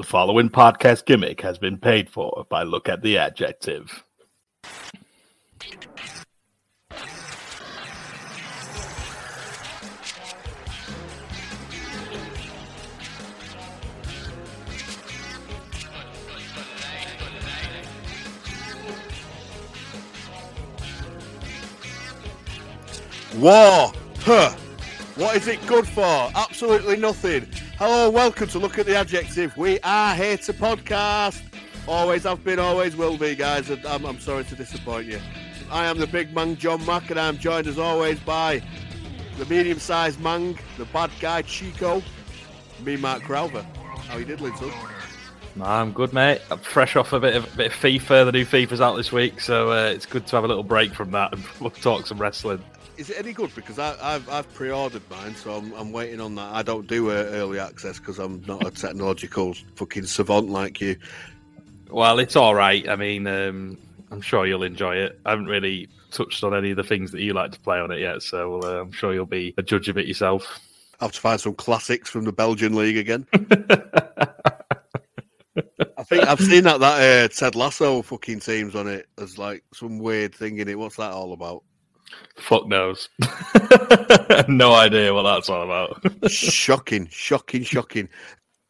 The 0.00 0.06
following 0.06 0.48
podcast 0.48 1.04
gimmick 1.04 1.42
has 1.42 1.58
been 1.58 1.76
paid 1.76 2.08
for 2.08 2.46
by 2.48 2.62
Look 2.62 2.88
at 2.88 3.02
the 3.02 3.18
Adjective. 3.18 4.02
War! 23.36 23.92
Huh! 24.20 24.56
What 25.16 25.36
is 25.36 25.46
it 25.46 25.66
good 25.66 25.86
for? 25.86 26.30
Absolutely 26.34 26.96
nothing. 26.96 27.46
Hello, 27.80 28.10
welcome 28.10 28.46
to 28.48 28.58
Look 28.58 28.78
at 28.78 28.84
the 28.84 28.94
Adjective. 28.94 29.56
We 29.56 29.80
are 29.80 30.14
here 30.14 30.36
to 30.36 30.52
podcast. 30.52 31.40
Always 31.88 32.24
have 32.24 32.44
been, 32.44 32.58
always 32.58 32.94
will 32.94 33.16
be, 33.16 33.34
guys. 33.34 33.70
I'm, 33.70 34.04
I'm 34.04 34.20
sorry 34.20 34.44
to 34.44 34.54
disappoint 34.54 35.06
you. 35.06 35.18
I 35.70 35.86
am 35.86 35.96
the 35.96 36.06
big 36.06 36.34
man, 36.34 36.56
John 36.56 36.84
Mack, 36.84 37.08
and 37.08 37.18
I'm 37.18 37.38
joined 37.38 37.66
as 37.66 37.78
always 37.78 38.20
by 38.20 38.62
the 39.38 39.46
medium 39.46 39.78
sized 39.78 40.20
Mang, 40.20 40.58
the 40.76 40.84
bad 40.84 41.10
guy, 41.20 41.40
Chico, 41.40 42.02
me, 42.84 42.98
Mark 42.98 43.22
Crowther. 43.22 43.62
How 44.08 44.18
you 44.18 44.26
did, 44.26 44.40
diddling, 44.40 44.56
son? 44.56 44.70
I'm 45.62 45.92
good, 45.92 46.12
mate. 46.12 46.42
I'm 46.50 46.58
fresh 46.58 46.96
off 46.96 47.14
a 47.14 47.18
bit 47.18 47.34
of, 47.34 47.56
bit 47.56 47.68
of 47.68 47.72
FIFA. 47.72 48.26
The 48.26 48.32
new 48.32 48.44
FIFA's 48.44 48.82
out 48.82 48.96
this 48.96 49.10
week, 49.10 49.40
so 49.40 49.72
uh, 49.72 49.86
it's 49.86 50.04
good 50.04 50.26
to 50.26 50.36
have 50.36 50.44
a 50.44 50.48
little 50.48 50.64
break 50.64 50.92
from 50.92 51.12
that 51.12 51.32
and 51.32 51.74
talk 51.76 52.06
some 52.06 52.18
wrestling. 52.18 52.62
Is 53.00 53.08
it 53.08 53.16
any 53.18 53.32
good? 53.32 53.54
Because 53.54 53.78
I, 53.78 53.94
have 54.12 54.28
I've 54.28 54.52
pre-ordered 54.52 55.00
mine, 55.10 55.34
so 55.34 55.54
I'm, 55.54 55.72
I'm 55.72 55.90
waiting 55.90 56.20
on 56.20 56.34
that. 56.34 56.52
I 56.52 56.62
don't 56.62 56.86
do 56.86 57.10
uh, 57.10 57.14
early 57.14 57.58
access 57.58 57.98
because 57.98 58.18
I'm 58.18 58.44
not 58.46 58.66
a 58.66 58.70
technological 58.70 59.54
fucking 59.76 60.04
savant 60.04 60.50
like 60.50 60.82
you. 60.82 60.96
Well, 61.88 62.18
it's 62.18 62.36
all 62.36 62.54
right. 62.54 62.86
I 62.86 62.96
mean, 62.96 63.26
um, 63.26 63.78
I'm 64.10 64.20
sure 64.20 64.46
you'll 64.46 64.64
enjoy 64.64 64.96
it. 64.96 65.18
I 65.24 65.30
haven't 65.30 65.46
really 65.46 65.88
touched 66.10 66.44
on 66.44 66.54
any 66.54 66.72
of 66.72 66.76
the 66.76 66.84
things 66.84 67.10
that 67.12 67.22
you 67.22 67.32
like 67.32 67.52
to 67.52 67.60
play 67.60 67.78
on 67.78 67.90
it 67.90 68.00
yet, 68.00 68.20
so 68.20 68.60
uh, 68.60 68.82
I'm 68.82 68.92
sure 68.92 69.14
you'll 69.14 69.24
be 69.24 69.54
a 69.56 69.62
judge 69.62 69.88
of 69.88 69.96
it 69.96 70.06
yourself. 70.06 70.60
I 71.00 71.04
have 71.06 71.12
to 71.12 71.20
find 71.20 71.40
some 71.40 71.54
classics 71.54 72.10
from 72.10 72.26
the 72.26 72.32
Belgian 72.32 72.74
league 72.74 72.98
again. 72.98 73.26
I 75.96 76.02
think 76.02 76.26
I've 76.26 76.38
seen 76.38 76.64
that 76.64 76.80
that 76.80 77.24
uh, 77.24 77.28
Ted 77.28 77.54
Lasso 77.54 78.02
fucking 78.02 78.40
teams 78.40 78.76
on 78.76 78.88
it. 78.88 79.08
There's 79.16 79.38
like 79.38 79.64
some 79.72 79.98
weird 79.98 80.34
thing 80.34 80.58
in 80.58 80.68
it. 80.68 80.78
What's 80.78 80.96
that 80.96 81.12
all 81.12 81.32
about? 81.32 81.62
Fuck 82.36 82.66
knows. 82.66 83.08
no 84.48 84.72
idea 84.74 85.12
what 85.12 85.22
that's 85.22 85.48
all 85.48 85.62
about. 85.62 86.30
shocking, 86.30 87.08
shocking, 87.10 87.62
shocking. 87.62 88.08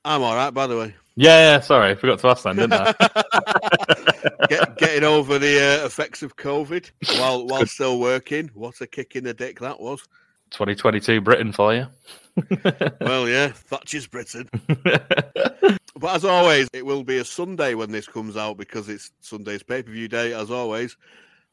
I'm 0.05 0.22
all 0.22 0.34
right, 0.34 0.50
by 0.50 0.66
the 0.66 0.78
way. 0.78 0.94
Yeah, 1.16 1.38
yeah, 1.38 1.60
sorry, 1.60 1.91
I 1.91 1.94
forgot 1.94 2.19
to 2.20 2.28
ask 2.28 2.44
that, 2.44 2.56
didn't 2.56 2.72
I? 2.72 4.47
Get, 4.48 4.78
getting 4.78 5.05
over 5.05 5.38
the 5.38 5.82
uh, 5.82 5.86
effects 5.86 6.22
of 6.22 6.36
COVID 6.36 6.91
while 7.19 7.47
while 7.47 7.66
still 7.66 8.00
working. 8.00 8.50
What 8.55 8.80
a 8.80 8.86
kick 8.86 9.16
in 9.16 9.24
the 9.24 9.34
dick 9.34 9.60
that 9.60 9.78
was. 9.78 10.00
2022 10.50 11.20
Britain 11.20 11.52
for 11.52 11.75
you. 11.75 11.86
well, 13.00 13.28
yeah, 13.28 13.48
Thatcher's 13.48 14.06
Britain. 14.06 14.48
but 14.75 16.14
as 16.14 16.25
always, 16.25 16.69
it 16.72 16.84
will 16.84 17.04
be 17.04 17.19
a 17.19 17.25
Sunday 17.25 17.75
when 17.75 17.92
this 17.92 18.06
comes 18.08 18.36
out 18.36 18.56
because 18.56 18.88
it's 18.88 19.12
Sunday's 19.20 19.62
pay 19.62 19.82
per 19.82 19.92
view 19.92 20.08
day, 20.08 20.32
as 20.32 20.50
always 20.50 20.97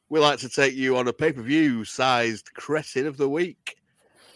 we 0.10 0.20
like 0.20 0.40
to 0.40 0.50
take 0.50 0.74
you 0.74 0.98
on 0.98 1.08
a 1.08 1.14
pay 1.14 1.32
per 1.32 1.42
view 1.42 1.84
sized 1.86 2.54
cretin 2.54 3.08
of 3.08 3.18
the 3.18 3.30
week. 3.30 3.78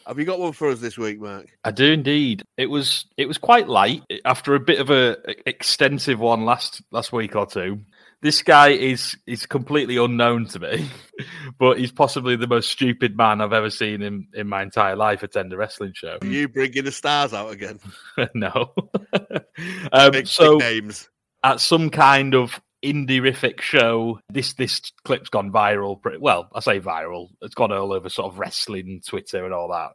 Have 0.07 0.17
you 0.17 0.25
got 0.25 0.39
one 0.39 0.51
for 0.51 0.69
us 0.69 0.79
this 0.79 0.97
week, 0.97 1.21
Mark? 1.21 1.47
I 1.63 1.71
do 1.71 1.91
indeed. 1.91 2.43
It 2.57 2.65
was 2.67 3.05
it 3.17 3.27
was 3.27 3.37
quite 3.37 3.67
light 3.67 4.03
after 4.25 4.55
a 4.55 4.59
bit 4.59 4.79
of 4.79 4.89
a 4.89 5.17
extensive 5.45 6.19
one 6.19 6.43
last 6.43 6.81
last 6.91 7.13
week 7.13 7.35
or 7.35 7.45
two. 7.45 7.81
This 8.21 8.41
guy 8.41 8.69
is 8.69 9.17
is 9.25 9.45
completely 9.45 9.97
unknown 9.97 10.45
to 10.47 10.59
me, 10.59 10.89
but 11.59 11.79
he's 11.79 11.91
possibly 11.91 12.35
the 12.35 12.47
most 12.47 12.71
stupid 12.71 13.15
man 13.15 13.41
I've 13.41 13.53
ever 13.53 13.69
seen 13.69 14.01
in, 14.01 14.27
in 14.33 14.47
my 14.47 14.63
entire 14.63 14.95
life 14.95 15.23
attend 15.23 15.53
a 15.53 15.57
wrestling 15.57 15.93
show. 15.95 16.17
Are 16.21 16.27
you 16.27 16.47
bringing 16.47 16.83
the 16.83 16.91
stars 16.91 17.33
out 17.33 17.51
again? 17.51 17.79
no. 18.33 18.73
um, 19.91 20.11
big, 20.11 20.27
so 20.27 20.57
big 20.57 20.83
names 20.83 21.09
at 21.43 21.59
some 21.59 21.89
kind 21.89 22.35
of 22.35 22.59
indie-rific 22.83 23.61
show. 23.61 24.19
This 24.29 24.53
this 24.53 24.79
clip's 25.03 25.29
gone 25.29 25.51
viral. 25.51 26.01
Pretty, 26.01 26.17
well, 26.17 26.49
I 26.53 26.59
say 26.59 26.79
viral. 26.79 27.29
It's 27.41 27.55
gone 27.55 27.71
all 27.71 27.93
over 27.93 28.09
sort 28.09 28.31
of 28.31 28.39
wrestling 28.39 29.01
Twitter 29.05 29.45
and 29.45 29.53
all 29.53 29.69
that. 29.69 29.91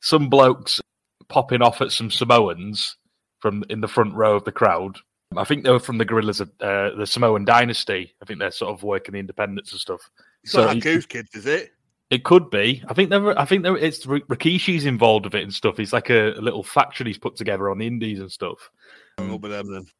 Some 0.00 0.28
blokes 0.28 0.80
popping 1.28 1.62
off 1.62 1.80
at 1.80 1.92
some 1.92 2.10
Samoans 2.10 2.96
from 3.40 3.64
in 3.70 3.80
the 3.80 3.88
front 3.88 4.14
row 4.14 4.36
of 4.36 4.44
the 4.44 4.52
crowd. 4.52 4.98
I 5.36 5.44
think 5.44 5.64
they 5.64 5.70
were 5.70 5.80
from 5.80 5.98
the 5.98 6.04
Gorillas, 6.04 6.40
of 6.40 6.50
uh, 6.60 6.90
the 6.94 7.06
Samoan 7.06 7.44
Dynasty. 7.44 8.14
I 8.22 8.24
think 8.24 8.38
they're 8.38 8.50
sort 8.50 8.72
of 8.72 8.82
working 8.82 9.14
the 9.14 9.18
independence 9.18 9.72
and 9.72 9.80
stuff. 9.80 10.08
It's 10.44 10.52
so 10.52 10.64
not 10.64 10.80
Goose 10.80 11.06
Kids, 11.06 11.34
is 11.34 11.46
it? 11.46 11.72
It 12.10 12.22
could 12.22 12.50
be. 12.50 12.84
I 12.88 12.94
think 12.94 13.10
there. 13.10 13.36
I 13.38 13.44
think 13.44 13.64
there. 13.64 13.76
It's 13.76 14.06
Rikishi's 14.06 14.86
involved 14.86 15.24
with 15.24 15.34
it 15.34 15.42
and 15.42 15.52
stuff. 15.52 15.76
He's 15.76 15.92
like 15.92 16.10
a, 16.10 16.34
a 16.34 16.40
little 16.40 16.62
faction 16.62 17.06
he's 17.06 17.18
put 17.18 17.34
together 17.34 17.68
on 17.68 17.78
the 17.78 17.86
Indies 17.86 18.20
and 18.20 18.30
stuff. 18.30 18.70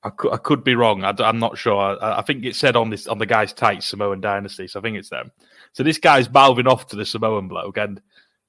I 0.03 0.11
could, 0.11 0.33
I 0.33 0.37
could 0.37 0.63
be 0.63 0.75
wrong. 0.75 1.03
I, 1.03 1.15
am 1.21 1.39
not 1.39 1.57
sure. 1.57 1.77
I, 2.03 2.19
I, 2.19 2.23
think 2.23 2.45
it 2.45 2.55
said 2.55 2.77
on 2.77 2.91
this 2.91 3.07
on 3.07 3.19
the 3.19 3.27
guy's 3.27 3.53
tight 3.53 3.83
Samoan 3.83 4.21
dynasty, 4.21 4.69
so 4.69 4.79
I 4.79 4.83
think 4.83 4.99
it's 4.99 5.09
them. 5.09 5.33
So 5.73 5.83
this 5.83 5.99
guy's 5.99 6.31
mouthing 6.31 6.67
off 6.67 6.87
to 6.89 6.97
the 6.97 7.07
Samoan 7.07 7.49
bloke, 7.49 7.79
and 7.79 8.01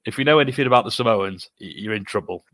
if 0.04 0.18
you 0.18 0.24
know 0.24 0.38
anything 0.38 0.66
about 0.66 0.84
the 0.84 0.90
Samoans, 0.90 1.50
you're 1.58 1.94
in 1.94 2.04
trouble. 2.04 2.44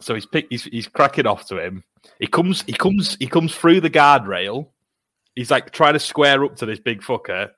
So 0.00 0.14
he's 0.14 0.26
he's, 0.48 0.64
he's 0.64 0.88
cracking 0.88 1.26
off 1.26 1.46
to 1.48 1.62
him. 1.62 1.84
He 2.18 2.26
comes 2.26 2.62
he 2.62 2.72
comes 2.72 3.16
he 3.20 3.26
comes 3.26 3.54
through 3.54 3.82
the 3.82 3.90
guardrail. 3.90 4.68
He's 5.34 5.50
like 5.50 5.70
trying 5.70 5.92
to 5.92 6.00
square 6.00 6.44
up 6.44 6.56
to 6.56 6.66
this 6.66 6.80
big 6.80 7.02
fucker, 7.02 7.50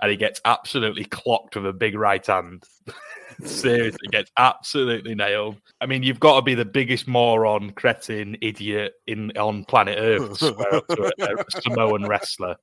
and 0.00 0.10
he 0.10 0.16
gets 0.16 0.40
absolutely 0.44 1.04
clocked 1.04 1.56
with 1.56 1.66
a 1.66 1.72
big 1.72 1.94
right 1.94 2.24
hand. 2.24 2.64
Seriously, 3.44 4.08
gets 4.10 4.30
absolutely 4.38 5.14
nailed. 5.14 5.56
I 5.80 5.86
mean, 5.86 6.02
you've 6.02 6.20
got 6.20 6.36
to 6.36 6.42
be 6.42 6.54
the 6.54 6.64
biggest 6.64 7.06
moron, 7.06 7.70
cretin, 7.72 8.36
idiot 8.40 8.94
in 9.06 9.30
on 9.36 9.64
planet 9.64 9.98
Earth 9.98 10.38
to 10.38 10.52
swear 10.54 10.74
up 10.76 10.88
to 10.88 11.12
a, 11.18 11.34
a 11.34 11.44
Samoan 11.60 12.06
wrestler, 12.06 12.56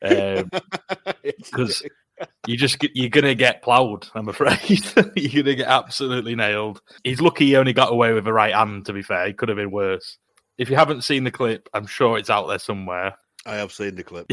because 0.00 1.82
um, 1.82 1.88
you 2.46 2.56
just 2.56 2.82
you're 2.94 3.10
gonna 3.10 3.34
get 3.34 3.62
ploughed. 3.62 4.08
I'm 4.14 4.28
afraid 4.28 4.58
you're 5.16 5.42
gonna 5.42 5.56
get 5.56 5.68
absolutely 5.68 6.34
nailed. 6.34 6.80
He's 7.04 7.20
lucky 7.20 7.46
he 7.46 7.56
only 7.56 7.74
got 7.74 7.92
away 7.92 8.12
with 8.12 8.26
a 8.26 8.32
right 8.32 8.54
hand. 8.54 8.86
To 8.86 8.92
be 8.92 9.02
fair, 9.02 9.26
it 9.26 9.36
could 9.36 9.50
have 9.50 9.56
been 9.56 9.70
worse. 9.70 10.18
If 10.56 10.70
you 10.70 10.76
haven't 10.76 11.04
seen 11.04 11.24
the 11.24 11.30
clip, 11.30 11.68
I'm 11.74 11.86
sure 11.86 12.16
it's 12.16 12.30
out 12.30 12.46
there 12.46 12.58
somewhere. 12.58 13.18
I 13.44 13.56
have 13.56 13.72
seen 13.72 13.94
the 13.94 14.02
clip. 14.02 14.26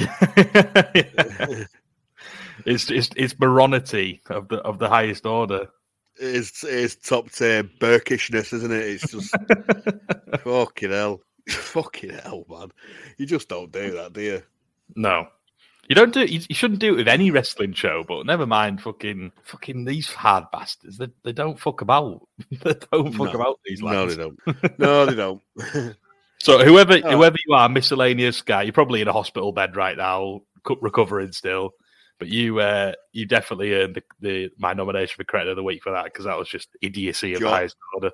It's 2.65 2.89
it's 2.89 3.09
it's 3.15 3.33
moronity 3.35 4.19
of 4.29 4.47
the 4.47 4.57
of 4.57 4.79
the 4.79 4.89
highest 4.89 5.25
order. 5.25 5.67
It's 6.15 6.63
it's 6.63 6.95
top 6.95 7.31
tier 7.31 7.63
Burkishness, 7.63 8.53
isn't 8.53 8.71
it? 8.71 8.83
It's 8.83 9.11
just 9.11 9.35
fucking 10.43 10.91
hell, 10.91 11.21
fucking 11.49 12.11
hell, 12.11 12.45
man. 12.49 12.71
You 13.17 13.25
just 13.25 13.49
don't 13.49 13.71
do 13.71 13.91
that, 13.91 14.13
do 14.13 14.21
you? 14.21 14.43
No, 14.95 15.27
you 15.89 15.95
don't 15.95 16.13
do. 16.13 16.23
You, 16.23 16.41
you 16.47 16.55
shouldn't 16.55 16.79
do 16.79 16.93
it 16.93 16.97
with 16.97 17.07
any 17.07 17.31
wrestling 17.31 17.73
show. 17.73 18.03
But 18.07 18.25
never 18.25 18.45
mind, 18.45 18.81
fucking 18.81 19.31
fucking 19.43 19.85
these 19.85 20.07
hard 20.07 20.45
bastards. 20.51 20.97
They 20.97 21.07
they 21.23 21.33
don't 21.33 21.59
fuck 21.59 21.81
about. 21.81 22.27
they 22.51 22.75
don't 22.91 23.13
fuck 23.13 23.33
no. 23.33 23.39
about 23.39 23.59
these. 23.65 23.81
Lads. 23.81 24.17
No, 24.17 24.31
they 24.31 24.55
don't. 24.55 24.79
No, 24.79 25.05
they 25.05 25.15
don't. 25.15 25.41
so 26.39 26.63
whoever 26.63 26.99
oh. 27.03 27.11
whoever 27.11 27.37
you 27.45 27.53
are, 27.53 27.67
miscellaneous 27.67 28.41
guy, 28.41 28.63
you're 28.63 28.73
probably 28.73 29.01
in 29.01 29.07
a 29.07 29.13
hospital 29.13 29.51
bed 29.51 29.75
right 29.75 29.97
now, 29.97 30.41
recovering 30.79 31.31
still. 31.31 31.73
But 32.23 32.31
you 32.31 32.57
uh, 32.61 32.93
you 33.11 33.25
definitely 33.25 33.73
earned 33.73 33.95
the, 33.95 34.03
the, 34.21 34.49
my 34.57 34.71
nomination 34.71 35.17
for 35.17 35.25
credit 35.25 35.49
of 35.49 35.57
the 35.57 35.63
week 35.63 35.83
for 35.83 35.91
that 35.91 36.05
because 36.05 36.23
that 36.23 36.37
was 36.37 36.47
just 36.47 36.69
idiocy 36.81 37.33
of 37.33 37.41
jaw, 37.41 37.49
highest 37.49 37.75
order. 37.93 38.11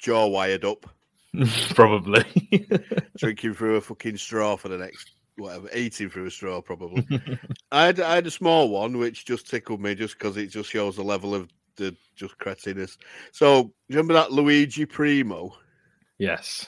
Jaw 0.00 0.26
wired 0.26 0.64
up. 0.64 0.86
probably. 1.76 2.24
Drinking 3.16 3.54
through 3.54 3.76
a 3.76 3.80
fucking 3.80 4.16
straw 4.16 4.56
for 4.56 4.68
the 4.68 4.78
next 4.78 5.12
whatever, 5.36 5.68
eating 5.72 6.10
through 6.10 6.26
a 6.26 6.30
straw 6.32 6.60
probably. 6.60 7.06
I 7.70 7.84
had 7.84 8.00
I 8.00 8.16
had 8.16 8.26
a 8.26 8.32
small 8.32 8.70
one 8.70 8.98
which 8.98 9.24
just 9.24 9.48
tickled 9.48 9.80
me 9.80 9.94
just 9.94 10.18
because 10.18 10.36
it 10.36 10.48
just 10.48 10.70
shows 10.70 10.96
the 10.96 11.04
level 11.04 11.32
of 11.32 11.48
the 11.76 11.94
just 12.16 12.36
cretinous. 12.38 12.98
So 13.30 13.72
remember 13.88 14.14
that 14.14 14.32
Luigi 14.32 14.84
Primo? 14.84 15.54
Yes. 16.18 16.66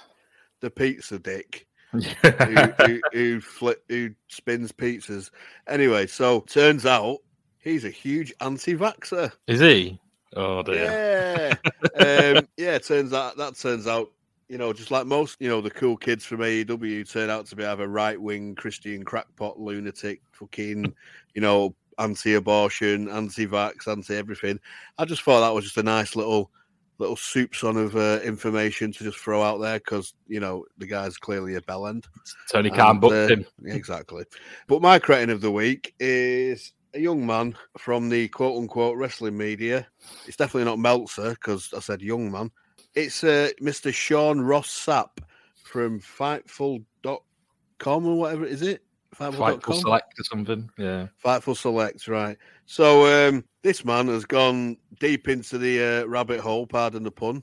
The 0.60 0.70
pizza 0.70 1.18
dick 1.18 1.66
who, 2.22 2.86
who, 2.86 3.00
who, 3.12 3.40
flip, 3.40 3.82
who 3.88 4.10
spins 4.28 4.72
pizzas. 4.72 5.30
Anyway, 5.66 6.06
so 6.06 6.40
turns 6.40 6.86
out 6.86 7.18
he's 7.58 7.84
a 7.84 7.90
huge 7.90 8.32
anti-vaxer. 8.40 9.32
Is 9.46 9.60
he? 9.60 10.00
Oh 10.36 10.62
dear. 10.62 11.56
Yeah. 11.98 12.36
um, 12.38 12.48
yeah. 12.56 12.78
Turns 12.78 13.12
out 13.12 13.36
that 13.36 13.56
turns 13.56 13.86
out, 13.86 14.10
you 14.48 14.58
know, 14.58 14.72
just 14.72 14.90
like 14.90 15.06
most, 15.06 15.36
you 15.40 15.48
know, 15.48 15.60
the 15.60 15.70
cool 15.70 15.96
kids 15.96 16.24
from 16.24 16.40
AEW 16.40 17.10
turn 17.10 17.30
out 17.30 17.46
to 17.46 17.56
be 17.56 17.64
either 17.64 17.88
right-wing 17.88 18.54
Christian 18.54 19.04
crackpot 19.04 19.58
lunatic, 19.58 20.20
fucking, 20.32 20.94
you 21.34 21.40
know, 21.40 21.74
anti-abortion, 21.98 23.08
anti-vax, 23.08 23.88
anti-everything. 23.88 24.58
I 24.98 25.04
just 25.04 25.22
thought 25.22 25.40
that 25.40 25.54
was 25.54 25.64
just 25.64 25.76
a 25.76 25.82
nice 25.82 26.16
little 26.16 26.50
little 27.00 27.16
soups 27.16 27.64
on 27.64 27.76
of 27.76 27.96
uh, 27.96 28.20
information 28.22 28.92
to 28.92 29.04
just 29.04 29.18
throw 29.18 29.42
out 29.42 29.58
there 29.58 29.78
because 29.78 30.14
you 30.28 30.38
know 30.38 30.64
the 30.78 30.86
guy's 30.86 31.16
clearly 31.16 31.56
a 31.56 31.62
bell 31.62 31.86
end. 31.86 32.06
Tony 32.52 32.70
Khan 32.70 33.00
booked 33.00 33.14
uh, 33.14 33.34
him 33.34 33.46
exactly. 33.64 34.24
But 34.68 34.82
my 34.82 34.98
cretin 34.98 35.30
of 35.30 35.40
the 35.40 35.50
week 35.50 35.94
is 35.98 36.72
a 36.94 37.00
young 37.00 37.26
man 37.26 37.56
from 37.78 38.08
the 38.08 38.28
quote 38.28 38.58
unquote 38.58 38.96
wrestling 38.96 39.36
media. 39.36 39.86
It's 40.26 40.36
definitely 40.36 40.66
not 40.66 40.78
Meltzer 40.78 41.30
because 41.30 41.72
I 41.74 41.80
said 41.80 42.02
young 42.02 42.30
man. 42.30 42.50
It's 42.94 43.24
uh, 43.24 43.50
Mr. 43.60 43.92
Sean 43.92 44.40
Ross 44.40 44.68
Sapp 44.68 45.18
from 45.64 46.00
Fightful.com 46.00 48.06
or 48.06 48.18
whatever 48.18 48.44
is 48.44 48.62
it? 48.62 48.82
Fightful, 49.20 49.60
Fightful 49.60 49.80
Select 49.80 50.18
or 50.18 50.24
something. 50.24 50.70
Yeah. 50.78 51.08
Fightful 51.22 51.56
Select, 51.56 52.08
right. 52.08 52.38
So 52.64 53.28
um, 53.28 53.44
this 53.62 53.84
man 53.84 54.08
has 54.08 54.24
gone 54.24 54.78
deep 54.98 55.28
into 55.28 55.58
the 55.58 55.82
uh, 55.82 56.06
rabbit 56.06 56.40
hole, 56.40 56.66
pardon 56.66 57.02
the 57.02 57.10
pun, 57.10 57.42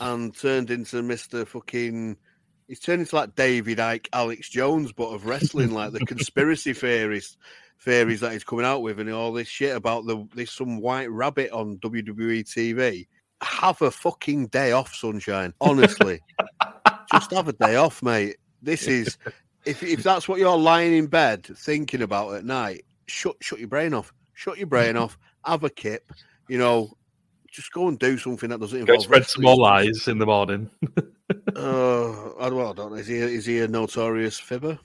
and 0.00 0.36
turned 0.36 0.70
into 0.70 0.96
Mr. 1.02 1.46
fucking. 1.46 2.16
He's 2.66 2.80
turned 2.80 3.00
into 3.00 3.14
like 3.14 3.34
David 3.36 3.78
Icke, 3.78 4.08
Alex 4.12 4.48
Jones, 4.48 4.90
but 4.90 5.10
of 5.10 5.26
wrestling, 5.26 5.72
like 5.72 5.92
the 5.92 6.00
conspiracy 6.00 6.72
theorist 6.72 7.38
theories 7.80 8.20
that 8.20 8.32
he's 8.32 8.42
coming 8.42 8.64
out 8.64 8.82
with, 8.82 8.98
and 8.98 9.10
all 9.10 9.32
this 9.32 9.48
shit 9.48 9.76
about 9.76 10.06
the 10.06 10.26
there's 10.34 10.50
some 10.50 10.80
white 10.80 11.10
rabbit 11.10 11.52
on 11.52 11.78
WWE 11.78 12.42
TV. 12.42 13.06
Have 13.40 13.82
a 13.82 13.90
fucking 13.90 14.48
day 14.48 14.72
off, 14.72 14.94
sunshine. 14.94 15.54
Honestly, 15.60 16.20
just 17.12 17.30
have 17.30 17.46
a 17.46 17.52
day 17.52 17.76
off, 17.76 18.02
mate. 18.02 18.38
This 18.62 18.86
is 18.86 19.18
if 19.66 19.82
if 19.82 20.02
that's 20.02 20.28
what 20.28 20.38
you're 20.38 20.56
lying 20.56 20.94
in 20.94 21.06
bed 21.06 21.44
thinking 21.44 22.02
about 22.02 22.34
at 22.34 22.44
night. 22.44 22.84
Shut 23.06 23.36
shut 23.40 23.58
your 23.58 23.68
brain 23.68 23.94
off. 23.94 24.12
Shut 24.34 24.58
your 24.58 24.66
brain 24.66 24.96
off. 24.96 25.18
Have 25.44 25.64
a 25.64 25.70
kip. 25.70 26.10
You 26.48 26.58
know, 26.58 26.96
just 27.50 27.72
go 27.72 27.88
and 27.88 27.98
do 27.98 28.18
something 28.18 28.50
that 28.50 28.60
doesn't 28.60 28.80
involve. 28.80 28.98
Go 28.98 29.04
spread 29.04 29.26
some 29.26 29.42
more 29.42 29.56
lies 29.56 30.08
in 30.08 30.18
the 30.18 30.26
morning. 30.26 30.70
uh, 31.56 32.34
I 32.36 32.48
don't 32.48 32.76
know. 32.76 32.94
Is 32.94 33.06
he 33.06 33.16
is 33.16 33.46
he 33.46 33.60
a 33.60 33.68
notorious 33.68 34.38
fibber? 34.38 34.78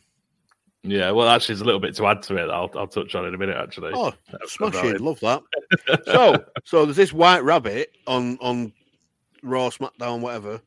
Yeah, 0.84 1.12
well, 1.12 1.28
actually, 1.28 1.56
there's 1.56 1.62
a 1.62 1.66
little 1.66 1.82
bit 1.82 1.96
to 1.96 2.08
add 2.08 2.22
to 2.24 2.38
it. 2.38 2.50
I'll, 2.50 2.72
I'll 2.76 2.88
touch 2.88 3.14
on 3.14 3.26
in 3.26 3.34
a 3.34 3.38
minute. 3.38 3.58
Actually, 3.58 3.92
oh, 3.94 4.14
smashing, 4.46 4.98
love 5.00 5.20
that. 5.20 5.44
so, 6.06 6.46
so 6.64 6.86
there's 6.86 6.96
this 6.96 7.12
white 7.12 7.44
rabbit 7.44 7.92
on 8.08 8.38
on 8.40 8.72
Raw, 9.44 9.70
SmackDown, 9.70 10.22
whatever. 10.22 10.62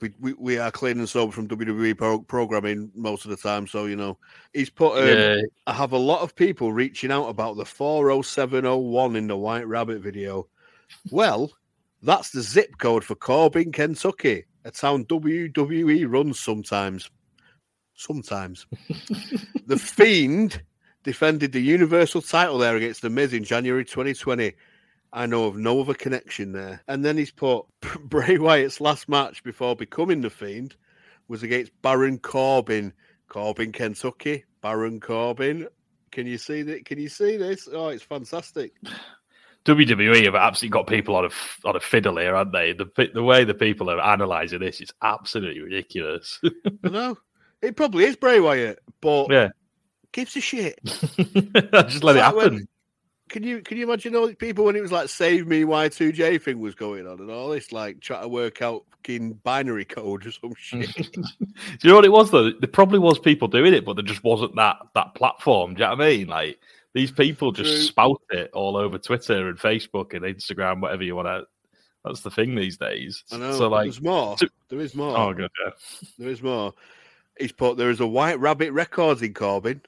We, 0.00 0.12
we, 0.20 0.32
we 0.34 0.58
are 0.58 0.70
clean 0.70 0.98
and 0.98 1.08
sober 1.08 1.32
from 1.32 1.48
WWE 1.48 1.96
pro- 1.96 2.20
programming 2.20 2.90
most 2.94 3.24
of 3.24 3.30
the 3.30 3.36
time, 3.36 3.66
so 3.66 3.86
you 3.86 3.96
know 3.96 4.18
he's 4.52 4.70
put. 4.70 4.98
Um, 4.98 5.08
yeah. 5.08 5.40
I 5.66 5.72
have 5.72 5.92
a 5.92 5.98
lot 5.98 6.20
of 6.20 6.34
people 6.34 6.72
reaching 6.72 7.10
out 7.10 7.28
about 7.28 7.56
the 7.56 7.64
40701 7.64 9.16
in 9.16 9.28
the 9.28 9.36
White 9.36 9.66
Rabbit 9.66 10.00
video. 10.00 10.48
Well, 11.10 11.52
that's 12.02 12.30
the 12.30 12.42
zip 12.42 12.76
code 12.78 13.04
for 13.04 13.14
Corbin, 13.14 13.72
Kentucky, 13.72 14.44
a 14.64 14.70
town 14.70 15.04
WWE 15.06 16.06
runs 16.06 16.38
sometimes. 16.38 17.10
Sometimes. 17.94 18.66
the 19.66 19.78
Fiend 19.78 20.62
defended 21.02 21.52
the 21.52 21.62
Universal 21.62 22.22
title 22.22 22.58
there 22.58 22.76
against 22.76 23.02
The 23.02 23.10
Miz 23.10 23.32
in 23.32 23.44
January 23.44 23.84
2020. 23.84 24.52
I 25.14 25.26
know 25.26 25.44
of 25.44 25.56
no 25.56 25.80
other 25.80 25.94
connection 25.94 26.52
there. 26.52 26.82
And 26.88 27.04
then 27.04 27.16
he's 27.16 27.30
put 27.30 27.64
Bray 28.04 28.36
Wyatt's 28.36 28.80
last 28.80 29.08
match 29.08 29.44
before 29.44 29.76
becoming 29.76 30.20
The 30.20 30.28
Fiend 30.28 30.74
was 31.28 31.42
against 31.42 31.72
Baron 31.82 32.18
Corbin. 32.18 32.92
Corbin, 33.28 33.72
Kentucky. 33.72 34.44
Baron 34.60 35.00
Corbin. 35.00 35.68
Can 36.10 36.26
you 36.26 36.36
see 36.36 36.62
that? 36.62 36.84
Can 36.84 36.98
you 36.98 37.08
see 37.08 37.36
this? 37.36 37.68
Oh, 37.72 37.88
it's 37.88 38.02
fantastic. 38.02 38.72
WWE 39.64 40.24
have 40.24 40.34
absolutely 40.34 40.72
got 40.72 40.86
people 40.86 41.16
on 41.16 41.24
a 41.24 41.30
on 41.66 41.76
a 41.76 41.80
fiddle 41.80 42.18
here, 42.18 42.34
aren't 42.34 42.52
they? 42.52 42.72
The 42.72 42.86
the 43.14 43.22
way 43.22 43.44
the 43.44 43.54
people 43.54 43.90
are 43.90 44.14
analysing 44.14 44.60
this 44.60 44.80
is 44.80 44.92
absolutely 45.02 45.60
ridiculous. 45.60 46.40
I 46.84 46.88
know. 46.88 47.18
It 47.62 47.76
probably 47.76 48.04
is 48.04 48.16
Bray 48.16 48.40
Wyatt, 48.40 48.80
but 49.00 49.30
yeah, 49.30 49.48
gives 50.12 50.36
a 50.36 50.40
shit. 50.40 50.78
Just 50.84 52.04
let 52.04 52.16
it 52.16 52.22
happen. 52.22 52.54
When, 52.54 52.68
can 53.34 53.42
you 53.42 53.62
can 53.62 53.76
you 53.76 53.84
imagine 53.84 54.14
all 54.14 54.28
these 54.28 54.36
people 54.36 54.64
when 54.64 54.76
it 54.76 54.80
was 54.80 54.92
like 54.92 55.08
"Save 55.08 55.48
Me 55.48 55.64
Y2J" 55.64 56.40
thing 56.40 56.60
was 56.60 56.76
going 56.76 57.04
on 57.04 57.18
and 57.18 57.32
all 57.32 57.48
this 57.48 57.72
like 57.72 57.98
trying 57.98 58.22
to 58.22 58.28
work 58.28 58.62
out 58.62 58.84
fucking 58.92 59.32
binary 59.42 59.84
code 59.84 60.24
or 60.24 60.30
some 60.30 60.54
shit. 60.56 60.94
do 61.12 61.22
you 61.82 61.90
know 61.90 61.96
what 61.96 62.04
it 62.04 62.12
was 62.12 62.30
though? 62.30 62.52
There 62.52 62.68
probably 62.68 63.00
was 63.00 63.18
people 63.18 63.48
doing 63.48 63.74
it, 63.74 63.84
but 63.84 63.96
there 63.96 64.04
just 64.04 64.22
wasn't 64.22 64.54
that 64.54 64.76
that 64.94 65.16
platform. 65.16 65.74
Do 65.74 65.82
you 65.82 65.88
know 65.88 65.96
what 65.96 66.04
I 66.04 66.10
mean? 66.10 66.28
Like 66.28 66.60
these 66.92 67.10
people 67.10 67.50
just 67.50 67.72
True. 67.72 67.82
spout 67.82 68.22
it 68.30 68.52
all 68.52 68.76
over 68.76 68.98
Twitter 68.98 69.48
and 69.48 69.58
Facebook 69.58 70.14
and 70.14 70.24
Instagram, 70.24 70.80
whatever 70.80 71.02
you 71.02 71.16
want 71.16 71.26
to. 71.26 71.42
That's 72.04 72.20
the 72.20 72.30
thing 72.30 72.54
these 72.54 72.76
days. 72.76 73.24
I 73.32 73.38
know. 73.38 73.58
So 73.58 73.66
like, 73.66 73.86
there's 73.86 74.00
more. 74.00 74.36
To, 74.36 74.48
there 74.68 74.78
is 74.78 74.94
more. 74.94 75.18
Oh, 75.18 75.32
good. 75.32 75.50
Yeah. 75.64 75.72
There 76.18 76.28
is 76.28 76.40
more. 76.40 76.72
He's 77.36 77.50
put 77.50 77.78
there 77.78 77.90
is 77.90 77.98
a 77.98 78.06
White 78.06 78.38
Rabbit 78.38 78.70
Records 78.70 79.22
in 79.22 79.34
Corbin, 79.34 79.80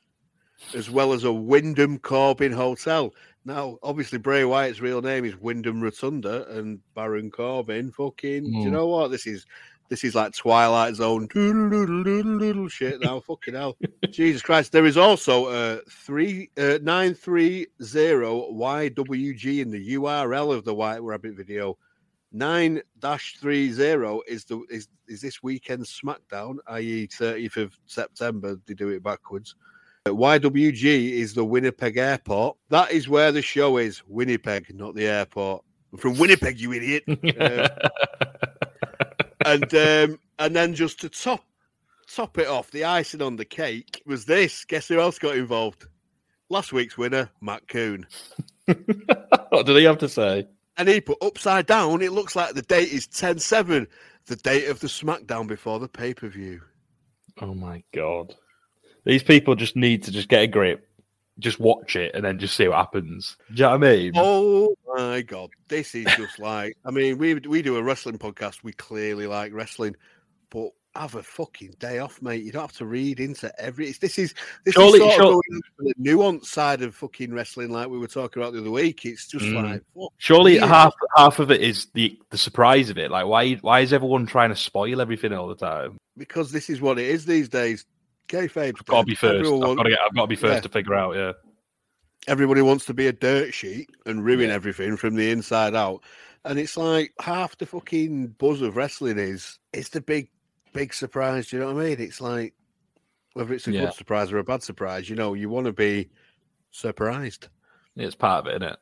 as 0.75 0.91
well 0.91 1.13
as 1.13 1.23
a 1.23 1.33
Wyndham 1.33 2.01
Corbin 2.01 2.51
Hotel. 2.51 3.15
Now, 3.47 3.79
obviously, 3.81 4.19
Bray 4.19 4.45
Wyatt's 4.45 4.81
real 4.81 5.01
name 5.01 5.25
is 5.25 5.37
Wyndham 5.37 5.81
Rotunda, 5.81 6.49
and 6.51 6.81
Baron 6.95 7.31
Corbin. 7.31 7.93
Fucking, 7.93 8.43
mm. 8.43 8.51
do 8.51 8.59
you 8.59 8.65
hmm. 8.65 8.73
know 8.73 8.89
what 8.89 9.13
this 9.13 9.25
is? 9.25 9.47
This 9.89 10.03
is 10.03 10.17
like 10.17 10.35
Twilight 10.35 10.97
Zone 10.97 11.29
doodle, 11.33 11.71
doodle, 11.71 12.03
doodle, 12.03 12.39
doodle 12.41 12.69
shit 12.69 13.01
now. 13.01 13.21
fucking 13.21 13.55
hell, 13.55 13.77
Jesus 14.11 14.43
Christ! 14.43 14.73
There 14.73 14.85
is 14.85 14.97
also 14.97 15.47
a 15.47 15.81
three 15.89 16.51
uh, 16.59 16.81
nine 16.83 17.15
three 17.15 17.69
zero 17.81 18.51
YWG 18.51 19.61
in 19.61 19.71
the 19.71 19.95
URL 19.95 20.53
of 20.53 20.65
the 20.65 20.75
White 20.75 21.03
Rabbit 21.03 21.35
video. 21.37 21.79
Nine 22.33 22.83
dash 22.99 23.37
three 23.39 23.71
zero 23.71 24.23
is 24.27 24.45
the 24.45 24.61
is 24.71 24.89
is 25.07 25.21
this 25.21 25.41
weekend 25.41 25.85
SmackDown, 25.85 26.57
i.e., 26.67 27.07
thirtieth 27.07 27.57
of 27.59 27.79
September. 27.87 28.59
They 28.67 28.75
do 28.75 28.89
it 28.89 29.05
backwards. 29.05 29.55
YWG 30.11 31.13
is 31.13 31.35
the 31.35 31.45
Winnipeg 31.45 31.97
Airport. 31.97 32.57
That 32.71 32.93
is 32.93 33.09
where 33.09 33.33
the 33.33 33.43
show 33.43 33.79
is. 33.79 34.03
Winnipeg, 34.07 34.75
not 34.75 34.95
the 34.95 35.07
airport. 35.07 35.65
I'm 35.93 35.99
from 35.99 36.19
Winnipeg, 36.19 36.61
you 36.61 36.73
idiot. 36.73 37.05
um, 37.09 37.69
and 39.45 39.75
um, 39.75 40.19
and 40.39 40.55
then 40.55 40.75
just 40.75 41.01
to 41.01 41.09
top 41.09 41.45
top 42.07 42.39
it 42.39 42.49
off, 42.49 42.71
the 42.71 42.85
icing 42.85 43.23
on 43.23 43.37
the 43.37 43.45
cake 43.45 44.03
was 44.07 44.25
this. 44.25 44.65
Guess 44.65 44.89
who 44.89 45.01
else 45.01 45.19
got 45.19 45.37
involved? 45.37 45.87
Last 46.49 46.73
week's 46.73 46.97
winner, 46.97 47.31
Matt 47.41 47.67
Coon. 47.69 48.07
what 48.65 49.67
did 49.67 49.77
he 49.77 49.85
have 49.85 49.99
to 49.99 50.09
say? 50.09 50.47
And 50.77 50.89
he 50.89 51.01
put 51.01 51.23
upside 51.23 51.67
down. 51.67 52.03
It 52.03 52.13
looks 52.13 52.37
like 52.37 52.55
the 52.55 52.63
date 52.63 52.93
is 52.93 53.07
10 53.07 53.39
7, 53.39 53.87
the 54.27 54.37
date 54.37 54.69
of 54.69 54.79
the 54.81 54.87
SmackDown 54.87 55.47
before 55.47 55.79
the 55.79 55.89
pay 55.89 56.15
per 56.15 56.29
view. 56.29 56.61
Oh 57.41 57.55
my 57.55 57.83
God. 57.93 58.35
These 59.07 59.23
people 59.23 59.55
just 59.55 59.77
need 59.77 60.03
to 60.03 60.11
just 60.11 60.29
get 60.29 60.43
a 60.43 60.47
grip, 60.49 60.89
just 61.39 61.61
watch 61.61 61.95
it, 61.95 62.15
and 62.15 62.25
then 62.25 62.41
just 62.41 62.57
see 62.57 62.67
what 62.67 62.79
happens. 62.79 63.37
Do 63.49 63.55
you 63.55 63.63
know 63.63 63.71
what 63.71 63.85
I 63.85 63.91
mean? 63.91 64.13
Oh 64.17 64.75
my 64.97 65.23
god, 65.23 65.51
this 65.69 65.95
is 65.95 66.07
just 66.17 66.39
like 66.41 66.77
I 66.85 66.91
mean, 66.91 67.17
we 67.17 67.35
we 67.35 67.63
do 67.63 67.77
a 67.77 67.83
wrestling 67.83 68.19
podcast. 68.19 68.65
We 68.65 68.73
clearly 68.73 69.29
like 69.29 69.53
wrestling, 69.55 69.95
but 70.51 70.71
have 70.97 71.15
a 71.15 71.23
fucking 71.23 71.77
day 71.79 71.99
off, 71.99 72.21
mate. 72.21 72.43
You 72.43 72.51
don't 72.51 72.63
have 72.63 72.73
to 72.79 72.85
read 72.85 73.21
into 73.21 73.53
every. 73.61 73.93
This 73.93 74.19
is 74.19 74.35
this 74.65 74.75
surely, 74.75 74.99
is 74.99 75.05
sort 75.05 75.15
surely, 75.15 75.41
of 75.53 75.63
the 75.79 75.95
nuance 75.99 76.51
side 76.51 76.83
of 76.83 76.95
fucking 76.95 77.33
wrestling, 77.33 77.71
like 77.71 77.89
we 77.89 77.99
were 77.99 78.09
talking 78.09 78.43
about 78.43 78.55
the 78.55 78.61
other 78.61 78.71
week. 78.73 79.05
It's 79.05 79.29
just 79.29 79.45
mm. 79.45 79.63
like 79.63 79.83
surely 80.19 80.59
half 80.59 80.95
half 81.17 81.39
of 81.39 81.51
it 81.53 81.61
is 81.61 81.87
the 81.95 82.19
the 82.31 82.39
surprise 82.39 82.91
of 82.91 82.99
it. 82.99 83.11
Like 83.11 83.27
why 83.27 83.55
why 83.55 83.81
is 83.81 83.93
everyone 83.93 84.27
trying 84.27 84.51
to 84.51 84.57
spoil 84.57 85.01
everything 85.01 85.33
all 85.33 85.47
the 85.47 85.55
time? 85.55 85.97
Because 86.17 86.51
this 86.51 86.69
is 86.71 86.81
what 86.81 86.99
it 86.99 87.07
is 87.07 87.25
these 87.25 87.49
days. 87.49 87.85
Kayfabe. 88.29 88.75
I've 88.79 88.85
got 88.87 89.01
to 89.01 89.07
be 89.07 89.15
first. 89.15 89.51
I've 89.51 89.77
got 89.77 89.83
to, 89.83 89.91
get, 89.91 89.99
I've 90.05 90.15
got 90.15 90.23
to 90.23 90.27
be 90.27 90.37
first 90.37 90.55
yeah. 90.55 90.61
to 90.61 90.69
figure 90.69 90.95
out. 90.95 91.17
Yeah. 91.17 91.33
Everybody 92.29 92.63
wants 92.63 92.87
to 92.87 92.95
be 92.95 93.07
a 93.07 93.13
dirt 93.13 93.55
sheet 93.55 93.91
and 94.05 94.25
ruin 94.25 94.49
yeah. 94.49 94.55
everything 94.55 94.97
from 94.97 95.15
the 95.15 95.31
inside 95.31 95.75
out. 95.75 96.03
And 96.45 96.59
it's 96.59 96.77
like 96.77 97.13
half 97.21 97.59
the 97.59 97.67
fucking 97.67 98.29
buzz 98.39 98.63
of 98.63 98.77
wrestling 98.77 99.19
is 99.19 99.59
it's 99.73 99.91
the 99.91 100.01
big, 100.01 100.31
big 100.73 100.95
surprise. 100.95 101.49
Do 101.49 101.57
you 101.57 101.63
know 101.63 101.73
what 101.73 101.85
I 101.85 101.89
mean? 101.89 102.01
It's 102.01 102.21
like 102.21 102.55
whether 103.37 103.53
it's 103.53 103.69
a 103.69 103.73
yeah. 103.73 103.83
good 103.83 103.93
surprise 103.93 104.33
or 104.33 104.39
a 104.39 104.45
bad 104.45 104.63
surprise, 104.63 105.11
you 105.11 105.15
know, 105.15 105.35
you 105.35 105.51
want 105.51 105.67
to 105.67 105.73
be 105.73 106.09
surprised. 106.71 107.49
It's 107.95 108.15
part 108.15 108.47
of 108.47 108.51
it, 108.51 108.63
isn't 108.63 108.73
it? 108.73 108.79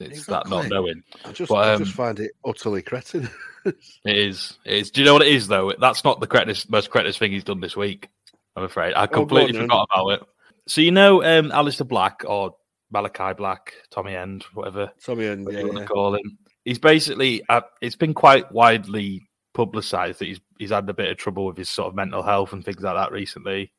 It's 0.00 0.18
exactly. 0.20 0.50
that 0.50 0.56
not 0.56 0.68
knowing. 0.70 1.02
I 1.26 1.32
just, 1.32 1.50
but, 1.50 1.68
um, 1.68 1.74
I 1.74 1.84
just 1.84 1.94
find 1.94 2.18
it 2.18 2.32
utterly 2.42 2.80
cretin. 2.80 3.28
it 3.66 3.76
is. 4.04 4.56
It 4.64 4.72
is. 4.78 4.90
Do 4.90 5.02
you 5.02 5.04
know 5.04 5.12
what 5.12 5.22
it 5.22 5.28
is 5.28 5.48
though? 5.48 5.74
That's 5.78 6.02
not 6.02 6.20
the 6.20 6.26
cretinous, 6.26 6.66
most 6.70 6.88
cretinous 6.88 7.18
thing 7.18 7.32
he's 7.32 7.44
done 7.44 7.60
this 7.60 7.76
week. 7.76 8.08
I'm 8.56 8.64
afraid 8.64 8.94
I 8.94 9.04
oh, 9.04 9.08
completely 9.08 9.58
oh, 9.58 9.62
forgot 9.62 9.88
about 9.92 10.08
it. 10.08 10.22
So 10.66 10.80
you 10.80 10.90
know, 10.90 11.22
um, 11.22 11.50
Aleister 11.50 11.86
Black 11.86 12.22
or 12.26 12.54
Malachi 12.90 13.34
Black, 13.34 13.74
Tommy 13.90 14.14
End, 14.14 14.44
whatever, 14.54 14.92
Tommy 15.04 15.26
End, 15.26 15.48
yeah, 15.50 15.64
yeah. 15.64 15.84
call 15.84 16.14
him. 16.14 16.38
He's 16.64 16.78
basically. 16.78 17.42
Uh, 17.48 17.62
it's 17.80 17.96
been 17.96 18.14
quite 18.14 18.50
widely 18.52 19.28
publicised 19.52 20.20
that 20.20 20.26
he's 20.26 20.40
he's 20.58 20.70
had 20.70 20.88
a 20.88 20.94
bit 20.94 21.10
of 21.10 21.16
trouble 21.16 21.46
with 21.46 21.56
his 21.56 21.68
sort 21.68 21.88
of 21.88 21.94
mental 21.94 22.22
health 22.22 22.52
and 22.52 22.64
things 22.64 22.82
like 22.82 22.94
that 22.94 23.12
recently. 23.12 23.72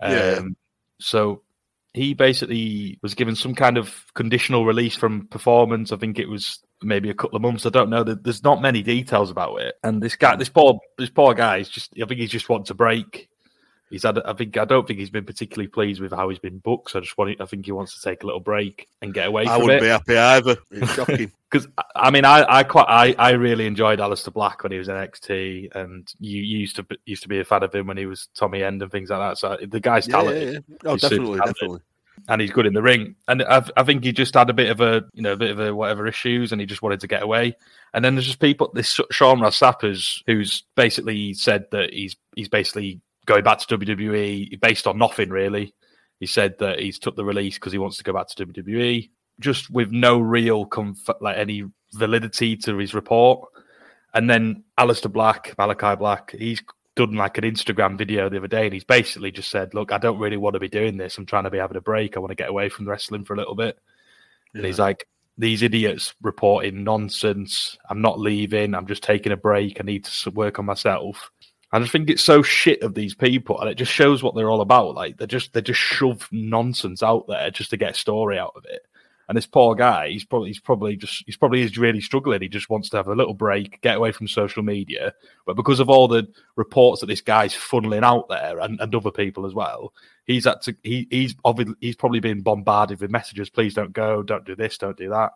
Um, 0.00 0.12
yeah. 0.12 0.40
So 1.00 1.42
he 1.94 2.14
basically 2.14 2.98
was 3.02 3.14
given 3.14 3.34
some 3.34 3.54
kind 3.54 3.78
of 3.78 4.04
conditional 4.14 4.64
release 4.64 4.94
from 4.94 5.26
performance. 5.28 5.92
I 5.92 5.96
think 5.96 6.18
it 6.18 6.28
was 6.28 6.60
maybe 6.82 7.10
a 7.10 7.14
couple 7.14 7.36
of 7.36 7.42
months. 7.42 7.66
I 7.66 7.70
don't 7.70 7.90
know. 7.90 8.04
There's 8.04 8.44
not 8.44 8.62
many 8.62 8.82
details 8.82 9.30
about 9.30 9.60
it. 9.60 9.76
And 9.82 10.02
this 10.02 10.16
guy, 10.16 10.36
this 10.36 10.48
poor, 10.48 10.78
this 10.96 11.10
poor 11.10 11.34
guy, 11.34 11.58
is 11.58 11.68
just. 11.68 11.92
I 12.00 12.06
think 12.06 12.20
he's 12.20 12.30
just 12.30 12.48
wants 12.48 12.70
a 12.70 12.74
break. 12.74 13.28
He's 13.90 14.02
had. 14.02 14.18
I 14.20 14.34
think. 14.34 14.56
I 14.56 14.64
don't 14.64 14.86
think 14.86 14.98
he's 14.98 15.10
been 15.10 15.24
particularly 15.24 15.68
pleased 15.68 16.00
with 16.00 16.12
how 16.12 16.28
he's 16.28 16.38
been 16.38 16.58
booked. 16.58 16.90
So 16.90 16.98
I 16.98 17.02
just 17.02 17.16
want. 17.16 17.40
I 17.40 17.46
think 17.46 17.64
he 17.64 17.72
wants 17.72 17.94
to 17.94 18.02
take 18.02 18.22
a 18.22 18.26
little 18.26 18.40
break 18.40 18.88
and 19.00 19.14
get 19.14 19.28
away. 19.28 19.46
I 19.46 19.56
wouldn't 19.56 19.82
it. 19.82 19.82
be 19.82 19.88
happy 19.88 20.16
either. 20.16 20.56
It's 20.70 20.94
shocking. 20.94 21.32
because 21.50 21.68
I 21.96 22.10
mean, 22.10 22.24
I, 22.24 22.44
I 22.48 22.62
quite, 22.64 22.86
I, 22.88 23.14
I 23.18 23.30
really 23.30 23.66
enjoyed 23.66 23.98
Aleister 23.98 24.32
Black 24.32 24.62
when 24.62 24.72
he 24.72 24.78
was 24.78 24.88
in 24.88 24.94
NXT, 24.94 25.74
and 25.74 26.12
you, 26.18 26.42
you 26.42 26.58
used 26.58 26.76
to 26.76 26.82
be- 26.82 26.98
used 27.06 27.22
to 27.22 27.28
be 27.28 27.40
a 27.40 27.44
fan 27.44 27.62
of 27.62 27.74
him 27.74 27.86
when 27.86 27.96
he 27.96 28.06
was 28.06 28.28
Tommy 28.34 28.62
End 28.62 28.82
and 28.82 28.92
things 28.92 29.10
like 29.10 29.20
that. 29.20 29.38
So 29.38 29.56
the 29.66 29.80
guy's 29.80 30.06
yeah, 30.06 30.22
yeah, 30.22 30.30
yeah. 30.32 30.58
Oh, 30.84 30.92
He's 30.92 31.02
definitely, 31.02 31.38
talented. 31.38 31.54
definitely. 31.54 31.80
and 32.28 32.40
he's 32.40 32.50
good 32.50 32.66
in 32.66 32.74
the 32.74 32.82
ring. 32.82 33.14
And 33.28 33.42
I, 33.42 33.64
I 33.76 33.82
think 33.84 34.04
he 34.04 34.12
just 34.12 34.34
had 34.34 34.50
a 34.50 34.54
bit 34.54 34.70
of 34.70 34.80
a, 34.82 35.04
you 35.14 35.22
know, 35.22 35.32
a 35.32 35.36
bit 35.36 35.50
of 35.50 35.60
a 35.60 35.74
whatever 35.74 36.06
issues, 36.06 36.52
and 36.52 36.60
he 36.60 36.66
just 36.66 36.82
wanted 36.82 37.00
to 37.00 37.06
get 37.06 37.22
away. 37.22 37.56
And 37.94 38.04
then 38.04 38.14
there's 38.14 38.26
just 38.26 38.40
people, 38.40 38.70
this 38.74 39.00
Sean 39.10 39.40
Ross 39.40 39.58
Sapps, 39.58 40.22
who's 40.26 40.64
basically 40.76 41.32
said 41.32 41.64
that 41.70 41.94
he's 41.94 42.16
he's 42.36 42.50
basically 42.50 43.00
going 43.28 43.44
back 43.44 43.58
to 43.58 43.78
WWE 43.78 44.58
based 44.60 44.86
on 44.86 44.98
nothing 44.98 45.28
really. 45.28 45.74
He 46.18 46.26
said 46.26 46.58
that 46.58 46.80
he's 46.80 46.98
took 46.98 47.14
the 47.14 47.24
release 47.24 47.54
because 47.54 47.72
he 47.72 47.78
wants 47.78 47.98
to 47.98 48.02
go 48.04 48.12
back 48.12 48.26
to 48.28 48.46
WWE, 48.46 49.10
just 49.38 49.70
with 49.70 49.92
no 49.92 50.18
real 50.18 50.66
comf- 50.66 51.20
like 51.20 51.36
any 51.36 51.64
validity 51.92 52.56
to 52.56 52.76
his 52.78 52.94
report. 52.94 53.48
And 54.14 54.28
then 54.28 54.64
Aleister 54.78 55.12
Black, 55.12 55.54
Malachi 55.58 55.94
Black, 55.94 56.32
he's 56.32 56.60
done 56.96 57.12
like 57.12 57.38
an 57.38 57.44
Instagram 57.44 57.96
video 57.96 58.28
the 58.28 58.38
other 58.38 58.48
day, 58.48 58.64
and 58.64 58.72
he's 58.72 58.82
basically 58.82 59.30
just 59.30 59.50
said, 59.50 59.74
"Look, 59.74 59.92
I 59.92 59.98
don't 59.98 60.18
really 60.18 60.38
want 60.38 60.54
to 60.54 60.60
be 60.60 60.68
doing 60.68 60.96
this. 60.96 61.16
I'm 61.18 61.26
trying 61.26 61.44
to 61.44 61.50
be 61.50 61.58
having 61.58 61.76
a 61.76 61.82
break. 61.82 62.16
I 62.16 62.20
want 62.20 62.30
to 62.30 62.34
get 62.34 62.48
away 62.48 62.70
from 62.70 62.88
wrestling 62.88 63.24
for 63.24 63.34
a 63.34 63.36
little 63.36 63.54
bit." 63.54 63.78
And 64.54 64.64
he's 64.64 64.80
like, 64.80 65.06
"These 65.36 65.62
idiots 65.62 66.14
reporting 66.22 66.82
nonsense. 66.82 67.76
I'm 67.88 68.00
not 68.00 68.18
leaving. 68.18 68.74
I'm 68.74 68.86
just 68.86 69.04
taking 69.04 69.32
a 69.32 69.36
break. 69.36 69.78
I 69.78 69.84
need 69.84 70.06
to 70.06 70.30
work 70.30 70.58
on 70.58 70.64
myself." 70.64 71.30
I 71.70 71.80
just 71.80 71.92
think 71.92 72.08
it's 72.08 72.24
so 72.24 72.42
shit 72.42 72.82
of 72.82 72.94
these 72.94 73.14
people, 73.14 73.60
and 73.60 73.68
it 73.68 73.74
just 73.74 73.92
shows 73.92 74.22
what 74.22 74.34
they're 74.34 74.50
all 74.50 74.62
about. 74.62 74.94
Like 74.94 75.18
they 75.18 75.26
just 75.26 75.52
they 75.52 75.60
just 75.60 75.80
shove 75.80 76.28
nonsense 76.32 77.02
out 77.02 77.26
there 77.28 77.50
just 77.50 77.70
to 77.70 77.76
get 77.76 77.90
a 77.90 77.94
story 77.94 78.38
out 78.38 78.54
of 78.56 78.64
it. 78.64 78.86
And 79.28 79.36
this 79.36 79.46
poor 79.46 79.74
guy, 79.74 80.08
he's 80.08 80.24
probably 80.24 80.48
he's 80.48 80.60
probably 80.60 80.96
just 80.96 81.22
he's 81.26 81.36
probably 81.36 81.60
is 81.60 81.76
really 81.76 82.00
struggling. 82.00 82.40
He 82.40 82.48
just 82.48 82.70
wants 82.70 82.88
to 82.90 82.96
have 82.96 83.08
a 83.08 83.14
little 83.14 83.34
break, 83.34 83.82
get 83.82 83.98
away 83.98 84.10
from 84.10 84.26
social 84.26 84.62
media. 84.62 85.12
But 85.44 85.56
because 85.56 85.80
of 85.80 85.90
all 85.90 86.08
the 86.08 86.26
reports 86.56 87.00
that 87.00 87.08
this 87.08 87.20
guy's 87.20 87.52
funneling 87.52 88.04
out 88.04 88.30
there 88.30 88.58
and, 88.60 88.80
and 88.80 88.94
other 88.94 89.10
people 89.10 89.44
as 89.44 89.52
well, 89.52 89.92
he's 90.24 90.46
had 90.46 90.62
to 90.62 90.74
he, 90.82 91.06
he's 91.10 91.34
obviously 91.44 91.74
he's 91.82 91.96
probably 91.96 92.20
been 92.20 92.40
bombarded 92.40 93.02
with 93.02 93.10
messages. 93.10 93.50
Please 93.50 93.74
don't 93.74 93.92
go, 93.92 94.22
don't 94.22 94.46
do 94.46 94.56
this, 94.56 94.78
don't 94.78 94.96
do 94.96 95.10
that. 95.10 95.32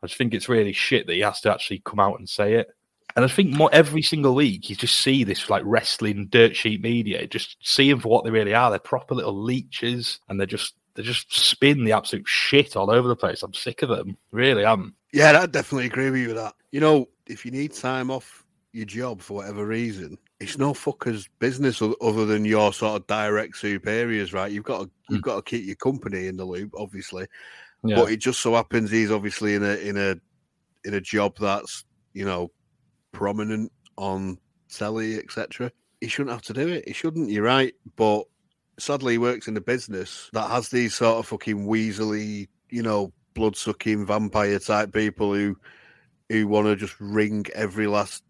I 0.00 0.06
just 0.06 0.18
think 0.18 0.34
it's 0.34 0.48
really 0.48 0.72
shit 0.72 1.08
that 1.08 1.14
he 1.14 1.20
has 1.20 1.40
to 1.40 1.52
actually 1.52 1.82
come 1.84 1.98
out 1.98 2.20
and 2.20 2.28
say 2.28 2.54
it. 2.54 2.72
And 3.14 3.24
I 3.24 3.28
think 3.28 3.50
more 3.50 3.70
every 3.72 4.02
single 4.02 4.34
week 4.34 4.70
you 4.70 4.76
just 4.76 5.00
see 5.00 5.24
this 5.24 5.50
like 5.50 5.62
wrestling 5.64 6.28
dirt 6.28 6.56
sheet 6.56 6.80
media, 6.80 7.26
just 7.26 7.56
see 7.62 7.90
them 7.90 8.00
for 8.00 8.08
what 8.08 8.24
they 8.24 8.30
really 8.30 8.54
are. 8.54 8.70
They're 8.70 8.78
proper 8.78 9.14
little 9.14 9.36
leeches, 9.36 10.20
and 10.28 10.38
they're 10.38 10.46
just 10.46 10.74
they 10.94 11.02
just 11.02 11.32
spin 11.32 11.84
the 11.84 11.92
absolute 11.92 12.26
shit 12.26 12.76
all 12.76 12.90
over 12.90 13.08
the 13.08 13.16
place. 13.16 13.42
I'm 13.42 13.54
sick 13.54 13.82
of 13.82 13.88
them, 13.88 14.16
really. 14.30 14.64
am. 14.64 14.94
Yeah, 15.12 15.38
I 15.40 15.46
definitely 15.46 15.86
agree 15.86 16.10
with 16.10 16.20
you 16.20 16.28
with 16.28 16.36
that. 16.36 16.54
You 16.70 16.80
know, 16.80 17.08
if 17.26 17.44
you 17.44 17.50
need 17.50 17.72
time 17.72 18.10
off 18.10 18.44
your 18.72 18.86
job 18.86 19.20
for 19.20 19.34
whatever 19.34 19.66
reason, 19.66 20.18
it's 20.40 20.58
no 20.58 20.72
fucker's 20.72 21.28
business 21.38 21.82
other 21.82 22.26
than 22.26 22.44
your 22.44 22.72
sort 22.72 23.00
of 23.00 23.06
direct 23.06 23.56
superiors, 23.56 24.32
right? 24.32 24.50
You've 24.50 24.64
got 24.64 24.82
to 24.82 24.90
you've 25.08 25.20
hmm. 25.20 25.28
got 25.28 25.36
to 25.36 25.42
keep 25.42 25.66
your 25.66 25.76
company 25.76 26.26
in 26.26 26.36
the 26.36 26.44
loop, 26.44 26.72
obviously. 26.76 27.26
Yeah. 27.84 27.96
But 27.96 28.12
it 28.12 28.18
just 28.18 28.40
so 28.40 28.54
happens 28.54 28.90
he's 28.90 29.10
obviously 29.10 29.54
in 29.54 29.62
a 29.62 29.74
in 29.76 29.96
a 29.96 30.16
in 30.84 30.94
a 30.94 31.00
job 31.00 31.36
that's 31.38 31.84
you 32.12 32.24
know 32.24 32.50
prominent 33.12 33.72
on 33.96 34.38
telly, 34.68 35.18
etc. 35.18 35.70
He 36.00 36.08
shouldn't 36.08 36.32
have 36.32 36.42
to 36.42 36.52
do 36.52 36.68
it. 36.68 36.86
He 36.86 36.94
shouldn't. 36.94 37.30
You're 37.30 37.44
right, 37.44 37.74
but 37.96 38.24
sadly, 38.78 39.14
he 39.14 39.18
works 39.18 39.48
in 39.48 39.56
a 39.56 39.60
business 39.60 40.30
that 40.32 40.50
has 40.50 40.68
these 40.68 40.94
sort 40.94 41.18
of 41.18 41.26
fucking 41.26 41.66
weaselly, 41.66 42.48
you 42.70 42.82
know, 42.82 43.12
blood 43.34 43.56
sucking 43.56 44.06
vampire 44.06 44.58
type 44.58 44.92
people 44.92 45.32
who 45.32 45.56
who 46.28 46.48
want 46.48 46.66
to 46.66 46.76
just 46.76 46.98
wring 47.00 47.44
every 47.54 47.86
last 47.86 48.24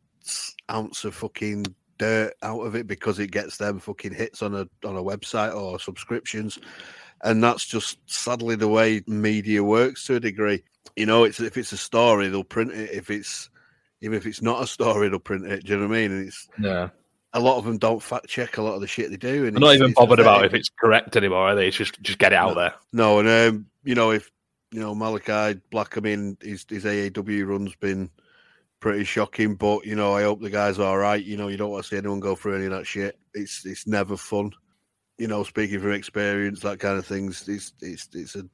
ounce 0.70 1.04
of 1.04 1.14
fucking 1.14 1.66
dirt 1.98 2.34
out 2.42 2.60
of 2.60 2.74
it 2.74 2.86
because 2.86 3.18
it 3.18 3.30
gets 3.30 3.58
them 3.58 3.78
fucking 3.78 4.14
hits 4.14 4.42
on 4.42 4.54
a 4.54 4.66
on 4.86 4.96
a 4.96 5.02
website 5.02 5.54
or 5.54 5.78
subscriptions 5.78 6.58
and 7.22 7.42
that's 7.42 7.64
just 7.64 7.98
sadly 8.06 8.56
the 8.56 8.68
way 8.68 9.02
media 9.06 9.62
works 9.62 10.04
to 10.04 10.16
a 10.16 10.20
degree 10.20 10.62
you 10.96 11.06
know 11.06 11.24
it's 11.24 11.40
if 11.40 11.56
it's 11.56 11.72
a 11.72 11.76
story 11.76 12.28
they'll 12.28 12.42
print 12.42 12.72
it 12.72 12.90
if 12.90 13.10
it's 13.10 13.50
even 14.02 14.16
if 14.18 14.26
it's 14.26 14.42
not 14.42 14.62
a 14.62 14.66
story 14.66 15.09
they'll 15.09 15.18
print 15.18 15.47
it 15.47 15.64
do 15.64 15.73
you 15.73 15.78
know 15.78 15.88
what 15.88 15.97
i 15.97 16.00
mean 16.00 16.12
and 16.12 16.26
it's 16.28 16.49
yeah. 16.61 16.88
a 17.32 17.40
lot 17.40 17.56
of 17.56 17.64
them 17.64 17.78
don't 17.78 18.02
fact 18.02 18.28
check 18.28 18.59
a 18.59 18.62
lot 18.62 18.75
of 18.75 18.80
the 18.82 18.87
shit 18.87 19.11
they 19.11 19.16
do 19.16 19.47
and 19.47 19.56
I'm 19.56 19.62
not 19.62 19.75
even 19.75 19.92
bothered 19.94 20.21
about 20.21 20.44
if 20.44 20.52
it's 20.54 20.68
correct 20.68 21.16
anymore, 21.16 21.49
are 21.49 21.54
they? 21.54 21.68
It's 21.68 21.76
just 21.76 22.00
just 22.02 22.18
get 22.18 22.32
it 22.32 22.37
out 22.37 22.50
No. 22.50 22.54
there. 22.61 22.75
No, 22.92 23.18
and 23.21 23.28
um, 23.28 23.66
you 23.85 23.94
know, 23.94 24.11
if 24.11 24.30
you 24.71 24.80
know 24.80 24.94
Malachi 24.94 25.61
Black, 25.71 25.97
I 25.97 26.00
mean, 26.00 26.37
his 26.42 26.66
his 26.68 26.85
AEW 26.85 27.47
run's 27.47 27.75
been 27.76 28.11
pretty 28.80 29.04
shocking, 29.04 29.54
but 29.54 29.85
you 29.87 29.94
know, 29.94 30.14
I 30.14 30.23
hope 30.23 30.40
the 30.40 30.50
guy's 30.50 30.78
all 30.78 30.99
right. 30.99 31.23
You 31.25 31.37
know, 31.37 31.49
you 31.49 31.56
don't 31.56 31.71
want 31.71 31.85
to 31.85 31.88
see 31.88 31.97
anyone 31.97 32.21
go 32.21 32.35
through 32.35 32.56
any 32.56 32.66
of 32.66 32.73
that 32.73 32.87
shit. 32.87 33.18
It's 33.35 33.64
it's 33.64 33.87
never 33.87 34.16
fun. 34.16 34.52
You 35.18 35.28
know, 35.28 35.44
speaking 35.44 35.80
from 35.80 35.92
experience, 35.92 36.61
that 36.61 36.80
kind 36.80 36.99
of 36.99 37.06
things. 37.06 37.49
It's 37.49 37.73
it's 37.80 38.09
it's 38.12 38.35
a 38.37 38.44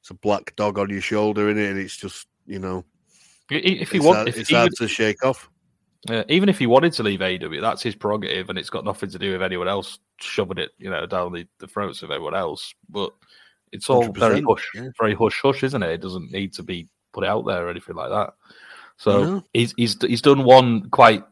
it's 0.00 0.10
a 0.10 0.14
black 0.14 0.54
dog 0.56 0.78
on 0.78 0.90
your 0.90 1.00
shoulder, 1.00 1.48
in 1.48 1.58
it, 1.58 1.70
and 1.70 1.78
it's 1.78 1.96
just 1.96 2.26
you 2.46 2.58
know, 2.58 2.84
If 3.56 3.90
he 3.90 3.96
it's, 3.98 4.06
want, 4.06 4.16
hard, 4.16 4.28
if, 4.28 4.38
it's 4.38 4.50
hard 4.50 4.72
to 4.76 4.88
shake 4.88 5.24
off. 5.24 5.48
uh, 6.08 6.24
even 6.28 6.48
if 6.48 6.58
he 6.58 6.66
wanted 6.66 6.92
to 6.94 7.02
leave 7.02 7.20
AEW, 7.20 7.60
that's 7.60 7.82
his 7.82 7.94
prerogative, 7.94 8.48
and 8.50 8.58
it's 8.58 8.70
got 8.70 8.84
nothing 8.84 9.10
to 9.10 9.18
do 9.18 9.32
with 9.32 9.42
anyone 9.42 9.68
else 9.68 9.98
shoving 10.18 10.58
it, 10.58 10.70
you 10.78 10.90
know, 10.90 11.06
down 11.06 11.32
the, 11.32 11.46
the 11.58 11.66
throats 11.66 12.02
of 12.02 12.10
everyone 12.10 12.34
else. 12.34 12.74
But 12.88 13.12
it's 13.72 13.88
all 13.88 14.12
very 14.12 14.42
hush, 14.42 14.68
yeah. 14.74 14.88
very 14.98 15.14
hush 15.14 15.40
hush, 15.42 15.62
isn't 15.62 15.82
it? 15.82 15.90
It 15.90 16.00
doesn't 16.02 16.30
need 16.32 16.52
to 16.54 16.62
be 16.62 16.88
put 17.12 17.24
out 17.24 17.46
there 17.46 17.66
or 17.66 17.70
anything 17.70 17.96
like 17.96 18.10
that. 18.10 18.34
So 18.98 19.42
he's 19.52 19.74
he's 19.76 20.00
he's 20.02 20.22
done 20.22 20.44
one 20.44 20.88
quite 20.90 21.24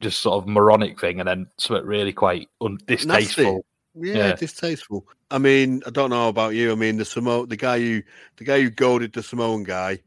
just 0.00 0.20
sort 0.20 0.42
of 0.42 0.48
moronic 0.48 1.00
thing, 1.00 1.20
and 1.20 1.28
then 1.28 1.46
something 1.58 1.86
really 1.86 2.12
quite 2.12 2.48
un- 2.60 2.78
distasteful. 2.86 3.64
Yeah, 3.94 4.14
Yeah. 4.14 4.34
distasteful. 4.34 5.06
I 5.30 5.38
mean, 5.38 5.82
I 5.86 5.90
don't 5.90 6.10
know 6.10 6.28
about 6.28 6.54
you. 6.54 6.72
I 6.72 6.74
mean, 6.74 6.96
the 6.96 7.04
Samo, 7.04 7.48
the 7.48 7.56
guy 7.56 7.78
who 7.78 8.02
the 8.36 8.44
guy 8.44 8.60
who 8.60 8.70
goaded 8.70 9.12
the 9.12 9.22
Samoan 9.22 9.62
guy, 9.62 10.00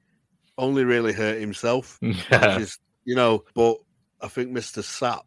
only 0.58 0.84
really 0.84 1.14
hurt 1.14 1.40
himself. 1.40 2.00
Yeah, 2.02 2.60
is 2.60 2.78
you 3.04 3.16
know 3.16 3.44
but 3.54 3.78
i 4.22 4.28
think 4.28 4.52
mr 4.52 4.84
sap 4.84 5.26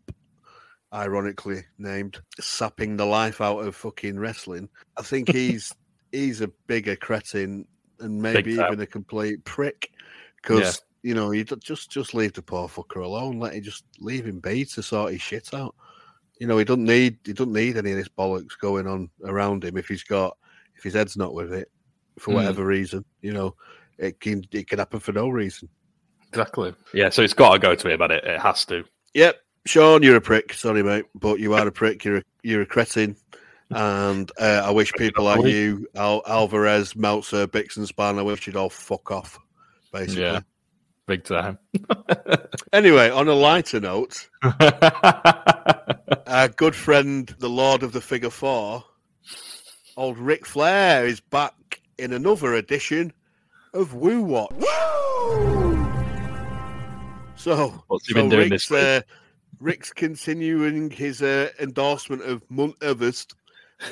ironically 0.93 1.63
named 1.79 2.19
sapping 2.41 2.97
the 2.97 3.05
life 3.05 3.41
out 3.41 3.59
of 3.59 3.77
fucking 3.77 4.19
wrestling 4.19 4.69
i 4.97 5.03
think 5.03 5.29
he's 5.33 5.73
he's 6.13 6.41
a 6.41 6.49
bigger 6.67 6.97
cretin 6.97 7.67
and 8.01 8.21
maybe 8.21 8.53
even 8.55 8.81
a 8.81 8.87
complete 8.87 9.45
prick 9.45 9.91
because 10.43 10.83
you 11.03 11.15
know 11.15 11.31
you 11.33 11.45
just 11.45 11.91
just 11.91 12.15
leave 12.15 12.33
the 12.33 12.43
poor 12.43 12.69
fucker 12.69 13.05
alone. 13.05 13.39
Let 13.39 13.55
him 13.55 13.63
just 13.63 13.85
leave 14.01 14.27
him 14.27 14.41
be 14.41 14.65
to 14.65 14.83
sort 14.83 15.13
his 15.13 15.21
shit 15.23 15.53
out. 15.55 15.75
You 16.41 16.47
know 16.47 16.59
he 16.59 16.65
doesn't 16.65 16.85
need 16.85 17.19
he 17.25 17.33
doesn't 17.33 17.53
need 17.53 17.77
any 17.77 17.91
of 17.93 17.97
this 17.99 18.09
bollocks 18.09 18.59
going 18.61 18.87
on 18.87 19.11
around 19.25 19.65
him 19.65 19.77
if 19.77 19.89
he's 19.89 20.03
got 20.05 20.37
if 20.77 20.83
his 20.85 20.95
head's 20.95 21.17
not 21.17 21.35
with 21.35 21.53
it 21.53 21.71
for 22.19 22.31
Mm. 22.33 22.35
whatever 22.35 22.65
reason 22.65 23.05
you 23.21 23.33
know 23.33 23.55
it 23.99 24.21
can 24.21 24.45
it 24.53 24.69
can 24.69 24.79
happen 24.79 25.01
for 25.01 25.13
no 25.13 25.29
reason 25.29 25.69
exactly. 26.29 26.75
Yeah, 26.95 27.09
so 27.11 27.23
it's 27.23 27.35
got 27.35 27.55
to 27.55 27.59
go 27.59 27.75
to 27.75 27.89
him, 27.89 28.01
and 28.01 28.13
it, 28.13 28.25
it 28.25 28.41
has 28.41 28.65
to. 28.67 28.85
Yep, 29.15 29.37
Sean, 29.67 30.03
you're 30.03 30.17
a 30.17 30.21
prick. 30.21 30.53
Sorry, 30.53 30.83
mate, 30.83 31.07
but 31.15 31.41
you 31.41 31.55
are 31.55 31.67
a 31.67 31.73
prick. 31.73 32.05
You're 32.05 32.19
a, 32.19 32.23
you're 32.43 32.63
a 32.63 32.67
cretin, 32.67 33.17
and 33.71 34.31
uh, 34.39 34.63
I 34.65 34.71
wish 34.71 34.93
people 34.93 35.25
like 35.25 35.45
you, 35.45 35.89
Al- 35.97 36.23
Alvarez, 36.27 36.95
Meltzer, 36.95 37.47
Bixenspan, 37.47 38.19
I 38.19 38.23
wish 38.23 38.47
you'd 38.47 38.57
all 38.57 38.71
fuck 38.71 39.11
off. 39.11 39.39
Basically. 39.93 40.23
Yeah. 40.23 40.41
Big 41.07 41.25
time. 41.25 41.59
Anyway, 42.71 43.09
on 43.09 43.29
a 43.29 43.33
lighter 43.33 43.81
note, 43.81 44.29
our 46.27 46.49
good 46.55 46.75
friend, 46.75 47.35
the 47.39 47.49
Lord 47.49 47.83
of 47.83 47.93
the 47.93 48.01
Figure 48.03 48.29
Four, 48.29 48.85
old 49.97 50.19
Ric 50.19 50.45
Flair, 50.45 51.07
is 51.07 51.19
back 51.19 51.81
in 51.97 52.13
another 52.13 52.53
edition 52.53 53.15
of 53.75 53.95
Woo 53.95 54.23
Watch. 54.23 54.53
So, 57.37 57.85
What's 57.87 58.07
he 58.07 58.15
so 58.15 58.21
been 58.21 58.29
doing 58.29 58.51
Rick's, 58.51 58.69
this 58.69 58.79
uh, 58.79 59.01
Rick's 59.61 59.93
continuing 59.93 60.91
his 60.91 61.23
uh, 61.23 61.51
endorsement 61.61 62.23
of 62.23 62.47
Munt 62.49 62.75
Everest. 62.83 63.35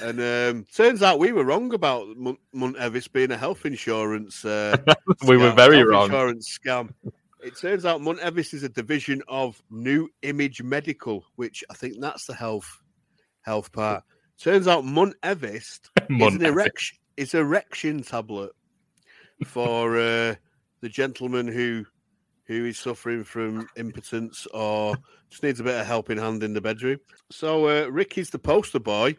And 0.02 0.18
um, 0.20 0.66
turns 0.74 1.00
out 1.02 1.20
we 1.20 1.30
were 1.30 1.44
wrong 1.44 1.72
about 1.72 2.08
Munt, 2.16 2.38
Munt 2.54 2.76
Everest 2.76 3.12
being 3.12 3.30
a 3.30 3.36
health 3.36 3.64
insurance. 3.64 4.44
Uh, 4.44 4.76
we 5.26 5.36
were 5.36 5.52
very 5.52 5.76
health 5.76 5.88
wrong. 5.88 6.04
Insurance 6.06 6.58
scam. 6.58 6.90
It 7.42 7.56
turns 7.56 7.84
out 7.84 8.00
Munt 8.00 8.18
Everest 8.18 8.54
is 8.54 8.64
a 8.64 8.68
division 8.68 9.22
of 9.28 9.62
New 9.70 10.08
Image 10.22 10.62
Medical, 10.62 11.24
which 11.36 11.62
I 11.70 11.74
think 11.74 12.00
that's 12.00 12.26
the 12.26 12.34
health 12.34 12.82
health 13.42 13.70
part. 13.70 14.02
Turns 14.40 14.66
out 14.66 14.84
Munt 14.84 15.12
Everest 15.22 15.90
is 16.00 16.06
Munt 16.08 16.36
an 16.36 16.46
erection. 16.46 16.98
It's 17.16 17.34
erection 17.34 18.02
tablet 18.02 18.50
for 19.44 19.96
uh, 19.96 20.34
the 20.80 20.88
gentleman 20.88 21.46
who 21.48 21.84
who 22.46 22.64
is 22.64 22.78
suffering 22.78 23.24
from 23.24 23.68
impotence 23.76 24.46
or 24.54 24.96
just 25.30 25.42
needs 25.42 25.58
a 25.58 25.64
bit 25.64 25.80
of 25.80 25.86
helping 25.86 26.16
hand 26.16 26.44
in 26.44 26.52
the 26.52 26.60
bedroom. 26.60 26.98
So 27.30 27.66
uh, 27.68 27.88
Ricky's 27.88 28.30
the 28.30 28.38
poster 28.38 28.78
boy 28.78 29.16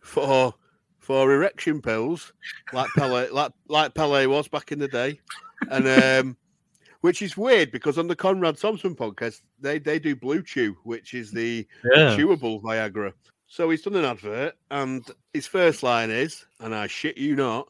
for 0.00 0.54
for 0.98 1.32
erection 1.32 1.82
pills, 1.82 2.32
like 2.72 2.88
Pele, 2.96 3.28
like 3.32 3.52
like 3.68 3.94
Pele 3.94 4.26
was 4.26 4.48
back 4.48 4.72
in 4.72 4.78
the 4.78 4.88
day, 4.88 5.20
and 5.68 5.86
um, 6.26 6.36
which 7.02 7.20
is 7.22 7.36
weird 7.36 7.72
because 7.72 7.98
on 7.98 8.08
the 8.08 8.16
Conrad 8.16 8.56
Thompson 8.58 8.94
podcast 8.96 9.40
they 9.60 9.78
they 9.78 9.98
do 9.98 10.16
Blue 10.16 10.42
Chew, 10.42 10.76
which 10.84 11.12
is 11.14 11.30
the 11.30 11.66
Yeah. 11.84 12.16
chewable 12.16 12.62
Viagra. 12.62 13.12
So 13.48 13.68
he's 13.68 13.82
done 13.82 13.96
an 13.96 14.06
advert, 14.06 14.54
and 14.70 15.04
his 15.34 15.46
first 15.46 15.82
line 15.82 16.10
is, 16.10 16.46
and 16.60 16.74
I 16.74 16.86
shit 16.86 17.18
you 17.18 17.36
not, 17.36 17.68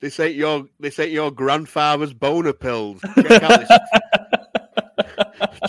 this 0.00 0.20
ain't 0.20 0.36
your 0.36 0.66
this 0.78 0.98
ain't 0.98 1.12
your 1.12 1.30
grandfather's 1.30 2.12
boner 2.12 2.52
pills. 2.52 3.00
Check 3.16 3.42
out 3.42 3.60
this. 3.60 3.78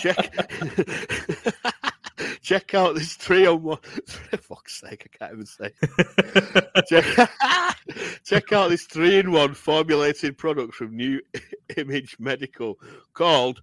check. 0.00 0.34
check 2.42 2.74
out 2.74 2.94
this 2.94 3.14
three 3.14 3.46
on 3.46 3.62
one. 3.62 3.78
For 4.06 4.36
fuck's 4.36 4.80
sake, 4.80 5.08
I 5.14 5.18
can't 5.18 5.32
even 5.32 5.46
say. 5.46 5.72
check, 6.88 7.30
check 8.24 8.52
out 8.52 8.70
this 8.70 8.84
three 8.84 9.18
in 9.18 9.32
one 9.32 9.54
formulated 9.54 10.38
product 10.38 10.74
from 10.74 10.96
New 10.96 11.20
Image 11.76 12.16
Medical 12.18 12.78
called 13.14 13.60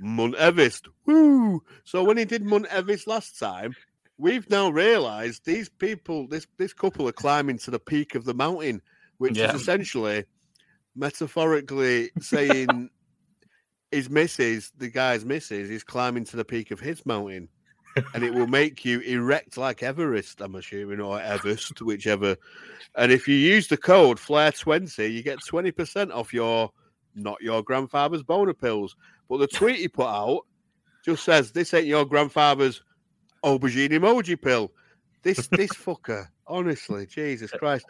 Munt 0.00 0.36
Evist. 0.36 0.88
Woo! 1.06 1.62
So 1.84 2.04
when 2.04 2.16
he 2.16 2.24
did 2.24 2.44
Munt 2.44 2.68
Evist 2.68 3.06
last 3.06 3.38
time, 3.38 3.74
we've 4.16 4.48
now 4.50 4.68
realised 4.68 5.44
these 5.44 5.68
people, 5.68 6.26
this 6.28 6.46
this 6.56 6.72
couple, 6.72 7.08
are 7.08 7.12
climbing 7.12 7.58
to 7.58 7.70
the 7.70 7.80
peak 7.80 8.14
of 8.14 8.24
the 8.24 8.34
mountain, 8.34 8.82
which 9.18 9.36
Yeah. 9.38 9.54
is 9.54 9.60
essentially 9.60 10.24
metaphorically 10.96 12.10
saying 12.20 12.90
his 13.90 14.10
missus, 14.10 14.70
the 14.76 14.88
guy's 14.88 15.24
missus, 15.24 15.70
is 15.70 15.84
climbing 15.84 16.24
to 16.24 16.36
the 16.36 16.44
peak 16.44 16.70
of 16.70 16.80
his 16.80 17.04
mountain. 17.06 17.48
and 18.14 18.22
it 18.22 18.32
will 18.32 18.46
make 18.46 18.84
you 18.84 19.00
erect 19.00 19.56
like 19.56 19.82
Everest, 19.82 20.40
I'm 20.40 20.54
assuming, 20.54 21.00
or 21.00 21.20
Everest, 21.20 21.80
whichever. 21.82 22.36
And 22.94 23.10
if 23.10 23.26
you 23.26 23.34
use 23.34 23.66
the 23.68 23.76
code 23.76 24.18
Flair20, 24.18 25.12
you 25.12 25.22
get 25.22 25.38
20% 25.40 26.12
off 26.12 26.32
your 26.32 26.70
not 27.14 27.40
your 27.40 27.62
grandfather's 27.62 28.22
boner 28.22 28.54
pills. 28.54 28.94
But 29.28 29.38
the 29.38 29.48
tweet 29.48 29.76
he 29.76 29.88
put 29.88 30.06
out 30.06 30.42
just 31.04 31.24
says, 31.24 31.50
This 31.50 31.74
ain't 31.74 31.86
your 31.86 32.04
grandfather's 32.04 32.82
aubergine 33.44 33.90
emoji 33.90 34.40
pill. 34.40 34.70
This 35.22 35.48
this 35.48 35.70
fucker, 35.70 36.28
honestly, 36.48 37.06
Jesus 37.06 37.50
Christ. 37.52 37.86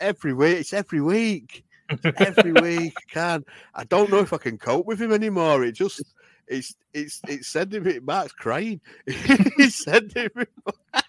Every 0.00 0.32
week, 0.34 0.58
it's 0.58 0.72
every 0.72 1.00
week. 1.00 1.64
It's 1.90 2.20
every 2.20 2.52
week. 2.52 2.92
I 2.96 3.12
can 3.12 3.44
I 3.74 3.84
don't 3.84 4.10
know 4.10 4.18
if 4.20 4.32
I 4.32 4.38
can 4.38 4.58
cope 4.58 4.86
with 4.86 5.00
him 5.00 5.12
anymore. 5.12 5.64
It 5.64 5.72
just 5.72 6.02
it's 6.46 6.74
it's 6.94 7.20
it's 7.28 7.48
sending 7.48 7.82
me 7.84 7.98
Mark's 8.00 8.32
crying. 8.32 8.80
it's 9.06 9.84
sending 9.84 10.28
me 10.34 10.44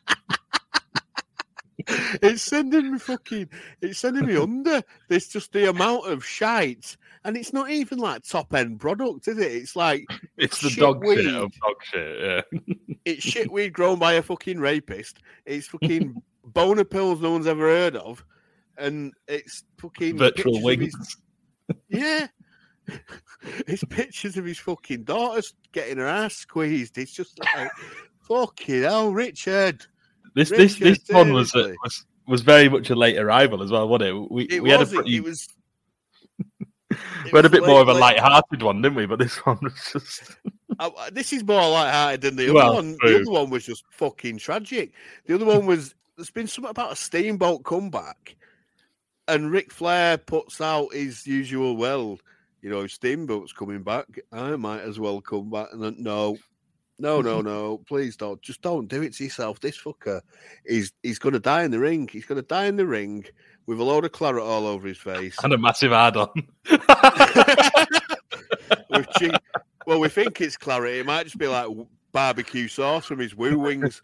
it's 2.22 2.44
sending 2.44 2.92
me 2.94 3.00
fucking 3.00 3.50
it's 3.82 4.00
sending 4.00 4.26
me 4.26 4.38
under. 4.38 4.82
There's 5.08 5.28
just 5.28 5.52
the 5.54 5.70
amount 5.70 6.08
of 6.08 6.26
shite. 6.26 6.98
And 7.24 7.38
it's 7.38 7.54
not 7.54 7.70
even 7.70 8.00
like 8.00 8.24
top 8.24 8.52
end 8.56 8.80
product, 8.80 9.28
is 9.28 9.38
it? 9.38 9.52
It's 9.52 9.76
like 9.76 10.06
It's 10.38 10.60
the 10.60 10.70
Shit 10.70 10.80
dog 10.80 11.06
shit 11.06 11.18
weed. 11.18 11.28
of 11.36 11.52
dog 11.60 11.76
shit. 11.84 12.20
Yeah. 12.20 12.42
it's 13.06 13.24
shit 13.24 13.52
weed 13.52 13.74
grown 13.74 14.00
by 14.00 14.14
a 14.14 14.24
fucking 14.24 14.60
rapist. 14.60 15.20
It's 15.46 15.68
fucking 15.68 16.20
boner 16.46 16.84
pills 16.84 17.22
no 17.22 17.32
one's 17.32 17.48
ever 17.48 17.68
heard 17.68 17.96
of. 17.96 18.24
And 18.78 19.14
it's 19.28 19.64
fucking 19.78 20.18
Virtual 20.18 20.62
wings. 20.62 20.94
his- 20.98 21.18
Yeah. 21.90 22.28
it's 23.68 23.84
pictures 23.86 24.38
of 24.38 24.46
his 24.46 24.58
fucking 24.58 25.04
daughters 25.04 25.54
getting 25.72 25.98
her 25.98 26.08
ass 26.08 26.36
squeezed. 26.36 26.98
It's 26.98 27.14
just 27.14 27.40
like 27.40 27.70
fucking 28.28 28.82
hell, 28.84 29.12
Richard. 29.14 29.86
This 30.36 30.50
this 30.50 30.78
this 30.78 31.00
one 31.10 31.32
was, 31.34 31.52
seriously. 31.52 31.78
was 31.84 32.06
was 32.28 32.42
very 32.42 32.70
much 32.70 32.90
a 32.90 32.96
late 32.96 33.18
arrival 33.18 33.62
as 33.62 33.72
well, 33.72 33.88
wasn't 33.88 34.10
it? 34.10 34.32
We 34.32 34.44
It 34.46 34.64
we 34.64 34.70
had 34.70 34.82
a 34.82 34.86
pretty, 34.86 35.18
it 35.18 35.24
was 35.24 35.48
we 36.90 37.32
had 37.34 37.46
a 37.46 37.50
bit 37.50 37.66
more 37.66 37.82
of 37.82 37.88
a 37.88 37.94
light-hearted 37.94 38.62
one, 38.64 38.82
didn't 38.82 38.98
we? 38.98 39.06
But 39.06 39.20
this 39.20 39.38
one 39.46 39.60
was 39.62 39.74
just 39.94 40.36
Uh, 40.80 40.90
this 41.12 41.32
is 41.32 41.44
more 41.44 41.70
light-hearted 41.70 42.22
than 42.22 42.36
the 42.36 42.46
other 42.46 42.54
Well, 42.54 42.74
one. 42.76 42.98
true. 43.00 43.10
The 43.14 43.22
other 43.22 43.32
one 43.32 43.50
was 43.50 43.66
just 43.66 43.84
fucking 43.92 44.38
tragic. 44.40 44.94
The 45.26 45.36
other 45.36 45.46
one 45.46 45.66
was 45.66 45.96
there's 46.16 46.32
been 46.32 46.48
something 46.48 46.70
about 46.72 46.92
a 46.94 46.96
steamboat 46.96 47.64
comeback, 47.64 48.36
and 49.28 49.52
Ric 49.52 49.72
Flair 49.72 50.18
puts 50.18 50.60
out 50.62 50.94
his 50.94 51.26
usual, 51.26 51.76
well, 51.78 52.20
you 52.62 52.70
know, 52.70 52.86
steamboat's 52.88 53.54
coming 53.54 53.84
back. 53.84 54.06
I 54.32 54.56
might 54.56 54.82
as 54.82 55.00
well 55.00 55.22
come 55.22 55.50
back. 55.50 55.70
And 55.72 55.82
then, 55.82 55.96
no, 56.00 56.38
no, 57.00 57.22
no, 57.22 57.42
no, 57.42 57.80
please 57.88 58.16
don't. 58.16 58.42
Just 58.42 58.62
don't 58.62 58.88
do 58.88 59.02
it 59.02 59.14
to 59.16 59.24
yourself. 59.24 59.60
This 59.60 59.78
fucker 59.78 60.22
is 60.66 60.92
he's 61.02 61.20
gonna 61.20 61.40
die 61.40 61.64
in 61.64 61.72
the 61.72 61.80
ring. 61.80 62.08
He's 62.12 62.26
gonna 62.26 62.42
die 62.44 62.66
in 62.66 62.76
the 62.76 62.86
ring 62.86 63.26
with 63.66 63.80
a 63.80 63.84
load 63.84 64.06
of 64.06 64.12
claret 64.12 64.44
all 64.44 64.68
over 64.68 64.88
his 64.88 64.98
face. 64.98 65.36
and 65.44 65.54
a 65.54 65.58
massive 65.58 65.92
with 68.90 69.08
chi- 69.20 69.40
well, 69.88 70.00
we 70.00 70.10
think 70.10 70.40
it's 70.42 70.58
clarity. 70.58 71.00
It 71.00 71.06
might 71.06 71.24
just 71.24 71.38
be 71.38 71.48
like 71.48 71.68
barbecue 72.12 72.68
sauce 72.68 73.06
from 73.06 73.20
his 73.20 73.36
woo 73.36 73.58
wings. 73.58 74.02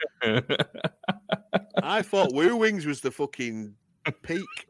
I 1.83 2.01
thought 2.01 2.33
woo 2.33 2.55
wings 2.55 2.85
was 2.85 3.01
the 3.01 3.11
fucking 3.11 3.75
peak. 4.23 4.67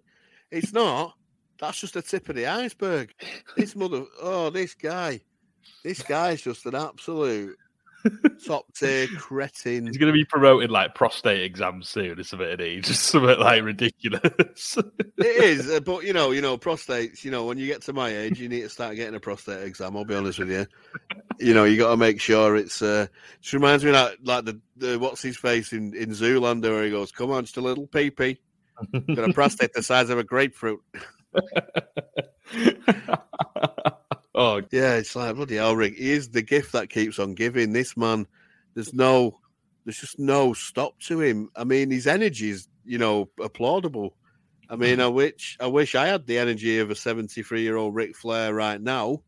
It's 0.52 0.74
not. 0.74 1.14
That's 1.60 1.80
just 1.80 1.96
the 1.96 2.02
tip 2.02 2.30
of 2.30 2.36
the 2.36 2.46
iceberg. 2.46 3.14
This 3.56 3.76
mother, 3.76 4.06
oh, 4.22 4.50
this 4.50 4.76
guy, 4.76 5.22
this 5.84 6.02
guy's 6.04 6.42
just 6.42 6.66
an 6.66 6.76
absolute 6.76 7.58
top 8.46 8.66
tier 8.76 9.08
cretin. 9.18 9.88
He's 9.88 9.98
going 9.98 10.12
to 10.12 10.18
be 10.18 10.26
promoting 10.26 10.70
like 10.70 10.96
prostate 10.96 11.44
exams 11.44 11.90
soon, 11.90 12.20
isn't 12.20 12.42
it? 12.42 12.60
He 12.60 12.82
just 12.82 13.04
something 13.04 13.40
like 13.40 13.64
ridiculous. 13.64 14.78
It 15.20 15.44
is, 15.44 15.70
uh, 15.70 15.80
but 15.80 16.04
you 16.04 16.14
know, 16.14 16.32
you 16.32 16.42
know, 16.42 16.58
prostates. 16.58 17.26
You 17.26 17.32
know, 17.32 17.46
when 17.46 17.58
you 17.58 17.66
get 17.66 17.82
to 17.84 17.94
my 17.94 18.16
age, 18.16 18.40
you 18.40 18.48
need 18.48 18.62
to 18.62 18.70
start 18.70 18.96
getting 18.96 19.16
a 19.16 19.20
prostate 19.20 19.66
exam. 19.66 19.98
I'll 19.98 20.06
be 20.06 20.14
honest 20.14 20.38
with 20.38 20.52
you. 20.52 20.68
You 21.40 21.56
know, 21.56 21.64
you 21.64 21.78
got 21.78 21.90
to 21.90 21.98
make 21.98 22.22
sure 22.22 22.56
it's. 22.56 22.82
uh 22.82 23.08
Just 23.42 23.54
reminds 23.54 23.84
me 23.84 23.90
of 23.90 23.96
that, 23.96 24.24
like 24.24 24.46
the, 24.46 24.62
the 24.76 25.00
what's 25.00 25.24
his 25.24 25.38
face 25.38 25.74
in 25.74 25.96
in 25.96 26.12
Zoolander, 26.12 26.70
where 26.70 26.84
he 26.84 26.92
goes, 26.92 27.12
"Come 27.12 27.32
on, 27.32 27.46
just 27.46 27.58
a 27.58 27.62
little 27.62 27.88
pee 27.88 28.12
pee." 28.12 28.40
Got 28.94 29.30
a 29.30 29.34
prostate 29.34 29.74
the 29.74 29.82
size 29.82 30.12
of 30.12 30.20
a 30.20 30.24
grapefruit. 30.24 30.82
oh, 34.38 34.62
Yeah, 34.72 34.96
it's 34.96 35.16
like 35.16 35.36
bloody 35.36 35.56
hell, 35.56 35.76
Rick. 35.76 35.96
He 35.96 36.12
is 36.12 36.30
the 36.30 36.42
gift 36.42 36.72
that 36.72 36.90
keeps 36.90 37.20
on 37.20 37.34
giving. 37.34 37.74
This 37.74 37.98
man, 37.98 38.28
there's 38.74 38.94
no, 38.94 39.40
there's 39.84 40.00
just 40.00 40.20
no 40.20 40.54
stop 40.54 40.98
to 41.02 41.20
him. 41.20 41.50
I 41.56 41.64
mean, 41.64 41.92
his 41.92 42.08
energy 42.08 42.52
is, 42.52 42.68
you 42.86 42.98
know, 42.98 43.30
applaudable. 43.40 44.12
I 44.70 44.76
mean, 44.76 44.98
mm. 44.98 45.04
I 45.04 45.08
wish, 45.08 45.58
I 45.60 45.68
wish 45.68 45.96
I 45.96 46.08
had 46.08 46.26
the 46.26 46.38
energy 46.38 46.80
of 46.80 46.92
a 46.92 46.96
73 46.96 47.62
year 47.62 47.78
old 47.78 47.96
Ric 47.96 48.16
Flair 48.16 48.54
right 48.54 48.82
now 48.82 49.22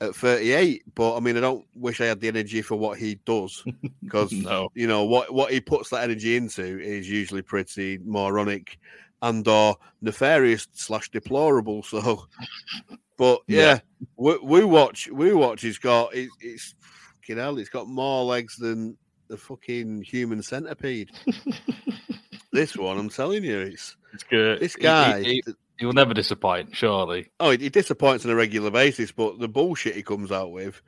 at 0.00 0.14
38. 0.14 0.82
But 0.94 1.16
I 1.16 1.20
mean, 1.20 1.36
I 1.36 1.40
don't 1.40 1.66
wish 1.74 2.00
I 2.00 2.06
had 2.06 2.20
the 2.20 2.28
energy 2.28 2.62
for 2.62 2.76
what 2.76 2.98
he 2.98 3.16
does 3.24 3.64
because 4.02 4.32
no. 4.32 4.70
you 4.74 4.86
know 4.86 5.04
what 5.04 5.32
what 5.32 5.52
he 5.52 5.60
puts 5.60 5.90
that 5.90 6.04
energy 6.04 6.36
into 6.36 6.80
is 6.80 7.08
usually 7.08 7.42
pretty 7.42 7.98
moronic 8.04 8.78
and 9.22 9.46
or 9.46 9.76
nefarious 10.00 10.66
slash 10.72 11.10
deplorable. 11.10 11.82
So, 11.82 12.26
but 13.22 13.40
yeah, 13.46 13.78
we, 14.16 14.36
we 14.42 14.64
watch 14.64 15.06
we 15.12 15.32
watch. 15.32 15.62
He's 15.62 15.78
got 15.78 16.12
it, 16.12 16.28
it's 16.40 16.74
fucking 17.20 17.36
hell. 17.36 17.56
It's 17.58 17.68
got 17.68 17.86
more 17.86 18.24
legs 18.24 18.56
than 18.56 18.96
the 19.28 19.36
fucking 19.36 20.02
human 20.02 20.42
centipede. 20.42 21.08
this 22.52 22.76
one, 22.76 22.98
I'm 22.98 23.08
telling 23.08 23.44
you, 23.44 23.60
it's 23.60 23.96
It's 24.12 24.24
good. 24.24 24.58
this 24.58 24.74
He- 24.74 24.80
he- 24.80 24.82
guy. 24.82 25.22
he, 25.22 25.42
he 25.78 25.86
will 25.86 25.92
never 25.92 26.14
disappoint, 26.14 26.74
surely. 26.74 27.30
Oh, 27.38 27.50
he, 27.50 27.58
he 27.58 27.68
disappoints 27.68 28.24
on 28.24 28.32
a 28.32 28.34
regular 28.34 28.72
basis, 28.72 29.12
but 29.12 29.38
the 29.38 29.46
bullshit 29.48 29.94
he 29.94 30.02
comes 30.02 30.32
out 30.32 30.50
with, 30.50 30.82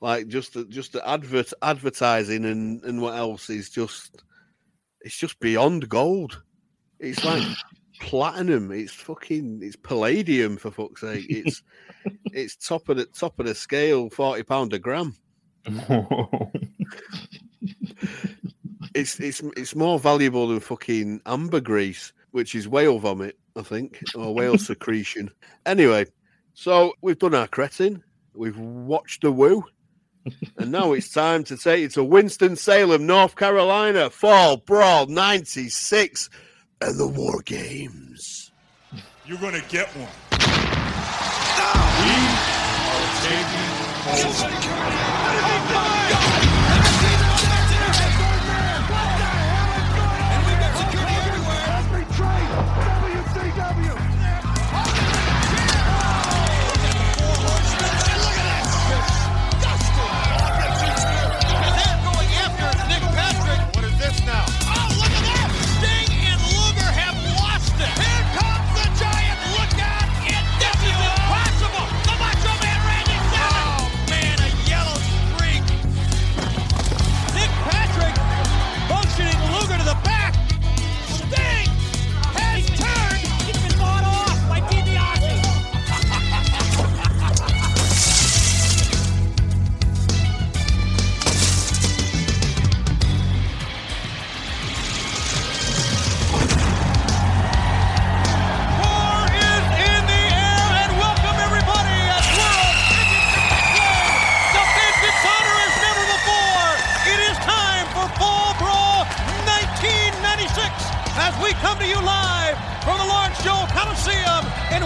like 0.00 0.26
just 0.26 0.54
the, 0.54 0.64
just 0.64 0.92
the 0.92 1.08
advert 1.08 1.52
advertising 1.62 2.46
and 2.46 2.82
and 2.82 3.00
what 3.00 3.14
else 3.14 3.48
is 3.48 3.70
just 3.70 4.24
it's 5.02 5.16
just 5.16 5.38
beyond 5.38 5.88
gold. 5.88 6.42
It's 6.98 7.24
like 7.24 7.44
platinum. 8.00 8.70
It's 8.72 8.92
fucking 8.92 9.60
it's 9.62 9.76
palladium 9.76 10.56
for 10.56 10.70
fuck's 10.70 11.00
sake. 11.00 11.26
It's 11.30 11.62
it's 12.32 12.56
top 12.56 12.88
of 12.88 12.96
the 12.98 13.06
top 13.06 13.38
of 13.40 13.46
the 13.46 13.54
scale, 13.54 14.10
forty 14.10 14.42
pound 14.42 14.72
a 14.72 14.78
gram. 14.78 15.16
It's 18.96 19.20
it's 19.20 19.42
it's 19.58 19.74
more 19.74 19.98
valuable 19.98 20.48
than 20.48 20.60
fucking 20.60 21.20
ambergris, 21.26 22.14
which 22.30 22.54
is 22.54 22.66
whale 22.66 22.98
vomit, 22.98 23.36
I 23.54 23.60
think, 23.62 24.02
or 24.14 24.34
whale 24.34 24.56
secretion. 24.72 25.30
Anyway, 25.66 26.06
so 26.54 26.94
we've 27.02 27.18
done 27.18 27.34
our 27.34 27.46
cretin, 27.46 28.02
we've 28.34 28.58
watched 28.58 29.20
the 29.20 29.32
woo, 29.32 29.64
and 30.56 30.72
now 30.72 30.92
it's 30.92 31.10
time 31.12 31.44
to 31.44 31.58
take 31.58 31.82
you 31.82 31.88
to 31.90 32.04
Winston 32.04 32.56
Salem, 32.56 33.06
North 33.06 33.36
Carolina, 33.36 34.08
Fall 34.08 34.56
Brawl 34.56 35.06
'96, 35.08 36.30
and 36.80 36.98
the 36.98 37.06
War 37.06 37.40
Games. 37.42 38.52
You're 39.24 39.38
gonna 39.38 39.62
get 39.68 39.88
one. 39.96 40.08
We 40.32 42.14
are 42.92 43.08
taking 43.22 43.76
What 44.06 45.25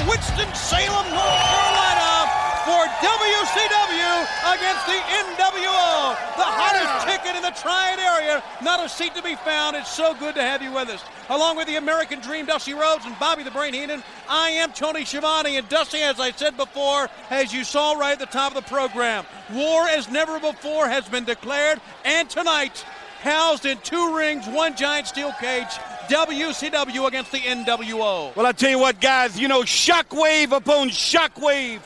Winston-Salem, 0.08 1.06
North 1.10 1.44
Carolina 1.50 2.50
for 2.64 2.84
WCW 3.02 4.12
against 4.54 4.86
the 4.86 5.00
NWO, 5.26 6.14
the 6.36 6.44
hottest 6.44 7.08
ticket 7.08 7.36
in 7.36 7.42
the 7.42 7.50
Triad 7.50 7.98
area. 7.98 8.42
Not 8.62 8.84
a 8.84 8.88
seat 8.88 9.14
to 9.14 9.22
be 9.22 9.34
found. 9.34 9.76
It's 9.76 9.90
so 9.90 10.14
good 10.14 10.34
to 10.34 10.42
have 10.42 10.62
you 10.62 10.72
with 10.72 10.88
us. 10.88 11.02
Along 11.30 11.56
with 11.56 11.66
the 11.66 11.76
American 11.76 12.20
Dream, 12.20 12.46
Dusty 12.46 12.74
Rhodes 12.74 13.04
and 13.06 13.18
Bobby 13.18 13.42
the 13.42 13.50
Brain 13.50 13.74
Heenan, 13.74 14.02
I 14.28 14.50
am 14.50 14.72
Tony 14.72 15.04
Schiavone. 15.04 15.56
And 15.56 15.68
Dusty, 15.68 15.98
as 15.98 16.20
I 16.20 16.32
said 16.32 16.56
before, 16.56 17.08
as 17.30 17.52
you 17.52 17.64
saw 17.64 17.94
right 17.94 18.12
at 18.12 18.18
the 18.18 18.26
top 18.26 18.54
of 18.54 18.62
the 18.62 18.68
program, 18.68 19.24
war 19.52 19.88
as 19.88 20.10
never 20.10 20.38
before 20.38 20.88
has 20.88 21.08
been 21.08 21.24
declared. 21.24 21.80
And 22.04 22.28
tonight, 22.28 22.84
housed 23.22 23.66
in 23.66 23.78
two 23.78 24.16
rings, 24.16 24.46
one 24.46 24.76
giant 24.76 25.06
steel 25.06 25.32
cage, 25.40 25.78
WCW 26.10 27.06
against 27.06 27.30
the 27.30 27.38
NWO. 27.38 28.34
Well, 28.34 28.44
I 28.44 28.50
tell 28.50 28.70
you 28.70 28.80
what, 28.80 29.00
guys, 29.00 29.38
you 29.38 29.46
know, 29.46 29.62
shockwave 29.62 30.50
upon 30.50 30.88
shockwave 30.88 31.78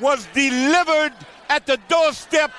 was 0.00 0.24
delivered 0.32 1.12
at 1.48 1.66
the 1.66 1.80
doorstep 1.88 2.52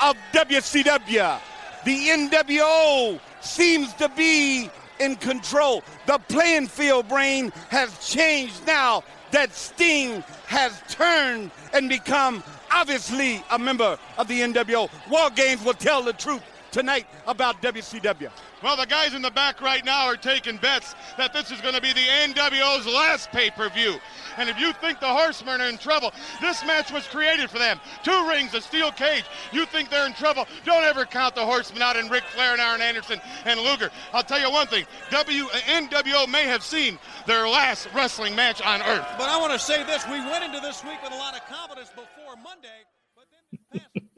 of 0.00 0.16
WCW. 0.32 1.40
The 1.84 2.08
NWO 2.08 3.18
seems 3.40 3.92
to 3.94 4.08
be 4.10 4.70
in 5.00 5.16
control. 5.16 5.82
The 6.06 6.18
playing 6.28 6.68
field, 6.68 7.08
brain, 7.08 7.52
has 7.70 7.98
changed 8.06 8.64
now 8.64 9.02
that 9.32 9.52
Sting 9.52 10.22
has 10.46 10.80
turned 10.88 11.50
and 11.72 11.88
become 11.88 12.44
obviously 12.70 13.42
a 13.50 13.58
member 13.58 13.98
of 14.16 14.28
the 14.28 14.42
NWO. 14.42 14.88
War 15.10 15.30
Games 15.30 15.64
will 15.64 15.74
tell 15.74 16.04
the 16.04 16.12
truth 16.12 16.42
tonight 16.70 17.06
about 17.26 17.62
WCW. 17.62 18.30
Well, 18.62 18.76
the 18.76 18.86
guys 18.86 19.14
in 19.14 19.22
the 19.22 19.30
back 19.30 19.60
right 19.60 19.84
now 19.84 20.06
are 20.06 20.16
taking 20.16 20.56
bets 20.56 20.94
that 21.16 21.32
this 21.32 21.50
is 21.50 21.60
going 21.60 21.74
to 21.74 21.80
be 21.80 21.92
the 21.92 22.00
NWO's 22.00 22.86
last 22.86 23.30
pay-per-view. 23.30 23.98
And 24.36 24.48
if 24.48 24.58
you 24.58 24.72
think 24.74 25.00
the 25.00 25.06
Horsemen 25.06 25.60
are 25.60 25.68
in 25.68 25.78
trouble, 25.78 26.12
this 26.40 26.64
match 26.64 26.92
was 26.92 27.06
created 27.06 27.50
for 27.50 27.58
them. 27.58 27.80
Two 28.02 28.28
rings, 28.28 28.54
a 28.54 28.60
steel 28.60 28.90
cage. 28.90 29.24
You 29.52 29.64
think 29.66 29.90
they're 29.90 30.06
in 30.06 30.14
trouble? 30.14 30.46
Don't 30.64 30.84
ever 30.84 31.04
count 31.04 31.34
the 31.34 31.44
Horsemen 31.44 31.82
out 31.82 31.96
in 31.96 32.08
Ric 32.08 32.24
Flair 32.24 32.52
and 32.52 32.60
Arn 32.60 32.80
Anderson 32.80 33.20
and 33.44 33.60
Luger. 33.60 33.90
I'll 34.12 34.22
tell 34.22 34.40
you 34.40 34.50
one 34.50 34.66
thing: 34.66 34.84
W 35.10 35.44
NWO 35.44 36.28
may 36.28 36.44
have 36.44 36.62
seen 36.62 36.98
their 37.26 37.48
last 37.48 37.88
wrestling 37.94 38.34
match 38.34 38.60
on 38.62 38.82
Earth. 38.82 39.06
But 39.18 39.28
I 39.28 39.38
want 39.38 39.52
to 39.52 39.58
say 39.58 39.84
this: 39.84 40.04
we 40.06 40.20
went 40.20 40.44
into 40.44 40.60
this 40.60 40.84
week 40.84 41.02
with 41.02 41.12
a 41.12 41.16
lot 41.16 41.34
of 41.34 41.44
confidence 41.46 41.90
before 41.90 42.36
Monday, 42.42 42.68
but 43.14 43.26
then 43.30 43.58
we 43.72 43.80
passed. 43.80 44.08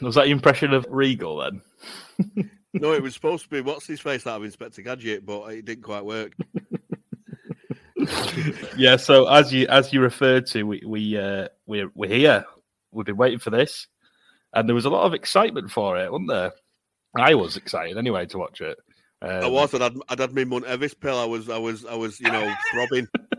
Was 0.00 0.14
that 0.14 0.28
your 0.28 0.36
impression 0.36 0.72
of 0.72 0.86
Regal 0.88 1.38
then? 1.38 1.62
No, 2.74 2.92
it 2.92 3.02
was 3.02 3.14
supposed 3.14 3.44
to 3.44 3.50
be 3.50 3.60
what's 3.60 3.86
his 3.86 4.00
face 4.00 4.26
out 4.26 4.36
of 4.36 4.44
Inspector 4.44 4.80
Gadget, 4.82 5.24
but 5.24 5.46
it 5.48 5.64
didn't 5.64 5.84
quite 5.84 6.04
work. 6.04 6.32
yeah. 8.76 8.96
So 8.96 9.26
as 9.26 9.52
you 9.52 9.66
as 9.68 9.92
you 9.92 10.00
referred 10.00 10.46
to, 10.48 10.64
we 10.64 10.82
we 10.86 11.16
uh, 11.16 11.48
we're 11.66 11.90
we're 11.94 12.10
here. 12.10 12.44
We've 12.92 13.06
been 13.06 13.16
waiting 13.16 13.38
for 13.38 13.50
this, 13.50 13.86
and 14.52 14.68
there 14.68 14.74
was 14.74 14.84
a 14.84 14.90
lot 14.90 15.04
of 15.04 15.14
excitement 15.14 15.70
for 15.70 15.98
it, 15.98 16.12
wasn't 16.12 16.28
there? 16.30 16.52
I 17.16 17.34
was 17.34 17.56
excited 17.56 17.96
anyway 17.96 18.26
to 18.26 18.38
watch 18.38 18.60
it. 18.60 18.78
Um, 19.20 19.30
I 19.30 19.48
was, 19.48 19.74
and 19.74 19.82
I'd, 19.82 19.94
I'd 20.08 20.18
had 20.20 20.34
my 20.34 20.44
Munt 20.44 20.64
Evis 20.64 20.98
pill. 20.98 21.18
I 21.18 21.24
was, 21.24 21.48
I 21.48 21.58
was, 21.58 21.84
I 21.84 21.94
was, 21.94 22.20
you 22.20 22.30
know, 22.30 22.54
throbbing. 22.70 23.08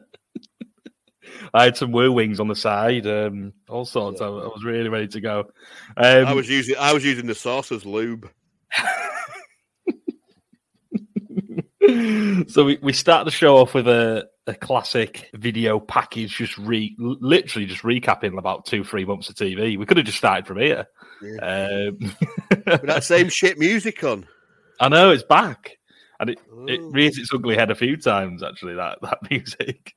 I 1.53 1.63
had 1.65 1.77
some 1.77 1.91
woo 1.91 2.11
wings 2.11 2.39
on 2.39 2.47
the 2.47 2.55
side, 2.55 3.05
um, 3.07 3.53
all 3.67 3.85
sorts. 3.85 4.21
I, 4.21 4.25
I 4.27 4.29
was 4.29 4.63
really 4.63 4.89
ready 4.89 5.07
to 5.09 5.21
go. 5.21 5.39
Um, 5.97 6.25
I 6.27 6.33
was 6.33 6.49
using, 6.49 6.75
I 6.79 6.93
was 6.93 7.03
using 7.03 7.25
the 7.27 7.35
sauce 7.35 7.71
as 7.71 7.85
lube. 7.85 8.29
so 12.47 12.65
we, 12.65 12.77
we 12.81 12.93
start 12.93 13.25
the 13.25 13.31
show 13.31 13.57
off 13.57 13.73
with 13.73 13.87
a, 13.87 14.27
a 14.47 14.53
classic 14.53 15.29
video 15.33 15.79
package, 15.79 16.35
just 16.37 16.57
re 16.57 16.95
literally 16.99 17.65
just 17.65 17.83
recapping 17.83 18.37
about 18.37 18.65
two, 18.65 18.83
three 18.83 19.05
months 19.05 19.29
of 19.29 19.35
TV. 19.35 19.77
We 19.77 19.85
could 19.85 19.97
have 19.97 20.05
just 20.05 20.17
started 20.17 20.45
from 20.47 20.59
here. 20.59 20.85
Um, 21.41 21.97
With 22.65 22.81
that 22.83 23.03
same 23.03 23.29
shit 23.33 23.57
music 23.57 24.03
on. 24.03 24.25
I 24.79 24.89
know 24.89 25.11
it's 25.11 25.23
back, 25.23 25.77
and 26.19 26.29
it, 26.29 26.39
it 26.67 26.79
Oh. 26.81 26.89
rears 26.91 27.17
its 27.17 27.33
ugly 27.33 27.55
head 27.55 27.71
a 27.71 27.75
few 27.75 27.97
times. 27.97 28.43
Actually, 28.43 28.75
that 28.75 28.99
that 29.01 29.19
music. 29.29 29.95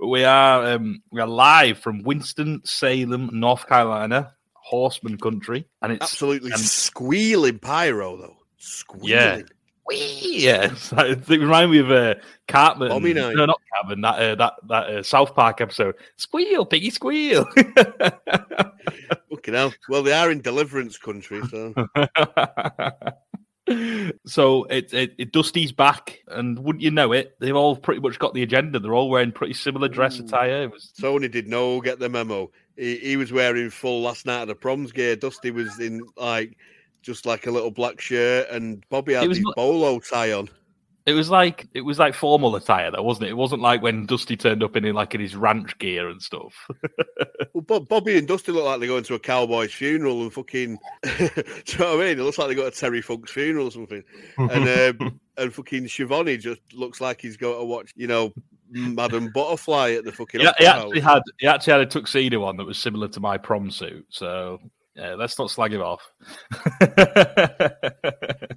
We 0.00 0.24
are 0.24 0.72
um, 0.72 1.02
we 1.10 1.20
are 1.20 1.26
live 1.26 1.78
from 1.78 2.02
Winston 2.02 2.60
Salem, 2.64 3.30
North 3.32 3.66
Carolina, 3.66 4.32
Horseman 4.52 5.18
Country, 5.18 5.66
and 5.82 5.92
it's 5.92 6.02
Absolutely 6.02 6.52
and- 6.52 6.60
squealing 6.60 7.58
pyro 7.58 8.16
though. 8.16 8.36
Squealing. 8.58 9.08
Yeah. 9.10 9.42
Whee! 9.86 10.38
Yes, 10.38 10.94
it 10.96 11.28
reminded 11.28 11.70
me 11.70 11.78
of 11.80 11.90
uh, 11.90 12.14
Cartman. 12.48 12.88
Bobby 12.88 13.12
Knight. 13.12 13.36
No, 13.36 13.44
not 13.44 13.60
Cartman. 13.74 14.00
That 14.00 14.14
uh, 14.18 14.34
that 14.36 14.52
that 14.68 14.84
uh, 14.88 15.02
South 15.02 15.34
Park 15.34 15.60
episode. 15.60 15.94
Squeal, 16.16 16.64
piggy, 16.64 16.88
squeal. 16.88 17.44
Fucking 19.30 19.52
hell. 19.52 19.74
Well, 19.90 20.02
they 20.02 20.14
are 20.14 20.30
in 20.30 20.40
deliverance 20.40 20.96
country, 20.96 21.42
so 21.50 21.74
so 24.26 24.64
it, 24.64 24.92
it, 24.92 25.14
it 25.18 25.32
Dusty's 25.32 25.72
back, 25.72 26.20
and 26.28 26.58
wouldn't 26.58 26.82
you 26.82 26.90
know 26.90 27.12
it, 27.12 27.36
they've 27.40 27.56
all 27.56 27.76
pretty 27.76 28.00
much 28.00 28.18
got 28.18 28.34
the 28.34 28.42
agenda. 28.42 28.78
They're 28.78 28.94
all 28.94 29.08
wearing 29.08 29.32
pretty 29.32 29.54
similar 29.54 29.88
dress 29.88 30.20
Ooh. 30.20 30.24
attire. 30.24 30.64
It 30.64 30.72
was 30.72 30.92
Sony 30.98 31.30
did 31.30 31.48
no 31.48 31.80
get 31.80 31.98
the 31.98 32.08
memo. 32.08 32.50
He, 32.76 32.96
he 32.96 33.16
was 33.16 33.32
wearing 33.32 33.70
full 33.70 34.02
last 34.02 34.26
night 34.26 34.42
at 34.42 34.48
the 34.48 34.54
proms 34.54 34.92
gear. 34.92 35.16
Dusty 35.16 35.50
was 35.50 35.80
in 35.80 36.02
like 36.16 36.56
just 37.02 37.26
like 37.26 37.46
a 37.46 37.50
little 37.50 37.70
black 37.70 38.00
shirt, 38.00 38.48
and 38.50 38.84
Bobby 38.90 39.14
had 39.14 39.28
his 39.28 39.40
mu- 39.40 39.52
bolo 39.56 39.98
tie 39.98 40.32
on. 40.32 40.50
It 41.06 41.12
was 41.12 41.28
like 41.28 41.68
it 41.74 41.82
was 41.82 41.98
like 41.98 42.14
formal 42.14 42.56
attire, 42.56 42.90
though, 42.90 43.02
wasn't 43.02 43.26
it? 43.26 43.30
It 43.30 43.36
wasn't 43.36 43.60
like 43.60 43.82
when 43.82 44.06
Dusty 44.06 44.36
turned 44.36 44.62
up 44.62 44.74
in 44.74 44.90
like 44.94 45.14
in 45.14 45.20
his 45.20 45.36
ranch 45.36 45.78
gear 45.78 46.08
and 46.08 46.22
stuff. 46.22 46.54
Well, 47.52 47.62
Bob, 47.62 47.88
Bobby 47.88 48.18
and 48.18 48.26
Dusty 48.26 48.50
look 48.50 48.64
like 48.64 48.80
they're 48.80 48.88
going 48.88 49.04
to 49.04 49.14
a 49.14 49.18
cowboy's 49.20 49.72
funeral 49.72 50.22
and 50.22 50.32
fucking. 50.32 50.76
do 51.04 51.12
you 51.12 51.78
know 51.78 51.96
what 51.96 52.00
I 52.00 52.08
mean? 52.08 52.18
It 52.18 52.24
looks 52.24 52.36
like 52.36 52.48
they 52.48 52.56
go 52.56 52.68
to 52.68 52.76
Terry 52.76 53.00
Funk's 53.00 53.30
funeral 53.30 53.68
or 53.68 53.70
something. 53.70 54.02
And 54.36 55.00
um, 55.00 55.20
and 55.36 55.54
fucking 55.54 55.86
Schiavone 55.86 56.36
just 56.36 56.60
looks 56.72 57.00
like 57.00 57.20
he's 57.20 57.36
going 57.36 57.56
to 57.56 57.64
watch, 57.64 57.92
you 57.94 58.08
know, 58.08 58.32
Madam 58.70 59.30
Butterfly 59.32 59.92
at 59.92 60.04
the 60.04 60.10
fucking. 60.10 60.40
Yeah, 60.40 60.52
he 60.58 60.66
opera 60.66 60.82
actually 60.82 61.00
had 61.00 61.22
he 61.38 61.46
actually 61.46 61.72
had 61.74 61.80
a 61.82 61.86
tuxedo 61.86 62.42
on 62.42 62.56
that 62.56 62.64
was 62.64 62.76
similar 62.76 63.06
to 63.06 63.20
my 63.20 63.38
prom 63.38 63.70
suit. 63.70 64.04
So 64.08 64.58
yeah, 64.96 65.14
let's 65.14 65.38
not 65.38 65.48
slag 65.48 65.74
him 65.74 65.80
off. 65.80 66.02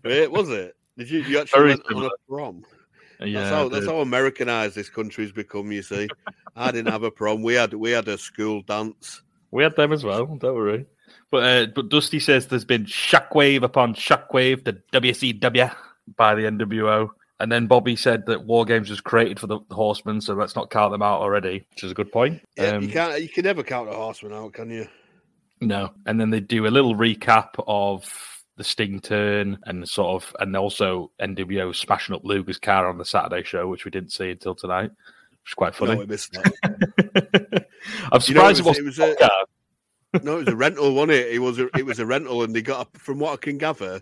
it 0.04 0.32
was 0.32 0.50
it? 0.50 0.76
Did 0.98 1.10
you? 1.10 1.22
You 1.22 1.40
actually 1.40 1.60
Very 1.60 1.70
went 1.70 1.94
on 1.94 2.06
a 2.06 2.10
prom? 2.28 2.66
yeah, 3.20 3.40
that's 3.42 3.52
how 3.52 3.70
that's 3.70 3.86
how 3.86 4.00
Americanized 4.00 4.76
this 4.76 4.90
country's 4.90 5.32
become. 5.32 5.72
You 5.72 5.82
see, 5.82 6.08
I 6.56 6.72
didn't 6.72 6.92
have 6.92 7.04
a 7.04 7.12
prom. 7.12 7.42
We 7.44 7.54
had 7.54 7.74
we 7.74 7.92
had 7.92 8.08
a 8.08 8.18
school 8.18 8.62
dance. 8.64 9.22
we 9.52 9.64
had 9.64 9.76
them 9.76 9.94
as 9.94 10.04
well. 10.04 10.26
Don't 10.26 10.56
worry. 10.56 10.86
But 11.32 11.44
uh, 11.44 11.66
but 11.76 11.90
Dusty 11.90 12.20
says 12.20 12.48
there's 12.48 12.66
been 12.66 12.86
shockwave 12.86 13.64
upon 13.64 13.94
shockwave 13.96 14.66
to 14.66 14.74
WCW 14.94 15.74
by 16.16 16.36
the 16.36 16.44
NWO. 16.44 17.10
And 17.40 17.52
then 17.52 17.68
Bobby 17.68 17.96
said 17.96 18.26
that 18.26 18.46
War 18.46 18.66
Games 18.66 18.90
was 18.90 19.00
created 19.00 19.40
for 19.40 19.46
the 19.46 19.60
Horsemen, 19.70 20.22
so 20.22 20.34
let's 20.34 20.56
not 20.56 20.72
count 20.72 20.92
them 20.92 21.04
out 21.04 21.22
already, 21.22 21.68
which 21.70 21.84
is 21.84 21.92
a 21.92 21.94
good 21.94 22.12
point. 22.12 22.42
Yeah, 22.58 22.70
Um, 22.78 22.82
you 22.84 22.90
can't. 22.90 23.22
You 23.22 23.30
can 23.30 23.44
never 23.44 23.62
count 23.62 23.90
a 23.90 23.94
horseman 23.94 24.34
out, 24.34 24.54
can 24.54 24.72
you? 24.72 24.88
No, 25.62 25.92
and 26.08 26.20
then 26.20 26.32
they 26.32 26.40
do 26.40 26.66
a 26.66 26.70
little 26.70 26.96
recap 26.96 27.50
of 27.68 28.04
the 28.58 28.64
Sting 28.64 29.00
turn 29.00 29.58
and 29.64 29.88
sort 29.88 30.22
of, 30.24 30.36
and 30.40 30.56
also 30.56 31.12
NWO 31.22 31.74
smashing 31.76 32.14
up 32.16 32.24
Luger's 32.26 32.60
car 32.60 32.88
on 32.90 32.98
the 32.98 33.06
Saturday 33.06 33.44
show, 33.44 33.68
which 33.68 33.86
we 33.86 33.92
didn't 33.92 34.12
see 34.12 34.32
until 34.32 34.56
tonight, 34.56 34.90
which 34.92 35.52
is 35.52 35.54
quite 35.54 35.76
funny. 35.76 35.94
No, 35.94 36.00
we 36.00 36.06
missed 36.08 36.34
that. 36.34 37.66
I'm 38.12 38.22
You 38.26 38.34
know, 38.36 38.48
it 38.50 38.56
surprised 38.58 38.64
was- 38.66 38.78
it 38.78 38.82
it 38.82 38.86
wasn't 38.86 38.86
was 38.86 39.00
a 39.00 39.26
a- 40.18 40.24
No, 40.24 40.38
it 40.38 40.46
was 40.46 40.54
a 40.54 40.56
rental, 40.56 40.94
wasn't 40.96 41.12
it? 41.12 41.32
It 41.34 41.40
was 41.40 41.60
a 41.60 41.68
it 41.78 41.86
was 41.86 42.00
a 42.00 42.06
rental, 42.06 42.44
and 42.44 42.56
they 42.56 42.62
got 42.62 42.96
from 42.98 43.20
what 43.20 43.34
I 43.34 43.38
can 43.38 43.58
gather 43.58 44.02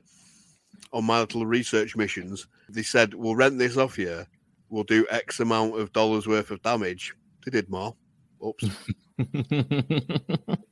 on 0.93 1.03
my 1.03 1.19
little 1.19 1.45
research 1.45 1.95
missions, 1.95 2.47
they 2.69 2.83
said 2.83 3.13
we'll 3.13 3.35
rent 3.35 3.59
this 3.59 3.75
off 3.77 3.97
you. 3.97 4.25
We'll 4.69 4.83
do 4.83 5.05
X 5.09 5.39
amount 5.41 5.77
of 5.79 5.91
dollars 5.93 6.27
worth 6.27 6.51
of 6.51 6.61
damage. 6.61 7.13
They 7.43 7.51
did 7.51 7.69
more. 7.69 7.95
Oops. 8.45 8.65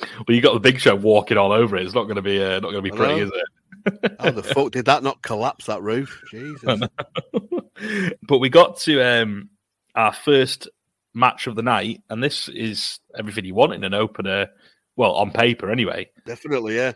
well, 0.00 0.34
you 0.34 0.40
got 0.40 0.54
the 0.54 0.60
Big 0.60 0.80
Show 0.80 0.94
walking 0.94 1.36
all 1.36 1.52
over 1.52 1.76
it. 1.76 1.84
It's 1.84 1.94
not 1.94 2.04
going 2.04 2.16
to 2.16 2.22
be 2.22 2.42
uh, 2.42 2.60
not 2.60 2.72
going 2.72 2.76
to 2.76 2.82
be 2.82 2.90
pretty, 2.90 3.20
is 3.20 3.30
it? 3.32 4.16
How 4.20 4.30
the 4.30 4.42
fuck 4.42 4.72
did 4.72 4.86
that 4.86 5.02
not 5.02 5.22
collapse 5.22 5.66
that 5.66 5.82
roof? 5.82 6.22
Jesus. 6.30 6.64
but 8.22 8.38
we 8.38 8.48
got 8.48 8.78
to 8.80 9.02
um, 9.02 9.50
our 9.94 10.12
first 10.12 10.68
match 11.14 11.46
of 11.46 11.54
the 11.54 11.62
night, 11.62 12.02
and 12.10 12.22
this 12.22 12.48
is 12.48 12.98
everything 13.16 13.44
you 13.44 13.54
want 13.54 13.74
in 13.74 13.84
an 13.84 13.94
opener. 13.94 14.48
Well, 14.96 15.12
on 15.12 15.32
paper, 15.32 15.70
anyway. 15.70 16.10
Definitely, 16.24 16.76
yeah. 16.76 16.92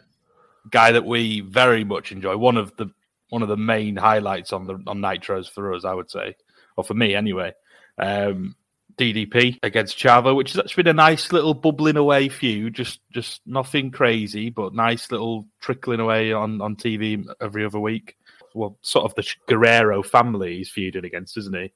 Guy 0.71 0.93
that 0.93 1.05
we 1.05 1.41
very 1.41 1.85
much 1.85 2.13
enjoy. 2.13 2.37
One 2.37 2.57
of 2.57 2.77
the 2.77 2.91
one 3.31 3.43
of 3.43 3.49
the 3.49 3.57
main 3.57 3.97
highlights 3.97 4.53
on 4.53 4.67
the 4.67 4.83
on 4.87 5.01
Nitros 5.01 5.51
for 5.51 5.75
us, 5.75 5.85
I 5.85 5.95
would 5.95 6.11
say, 6.11 6.37
or 6.77 6.85
for 6.85 6.95
me 6.95 7.15
anyway. 7.15 7.53
Um, 7.99 8.55
DDP 8.99 9.59
against 9.63 9.99
Chavo, 9.99 10.35
which 10.37 10.53
has 10.53 10.61
actually 10.61 10.85
been 10.85 10.91
a 10.91 10.95
nice 10.95 11.33
little 11.33 11.55
bubbling 11.55 11.97
away 11.97 12.29
feud. 12.29 12.75
Just 12.75 13.01
just 13.13 13.41
nothing 13.47 13.91
crazy, 13.91 14.51
but 14.51 14.75
nice 14.75 15.11
little 15.11 15.47
trickling 15.61 16.01
away 16.01 16.33
on 16.33 16.61
on 16.61 16.77
TV 16.77 17.25
every 17.41 17.65
other 17.65 17.81
week. 17.81 18.17
Well, 18.55 18.79
sort 18.83 19.05
of 19.05 19.15
the 19.15 19.27
Guerrero 19.47 20.03
family 20.03 20.57
he's 20.57 20.71
feuding 20.71 21.05
against, 21.05 21.37
isn't 21.37 21.55
he? 21.55 21.73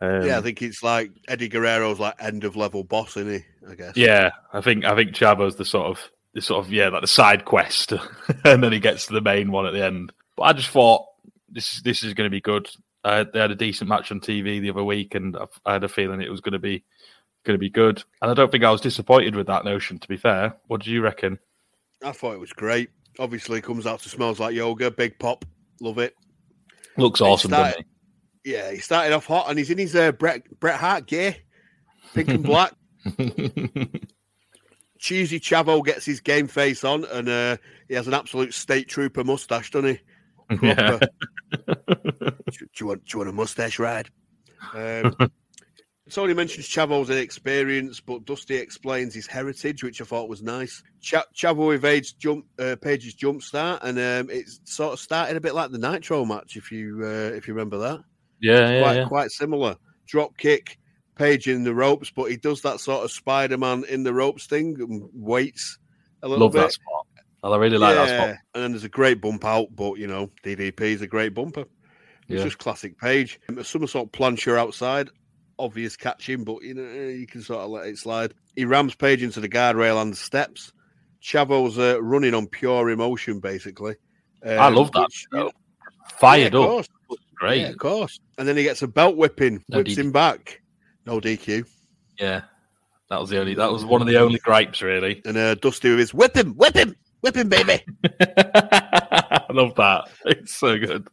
Um, 0.00 0.26
yeah, 0.26 0.38
I 0.38 0.40
think 0.40 0.60
it's 0.62 0.82
like 0.82 1.12
Eddie 1.28 1.48
Guerrero's 1.48 2.00
like 2.00 2.16
end 2.18 2.42
of 2.42 2.56
level 2.56 2.82
boss, 2.82 3.16
isn't 3.16 3.32
he? 3.32 3.70
I 3.70 3.74
guess. 3.76 3.96
Yeah, 3.96 4.30
I 4.52 4.60
think 4.60 4.84
I 4.84 4.96
think 4.96 5.12
Chavo's 5.12 5.56
the 5.56 5.64
sort 5.64 5.86
of 5.86 6.10
the 6.34 6.42
sort 6.42 6.64
of 6.64 6.72
yeah, 6.72 6.88
like 6.88 7.02
the 7.02 7.06
side 7.06 7.44
quest, 7.44 7.92
and 8.44 8.62
then 8.62 8.72
he 8.72 8.80
gets 8.80 9.06
to 9.06 9.12
the 9.12 9.20
main 9.20 9.52
one 9.52 9.66
at 9.66 9.72
the 9.72 9.84
end. 9.84 10.12
But 10.36 10.42
I 10.42 10.52
just 10.54 10.70
thought 10.70 11.06
this 11.48 11.80
this 11.82 12.02
is 12.02 12.14
going 12.14 12.26
to 12.26 12.34
be 12.34 12.40
good. 12.40 12.68
Uh, 13.04 13.24
they 13.32 13.40
had 13.40 13.50
a 13.50 13.56
decent 13.56 13.88
match 13.88 14.12
on 14.12 14.20
TV 14.20 14.60
the 14.60 14.70
other 14.70 14.84
week, 14.84 15.14
and 15.14 15.36
I, 15.36 15.46
I 15.66 15.72
had 15.74 15.84
a 15.84 15.88
feeling 15.88 16.20
it 16.20 16.30
was 16.30 16.40
going 16.40 16.52
to 16.52 16.58
be 16.58 16.84
going 17.44 17.54
to 17.54 17.58
be 17.58 17.70
good. 17.70 18.02
And 18.20 18.30
I 18.30 18.34
don't 18.34 18.50
think 18.52 18.62
I 18.64 18.70
was 18.70 18.80
disappointed 18.80 19.34
with 19.34 19.48
that 19.48 19.64
notion. 19.64 19.98
To 19.98 20.08
be 20.08 20.16
fair, 20.16 20.54
what 20.68 20.82
do 20.82 20.90
you 20.90 21.02
reckon? 21.02 21.38
I 22.04 22.12
thought 22.12 22.34
it 22.34 22.40
was 22.40 22.52
great. 22.52 22.90
Obviously, 23.18 23.60
comes 23.60 23.86
out 23.86 24.00
to 24.00 24.08
smells 24.08 24.38
like 24.40 24.54
yoga. 24.54 24.90
Big 24.90 25.18
pop, 25.18 25.44
love 25.80 25.98
it. 25.98 26.14
Looks 26.96 27.20
It 27.20 27.24
awesome, 27.24 27.50
doesn't 27.50 27.70
started- 27.72 27.86
Yeah, 28.44 28.70
he 28.70 28.78
started 28.78 29.12
off 29.14 29.26
hot, 29.26 29.48
and 29.50 29.58
he's 29.58 29.70
in 29.70 29.78
his 29.78 29.94
uh, 29.96 30.12
Bret 30.12 30.42
Bret 30.60 30.78
Hart 30.78 31.06
gear, 31.06 31.36
pink 32.14 32.28
and 32.28 32.42
black. 32.44 32.72
Cheesy 34.98 35.40
Chavo 35.40 35.84
gets 35.84 36.04
his 36.04 36.20
game 36.20 36.46
face 36.46 36.84
on, 36.84 37.04
and 37.06 37.28
uh, 37.28 37.56
he 37.88 37.94
has 37.94 38.06
an 38.06 38.14
absolute 38.14 38.54
state 38.54 38.88
trooper 38.88 39.24
mustache, 39.24 39.70
doesn't 39.72 39.96
he? 39.96 40.00
Yeah. 40.62 40.98
Proper. 40.98 41.06
do, 42.50 42.58
do 42.58 42.66
you 42.80 42.86
want, 42.86 43.04
do 43.04 43.10
you 43.12 43.18
want 43.18 43.30
a 43.30 43.32
mustache 43.32 43.78
ride? 43.78 44.08
Um, 44.74 45.14
Tony 46.10 46.34
mentions 46.34 46.68
Chavo's 46.68 47.10
inexperience, 47.10 48.00
but 48.00 48.24
Dusty 48.24 48.56
explains 48.56 49.14
his 49.14 49.26
heritage, 49.26 49.82
which 49.82 50.00
I 50.00 50.04
thought 50.04 50.28
was 50.28 50.42
nice. 50.42 50.82
Ch- 51.00 51.14
Chavo 51.34 51.74
evades 51.74 52.12
jump 52.12 52.44
uh, 52.58 52.76
Page's 52.80 53.14
jump 53.14 53.42
start, 53.42 53.82
and 53.82 53.98
um, 53.98 54.28
it's 54.30 54.60
sort 54.64 54.92
of 54.92 55.00
started 55.00 55.36
a 55.36 55.40
bit 55.40 55.54
like 55.54 55.70
the 55.70 55.78
Nitro 55.78 56.24
match, 56.24 56.56
if 56.56 56.70
you 56.70 57.00
uh, 57.02 57.34
if 57.34 57.48
you 57.48 57.54
remember 57.54 57.78
that. 57.78 58.00
yeah, 58.40 58.70
yeah, 58.70 58.82
quite 58.82 58.96
yeah. 58.96 59.04
quite 59.06 59.30
similar. 59.30 59.76
Drop 60.06 60.36
kick, 60.36 60.78
Page 61.14 61.48
in 61.48 61.62
the 61.62 61.74
ropes, 61.74 62.10
but 62.10 62.30
he 62.30 62.36
does 62.36 62.62
that 62.62 62.80
sort 62.80 63.04
of 63.04 63.12
Spider 63.12 63.56
Man 63.56 63.84
in 63.88 64.02
the 64.02 64.12
ropes 64.12 64.46
thing 64.46 64.76
and 64.80 65.08
waits 65.14 65.78
a 66.22 66.28
little 66.28 66.46
Love 66.46 66.52
bit. 66.52 66.62
that 66.62 66.72
spot. 66.72 67.01
I 67.44 67.56
really 67.56 67.78
like 67.78 67.94
that 67.96 68.08
spot. 68.08 68.36
And 68.54 68.62
then 68.62 68.72
there's 68.72 68.84
a 68.84 68.88
great 68.88 69.20
bump 69.20 69.44
out, 69.44 69.74
but 69.74 69.94
you 69.98 70.06
know, 70.06 70.30
DDP 70.44 70.80
is 70.92 71.02
a 71.02 71.06
great 71.06 71.34
bumper. 71.34 71.62
It's 72.28 72.38
Yeah. 72.38 72.44
just 72.44 72.58
classic 72.58 72.98
Page. 72.98 73.40
A 73.56 73.64
somersault 73.64 74.12
plancha 74.12 74.56
outside, 74.56 75.10
obvious 75.58 75.96
catching, 75.96 76.44
but 76.44 76.62
you 76.62 76.74
know, 76.74 76.84
eh, 76.84 77.10
you 77.10 77.26
can 77.26 77.42
sort 77.42 77.60
of 77.64 77.70
let 77.70 77.86
it 77.86 77.98
slide. 77.98 78.34
He 78.54 78.64
rams 78.64 78.94
Page 78.94 79.22
into 79.22 79.40
the 79.40 79.48
guardrail 79.48 80.00
and 80.00 80.12
the 80.12 80.16
steps. 80.16 80.72
Chavo's 81.20 81.78
uh, 81.78 82.02
running 82.02 82.34
on 82.34 82.46
pure 82.46 82.90
emotion, 82.90 83.40
basically. 83.40 83.94
I 84.44 84.56
Um, 84.66 84.74
love 84.74 84.92
that. 84.92 85.02
which, 85.04 85.26
you 85.32 85.38
know, 85.38 85.50
Fired 86.18 86.52
yeah, 86.52 86.60
up, 86.60 86.66
course. 86.68 86.88
great. 87.34 87.60
Yeah, 87.60 87.68
of 87.68 87.78
course. 87.78 88.18
And 88.38 88.46
then 88.46 88.56
he 88.56 88.62
gets 88.64 88.82
a 88.82 88.88
belt 88.88 89.16
whipping, 89.16 89.62
No 89.68 89.78
whips 89.78 89.92
DQ. 89.94 89.98
him 89.98 90.12
back. 90.12 90.60
No 91.06 91.20
DQ. 91.20 91.64
Yeah, 92.18 92.42
that 93.08 93.20
was 93.20 93.30
the 93.30 93.38
only. 93.40 93.54
That 93.54 93.70
was 93.72 93.84
one 93.84 94.00
of 94.00 94.06
the 94.08 94.16
only 94.18 94.38
gripes, 94.40 94.82
really. 94.82 95.22
And 95.24 95.36
uh, 95.36 95.54
Dusty 95.56 95.90
with 95.90 95.98
his 96.00 96.12
whip 96.14 96.36
him, 96.36 96.54
whip 96.54 96.74
him, 96.76 96.94
whip 97.22 97.36
him, 97.36 97.48
baby. 97.48 97.82
I 98.20 99.46
love 99.50 99.74
that. 99.76 100.08
It's 100.26 100.56
so 100.56 100.78
good. 100.78 101.08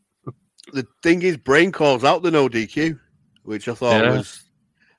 the 0.74 0.86
thing 1.04 1.22
is, 1.22 1.38
Brain 1.38 1.72
calls 1.72 2.04
out 2.04 2.22
the 2.24 2.32
no 2.32 2.48
DQ, 2.50 3.00
which 3.44 3.68
I 3.68 3.74
thought 3.74 4.04
Yeah. 4.04 4.18
was. 4.18 4.44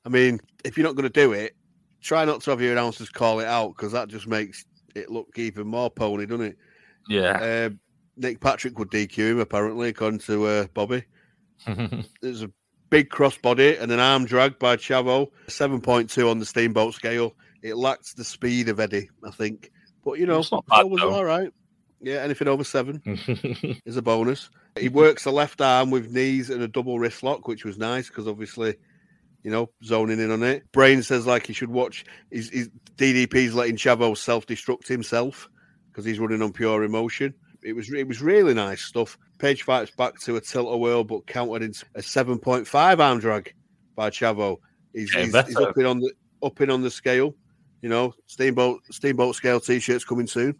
I 0.04 0.08
mean, 0.08 0.40
if 0.64 0.76
you're 0.76 0.86
not 0.86 0.96
going 0.96 1.10
to 1.10 1.20
do 1.20 1.32
it, 1.32 1.54
try 2.02 2.24
not 2.24 2.40
to 2.42 2.50
have 2.50 2.60
your 2.62 2.72
announcers 2.72 3.10
call 3.10 3.40
it 3.40 3.46
out 3.46 3.76
because 3.76 3.92
that 3.92 4.08
just 4.08 4.26
makes 4.26 4.64
it 4.94 5.10
look 5.10 5.28
even 5.36 5.66
more 5.66 5.90
pony, 5.90 6.26
doesn't 6.26 6.46
it? 6.46 6.56
Yeah. 7.08 7.38
Uh, 7.38 7.70
Nick 8.16 8.40
Patrick 8.40 8.78
would 8.78 8.90
DQ 8.90 9.16
him 9.32 9.38
apparently, 9.40 9.88
according 9.90 10.20
to 10.20 10.46
uh, 10.46 10.66
Bobby. 10.74 11.04
There's 12.22 12.42
a 12.42 12.50
big 12.88 13.08
crossbody 13.10 13.80
and 13.80 13.92
an 13.92 14.00
arm 14.00 14.24
drag 14.24 14.58
by 14.58 14.76
Chavo, 14.76 15.28
7.2 15.48 16.30
on 16.30 16.38
the 16.38 16.46
steamboat 16.46 16.94
scale. 16.94 17.34
It 17.62 17.76
lacks 17.76 18.14
the 18.14 18.24
speed 18.24 18.68
of 18.68 18.80
Eddie, 18.80 19.10
I 19.24 19.30
think. 19.30 19.70
But 20.04 20.18
you 20.18 20.26
know, 20.26 20.42
bad, 20.68 20.80
it 20.80 20.90
was 20.90 21.00
though. 21.00 21.14
all 21.14 21.24
right. 21.24 21.52
Yeah, 22.02 22.22
anything 22.22 22.48
over 22.48 22.64
seven 22.64 23.02
is 23.84 23.96
a 23.96 24.02
bonus. 24.02 24.48
He 24.78 24.88
works 24.88 25.24
the 25.24 25.32
left 25.32 25.60
arm 25.60 25.90
with 25.90 26.10
knees 26.10 26.48
and 26.48 26.62
a 26.62 26.68
double 26.68 26.98
wrist 26.98 27.22
lock, 27.22 27.46
which 27.46 27.64
was 27.64 27.76
nice 27.76 28.08
because 28.08 28.26
obviously, 28.26 28.76
you 29.42 29.50
know, 29.50 29.68
zoning 29.84 30.18
in 30.18 30.30
on 30.30 30.42
it. 30.42 30.70
Brain 30.72 31.02
says 31.02 31.26
like 31.26 31.46
he 31.46 31.52
should 31.52 31.70
watch. 31.70 32.04
His, 32.30 32.48
he's 32.48 32.70
DDP's 32.96 33.54
letting 33.54 33.76
Chavo 33.76 34.16
self 34.16 34.46
destruct 34.46 34.88
himself 34.88 35.48
because 35.90 36.04
he's 36.06 36.18
running 36.18 36.40
on 36.40 36.52
pure 36.52 36.84
emotion. 36.84 37.34
It 37.62 37.74
was 37.74 37.92
it 37.92 38.08
was 38.08 38.22
really 38.22 38.54
nice 38.54 38.80
stuff. 38.80 39.18
Page 39.38 39.64
fights 39.64 39.90
back 39.90 40.18
to 40.20 40.36
a 40.36 40.40
tilt 40.40 40.72
a 40.72 40.76
whirl, 40.78 41.04
but 41.04 41.26
countered 41.26 41.62
into 41.62 41.84
a 41.94 42.02
seven 42.02 42.38
point 42.38 42.66
five 42.66 43.00
arm 43.00 43.20
drag 43.20 43.52
by 43.94 44.08
Chavo. 44.08 44.56
He's, 44.94 45.12
he's, 45.12 45.36
he's 45.46 45.56
up 45.56 45.76
in 45.76 45.84
on 45.84 46.00
the 46.00 46.12
up 46.42 46.60
in 46.62 46.70
on 46.70 46.80
the 46.80 46.90
scale. 46.90 47.34
You 47.82 47.88
know, 47.88 48.14
steamboat 48.26 48.82
steamboat 48.90 49.34
scale 49.34 49.60
t-shirts 49.60 50.04
coming 50.04 50.26
soon. 50.26 50.56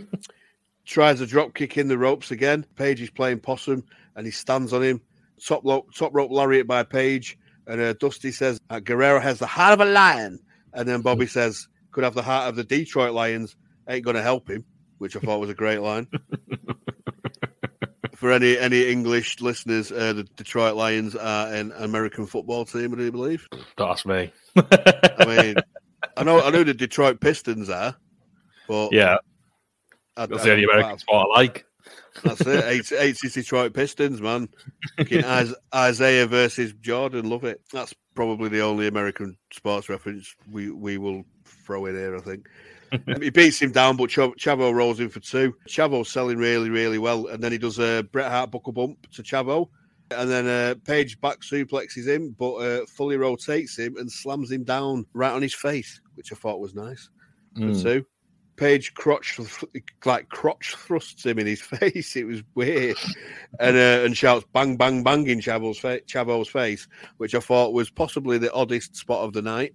Tries 0.84 1.20
a 1.20 1.26
drop 1.26 1.54
kick 1.54 1.76
in 1.76 1.88
the 1.88 1.98
ropes 1.98 2.30
again. 2.30 2.64
Page 2.76 3.02
is 3.02 3.10
playing 3.10 3.40
possum 3.40 3.84
and 4.16 4.24
he 4.24 4.32
stands 4.32 4.72
on 4.72 4.82
him. 4.82 5.02
Top 5.44 5.62
rope, 5.64 5.94
top 5.94 6.14
rope 6.14 6.30
lariat 6.30 6.66
by 6.66 6.82
Page. 6.82 7.38
And 7.66 7.80
uh, 7.80 7.92
Dusty 7.92 8.32
says 8.32 8.58
uh, 8.70 8.80
Guerrero 8.80 9.20
has 9.20 9.38
the 9.38 9.46
heart 9.46 9.74
of 9.74 9.86
a 9.86 9.90
lion. 9.90 10.40
And 10.72 10.88
then 10.88 11.02
Bobby 11.02 11.26
says, 11.28 11.68
could 11.92 12.04
have 12.04 12.14
the 12.14 12.22
heart 12.22 12.48
of 12.48 12.56
the 12.56 12.64
Detroit 12.64 13.12
Lions. 13.12 13.56
Ain't 13.88 14.04
going 14.04 14.16
to 14.16 14.22
help 14.22 14.48
him, 14.48 14.64
which 14.98 15.16
I 15.16 15.20
thought 15.20 15.40
was 15.40 15.50
a 15.50 15.54
great 15.54 15.80
line. 15.80 16.06
For 18.14 18.32
any 18.32 18.58
any 18.58 18.90
English 18.90 19.40
listeners, 19.40 19.92
uh, 19.92 20.12
the 20.12 20.24
Detroit 20.24 20.74
Lions 20.74 21.14
are 21.14 21.52
an 21.52 21.72
American 21.76 22.26
football 22.26 22.64
team, 22.64 22.92
I 22.92 22.96
do 22.96 23.12
believe. 23.12 23.46
Don't 23.76 23.90
ask 23.90 24.04
me. 24.06 24.32
I 24.56 25.24
mean, 25.24 25.54
I 26.18 26.24
know 26.24 26.42
I 26.42 26.50
know 26.50 26.64
the 26.64 26.74
Detroit 26.74 27.20
Pistons 27.20 27.70
are, 27.70 27.96
but 28.66 28.92
yeah, 28.92 29.16
I, 30.16 30.26
that's 30.26 30.42
I- 30.42 30.46
the 30.46 30.52
only 30.52 30.64
American 30.64 30.98
sport 30.98 31.28
I 31.34 31.38
like. 31.38 31.64
That's 32.22 32.40
it. 32.42 32.64
Eight, 32.64 32.92
eight 32.98 33.16
city 33.16 33.40
Detroit 33.42 33.72
Pistons, 33.72 34.20
man. 34.20 34.48
Isaiah 35.74 36.26
versus 36.26 36.72
Jordan, 36.80 37.28
love 37.30 37.44
it. 37.44 37.60
That's 37.72 37.94
probably 38.14 38.48
the 38.48 38.60
only 38.60 38.88
American 38.88 39.36
sports 39.52 39.88
reference 39.88 40.34
we, 40.50 40.70
we 40.70 40.98
will 40.98 41.24
throw 41.44 41.86
in 41.86 41.94
here, 41.94 42.16
I 42.16 42.20
think. 42.20 42.46
He 43.20 43.28
beats 43.28 43.60
him 43.60 43.70
down, 43.70 43.96
but 43.98 44.08
Chav- 44.08 44.36
Chavo 44.36 44.72
rolls 44.72 44.98
in 44.98 45.10
for 45.10 45.20
two. 45.20 45.54
Chavo's 45.68 46.10
selling 46.10 46.38
really, 46.38 46.70
really 46.70 46.96
well. 46.98 47.26
And 47.26 47.42
then 47.44 47.52
he 47.52 47.58
does 47.58 47.78
a 47.78 48.02
Bret 48.12 48.30
Hart 48.30 48.50
buckle 48.50 48.72
bump 48.72 49.10
to 49.12 49.22
Chavo. 49.22 49.68
And 50.10 50.30
then 50.30 50.46
uh, 50.46 50.74
Page 50.86 51.20
back 51.20 51.40
suplexes 51.40 52.06
him, 52.08 52.34
but 52.38 52.54
uh, 52.54 52.86
fully 52.86 53.18
rotates 53.18 53.78
him 53.78 53.98
and 53.98 54.10
slams 54.10 54.50
him 54.50 54.64
down 54.64 55.04
right 55.12 55.32
on 55.32 55.42
his 55.42 55.52
face, 55.54 56.00
which 56.18 56.30
I 56.32 56.36
thought 56.36 56.60
was 56.60 56.74
nice 56.74 57.08
for 57.56 57.62
Mm. 57.62 57.82
two. 57.82 58.04
Page 58.56 58.92
crotch 58.94 59.38
like 60.04 60.28
crotch 60.28 60.74
thrusts 60.74 61.24
him 61.24 61.38
in 61.38 61.46
his 61.46 61.60
face. 61.78 62.16
It 62.16 62.26
was 62.26 62.42
weird, 62.56 62.96
and 63.60 63.76
uh, 63.76 64.04
and 64.04 64.16
shouts 64.16 64.44
"bang 64.52 64.76
bang 64.76 65.02
bang" 65.04 65.26
in 65.28 65.40
Chavo's, 65.40 65.78
fa- 65.78 66.00
Chavo's 66.06 66.48
face, 66.48 66.88
which 67.18 67.34
I 67.36 67.40
thought 67.40 67.72
was 67.72 67.88
possibly 67.88 68.36
the 68.36 68.52
oddest 68.52 68.96
spot 68.96 69.24
of 69.24 69.32
the 69.32 69.42
night. 69.42 69.74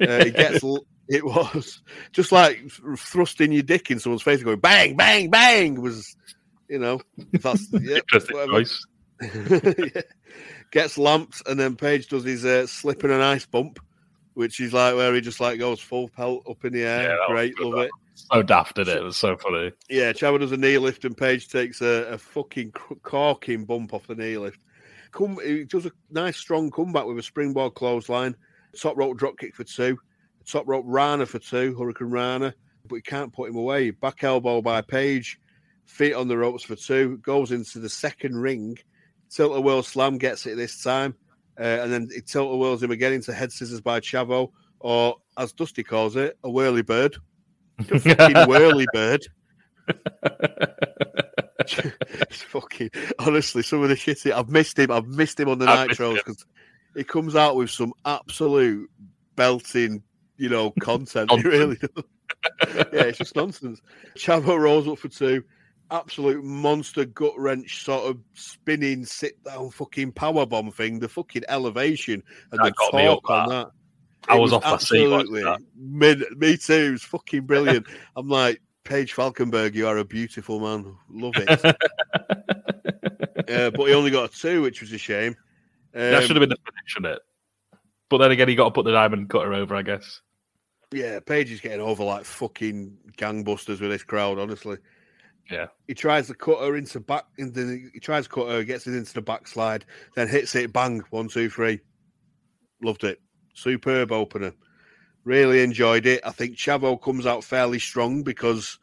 Uh, 0.00 0.24
he 0.24 0.30
gets 0.30 0.62
l- 0.62 0.84
It 1.08 1.24
was 1.24 1.80
just 2.12 2.32
like 2.32 2.68
thrusting 2.98 3.52
your 3.52 3.62
dick 3.62 3.90
in 3.92 3.98
someone's 4.00 4.22
face, 4.22 4.38
and 4.40 4.44
going 4.44 4.58
bang, 4.60 4.96
bang, 4.96 5.30
bang. 5.30 5.80
Was 5.80 6.16
you 6.68 6.78
know 6.80 7.00
that's 7.32 7.68
yeah, 7.72 7.96
Interesting 7.98 8.46
choice. 8.48 8.86
Yeah. 9.22 10.02
Gets 10.72 10.98
lamps, 10.98 11.42
and 11.46 11.58
then 11.58 11.76
Page 11.76 12.08
does 12.08 12.24
his 12.24 12.44
uh, 12.44 12.66
slip 12.66 13.04
and 13.04 13.12
an 13.12 13.20
ice 13.22 13.46
bump, 13.46 13.78
which 14.36 14.60
is 14.60 14.74
like 14.74 14.94
where 14.94 15.14
he 15.14 15.22
just 15.22 15.40
like 15.40 15.58
goes 15.58 15.80
full 15.80 16.10
pelt 16.10 16.44
up 16.46 16.62
in 16.66 16.74
the 16.74 16.82
air. 16.82 17.16
was 17.20 17.26
Great, 17.28 17.58
love 17.58 17.72
that. 17.72 17.84
it. 17.86 17.90
So 18.14 18.42
daft, 18.42 18.76
did 18.76 18.86
it? 18.86 18.98
It 18.98 19.02
was 19.02 19.16
so 19.16 19.34
funny. 19.38 19.72
Yeah, 19.88 20.12
Chavo 20.12 20.38
does 20.38 20.52
a 20.52 20.58
knee 20.58 20.76
lift, 20.76 21.06
and 21.06 21.16
Page 21.16 21.48
takes 21.48 21.80
a, 21.80 22.04
a 22.12 22.18
fucking 22.18 22.72
corking 23.02 23.64
bump 23.64 23.94
off 23.94 24.06
the 24.06 24.14
knee 24.14 24.36
lift. 24.36 24.60
Come, 25.12 25.38
he 25.42 25.64
does 25.64 25.86
a 25.86 25.92
nice 26.10 26.36
strong 26.36 26.70
comeback 26.70 27.06
with 27.06 27.18
a 27.18 27.22
springboard 27.22 27.74
clothesline, 27.76 28.36
top 28.78 28.98
rope 28.98 29.16
drop 29.16 29.38
kick 29.38 29.54
for 29.54 29.64
two, 29.64 29.98
top 30.46 30.68
rope 30.68 30.84
Rana 30.86 31.24
for 31.24 31.38
two, 31.38 31.74
Hurricane 31.74 32.10
Rana, 32.10 32.54
but 32.86 32.96
he 32.96 33.02
can't 33.02 33.32
put 33.32 33.48
him 33.48 33.56
away. 33.56 33.90
Back 33.90 34.22
elbow 34.22 34.60
by 34.60 34.82
Page, 34.82 35.40
feet 35.86 36.12
on 36.12 36.28
the 36.28 36.36
ropes 36.36 36.62
for 36.62 36.76
two, 36.76 37.16
goes 37.22 37.52
into 37.52 37.78
the 37.78 37.88
second 37.88 38.36
ring. 38.36 38.76
Tilt 39.30 39.56
a 39.56 39.60
whirl 39.62 39.82
slam 39.82 40.18
gets 40.18 40.44
it 40.44 40.56
this 40.56 40.82
time, 40.82 41.14
uh, 41.58 41.62
and 41.62 41.92
then 41.92 42.08
it 42.14 42.26
tilt 42.26 42.52
a 42.52 42.56
whirls 42.56 42.82
him 42.82 42.90
again 42.90 43.12
into 43.12 43.32
head 43.32 43.52
scissors 43.52 43.80
by 43.80 44.00
Chavo, 44.00 44.50
or 44.80 45.16
as 45.38 45.52
Dusty 45.52 45.82
calls 45.82 46.16
it, 46.16 46.38
a 46.44 46.50
whirly 46.50 46.82
bird. 46.82 47.16
A 47.90 47.98
fucking 47.98 48.48
whirly 48.48 48.86
bird. 48.92 49.26
It's 51.68 52.42
fucking 52.42 52.90
honestly, 53.18 53.62
some 53.62 53.82
of 53.82 53.88
the 53.88 53.96
shit 53.96 54.24
I've 54.26 54.48
missed 54.48 54.78
him. 54.78 54.90
I've 54.90 55.08
missed 55.08 55.40
him 55.40 55.48
on 55.48 55.58
the 55.58 55.66
I've 55.66 55.90
nitros 55.90 56.16
because 56.16 56.46
he 56.94 57.04
comes 57.04 57.34
out 57.34 57.56
with 57.56 57.70
some 57.70 57.92
absolute 58.04 58.88
belting, 59.34 60.02
you 60.36 60.48
know, 60.48 60.72
content. 60.80 61.30
he 61.32 61.42
really 61.42 61.76
does. 61.76 62.04
yeah, 62.92 63.02
it's 63.02 63.18
just 63.18 63.36
nonsense. 63.36 63.80
Chavo 64.16 64.58
rolls 64.58 64.88
up 64.88 64.98
for 64.98 65.08
two. 65.08 65.42
Absolute 65.90 66.42
monster 66.42 67.04
gut 67.04 67.38
wrench, 67.38 67.84
sort 67.84 68.10
of 68.10 68.18
spinning, 68.34 69.04
sit 69.04 69.42
down, 69.44 69.70
fucking 69.70 70.12
power 70.12 70.44
bomb 70.44 70.70
thing. 70.72 70.98
The 70.98 71.08
fucking 71.08 71.44
elevation 71.48 72.22
and 72.50 72.60
That 72.60 72.64
the 72.64 72.72
got 72.72 72.94
me 72.94 73.06
up, 73.06 73.22
talk 73.22 73.30
on 73.30 73.48
that. 73.50 73.70
I 74.28 74.36
It 74.36 74.40
was 74.40 74.52
off 74.52 74.64
my 74.64 74.78
seat 74.78 75.04
absolutely 75.04 75.44
that. 75.44 75.60
mid, 75.76 76.24
me 76.36 76.56
too. 76.56 76.92
It's 76.94 77.04
fucking 77.04 77.42
brilliant. 77.42 77.86
I'm 78.16 78.28
like, 78.28 78.60
Page 78.84 79.14
Falkenberg, 79.14 79.74
you 79.74 79.86
are 79.86 79.98
a 79.98 80.04
beautiful 80.04 80.60
man. 80.60 80.96
Love 81.10 81.34
it. 81.36 81.64
uh, 83.50 83.70
but 83.70 83.84
he 83.86 83.94
only 83.94 84.10
got 84.10 84.32
a 84.32 84.36
two, 84.36 84.62
which 84.62 84.80
was 84.80 84.92
a 84.92 84.98
shame. 84.98 85.36
Um, 85.94 86.00
that 86.10 86.22
should 86.22 86.36
have 86.36 86.40
been 86.40 86.48
the 86.50 86.56
finish, 86.56 86.82
shouldn't 86.86 87.14
it? 87.14 87.22
But 88.08 88.18
then 88.18 88.30
again, 88.30 88.48
he 88.48 88.54
got 88.54 88.66
to 88.66 88.70
put 88.70 88.84
the 88.84 88.92
diamond 88.92 89.28
cutter 89.28 89.52
over, 89.52 89.74
I 89.74 89.82
guess. 89.82 90.20
Yeah, 90.92 91.18
Page 91.20 91.50
is 91.50 91.60
getting 91.60 91.80
over 91.80 92.04
like 92.04 92.24
fucking 92.24 92.96
gangbusters 93.16 93.80
with 93.80 93.90
this 93.90 94.04
crowd, 94.04 94.38
honestly. 94.38 94.78
Yeah. 95.50 95.66
He 95.86 95.94
tries 95.94 96.26
to 96.26 96.34
cutter 96.34 96.76
into 96.76 97.00
back 97.00 97.24
into 97.38 97.64
the, 97.64 97.90
he 97.92 98.00
tries 98.00 98.24
to 98.24 98.30
cutter, 98.30 98.64
gets 98.64 98.86
it 98.86 98.94
into 98.94 99.14
the 99.14 99.22
backslide, 99.22 99.84
then 100.14 100.28
hits 100.28 100.54
it, 100.54 100.72
bang, 100.72 101.02
one, 101.10 101.28
two, 101.28 101.48
three. 101.48 101.80
Loved 102.82 103.04
it. 103.04 103.20
Superb 103.54 104.12
opener. 104.12 104.52
Really 105.24 105.62
enjoyed 105.62 106.06
it. 106.06 106.20
I 106.24 106.30
think 106.30 106.56
Chavo 106.56 107.00
comes 107.00 107.26
out 107.26 107.44
fairly 107.44 107.78
strong 107.78 108.22
because, 108.22 108.78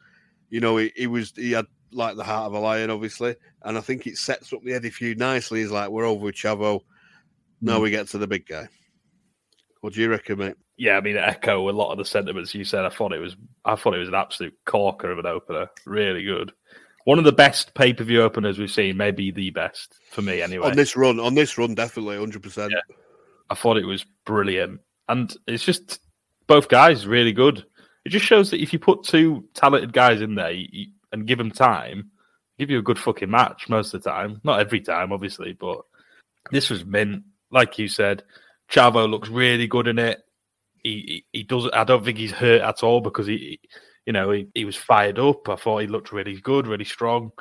you 0.49 0.59
know, 0.59 0.77
he, 0.77 0.91
he 0.95 1.07
was 1.07 1.33
he 1.35 1.51
had 1.51 1.67
like 1.91 2.15
the 2.15 2.23
heart 2.23 2.47
of 2.47 2.53
a 2.53 2.59
lion, 2.59 2.89
obviously. 2.89 3.35
And 3.63 3.77
I 3.77 3.81
think 3.81 4.07
it 4.07 4.17
sets 4.17 4.51
up 4.51 4.63
the 4.63 4.73
Eddie 4.73 4.89
feud 4.89 5.19
nicely. 5.19 5.61
He's 5.61 5.71
like, 5.71 5.89
We're 5.89 6.05
over 6.05 6.25
with 6.25 6.35
Chavo. 6.35 6.81
Now 7.61 7.77
hmm. 7.77 7.83
we 7.83 7.91
get 7.91 8.07
to 8.09 8.17
the 8.17 8.27
big 8.27 8.47
guy. 8.47 8.67
What 9.83 9.91
do 9.91 9.99
you 9.99 10.09
reckon, 10.09 10.39
mate? 10.39 10.55
Yeah, 10.77 10.95
I 10.95 11.01
mean, 11.01 11.17
echo 11.17 11.69
a 11.69 11.71
lot 11.71 11.91
of 11.91 11.97
the 11.97 12.05
sentiments 12.05 12.55
you 12.55 12.63
said. 12.63 12.85
I 12.85 12.89
thought 12.89 13.11
it 13.11 13.19
was, 13.19 13.35
I 13.65 13.75
thought 13.75 13.93
it 13.93 13.99
was 13.99 14.07
an 14.07 14.15
absolute 14.15 14.57
corker 14.63 15.11
of 15.11 15.19
an 15.19 15.25
opener. 15.25 15.69
Really 15.85 16.23
good. 16.23 16.53
One 17.03 17.19
of 17.19 17.25
the 17.25 17.33
best 17.33 17.73
pay 17.73 17.91
per 17.91 18.05
view 18.05 18.21
openers 18.21 18.57
we've 18.57 18.71
seen, 18.71 18.95
maybe 18.95 19.29
the 19.29 19.49
best 19.49 19.99
for 20.09 20.21
me, 20.21 20.41
anyway. 20.41 20.69
On 20.69 20.77
this 20.77 20.95
run, 20.95 21.19
on 21.19 21.35
this 21.35 21.57
run, 21.57 21.75
definitely, 21.75 22.15
hundred 22.15 22.43
percent. 22.43 22.73
I 23.49 23.55
thought 23.55 23.75
it 23.75 23.85
was 23.85 24.05
brilliant. 24.23 24.79
And 25.09 25.35
it's 25.47 25.65
just 25.65 25.99
both 26.47 26.69
guys 26.69 27.05
really 27.05 27.33
good. 27.33 27.65
It 28.05 28.09
just 28.09 28.25
shows 28.25 28.51
that 28.51 28.61
if 28.61 28.71
you 28.71 28.79
put 28.79 29.03
two 29.03 29.43
talented 29.53 29.91
guys 29.91 30.21
in 30.21 30.35
there 30.35 30.51
you, 30.51 30.87
and 31.11 31.27
give 31.27 31.39
them 31.39 31.51
time, 31.51 32.09
give 32.57 32.69
you 32.69 32.79
a 32.79 32.83
good 32.83 32.97
fucking 32.97 33.29
match 33.29 33.67
most 33.67 33.93
of 33.93 34.01
the 34.01 34.09
time. 34.09 34.39
Not 34.45 34.61
every 34.61 34.79
time, 34.79 35.11
obviously, 35.11 35.51
but 35.51 35.81
this 36.51 36.69
was 36.69 36.85
mint. 36.85 37.23
Like 37.51 37.77
you 37.77 37.89
said, 37.89 38.23
Chavo 38.73 39.09
looks 39.09 39.29
really 39.29 39.67
good 39.67 39.87
in 39.87 39.99
it. 39.99 40.23
He 40.83 41.23
he, 41.31 41.39
he 41.39 41.43
doesn't. 41.43 41.73
I 41.73 41.83
don't 41.83 42.03
think 42.03 42.17
he's 42.17 42.31
hurt 42.31 42.61
at 42.61 42.83
all 42.83 43.01
because 43.01 43.27
he, 43.27 43.59
you 44.05 44.13
know, 44.13 44.31
he, 44.31 44.47
he 44.55 44.65
was 44.65 44.75
fired 44.75 45.19
up. 45.19 45.47
I 45.47 45.55
thought 45.55 45.81
he 45.81 45.87
looked 45.87 46.11
really 46.11 46.39
good, 46.41 46.67
really 46.67 46.85
strong. 46.85 47.31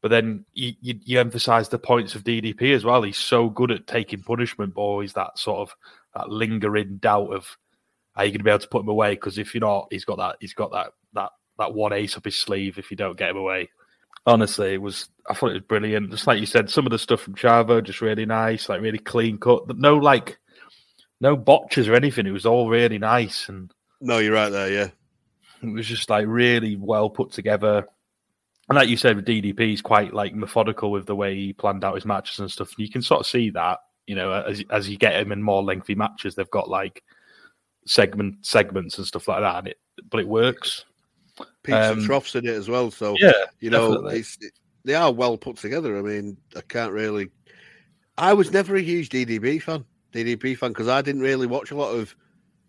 But 0.00 0.10
then 0.10 0.44
you, 0.52 0.72
you, 0.80 0.98
you 1.04 1.20
emphasize 1.20 1.68
the 1.68 1.78
points 1.78 2.16
of 2.16 2.24
DDP 2.24 2.74
as 2.74 2.84
well. 2.84 3.02
He's 3.02 3.16
so 3.16 3.48
good 3.48 3.70
at 3.70 3.86
taking 3.86 4.22
punishment, 4.22 4.72
always 4.74 5.12
that 5.12 5.38
sort 5.38 5.60
of 5.60 5.76
that 6.14 6.28
lingering 6.28 6.96
doubt 6.96 7.32
of 7.32 7.56
are 8.16 8.24
you 8.24 8.32
going 8.32 8.40
to 8.40 8.44
be 8.44 8.50
able 8.50 8.58
to 8.58 8.68
put 8.68 8.82
him 8.82 8.88
away? 8.88 9.14
Because 9.14 9.38
if 9.38 9.54
you're 9.54 9.60
not, 9.60 9.86
he's 9.90 10.04
got 10.04 10.18
that 10.18 10.36
he's 10.40 10.54
got 10.54 10.72
that 10.72 10.92
that 11.14 11.30
that 11.58 11.72
one 11.72 11.92
ace 11.92 12.16
up 12.16 12.24
his 12.24 12.36
sleeve 12.36 12.78
if 12.78 12.90
you 12.90 12.96
don't 12.96 13.16
get 13.16 13.30
him 13.30 13.36
away. 13.36 13.70
Honestly, 14.26 14.74
it 14.74 14.82
was 14.82 15.08
I 15.30 15.34
thought 15.34 15.50
it 15.50 15.54
was 15.54 15.62
brilliant. 15.62 16.10
Just 16.10 16.26
like 16.26 16.40
you 16.40 16.46
said, 16.46 16.68
some 16.68 16.84
of 16.84 16.90
the 16.90 16.98
stuff 16.98 17.20
from 17.20 17.36
Chavo 17.36 17.82
just 17.82 18.00
really 18.00 18.26
nice, 18.26 18.68
like 18.68 18.80
really 18.80 18.98
clean 18.98 19.38
cut. 19.38 19.62
No 19.78 19.96
like 19.96 20.38
no 21.22 21.36
botches 21.36 21.88
or 21.88 21.94
anything. 21.94 22.26
It 22.26 22.32
was 22.32 22.44
all 22.44 22.68
really 22.68 22.98
nice 22.98 23.48
and 23.48 23.72
No, 24.00 24.18
you're 24.18 24.34
right 24.34 24.50
there. 24.50 24.70
Yeah, 24.70 24.88
it 25.62 25.72
was 25.72 25.86
just 25.86 26.10
like 26.10 26.26
really 26.28 26.76
well 26.76 27.08
put 27.08 27.32
together. 27.32 27.86
And 28.68 28.76
like 28.76 28.88
you 28.88 28.96
said, 28.96 29.16
with 29.16 29.26
DDP, 29.26 29.60
he's 29.60 29.82
quite 29.82 30.12
like 30.12 30.34
methodical 30.34 30.90
with 30.90 31.06
the 31.06 31.16
way 31.16 31.34
he 31.34 31.52
planned 31.52 31.84
out 31.84 31.94
his 31.94 32.04
matches 32.04 32.38
and 32.40 32.50
stuff. 32.50 32.70
And 32.76 32.86
you 32.86 32.92
can 32.92 33.02
sort 33.02 33.20
of 33.20 33.26
see 33.26 33.50
that, 33.50 33.78
you 34.06 34.14
know, 34.14 34.32
as 34.32 34.62
as 34.70 34.88
you 34.88 34.98
get 34.98 35.14
him 35.20 35.32
in 35.32 35.42
more 35.42 35.62
lengthy 35.62 35.94
matches, 35.94 36.34
they've 36.34 36.50
got 36.50 36.68
like 36.68 37.02
segment 37.86 38.44
segments 38.44 38.98
and 38.98 39.06
stuff 39.06 39.28
like 39.28 39.40
that. 39.40 39.56
And 39.58 39.68
it, 39.68 39.78
but 40.10 40.20
it 40.20 40.28
works. 40.28 40.84
peaks 41.62 41.76
and 41.76 42.00
Um, 42.00 42.04
troughs 42.04 42.34
in 42.34 42.46
it 42.46 42.54
as 42.54 42.68
well. 42.68 42.90
So 42.90 43.16
Yeah, 43.20 43.32
you 43.60 43.70
know, 43.70 44.06
it's, 44.06 44.38
it, 44.40 44.52
they 44.84 44.94
are 44.94 45.12
well 45.12 45.36
put 45.38 45.56
together. 45.56 45.98
I 45.98 46.02
mean, 46.02 46.36
I 46.56 46.62
can't 46.62 46.92
really. 46.92 47.30
I 48.18 48.34
was 48.34 48.52
never 48.52 48.76
a 48.76 48.82
huge 48.82 49.08
DDP 49.08 49.62
fan, 49.62 49.84
DDP 50.12 50.56
fan, 50.56 50.70
because 50.70 50.88
I 50.88 51.02
didn't 51.02 51.22
really 51.22 51.46
watch 51.46 51.70
a 51.70 51.76
lot 51.76 51.92
of 51.92 52.14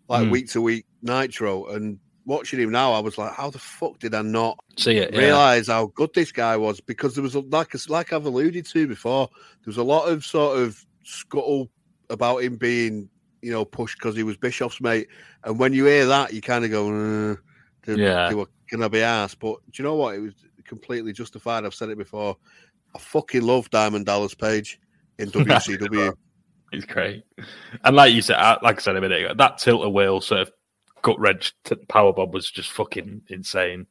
like 0.08 0.30
week 0.30 0.50
to 0.50 0.60
week 0.60 0.86
Nitro, 1.02 1.66
and 1.66 1.98
watching 2.26 2.58
him 2.58 2.70
now, 2.70 2.92
I 2.92 2.98
was 3.00 3.18
like, 3.18 3.32
how 3.32 3.50
the 3.50 3.58
fuck 3.58 3.98
did 3.98 4.14
I 4.14 4.22
not 4.22 4.58
see 4.76 4.96
it. 4.96 5.12
Yeah. 5.12 5.18
realize 5.20 5.68
how 5.68 5.86
good 5.94 6.10
this 6.14 6.32
guy 6.32 6.56
was? 6.56 6.80
Because 6.80 7.14
there 7.14 7.22
was 7.22 7.34
a, 7.34 7.40
like 7.40 7.74
like 7.88 8.12
I've 8.12 8.26
alluded 8.26 8.66
to 8.66 8.86
before, 8.86 9.28
there 9.32 9.66
was 9.70 9.76
a 9.76 9.82
lot 9.82 10.08
of 10.08 10.24
sort 10.24 10.58
of 10.58 10.84
scuttle 11.04 11.70
about 12.10 12.42
him 12.42 12.56
being 12.56 13.08
you 13.42 13.50
know 13.50 13.64
pushed 13.64 13.98
because 13.98 14.16
he 14.16 14.22
was 14.22 14.36
Bischoff's 14.36 14.80
mate, 14.80 15.08
and 15.44 15.58
when 15.58 15.72
you 15.72 15.84
hear 15.86 16.06
that, 16.06 16.32
you 16.32 16.40
kind 16.40 16.64
of 16.64 16.70
go, 16.70 16.88
uh, 16.88 17.36
do, 17.84 17.96
Yeah. 18.00 18.28
do, 18.30 18.46
can 18.68 18.82
I 18.82 18.88
be 18.88 19.02
asked? 19.02 19.38
But 19.38 19.56
do 19.70 19.82
you 19.82 19.84
know 19.84 19.94
what? 19.94 20.14
It 20.14 20.20
was 20.20 20.34
completely 20.64 21.12
justified. 21.12 21.64
I've 21.64 21.74
said 21.74 21.90
it 21.90 21.98
before. 21.98 22.36
I 22.94 22.98
fucking 22.98 23.42
love 23.42 23.68
Diamond 23.70 24.06
Dallas 24.06 24.34
Page 24.34 24.80
in 25.18 25.30
WCW. 25.30 26.14
He's 26.74 26.84
great. 26.84 27.24
And 27.84 27.96
like 27.96 28.12
you 28.12 28.22
said, 28.22 28.36
like 28.62 28.76
I 28.78 28.80
said 28.80 28.96
a 28.96 29.00
minute 29.00 29.24
ago, 29.24 29.34
that 29.34 29.58
tilt 29.58 29.84
a 29.84 29.88
whirl 29.88 30.20
sort 30.20 30.42
of 30.42 30.52
gut 31.02 31.18
wrench 31.18 31.54
t- 31.64 31.74
powerbomb 31.88 32.32
was 32.32 32.50
just 32.50 32.70
fucking 32.72 33.22
insane. 33.28 33.86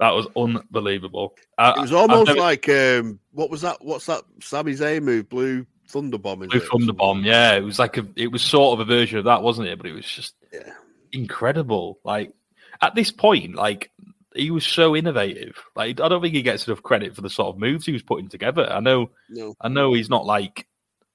That 0.00 0.10
was 0.10 0.26
unbelievable. 0.36 1.36
I, 1.58 1.70
It 1.72 1.80
was 1.80 1.92
almost 1.92 2.26
never- 2.28 2.40
like 2.40 2.68
um, 2.68 3.20
what 3.32 3.50
was 3.50 3.60
that? 3.62 3.84
What's 3.84 4.06
that? 4.06 4.22
Sami 4.40 4.72
Zayn 4.72 5.02
move, 5.02 5.28
Blue 5.28 5.66
Thunder 5.88 6.18
Bomb. 6.18 6.40
Blue 6.40 6.58
it? 6.58 6.64
Thunder 6.68 6.92
Bomb, 6.92 7.24
yeah. 7.24 7.54
It 7.54 7.60
was 7.62 7.78
like 7.78 7.96
a, 7.96 8.06
it 8.16 8.32
was 8.32 8.42
sort 8.42 8.78
of 8.78 8.80
a 8.88 8.90
version 8.92 9.18
of 9.18 9.24
that, 9.26 9.42
wasn't 9.42 9.68
it? 9.68 9.76
But 9.78 9.86
it 9.86 9.92
was 9.92 10.06
just 10.06 10.34
Yeah. 10.52 10.72
incredible. 11.12 12.00
Like 12.04 12.32
at 12.80 12.94
this 12.94 13.10
point, 13.10 13.54
like 13.54 13.90
he 14.34 14.50
was 14.50 14.66
so 14.66 14.96
innovative. 14.96 15.56
Like 15.76 16.00
I 16.00 16.08
don't 16.08 16.20
think 16.20 16.34
he 16.34 16.42
gets 16.42 16.66
enough 16.66 16.82
credit 16.82 17.14
for 17.14 17.20
the 17.22 17.30
sort 17.30 17.54
of 17.54 17.60
moves 17.60 17.86
he 17.86 17.92
was 17.92 18.02
putting 18.02 18.28
together. 18.28 18.68
I 18.70 18.80
know, 18.80 19.10
No, 19.30 19.54
I 19.60 19.68
know 19.68 19.92
he's 19.92 20.10
not 20.10 20.26
like 20.26 20.66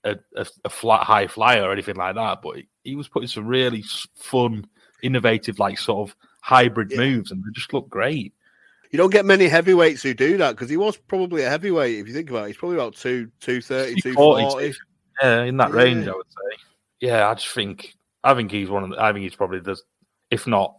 a, 0.04 0.16
a, 0.36 0.46
a 0.66 0.70
flat 0.70 1.04
high 1.04 1.28
flyer 1.28 1.64
or 1.64 1.72
anything 1.72 1.96
like 1.96 2.16
that, 2.16 2.42
but 2.42 2.58
he, 2.84 2.96
was 2.96 3.08
putting 3.08 3.28
some 3.28 3.46
really 3.48 3.84
fun, 4.16 4.66
innovative, 5.04 5.60
like 5.60 5.78
sort 5.78 6.10
of 6.10 6.16
hybrid 6.42 6.92
Yeah. 6.92 6.98
moves, 7.00 7.32
and 7.32 7.42
they 7.44 7.52
just 7.54 7.74
looked 7.74 7.90
great. 7.90 8.34
you 8.92 8.98
don't 8.98 9.12
get 9.12 9.26
many 9.26 9.48
heavyweights 9.48 10.02
who 10.02 10.14
do 10.14 10.38
that 10.38 10.52
because 10.52 10.70
he 10.70 10.78
was 10.78 10.98
probably 10.98 11.44
a 11.44 11.50
heavyweight. 11.50 12.00
If 12.00 12.08
you 12.08 12.14
think 12.14 12.30
about 12.30 12.46
it, 12.46 12.48
he's 12.48 12.58
probably 12.58 12.78
about 12.78 12.96
two, 12.96 13.30
230, 13.42 14.02
240, 14.02 14.44
240. 14.44 14.78
Yeah, 15.22 15.44
in 15.44 15.58
that 15.58 15.72
range, 15.72 16.08
I 16.08 16.14
would 16.16 16.26
say. 16.30 16.58
Yeah, 17.02 17.28
I 17.30 17.34
just 17.34 17.50
think 17.50 17.94
I 18.24 18.34
think 18.34 18.52
he's 18.52 18.70
one 18.70 18.84
of 18.84 18.90
the, 18.92 19.02
I 19.02 19.12
think 19.12 19.24
he's 19.24 19.36
probably 19.36 19.60
the 19.60 19.78
if 20.32 20.48
not 20.48 20.76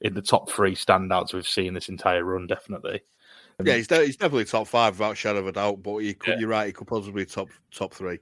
in 0.00 0.12
the 0.14 0.22
top 0.22 0.50
three 0.50 0.74
standouts 0.74 1.32
we've 1.32 1.46
seen 1.48 1.72
this 1.74 1.88
entire 1.88 2.24
run, 2.24 2.46
definitely. 2.46 3.00
Yeah, 3.64 3.76
he's, 3.76 3.86
de- 3.88 4.04
he's 4.04 4.16
definitely 4.16 4.44
top 4.44 4.66
five 4.66 4.98
without 4.98 5.16
shadow 5.16 5.38
of 5.38 5.46
a 5.46 5.52
doubt. 5.52 5.82
But 5.82 5.98
he 5.98 6.12
could, 6.12 6.34
Yeah. 6.34 6.40
you're 6.40 6.48
right, 6.50 6.66
he 6.66 6.72
could 6.72 6.86
possibly 6.86 7.22
be 7.22 7.26
top 7.30 7.48
top 7.72 7.94
three. 7.94 8.18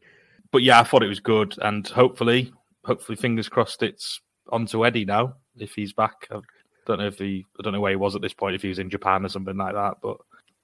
But 0.54 0.62
yeah, 0.62 0.78
I 0.78 0.84
thought 0.84 1.02
it 1.02 1.08
was 1.08 1.18
good, 1.18 1.56
and 1.62 1.84
hopefully, 1.88 2.52
hopefully, 2.84 3.16
fingers 3.16 3.48
crossed, 3.48 3.82
it's 3.82 4.20
on 4.52 4.66
to 4.66 4.86
Eddie 4.86 5.04
now. 5.04 5.34
if 5.58 5.74
he's 5.74 5.92
back. 5.92 6.28
I 6.30 6.38
don't 6.86 7.00
know 7.00 7.08
if 7.08 7.18
he, 7.18 7.44
I 7.58 7.62
don't 7.64 7.72
know 7.72 7.80
where 7.80 7.90
he 7.90 7.96
was 7.96 8.14
at 8.14 8.22
this 8.22 8.34
point, 8.34 8.54
if 8.54 8.62
he 8.62 8.68
was 8.68 8.78
in 8.78 8.88
Japan 8.88 9.24
or 9.24 9.28
something 9.28 9.56
like 9.56 9.74
that. 9.74 9.96
But 10.00 10.18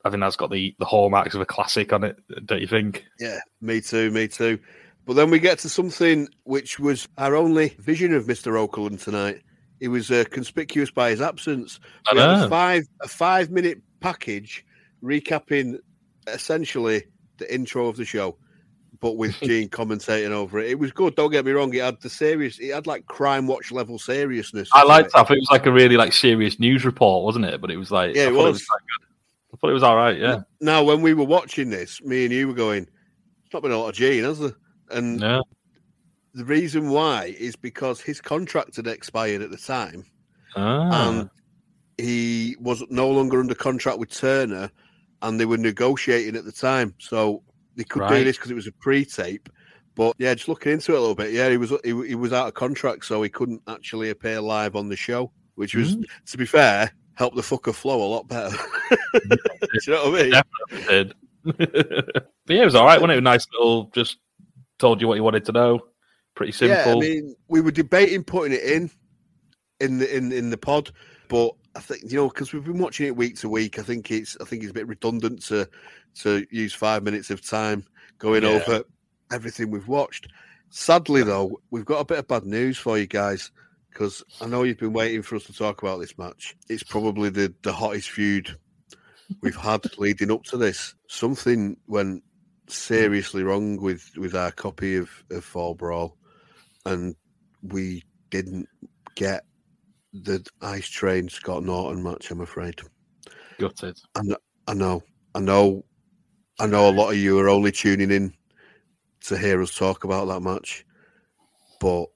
I 0.04 0.10
think 0.10 0.20
that's 0.20 0.36
got 0.36 0.52
the 0.52 0.76
the 0.78 0.84
hallmarks 0.84 1.34
of 1.34 1.40
a 1.40 1.44
classic 1.44 1.92
on 1.92 2.04
it, 2.04 2.16
don't 2.46 2.60
you 2.60 2.68
think? 2.68 3.04
Yeah, 3.18 3.40
me 3.60 3.80
too, 3.80 4.12
me 4.12 4.28
too. 4.28 4.60
But 5.06 5.14
then 5.14 5.28
we 5.28 5.40
get 5.40 5.58
to 5.60 5.68
something 5.68 6.28
which 6.44 6.78
was 6.78 7.08
our 7.18 7.34
only 7.34 7.70
vision 7.80 8.14
of 8.14 8.26
Mr. 8.26 8.52
Okerlund 8.64 9.02
tonight. 9.02 9.42
He 9.80 9.88
was 9.88 10.08
uh, 10.12 10.22
conspicuous 10.30 10.92
by 10.92 11.10
his 11.10 11.20
absence. 11.20 11.80
I 12.06 12.12
We 12.14 12.20
know. 12.20 12.44
a 12.44 12.48
five 12.48 12.84
a 13.02 13.08
five 13.08 13.50
minute 13.50 13.82
package 13.98 14.64
recapping 15.02 15.78
essentially 16.28 17.02
the 17.38 17.52
intro 17.52 17.88
of 17.88 17.96
the 17.96 18.04
show, 18.04 18.36
but 19.00 19.16
with 19.16 19.34
Gene 19.40 19.68
commentating 19.68 20.30
over 20.30 20.58
it. 20.60 20.70
It 20.70 20.78
was 20.78 20.92
good. 20.92 21.14
Don't 21.16 21.30
get 21.30 21.44
me 21.44 21.52
wrong. 21.52 21.72
It 21.74 21.82
had 21.82 22.00
the 22.00 22.10
serious. 22.10 22.58
It 22.58 22.72
had 22.74 22.86
like 22.86 23.06
crime 23.06 23.46
watch 23.46 23.72
level 23.72 23.98
seriousness. 23.98 24.68
I 24.74 24.84
liked 24.84 25.08
it. 25.08 25.12
that. 25.12 25.20
I 25.20 25.22
thought 25.24 25.36
it 25.36 25.40
was 25.40 25.50
like 25.50 25.66
a 25.66 25.72
really 25.72 25.96
like 25.96 26.12
serious 26.12 26.58
news 26.60 26.84
report, 26.84 27.24
wasn't 27.24 27.46
it? 27.46 27.60
But 27.60 27.70
it 27.70 27.76
was 27.76 27.90
like 27.90 28.14
Yeah, 28.14 28.26
it 28.28 28.34
was. 28.34 28.64
quite 28.64 28.78
good. 28.80 29.06
I 29.52 29.56
thought 29.56 29.70
it 29.70 29.74
was 29.74 29.82
all 29.82 29.96
right. 29.96 30.16
Yeah, 30.16 30.40
Now, 30.60 30.84
when 30.84 31.02
we 31.02 31.12
were 31.12 31.24
watching 31.24 31.70
this, 31.70 32.00
me 32.02 32.24
and 32.24 32.32
you 32.32 32.46
were 32.48 32.54
going. 32.54 32.82
It's 33.44 33.52
not 33.52 33.62
been 33.64 33.72
a 33.72 33.78
lot 33.78 33.88
of 33.88 33.94
Gene, 33.96 34.22
has 34.22 34.38
there? 34.38 34.52
And 34.92 35.20
yeah, 35.20 35.40
the 36.34 36.44
reason 36.44 36.90
why 36.90 37.34
is 37.36 37.56
because 37.56 38.00
his 38.00 38.20
contract 38.20 38.76
had 38.76 38.86
expired 38.86 39.42
at 39.42 39.50
the 39.50 39.56
time. 39.56 40.04
ah, 40.54 41.08
and 41.08 41.30
he 41.98 42.54
was 42.60 42.84
no 42.90 43.10
longer 43.10 43.40
under 43.40 43.54
contract 43.56 43.98
with 43.98 44.10
Turner, 44.10 44.70
and 45.22 45.40
they 45.40 45.46
were 45.46 45.58
negotiating 45.58 46.36
at 46.36 46.44
the 46.44 46.52
time, 46.52 46.94
so 46.98 47.42
they 47.76 47.84
could 47.84 48.08
do 48.08 48.24
this 48.24 48.36
because 48.36 48.50
it 48.50 48.54
was 48.54 48.66
a 48.66 48.72
pre-tape. 48.72 49.48
But 49.94 50.14
yeah, 50.18 50.34
just 50.34 50.48
looking 50.48 50.72
into 50.72 50.92
it 50.92 50.96
a 50.96 51.00
little 51.00 51.14
bit, 51.14 51.32
yeah, 51.32 51.50
he 51.50 51.56
was 51.56 51.70
he, 51.84 51.90
he 52.06 52.14
was 52.14 52.32
out 52.32 52.48
of 52.48 52.54
contract, 52.54 53.04
so 53.04 53.22
he 53.22 53.28
couldn't 53.28 53.62
actually 53.68 54.10
appear 54.10 54.40
live 54.40 54.76
on 54.76 54.88
the 54.88 54.96
show, 54.96 55.30
which 55.56 55.74
was, 55.74 55.96
Mm. 55.96 56.04
to 56.26 56.38
be 56.38 56.46
fair, 56.46 56.92
helped 57.14 57.36
the 57.36 57.42
fucker 57.42 57.74
flow 57.74 58.02
a 58.02 58.08
lot 58.08 58.28
better. 58.28 58.56
do 59.12 59.38
you 59.86 59.92
know 59.92 60.10
what 60.10 60.20
I 60.20 60.22
mean? 60.22 60.30
Definitely 60.30 60.94
did. 60.94 61.14
but 61.44 62.54
yeah, 62.54 62.62
it 62.62 62.64
was 62.64 62.74
all 62.74 62.86
right. 62.86 63.00
Wasn't 63.00 63.18
it? 63.18 63.22
Nice 63.22 63.46
little, 63.52 63.90
just 63.94 64.18
told 64.78 65.00
you 65.00 65.08
what 65.08 65.16
you 65.16 65.22
wanted 65.24 65.44
to 65.46 65.52
know. 65.52 65.80
Pretty 66.34 66.52
simple. 66.52 67.02
Yeah, 67.02 67.08
I 67.08 67.10
mean, 67.10 67.34
we 67.48 67.60
were 67.60 67.70
debating 67.70 68.24
putting 68.24 68.52
it 68.52 68.62
in 68.62 68.90
in 69.80 69.98
the 69.98 70.16
in 70.16 70.32
in 70.32 70.50
the 70.50 70.56
pod, 70.56 70.92
but 71.28 71.52
I 71.76 71.80
think 71.80 72.10
you 72.10 72.16
know 72.16 72.28
because 72.28 72.52
we've 72.52 72.64
been 72.64 72.78
watching 72.78 73.06
it 73.06 73.16
week 73.16 73.36
to 73.40 73.48
week. 73.48 73.78
I 73.78 73.82
think 73.82 74.10
it's 74.10 74.36
I 74.40 74.44
think 74.44 74.62
it's 74.62 74.70
a 74.70 74.74
bit 74.74 74.88
redundant 74.88 75.42
to 75.46 75.68
to 76.22 76.46
use 76.50 76.72
five 76.74 77.02
minutes 77.02 77.30
of 77.30 77.46
time 77.46 77.84
going 78.18 78.42
Yeah. 78.42 78.50
over 78.50 78.84
everything 79.32 79.70
we've 79.70 79.86
watched. 79.88 80.26
Sadly, 80.70 81.22
though, 81.22 81.60
we've 81.70 81.84
got 81.84 82.00
a 82.00 82.04
bit 82.04 82.18
of 82.18 82.28
bad 82.28 82.44
news 82.44 82.78
for 82.78 82.98
you 82.98 83.06
guys 83.06 83.50
because 83.90 84.22
I 84.40 84.46
know 84.46 84.62
you've 84.62 84.78
been 84.78 84.92
waiting 84.92 85.22
for 85.22 85.36
us 85.36 85.44
to 85.44 85.52
talk 85.52 85.82
about 85.82 85.98
this 86.00 86.16
match. 86.18 86.56
It's 86.68 86.82
probably 86.82 87.28
the 87.30 87.54
the 87.62 87.72
hottest 87.72 88.10
feud 88.10 88.56
we've 89.40 89.56
had 89.56 89.82
leading 89.98 90.30
up 90.32 90.42
to 90.44 90.56
this. 90.56 90.94
Something 91.08 91.76
went 91.86 92.22
seriously 92.68 93.42
wrong 93.42 93.80
with 93.80 94.10
with 94.16 94.34
our 94.34 94.50
copy 94.52 94.96
of 94.96 95.08
of 95.30 95.44
Fall 95.44 95.74
Brawl, 95.74 96.16
and 96.84 97.14
we 97.62 98.02
didn't 98.30 98.68
get 99.16 99.44
the 100.12 100.44
Ice 100.62 100.88
Train 100.88 101.28
Scott 101.28 101.64
Norton 101.64 102.02
match. 102.02 102.30
I'm 102.30 102.40
afraid. 102.40 102.80
Gutted. 103.58 103.98
I 104.16 104.22
know, 104.22 104.36
I 104.66 104.74
know, 104.74 105.02
I 105.34 105.40
know, 105.40 105.84
I 106.58 106.66
know. 106.66 106.88
A 106.88 106.90
lot 106.90 107.10
of 107.10 107.16
you 107.16 107.38
are 107.38 107.48
only 107.48 107.72
tuning 107.72 108.10
in 108.10 108.32
to 109.26 109.38
hear 109.38 109.62
us 109.62 109.74
talk 109.74 110.04
about 110.04 110.26
that 110.28 110.40
match, 110.40 110.84
but 111.80 112.06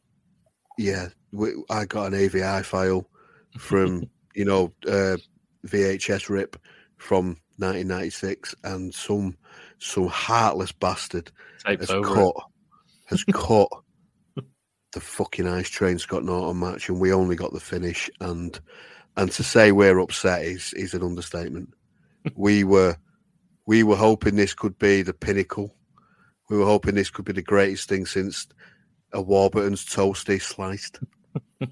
yeah, 0.78 1.08
we, 1.32 1.50
I 1.70 1.84
got 1.84 2.12
an 2.12 2.14
AVI 2.14 2.62
file 2.62 3.08
from 3.58 4.08
you 4.34 4.44
know 4.44 4.72
uh, 4.86 5.16
VHS 5.66 6.28
rip 6.28 6.56
from 6.96 7.36
1996, 7.58 8.54
and 8.64 8.92
some 8.94 9.36
some 9.78 10.08
heartless 10.08 10.72
bastard 10.72 11.30
has 11.64 11.90
over. 11.90 12.14
cut 12.14 12.34
has 13.06 13.24
cut 13.32 13.68
the 14.94 15.00
fucking 15.00 15.46
ice 15.46 15.68
train 15.68 15.98
Scott 15.98 16.24
Norton 16.24 16.58
match, 16.58 16.88
and 16.88 17.00
we 17.00 17.12
only 17.12 17.36
got 17.36 17.52
the 17.52 17.60
finish. 17.60 18.10
And 18.20 18.58
and 19.16 19.30
to 19.32 19.42
say 19.42 19.72
we're 19.72 19.98
upset 19.98 20.42
is 20.42 20.72
is 20.74 20.94
an 20.94 21.02
understatement. 21.02 21.74
we 22.34 22.64
were 22.64 22.96
we 23.66 23.82
were 23.82 23.96
hoping 23.96 24.36
this 24.36 24.54
could 24.54 24.78
be 24.78 25.02
the 25.02 25.12
pinnacle. 25.12 25.74
We 26.48 26.58
were 26.58 26.66
hoping 26.66 26.94
this 26.94 27.10
could 27.10 27.24
be 27.24 27.32
the 27.32 27.42
greatest 27.42 27.88
thing 27.88 28.06
since 28.06 28.46
a 29.12 29.20
Warburton's 29.20 29.84
toasty 29.84 30.40
sliced. 30.40 31.00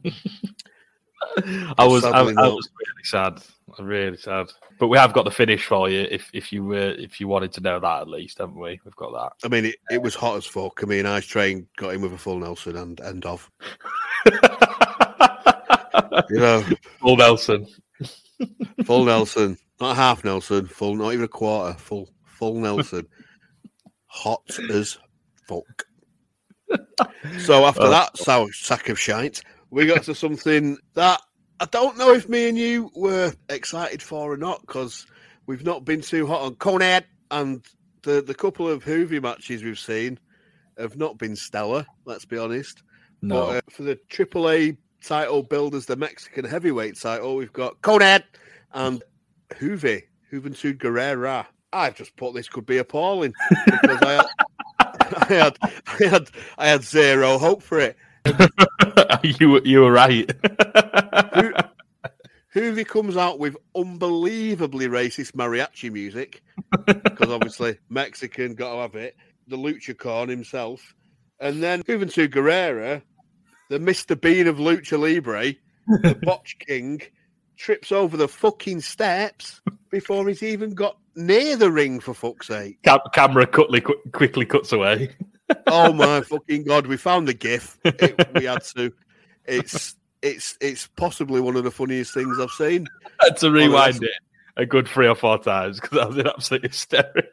I 1.78 1.86
was, 1.86 2.04
I, 2.04 2.18
I 2.20 2.22
was 2.22 2.34
really 2.78 3.04
sad, 3.04 3.42
really 3.78 4.16
sad. 4.16 4.48
But 4.78 4.88
we 4.88 4.98
have 4.98 5.12
got 5.12 5.24
the 5.24 5.30
finish 5.30 5.64
for 5.66 5.88
you. 5.88 6.06
If 6.10 6.28
if 6.32 6.52
you 6.52 6.64
were, 6.64 6.90
if 6.92 7.20
you 7.20 7.28
wanted 7.28 7.52
to 7.52 7.60
know 7.60 7.78
that 7.80 8.02
at 8.02 8.08
least, 8.08 8.38
haven't 8.38 8.58
we? 8.58 8.80
We've 8.84 8.96
got 8.96 9.12
that. 9.12 9.46
I 9.46 9.48
mean, 9.48 9.66
it, 9.66 9.76
it 9.90 10.02
was 10.02 10.14
hot 10.14 10.36
as 10.36 10.46
fuck. 10.46 10.80
I 10.82 10.86
mean, 10.86 11.06
Ice 11.06 11.26
Train 11.26 11.66
got 11.76 11.94
in 11.94 12.02
with 12.02 12.12
a 12.12 12.18
full 12.18 12.38
Nelson 12.38 12.76
and 12.76 13.00
end 13.00 13.24
of. 13.26 13.50
You 16.30 16.38
know, 16.38 16.64
Paul 17.00 17.16
Nelson. 17.16 17.66
full 18.84 19.04
Nelson, 19.04 19.56
not 19.80 19.96
half 19.96 20.24
Nelson, 20.24 20.66
full, 20.66 20.94
not 20.96 21.12
even 21.12 21.24
a 21.24 21.28
quarter, 21.28 21.76
full, 21.78 22.08
full 22.24 22.54
Nelson. 22.60 23.06
Hot 24.06 24.42
as 24.70 24.98
fuck. 25.46 25.86
So 27.40 27.64
after 27.66 27.82
Oh. 27.82 27.90
that 27.90 28.16
sour 28.16 28.52
sack 28.52 28.88
of 28.88 28.98
shite, 28.98 29.42
we 29.72 29.86
got 29.86 30.02
to 30.04 30.14
something 30.14 30.76
that 30.94 31.20
I 31.58 31.64
don't 31.64 31.96
know 31.96 32.12
if 32.12 32.28
me 32.28 32.48
and 32.48 32.58
you 32.58 32.90
were 32.94 33.32
excited 33.48 34.02
for 34.02 34.32
or 34.32 34.36
not 34.36 34.60
because 34.60 35.06
we've 35.46 35.64
not 35.64 35.84
been 35.84 36.02
too 36.02 36.26
hot 36.26 36.42
on 36.42 36.54
Konnan 36.56 37.02
and 37.30 37.64
the 38.02 38.20
the 38.20 38.34
couple 38.34 38.68
of 38.68 38.84
Hoovy 38.84 39.20
matches 39.20 39.64
we've 39.64 39.78
seen 39.78 40.20
have 40.78 40.96
not 40.96 41.16
been 41.18 41.34
stellar. 41.34 41.86
Let's 42.04 42.26
be 42.26 42.36
honest. 42.36 42.82
No, 43.22 43.46
But, 43.46 43.56
uh, 43.56 43.60
for 43.70 43.82
the 43.84 43.96
AAA 44.10 44.76
title 45.02 45.42
billed 45.42 45.74
as 45.74 45.86
the 45.86 45.96
Mexican 45.96 46.44
heavyweight 46.44 47.00
title, 47.00 47.36
we've 47.36 47.52
got 47.52 47.80
Konnan 47.80 48.22
and 48.72 49.02
Juve, 49.58 50.02
Juventud 50.30 50.78
Guerrera. 50.78 51.46
I've 51.72 51.94
just 51.94 52.14
put 52.16 52.34
this 52.34 52.48
could 52.48 52.66
be 52.66 52.76
appalling 52.76 53.32
because 53.64 54.02
I 54.02 54.12
had, 54.12 54.26
I 55.16 55.24
had, 55.24 55.58
I 55.62 56.04
had, 56.08 56.30
I 56.58 56.68
had 56.68 56.84
zero 56.84 57.38
hope 57.38 57.62
for 57.62 57.78
it. 57.78 57.96
you 59.40 59.48
were- 59.50 59.62
you 59.64 59.80
were 59.80 59.92
right. 59.92 60.30
Juve 62.52 62.86
comes 62.88 63.16
out 63.16 63.38
with 63.38 63.56
unbelievably 63.74 64.86
racist 64.88 65.32
mariachi 65.32 65.90
music 65.90 66.42
because 66.86 67.30
obviously 67.30 67.78
Mexican 67.88 68.54
got 68.54 68.74
to 68.74 68.80
have 68.82 68.94
it. 68.94 69.16
The 69.48 69.56
Lucha 69.56 69.96
Corn 69.96 70.28
himself, 70.28 70.94
and 71.40 71.62
then 71.62 71.82
Juventud 71.82 72.28
Guerrera, 72.28 73.02
the 73.70 73.78
Mister 73.80 74.14
Bean 74.14 74.46
of 74.46 74.56
Lucha 74.58 74.98
Libre, 74.98 75.54
the 76.02 76.14
Botch 76.22 76.56
King, 76.60 77.02
trips 77.56 77.90
over 77.90 78.16
the 78.16 78.28
fucking 78.28 78.80
steps 78.82 79.60
before 79.90 80.28
he's 80.28 80.42
even 80.44 80.74
got 80.74 80.96
near 81.16 81.56
the 81.56 81.70
ring. 81.72 81.98
For 81.98 82.14
fuck's 82.14 82.46
sake! 82.46 82.80
Cam- 82.84 83.00
camera 83.12 83.46
quickly 83.46 83.80
quickly 84.12 84.46
cuts 84.46 84.72
away. 84.72 85.10
Oh 85.66 85.92
my 85.92 86.20
fucking 86.20 86.62
god! 86.64 86.86
We 86.86 86.96
found 86.96 87.26
the 87.26 87.34
GIF. 87.34 87.78
It, 87.84 88.28
we 88.34 88.44
had 88.44 88.62
to. 88.76 88.92
It's 89.46 89.96
it's 90.22 90.56
it's 90.60 90.86
possibly 90.96 91.40
one 91.40 91.56
of 91.56 91.64
the 91.64 91.70
funniest 91.70 92.14
things 92.14 92.38
I've 92.38 92.50
seen. 92.50 92.86
had 93.20 93.36
to 93.38 93.50
rewind 93.50 94.02
it 94.02 94.10
a 94.56 94.66
good 94.66 94.88
three 94.88 95.08
or 95.08 95.14
four 95.14 95.38
times 95.38 95.80
because 95.80 95.98
I 95.98 96.04
was 96.06 96.18
in 96.18 96.26
absolute 96.26 96.66
hysteria. 96.66 97.24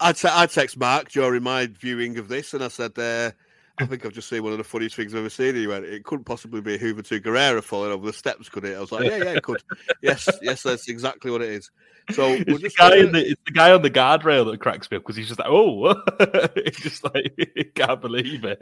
I 0.00 0.12
te- 0.12 0.28
I 0.30 0.46
text 0.46 0.76
Mark 0.76 1.10
during 1.10 1.42
my 1.42 1.66
viewing 1.66 2.18
of 2.18 2.28
this, 2.28 2.54
and 2.54 2.62
I 2.62 2.68
said, 2.68 2.98
uh, 2.98 3.30
"I 3.78 3.86
think 3.86 4.04
I've 4.06 4.12
just 4.12 4.28
seen 4.28 4.42
one 4.42 4.52
of 4.52 4.58
the 4.58 4.64
funniest 4.64 4.96
things 4.96 5.12
I've 5.14 5.20
ever 5.20 5.30
seen." 5.30 5.54
He 5.54 5.66
went, 5.66 5.84
"It 5.84 6.04
couldn't 6.04 6.24
possibly 6.24 6.60
be 6.60 6.78
Juventud 6.78 7.20
Guerrera 7.22 7.62
falling 7.62 7.92
over 7.92 8.06
the 8.06 8.12
steps, 8.12 8.48
could 8.48 8.64
it?" 8.64 8.76
I 8.76 8.80
was 8.80 8.92
like, 8.92 9.04
"Yeah, 9.04 9.18
yeah, 9.18 9.32
it 9.32 9.42
could. 9.42 9.62
yes, 10.02 10.28
yes, 10.42 10.62
that's 10.62 10.88
exactly 10.88 11.30
what 11.30 11.42
it 11.42 11.50
is." 11.50 11.70
So 12.12 12.28
It's 12.28 12.62
the, 12.62 12.70
guy 12.78 12.90
gonna- 13.00 13.10
the, 13.10 13.30
it's 13.30 13.42
the 13.46 13.50
guy 13.50 13.72
on 13.72 13.82
the 13.82 13.90
guardrail 13.90 14.48
that 14.50 14.60
cracks 14.60 14.88
me 14.90 14.96
up 14.96 15.02
because 15.02 15.16
he's 15.16 15.26
just 15.26 15.40
like, 15.40 15.48
oh, 15.50 15.92
he's 16.64 16.76
just 16.76 17.02
like, 17.02 17.34
can't 17.74 18.00
believe 18.00 18.44
it. 18.44 18.60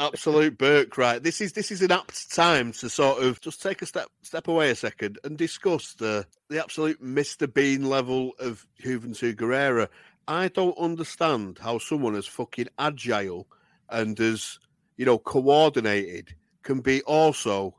absolute 0.00 0.56
Burke, 0.56 0.96
right? 0.96 1.22
This 1.22 1.42
is 1.42 1.52
this 1.52 1.70
is 1.70 1.82
an 1.82 1.92
apt 1.92 2.34
time 2.34 2.72
to 2.72 2.88
sort 2.88 3.22
of 3.22 3.38
just 3.42 3.60
take 3.62 3.82
a 3.82 3.86
step 3.86 4.08
step 4.22 4.48
away 4.48 4.70
a 4.70 4.74
second 4.74 5.18
and 5.24 5.36
discuss 5.36 5.92
the 5.92 6.26
the 6.48 6.58
absolute 6.62 7.02
Mr. 7.04 7.52
Bean 7.52 7.86
level 7.86 8.32
of 8.38 8.66
Juventud 8.82 9.34
Guerrera. 9.36 9.88
I 10.26 10.48
don't 10.48 10.76
understand 10.78 11.58
how 11.60 11.76
someone 11.78 12.16
as 12.16 12.26
fucking 12.26 12.68
agile 12.78 13.46
and 13.90 14.18
as 14.20 14.58
you 14.96 15.04
know 15.06 15.18
coordinated 15.18 16.34
can 16.62 16.80
be 16.80 17.02
also 17.02 17.74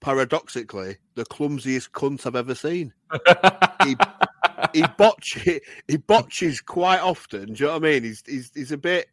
paradoxically 0.00 0.96
the 1.14 1.24
clumsiest 1.24 1.92
cunt 1.92 2.26
I've 2.26 2.36
ever 2.36 2.54
seen. 2.54 2.92
He 3.84 3.96
he 4.72 4.84
botch 4.98 5.38
he 5.88 5.96
botches 5.96 6.60
quite 6.60 7.00
often. 7.00 7.52
Do 7.52 7.64
you 7.64 7.66
know 7.66 7.72
what 7.78 7.84
I 7.84 7.90
mean? 7.90 8.04
He's 8.04 8.22
he's, 8.26 8.50
he's 8.54 8.72
a 8.72 8.78
bit 8.78 9.08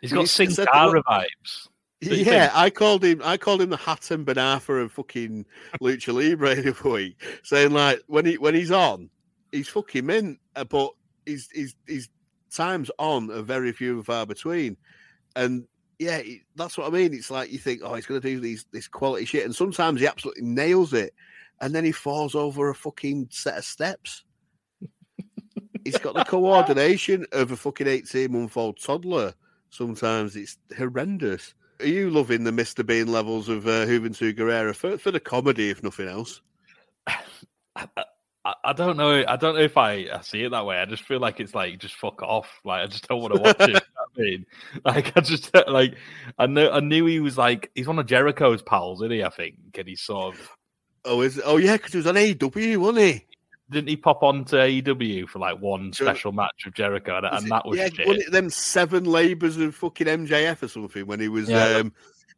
He's 0.00 0.12
got 0.12 0.20
you 0.20 0.26
Sin 0.26 0.50
said 0.50 0.68
Cara 0.70 1.02
that- 1.02 1.06
vibes. 1.06 1.68
Yeah? 2.00 2.50
I 2.52 2.68
called 2.68 3.02
him. 3.02 3.22
I 3.24 3.38
called 3.38 3.62
him 3.62 3.70
the 3.70 3.78
Hatton 3.78 4.26
Benafa 4.26 4.82
of 4.82 4.92
fucking 4.92 5.46
Lucha 5.80 6.12
Libre 6.12 6.54
the 6.54 6.70
other 6.72 6.90
week, 6.90 7.16
saying 7.42 7.70
like 7.72 8.02
when 8.08 8.26
he 8.26 8.36
when 8.36 8.54
he's 8.54 8.70
on, 8.70 9.08
he's 9.52 9.68
fucking 9.68 10.04
mint, 10.04 10.38
uh, 10.54 10.64
but 10.64 10.90
his 11.24 11.48
his 11.54 11.74
his 11.86 12.10
times 12.50 12.90
on 12.98 13.30
are 13.30 13.40
very 13.40 13.72
few 13.72 13.94
and 13.94 14.04
far 14.04 14.26
between, 14.26 14.76
and 15.34 15.66
yeah, 15.98 16.22
that's 16.56 16.76
what 16.76 16.86
I 16.86 16.90
mean. 16.90 17.14
It's 17.14 17.30
like 17.30 17.52
you 17.52 17.58
think, 17.58 17.82
oh, 17.84 17.94
he's 17.94 18.06
going 18.06 18.20
to 18.20 18.28
do 18.28 18.40
these 18.40 18.66
this 18.72 18.88
quality 18.88 19.24
shit, 19.24 19.44
and 19.44 19.54
sometimes 19.54 20.00
he 20.00 20.06
absolutely 20.06 20.44
nails 20.44 20.92
it, 20.92 21.14
and 21.60 21.74
then 21.74 21.84
he 21.84 21.92
falls 21.92 22.34
over 22.34 22.68
a 22.68 22.74
fucking 22.74 23.28
set 23.30 23.58
of 23.58 23.64
steps. 23.64 24.24
he's 25.84 25.98
got 25.98 26.14
the 26.14 26.24
coordination 26.24 27.26
of 27.32 27.50
a 27.50 27.56
fucking 27.56 27.86
eighteen 27.86 28.32
month 28.32 28.56
old 28.56 28.80
toddler. 28.80 29.34
Sometimes 29.70 30.36
it's 30.36 30.58
horrendous. 30.76 31.54
Are 31.80 31.86
you 31.86 32.10
loving 32.10 32.44
the 32.44 32.52
Mr. 32.52 32.86
Bean 32.86 33.10
levels 33.10 33.48
of 33.48 33.66
uh, 33.66 33.84
Juventud 33.84 34.36
Guerrera 34.36 34.74
for, 34.74 34.96
for 34.96 35.10
the 35.10 35.18
comedy, 35.18 35.70
if 35.70 35.82
nothing 35.82 36.06
else? 36.06 36.40
I, 37.76 37.88
I- 38.44 38.54
I 38.64 38.72
don't 38.74 38.96
know. 38.96 39.24
I 39.26 39.36
don't 39.36 39.54
know 39.54 39.62
if 39.62 39.76
I, 39.76 40.06
I 40.12 40.20
see 40.22 40.42
it 40.44 40.50
that 40.50 40.66
way. 40.66 40.76
I 40.78 40.84
just 40.84 41.04
feel 41.04 41.18
like 41.20 41.40
it's 41.40 41.54
like 41.54 41.78
just 41.78 41.94
fuck 41.94 42.22
off. 42.22 42.60
Like 42.64 42.82
I 42.82 42.86
just 42.86 43.08
don't 43.08 43.20
want 43.22 43.34
to 43.34 43.40
watch 43.40 43.56
it. 43.60 43.68
you 43.68 43.74
know 43.74 43.80
what 43.94 44.08
I 44.18 44.20
mean, 44.20 44.46
like 44.84 45.16
I 45.16 45.20
just 45.20 45.50
like 45.68 45.94
I 46.38 46.46
know 46.46 46.70
I 46.70 46.80
knew 46.80 47.06
he 47.06 47.20
was 47.20 47.38
like 47.38 47.70
he's 47.74 47.86
one 47.88 47.98
of 47.98 48.06
Jericho's 48.06 48.62
pals, 48.62 49.00
isn't 49.00 49.10
he? 49.12 49.22
I 49.24 49.30
think, 49.30 49.56
and 49.78 49.88
he's 49.88 50.02
sort 50.02 50.34
of 50.34 50.50
Oh, 51.06 51.20
is 51.20 51.40
oh 51.44 51.58
yeah, 51.58 51.76
because 51.76 51.92
he 51.92 51.98
was 51.98 52.06
on 52.06 52.14
AEW, 52.14 52.76
wasn't 52.78 52.98
he? 52.98 53.24
didn't 53.70 53.88
he 53.88 53.96
pop 53.96 54.22
on 54.22 54.44
to 54.44 54.56
AEW 54.56 55.26
for 55.26 55.38
like 55.38 55.58
one 55.58 55.90
Sure. 55.90 56.06
special 56.06 56.32
match 56.32 56.66
of 56.66 56.74
Jericho, 56.74 57.16
and, 57.16 57.24
and 57.26 57.50
that 57.50 57.66
was 57.66 57.78
yeah, 57.78 57.88
shit. 57.88 58.06
wasn't 58.06 58.26
it 58.26 58.30
them 58.30 58.50
seven 58.50 59.04
labours 59.04 59.56
of 59.56 59.74
fucking 59.74 60.06
MJF 60.06 60.62
or 60.62 60.68
something 60.68 61.06
when 61.06 61.18
he 61.18 61.28
was 61.28 61.48
Yeah. 61.48 61.78
um 61.78 61.92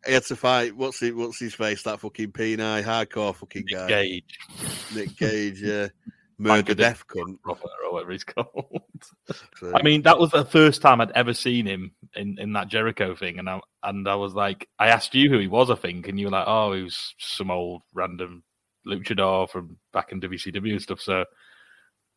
he 0.06 0.12
had 0.12 0.24
to 0.24 0.36
fight 0.36 0.76
what's 0.76 1.02
it 1.02 1.14
what's 1.14 1.38
his 1.38 1.54
face 1.54 1.82
that 1.82 2.00
fucking 2.00 2.32
Peni 2.32 2.82
hardcore 2.82 3.34
fucking 3.34 3.66
guy. 3.70 3.78
Nick 3.78 3.88
guy 3.88 4.02
Gage, 4.02 4.38
Nick 4.94 5.16
Cage 5.16 5.62
yeah 5.62 5.88
murder 6.38 6.74
death 6.74 7.06
cunt. 7.06 7.38
Robert, 7.44 7.70
or 7.84 7.92
whatever 7.92 8.12
he's 8.12 8.24
called. 8.24 8.82
So, 9.56 9.72
I 9.74 9.82
mean, 9.82 10.02
that 10.02 10.18
was 10.18 10.30
the 10.30 10.44
first 10.44 10.82
time 10.82 11.00
I'd 11.00 11.10
ever 11.12 11.34
seen 11.34 11.66
him 11.66 11.92
in, 12.14 12.38
in 12.38 12.52
that 12.54 12.68
Jericho 12.68 13.14
thing, 13.14 13.38
and 13.38 13.48
I 13.48 13.60
and 13.82 14.08
I 14.08 14.14
was 14.16 14.34
like, 14.34 14.68
I 14.78 14.88
asked 14.88 15.14
you 15.14 15.30
who 15.30 15.38
he 15.38 15.48
was, 15.48 15.70
I 15.70 15.74
think, 15.76 16.08
and 16.08 16.18
you 16.18 16.26
were 16.26 16.32
like, 16.32 16.46
oh, 16.46 16.72
he 16.72 16.82
was 16.82 17.14
some 17.18 17.50
old 17.50 17.82
random 17.94 18.42
luchador 18.86 19.48
from 19.48 19.78
back 19.92 20.12
in 20.12 20.20
WCW 20.20 20.72
and 20.72 20.82
stuff. 20.82 21.00
So 21.00 21.24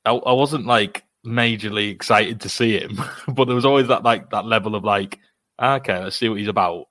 I, 0.06 0.12
I 0.12 0.34
wasn't 0.34 0.66
like 0.66 1.04
majorly 1.26 1.92
excited 1.92 2.42
to 2.42 2.50
see 2.50 2.80
him, 2.80 3.00
but 3.28 3.46
there 3.46 3.56
was 3.56 3.66
always 3.66 3.88
that 3.88 4.04
like 4.04 4.30
that 4.32 4.46
level 4.46 4.76
of 4.76 4.84
like, 4.84 5.20
"Ah, 5.58 5.76
okay, 5.76 6.04
let's 6.04 6.18
see 6.18 6.30
what 6.30 6.40
he's 6.40 6.48
about, 6.48 6.86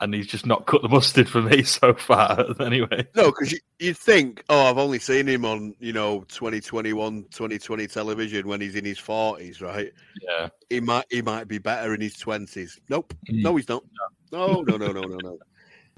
and 0.00 0.12
he's 0.12 0.26
just 0.26 0.44
not 0.46 0.66
cut 0.66 0.82
the 0.82 0.88
mustard 0.88 1.28
for 1.28 1.40
me 1.42 1.62
so 1.64 1.94
far. 1.94 2.44
anyway, 2.60 3.06
no, 3.14 3.26
because 3.26 3.52
you, 3.52 3.58
you'd 3.78 3.96
think, 3.96 4.44
oh, 4.48 4.70
I've 4.70 4.78
only 4.78 4.98
seen 4.98 5.26
him 5.26 5.44
on, 5.44 5.74
you 5.78 5.92
know, 5.92 6.20
2021, 6.28 7.22
2020 7.30 7.86
television 7.86 8.46
when 8.46 8.60
he's 8.60 8.74
in 8.74 8.84
his 8.84 8.98
40s, 8.98 9.62
right? 9.62 9.92
yeah, 10.22 10.48
He 10.68 10.80
might 10.80 11.06
he 11.10 11.22
might 11.22 11.48
be 11.48 11.58
better 11.58 11.94
in 11.94 12.00
his 12.00 12.16
20s. 12.16 12.78
Nope. 12.88 13.14
Mm. 13.30 13.42
No, 13.42 13.56
he's 13.56 13.68
not. 13.68 13.84
No, 14.32 14.62
no, 14.62 14.76
no, 14.76 14.92
no, 14.92 15.02
no, 15.02 15.16
no. 15.22 15.38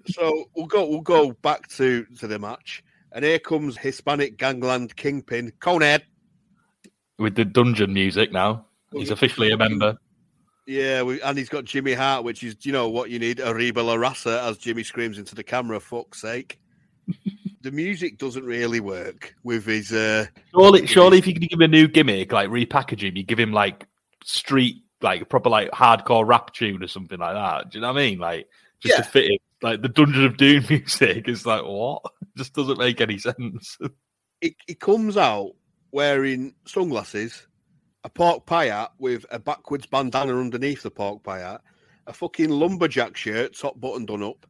So 0.07 0.44
we'll 0.55 0.66
go 0.66 0.88
we'll 0.88 1.01
go 1.03 1.32
back 1.32 1.66
to, 1.68 2.07
to 2.20 2.26
the 2.26 2.38
match. 2.38 2.82
And 3.12 3.24
here 3.24 3.38
comes 3.38 3.76
Hispanic 3.76 4.38
Gangland 4.38 4.96
Kingpin, 4.96 5.53
Konnan. 5.61 6.01
with 7.18 7.34
the 7.34 7.44
dungeon 7.44 7.92
music 7.92 8.32
now, 8.32 8.64
he's 8.92 9.11
officially 9.11 9.51
a 9.51 9.57
member. 9.57 9.99
Yeah, 10.68 11.00
we, 11.02 11.20
and 11.22 11.38
he's 11.38 11.48
got 11.48 11.64
Jimmy 11.64 11.94
Hart, 11.94 12.24
which 12.24 12.44
is, 12.44 12.54
you 12.60 12.72
know, 12.72 12.90
what 12.90 13.08
you 13.08 13.18
need, 13.18 13.40
Arriba 13.40 13.80
La 13.80 13.94
Raza, 13.96 14.42
as 14.46 14.58
Jimmy 14.58 14.84
screams 14.84 15.16
into 15.16 15.34
the 15.34 15.42
camera, 15.42 15.80
fuck's 15.80 16.20
sake. 16.20 16.60
the 17.62 17.70
music 17.70 18.18
doesn't 18.18 18.44
really 18.44 18.78
work 18.80 19.34
with 19.44 19.64
his. 19.64 19.92
Uh, 19.92 20.26
Surely, 20.54 20.86
surely, 20.86 21.16
if 21.16 21.26
you 21.26 21.32
can 21.32 21.40
give 21.40 21.58
him 21.58 21.62
a 21.62 21.68
new 21.68 21.88
gimmick, 21.88 22.32
like 22.32 22.50
repackage 22.50 23.00
him, 23.00 23.16
you 23.16 23.22
give 23.22 23.40
him 23.40 23.50
like 23.50 23.86
street, 24.24 24.82
like 25.00 25.26
proper, 25.30 25.48
like 25.48 25.70
hardcore 25.70 26.26
rap 26.26 26.52
tune 26.52 26.82
or 26.84 26.86
something 26.88 27.18
like 27.18 27.34
that. 27.34 27.70
Do 27.70 27.78
you 27.78 27.82
know 27.82 27.92
what 27.94 28.00
I 28.02 28.06
mean? 28.10 28.18
Like 28.18 28.46
just 28.80 28.94
Yeah. 28.98 29.02
to 29.02 29.08
fit 29.10 29.30
it. 29.30 29.40
Like 29.62 29.80
the 29.80 29.88
Dungeon 29.88 30.26
of 30.26 30.36
Doom 30.36 30.64
music 30.68 31.28
is 31.28 31.46
like 31.46 31.62
what? 31.64 32.02
just 32.36 32.52
doesn't 32.52 32.78
make 32.78 33.00
any 33.00 33.16
sense. 33.16 33.78
he, 34.42 34.54
he 34.66 34.74
comes 34.74 35.16
out 35.16 35.52
wearing 35.92 36.54
sunglasses, 36.66 37.46
a 38.05 38.09
pork 38.09 38.46
pie 38.46 38.66
hat 38.66 38.92
with 38.99 39.26
a 39.30 39.38
backwards 39.38 39.86
bandana 39.86 40.38
underneath 40.38 40.82
the 40.82 40.90
pork 40.90 41.22
pie 41.22 41.40
hat, 41.40 41.62
a 42.07 42.12
fucking 42.12 42.51
lumberjack 42.51 43.16
shirt, 43.16 43.57
top 43.57 43.80
button 43.80 44.07
done 44.07 44.22
up, 44.22 44.46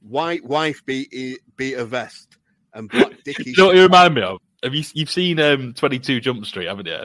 white 0.00 0.44
wife 0.44 0.84
beat 0.86 1.40
beater 1.56 1.84
vest, 1.84 2.38
and 2.74 2.88
black 2.90 3.12
dicky. 3.24 3.50
you 3.50 3.54
know 3.56 3.66
what 3.66 3.76
you 3.76 3.82
remind 3.82 4.14
me 4.14 4.22
of? 4.22 4.38
Have 4.62 4.74
you 4.74 4.84
you've 4.94 5.10
seen 5.10 5.40
um 5.40 5.74
Twenty 5.74 5.98
Two 5.98 6.20
Jump 6.20 6.44
Street, 6.46 6.66
haven't 6.66 6.86
you? 6.86 7.00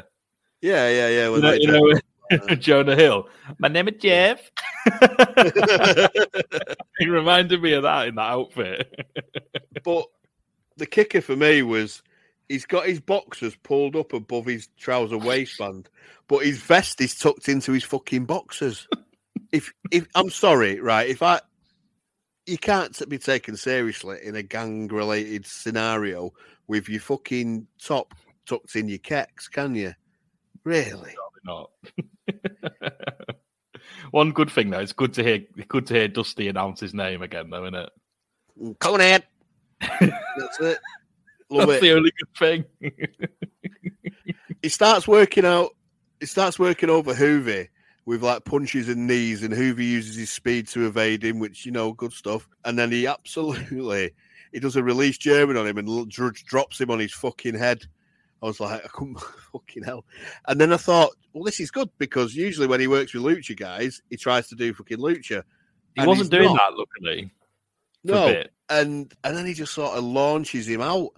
yeah, 0.61 0.89
yeah, 0.89 1.09
yeah. 1.09 1.29
You 1.29 1.41
know, 1.41 1.53
you 1.53 1.67
know 1.67 1.99
Jonah 2.55 2.95
Hill. 2.95 3.27
My 3.57 3.67
name 3.67 3.87
is 3.87 3.95
Jeff. 3.99 4.51
he 6.99 7.07
reminded 7.07 7.61
me 7.61 7.73
of 7.73 7.83
that 7.83 8.07
in 8.07 8.15
that 8.15 8.21
outfit. 8.21 9.05
but 9.83 10.05
the 10.77 10.85
kicker 10.85 11.21
for 11.21 11.35
me 11.35 11.63
was 11.63 12.01
he's 12.49 12.65
got 12.65 12.87
his 12.87 12.99
boxers 12.99 13.55
pulled 13.55 13.95
up 13.95 14.11
above 14.11 14.47
his 14.47 14.67
trouser 14.77 15.17
waistband, 15.17 15.87
but 16.27 16.43
his 16.43 16.57
vest 16.57 16.99
is 16.99 17.15
tucked 17.15 17.47
into 17.47 17.71
his 17.71 17.83
fucking 17.83 18.25
boxers. 18.25 18.87
if 19.53 19.71
if 19.91 20.07
I'm 20.15 20.29
sorry, 20.29 20.81
right? 20.81 21.07
If 21.07 21.21
I 21.21 21.39
you 22.45 22.57
can't 22.57 23.07
be 23.07 23.19
taken 23.19 23.55
seriously 23.55 24.17
in 24.23 24.35
a 24.35 24.43
gang 24.43 24.87
related 24.87 25.45
scenario 25.45 26.33
with 26.67 26.89
your 26.89 26.99
fucking 26.99 27.67
top 27.81 28.15
tucked 28.45 28.75
in 28.75 28.89
your 28.89 28.97
kecks, 28.97 29.49
can 29.49 29.75
you? 29.75 29.93
Really? 30.63 31.15
Probably 31.45 31.69
not. 32.31 32.81
One 34.11 34.31
good 34.31 34.51
thing 34.51 34.71
though, 34.71 34.79
it's 34.79 34.93
good 34.93 35.13
to 35.13 35.23
hear 35.23 35.39
good 35.67 35.85
to 35.87 35.93
hear 35.93 36.07
Dusty 36.07 36.47
announce 36.47 36.79
his 36.79 36.93
name 36.93 37.21
again, 37.21 37.49
though, 37.49 37.65
isn't 37.65 37.75
it? 37.75 37.89
Konnan. 38.79 39.23
That's 39.99 40.59
it. 40.59 40.79
Love 41.49 41.67
That's 41.67 41.79
it. 41.79 41.81
the 41.81 41.93
only 41.93 42.11
good 42.19 42.37
thing. 42.37 42.65
he 44.61 44.69
starts 44.69 45.07
working 45.07 45.45
out. 45.45 45.75
He 46.19 46.25
starts 46.25 46.59
working 46.59 46.89
over 46.89 47.13
Hoovy 47.13 47.69
with 48.05 48.23
like 48.23 48.43
punches 48.45 48.89
and 48.89 49.07
knees, 49.07 49.43
and 49.43 49.53
Hoovy 49.53 49.85
uses 49.87 50.15
his 50.15 50.29
speed 50.29 50.67
to 50.69 50.85
evade 50.85 51.23
him, 51.23 51.39
which 51.39 51.65
you 51.65 51.71
know, 51.71 51.93
good 51.93 52.13
stuff. 52.13 52.47
And 52.65 52.77
then 52.77 52.91
he 52.91 53.07
absolutely 53.07 54.11
he 54.51 54.59
does 54.59 54.75
a 54.75 54.83
release 54.83 55.17
German 55.17 55.57
on 55.57 55.67
him 55.67 55.77
and 55.77 55.87
l- 55.87 56.05
dr- 56.05 56.33
drops 56.45 56.79
him 56.81 56.91
on 56.91 56.99
his 56.99 57.13
fucking 57.13 57.55
head. 57.55 57.85
I 58.41 58.45
was 58.45 58.59
like, 58.59 58.83
I 58.83 58.87
couldn't 58.87 59.19
fucking 59.51 59.83
hell. 59.83 60.05
And 60.47 60.59
then 60.59 60.71
I 60.71 60.77
thought, 60.77 61.11
well, 61.33 61.43
this 61.43 61.59
is 61.59 61.71
good 61.71 61.89
because 61.97 62.35
usually 62.35 62.67
when 62.67 62.79
he 62.79 62.87
works 62.87 63.13
with 63.13 63.23
lucha 63.23 63.57
guys, 63.57 64.01
he 64.09 64.17
tries 64.17 64.47
to 64.49 64.55
do 64.55 64.73
fucking 64.73 64.97
lucha. 64.97 65.43
he 65.95 66.05
wasn't 66.05 66.31
doing 66.31 66.45
not. 66.45 66.57
that, 66.71 66.77
luckily. 66.77 67.31
No, 68.03 68.43
and 68.69 69.13
and 69.23 69.37
then 69.37 69.45
he 69.45 69.53
just 69.53 69.73
sort 69.73 69.97
of 69.97 70.03
launches 70.05 70.67
him 70.67 70.81
out, 70.81 71.09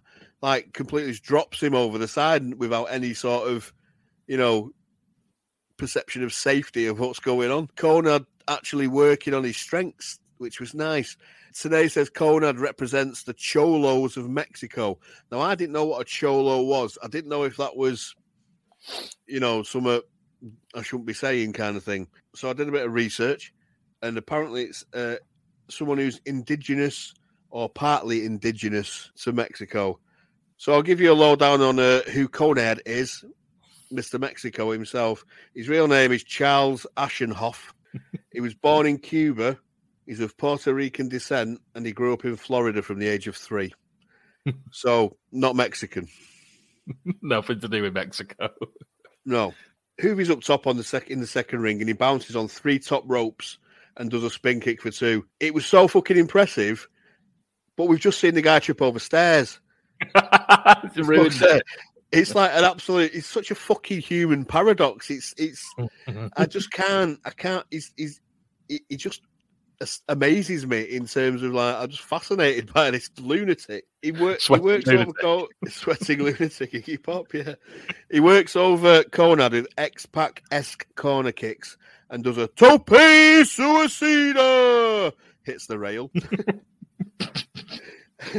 like 0.41 0.73
completely 0.73 1.13
drops 1.13 1.61
him 1.61 1.75
over 1.75 1.97
the 1.97 2.07
side 2.07 2.55
without 2.55 2.85
any 2.85 3.13
sort 3.13 3.47
of, 3.47 3.73
you 4.27 4.37
know, 4.37 4.71
perception 5.77 6.23
of 6.23 6.33
safety 6.33 6.87
of 6.87 6.99
what's 6.99 7.19
going 7.19 7.51
on. 7.51 7.67
Konnan 7.75 8.25
actually 8.47 8.87
working 8.87 9.33
on 9.33 9.43
his 9.43 9.57
strengths, 9.57 10.19
which 10.37 10.59
was 10.59 10.73
nice. 10.73 11.15
Today 11.53 11.87
says 11.87 12.09
Konnan 12.09 12.59
represents 12.59 13.23
the 13.23 13.33
cholos 13.33 14.17
of 14.17 14.29
Mexico. 14.29 14.99
Now 15.31 15.41
I 15.41 15.55
didn't 15.55 15.73
know 15.73 15.85
what 15.85 16.01
a 16.01 16.05
cholo 16.05 16.63
was. 16.63 16.97
I 17.03 17.07
didn't 17.07 17.29
know 17.29 17.43
if 17.43 17.57
that 17.57 17.75
was, 17.75 18.15
you 19.27 19.39
know, 19.39 19.63
some 19.63 19.85
uh, 19.85 19.99
I 20.73 20.81
shouldn't 20.81 21.07
be 21.07 21.13
saying 21.13 21.53
kind 21.53 21.77
of 21.77 21.83
thing. 21.83 22.07
So 22.35 22.49
I 22.49 22.53
did 22.53 22.67
a 22.67 22.71
bit 22.71 22.85
of 22.85 22.93
research, 22.93 23.53
and 24.01 24.17
apparently 24.17 24.63
it's 24.63 24.85
uh, 24.93 25.17
someone 25.69 25.97
who's 25.97 26.21
indigenous 26.25 27.13
or 27.49 27.69
partly 27.69 28.25
indigenous 28.25 29.11
to 29.23 29.33
Mexico. 29.33 29.99
So 30.61 30.73
I'll 30.73 30.83
give 30.83 31.01
you 31.01 31.11
a 31.11 31.13
lowdown 31.13 31.59
on 31.61 31.79
uh, 31.79 32.01
who 32.01 32.29
Konnan 32.29 32.81
is, 32.85 33.25
Mr. 33.91 34.19
Mexico 34.19 34.69
himself. 34.69 35.25
His 35.55 35.67
real 35.67 35.87
name 35.87 36.11
is 36.11 36.23
Charles 36.23 36.85
Ashenoff. 36.95 37.73
he 38.31 38.41
was 38.41 38.53
born 38.53 38.85
in 38.85 38.99
Cuba. 38.99 39.57
He's 40.05 40.19
of 40.19 40.37
Puerto 40.37 40.71
Rican 40.71 41.09
descent 41.09 41.59
and 41.73 41.83
he 41.83 41.91
grew 41.91 42.13
up 42.13 42.25
in 42.25 42.35
Florida 42.35 42.83
from 42.83 42.99
the 42.99 43.07
age 43.07 43.25
of 43.25 43.35
three. 43.35 43.73
so 44.71 45.17
not 45.31 45.55
Mexican. 45.55 46.07
Nothing 47.23 47.59
to 47.59 47.67
do 47.67 47.81
with 47.81 47.95
Mexico. 47.95 48.49
No. 49.25 49.55
Hoovy's 49.99 50.29
up 50.29 50.41
top 50.41 50.67
on 50.67 50.77
the 50.77 50.83
sec- 50.83 51.09
in 51.09 51.21
the 51.21 51.25
second 51.25 51.61
ring 51.61 51.79
and 51.79 51.89
he 51.89 51.93
bounces 51.93 52.35
on 52.35 52.47
three 52.47 52.77
top 52.77 53.03
ropes 53.07 53.57
and 53.97 54.11
does 54.11 54.23
a 54.23 54.29
spin 54.29 54.59
kick 54.59 54.83
for 54.83 54.91
two. 54.91 55.25
It 55.39 55.55
was 55.55 55.65
so 55.65 55.87
fucking 55.87 56.17
impressive, 56.17 56.87
but 57.75 57.87
we've 57.87 57.99
just 57.99 58.19
seen 58.19 58.35
the 58.35 58.43
guy 58.43 58.59
trip 58.59 58.83
over 58.83 58.99
stairs. 58.99 59.59
It's 60.83 60.97
ruined 60.97 61.33
Fuck's 61.33 61.51
sake. 61.51 61.63
It's 62.11 62.35
like 62.35 62.51
an 62.53 62.63
absolute. 62.63 63.13
It's 63.13 63.27
such 63.27 63.51
a 63.51 63.55
fucking 63.55 64.01
human 64.01 64.45
paradox. 64.45 65.09
It's. 65.09 65.33
It's. 65.37 65.63
I 66.37 66.45
just 66.45 66.71
can't. 66.71 67.19
I 67.25 67.29
can't. 67.29 67.65
He's. 67.71 67.93
He's. 67.95 68.19
He, 68.67 68.81
he 68.89 68.97
just. 68.97 69.21
amazes 70.09 70.67
me 70.67 70.81
in 70.81 71.07
terms 71.07 71.41
of 71.41 71.53
like 71.53 71.75
I'm 71.75 71.89
just 71.89 72.03
fascinated 72.03 72.71
by 72.73 72.91
this 72.91 73.09
lunatic. 73.19 73.85
He, 74.01 74.11
wor- 74.11 74.37
he 74.39 74.53
works 74.59 74.87
over 74.87 74.95
lunatic. 74.97 75.15
Co- 75.19 75.47
sweating 75.69 76.21
lunatic. 76.23 76.71
Iggy 76.71 77.01
Pop, 77.01 77.33
yeah. 77.33 77.55
He 78.11 78.19
works 78.19 78.55
over 78.55 79.03
Konnan 79.05 79.51
with 79.53 79.67
X 79.77 80.05
Pac 80.05 80.43
esque 80.51 80.85
corner 80.95 81.31
kicks 81.31 81.77
and 82.11 82.23
does 82.23 82.37
a 82.37 82.47
tope 82.47 82.89
suicida. 82.89 83.53
Hits 85.43 85.65
the 85.65 85.79
rail. 85.79 86.11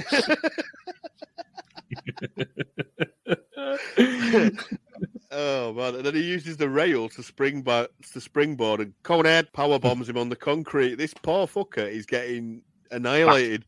Oh 5.34 5.72
man! 5.72 5.94
And 5.94 6.04
then 6.04 6.14
he 6.14 6.22
uses 6.22 6.58
the 6.58 6.68
rail 6.68 7.08
to 7.10 7.22
spring 7.22 7.62
by, 7.62 7.88
to 8.12 8.20
springboard, 8.20 8.80
and 8.80 8.92
Konnan 9.02 9.50
power 9.54 9.78
bombs 9.78 10.06
him 10.08 10.18
on 10.18 10.28
the 10.28 10.36
concrete. 10.36 10.96
This 10.96 11.14
poor 11.22 11.46
fucker 11.46 11.90
is 11.90 12.04
getting 12.04 12.62
annihilated. 12.90 13.64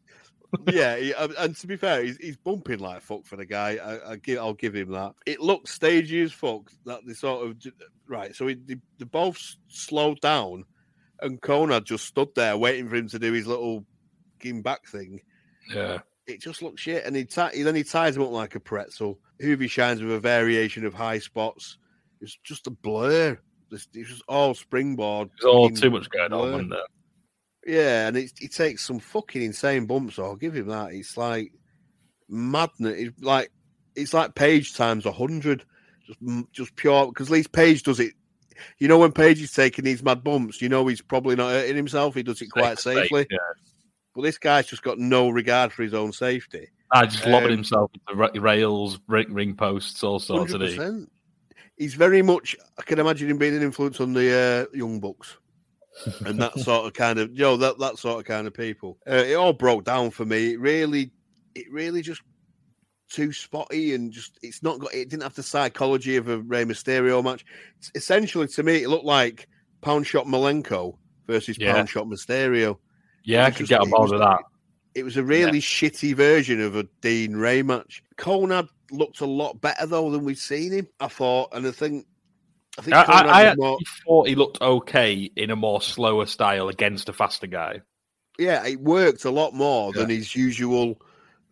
yeah, 0.70 0.96
he, 0.96 1.12
and- 1.12 1.32
and 1.38 1.56
to 1.56 1.66
be 1.66 1.76
fair, 1.76 2.04
he's, 2.04 2.18
he's 2.18 2.36
bumping 2.36 2.80
like 2.80 3.00
fuck 3.00 3.24
for 3.24 3.36
the 3.36 3.46
guy. 3.46 3.78
I, 3.82 4.12
I 4.12 4.16
give, 4.16 4.38
I'll 4.38 4.52
give 4.52 4.74
him 4.74 4.90
that. 4.92 5.14
It 5.24 5.40
looks 5.40 5.70
stagey 5.70 6.20
as 6.22 6.32
fuck. 6.32 6.70
That 6.84 7.00
they 7.06 7.14
sort 7.14 7.48
of 7.48 7.56
right. 8.06 8.36
So 8.36 8.46
he, 8.48 8.54
they, 8.56 8.76
they 8.98 9.06
both 9.06 9.40
slowed 9.68 10.20
down, 10.20 10.64
and 11.22 11.40
Konnan 11.40 11.84
just 11.84 12.04
stood 12.04 12.28
there 12.36 12.58
waiting 12.58 12.90
for 12.90 12.96
him 12.96 13.08
to 13.08 13.18
do 13.18 13.32
his 13.32 13.46
little 13.46 13.86
game 14.38 14.60
back 14.60 14.86
thing 14.86 15.20
Yeah. 15.72 15.98
it 16.26 16.40
just 16.40 16.62
looks 16.62 16.82
shit. 16.82 17.04
And 17.04 17.14
he, 17.16 17.26
he 17.52 17.62
then 17.62 17.74
he 17.74 17.84
ties 17.84 18.16
him 18.16 18.22
up 18.22 18.30
like 18.30 18.54
a 18.54 18.60
pretzel. 18.60 19.18
Hoovy 19.42 19.68
shines 19.68 20.02
with 20.02 20.12
a 20.12 20.20
variation 20.20 20.84
of 20.84 20.94
high 20.94 21.18
spots. 21.18 21.78
It's 22.20 22.38
just 22.44 22.66
a 22.66 22.70
blur. 22.70 23.38
It's, 23.70 23.88
it's 23.92 24.10
just 24.10 24.22
all 24.28 24.54
springboard. 24.54 25.30
There's 25.40 25.52
all 25.52 25.70
too 25.70 25.90
much 25.90 26.08
going 26.10 26.32
on, 26.32 26.40
blur. 26.40 26.50
wasn't 26.52 26.70
there? 26.70 26.80
Yeah, 27.66 28.08
and 28.08 28.16
it, 28.16 28.32
he 28.38 28.48
takes 28.48 28.84
some 28.84 28.98
fucking 28.98 29.42
insane 29.42 29.86
bumps. 29.86 30.18
I'll 30.18 30.36
give 30.36 30.54
him 30.54 30.68
that. 30.68 30.92
It's 30.92 31.16
like 31.16 31.52
madness. 32.28 32.94
It's 32.98 33.22
like 33.22 33.50
it's 33.96 34.14
like 34.14 34.34
Page 34.34 34.74
times 34.74 35.06
a 35.06 35.12
hundred. 35.12 35.64
Just 36.06 36.18
just 36.52 36.76
pure 36.76 37.06
because 37.06 37.28
at 37.28 37.32
least 37.32 37.52
Page 37.52 37.82
does 37.82 38.00
it. 38.00 38.12
You 38.78 38.88
know 38.88 38.98
when 38.98 39.12
Page 39.12 39.40
is 39.42 39.52
taking 39.52 39.84
these 39.84 40.02
mad 40.02 40.22
bumps, 40.22 40.60
you 40.62 40.68
know 40.68 40.86
he's 40.86 41.00
probably 41.00 41.36
not 41.36 41.50
hurting 41.50 41.76
himself. 41.76 42.14
He 42.14 42.22
does 42.22 42.40
it 42.42 42.48
quite 42.48 42.78
Safe, 42.78 43.04
safely. 43.04 43.26
Yeah. 43.30 43.38
But 44.14 44.22
this 44.22 44.38
guy's 44.38 44.66
just 44.66 44.82
got 44.82 44.98
no 44.98 45.28
regard 45.28 45.72
for 45.72 45.82
his 45.82 45.94
own 45.94 46.12
safety. 46.12 46.68
I 46.92 47.06
just 47.06 47.26
lobbing 47.26 47.50
Um, 47.50 47.56
himself 47.56 47.90
into 48.08 48.40
rails, 48.40 49.00
ring, 49.08 49.32
ring 49.34 49.56
posts, 49.56 50.04
all 50.04 50.20
sorts 50.20 50.52
of 50.52 50.60
things. 50.60 51.08
He's 51.76 51.94
very 51.94 52.22
much. 52.22 52.54
I 52.78 52.82
can 52.82 53.00
imagine 53.00 53.28
him 53.28 53.38
being 53.38 53.56
an 53.56 53.62
influence 53.62 54.00
on 54.00 54.12
the 54.12 54.68
uh, 54.72 54.76
young 54.76 55.00
bucks, 55.00 55.36
and 56.26 56.40
that 56.40 56.56
sort 56.60 56.86
of 56.86 56.92
kind 56.92 57.18
of, 57.18 57.30
you 57.32 57.40
know, 57.40 57.56
that 57.56 57.78
that 57.80 57.98
sort 57.98 58.20
of 58.20 58.24
kind 58.24 58.46
of 58.46 58.54
people. 58.54 58.98
Uh, 59.10 59.14
it 59.16 59.34
all 59.34 59.52
broke 59.52 59.84
down 59.84 60.10
for 60.10 60.24
me. 60.24 60.52
It 60.52 60.60
really, 60.60 61.10
it 61.56 61.66
really 61.72 62.00
just 62.00 62.22
too 63.10 63.32
spotty 63.32 63.94
and 63.94 64.12
just 64.12 64.38
it's 64.42 64.62
not 64.62 64.78
got. 64.78 64.94
It 64.94 65.08
didn't 65.08 65.24
have 65.24 65.34
the 65.34 65.42
psychology 65.42 66.14
of 66.16 66.28
a 66.28 66.38
Rey 66.38 66.64
Mysterio 66.64 67.24
match. 67.24 67.44
It's 67.78 67.90
essentially, 67.96 68.46
to 68.46 68.62
me, 68.62 68.84
it 68.84 68.88
looked 68.88 69.04
like 69.04 69.48
Pound 69.80 70.06
Shot 70.06 70.26
Malenko 70.26 70.96
versus 71.26 71.58
Yeah. 71.58 71.72
Pound 71.72 71.88
Shot 71.88 72.06
Mysterio. 72.06 72.78
Yeah, 73.24 73.46
I 73.46 73.50
could 73.50 73.68
get 73.68 73.80
on 73.80 73.90
board 73.90 74.10
with 74.10 74.20
that. 74.20 74.40
It 74.94 75.04
was 75.04 75.16
a 75.16 75.24
really 75.24 75.60
shitty 75.60 76.14
version 76.14 76.60
of 76.60 76.76
a 76.76 76.84
Dean 77.00 77.34
Ray 77.34 77.62
match. 77.62 78.02
Konnan 78.16 78.68
looked 78.90 79.20
a 79.20 79.26
lot 79.26 79.60
better 79.60 79.86
though 79.86 80.10
than 80.10 80.24
we've 80.24 80.38
seen 80.38 80.72
him. 80.72 80.88
I 81.00 81.08
thought, 81.08 81.48
and 81.52 81.66
I 81.66 81.72
think, 81.72 82.06
I 82.78 82.82
think 82.82 82.94
I, 82.96 83.50
I, 83.50 83.54
more, 83.56 83.78
thought 84.06 84.28
he 84.28 84.34
looked 84.34 84.60
okay 84.60 85.30
in 85.36 85.50
a 85.50 85.56
more 85.56 85.80
slower 85.80 86.26
style 86.26 86.68
against 86.68 87.08
a 87.08 87.12
faster 87.12 87.46
guy. 87.46 87.80
yeah, 88.38 88.64
it 88.66 88.80
worked 88.80 89.24
a 89.24 89.30
lot 89.30 89.54
more 89.54 89.92
than 89.92 90.10
his 90.10 90.34
usual 90.36 91.00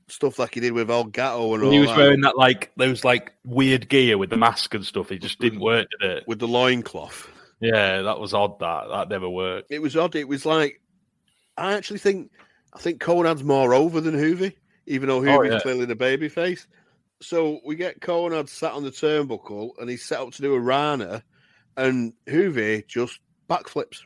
stuff 0.09 0.39
like 0.39 0.55
he 0.55 0.61
did 0.61 0.73
with 0.73 0.91
El 0.91 1.05
Gato 1.05 1.55
and 1.55 1.65
all 1.65 1.71
he 1.71 1.79
was 1.79 1.89
that. 1.89 1.97
wearing 1.97 2.21
that 2.21 2.37
like 2.37 2.71
those 2.77 3.05
like 3.05 3.33
weird 3.45 3.89
gear 3.89 4.19
with 4.19 4.31
the 4.31 4.37
mask 4.37 4.75
and 4.75 4.85
stuff. 4.85 5.11
It 5.11 5.23
just 5.23 5.39
didn't 5.39 5.61
work, 5.61 5.89
did 6.01 6.11
it? 6.11 6.25
with 6.27 6.39
the 6.39 6.49
loincloth. 6.49 7.29
Yeah, 7.61 8.03
that 8.03 8.19
was 8.19 8.35
odd. 8.35 8.59
That 8.59 8.89
that 8.89 9.09
never 9.09 9.29
worked. 9.29 9.71
It 9.71 9.81
was 9.81 9.97
odd. 9.97 10.15
It 10.17 10.29
was 10.29 10.45
like 10.45 10.81
I 11.57 11.75
actually 11.75 11.99
think 11.99 12.31
I 12.75 12.79
think 12.79 13.01
Konnan's 13.01 13.45
more 13.45 13.75
over 13.75 14.01
than 14.01 14.15
Hoovy, 14.15 14.55
even 14.87 15.09
though 15.09 15.21
Hoovy's 15.21 15.51
Oh, 15.51 15.55
yeah. 15.55 15.61
clearly 15.61 15.85
the 15.85 15.95
baby 15.97 16.29
face. 16.29 16.67
So 17.21 17.61
we 17.65 17.77
get 17.77 18.01
Konnan 18.01 18.49
sat 18.49 18.73
on 18.73 18.83
the 18.83 18.91
turnbuckle 18.91 19.73
and 19.79 19.89
he's 19.89 20.05
set 20.05 20.21
up 20.21 20.33
to 20.33 20.43
do 20.43 20.55
a 20.55 20.61
Rana, 20.61 21.23
and 21.77 22.13
Hoovy 22.27 22.87
just 22.89 23.21
backflips, 23.49 24.01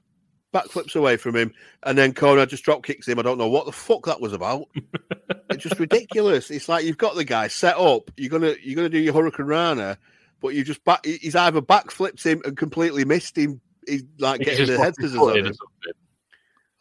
backflips 0.53 0.97
away 0.97 1.17
from 1.17 1.35
him, 1.35 1.53
and 1.85 1.97
then 1.97 2.13
Konnan 2.13 2.49
just 2.49 2.65
drop 2.65 2.83
kicks 2.85 3.09
him. 3.09 3.19
I 3.19 3.23
don't 3.23 3.39
know 3.39 3.49
what 3.49 3.65
the 3.65 3.73
fuck 3.73 4.05
that 4.07 4.21
was 4.21 4.33
about. 4.35 4.67
it's 5.51 5.63
just 5.63 5.81
ridiculous. 5.81 6.51
It's 6.51 6.69
like 6.69 6.85
you've 6.85 6.99
got 6.99 7.15
the 7.15 7.25
guy 7.25 7.49
set 7.49 7.77
up. 7.79 8.11
You're 8.19 8.31
gonna 8.31 8.55
you're 8.63 8.77
gonna 8.77 8.91
do 8.91 8.99
your 8.99 9.15
Hurricane 9.15 9.47
Rana, 9.47 9.97
but 10.43 10.49
you 10.55 10.63
just 10.65 10.85
back. 10.85 11.07
He's 11.07 11.37
either 11.37 11.63
backflipped 11.63 12.23
him 12.23 12.43
and 12.45 12.55
completely 12.57 13.05
missed 13.07 13.39
him. 13.39 13.61
He's 13.87 14.03
like 14.19 14.41
He 14.41 14.45
getting 14.47 14.67
the 14.67 14.79
head 14.79 14.95
scissors 14.97 15.17
on 15.17 15.39
him. 15.39 15.53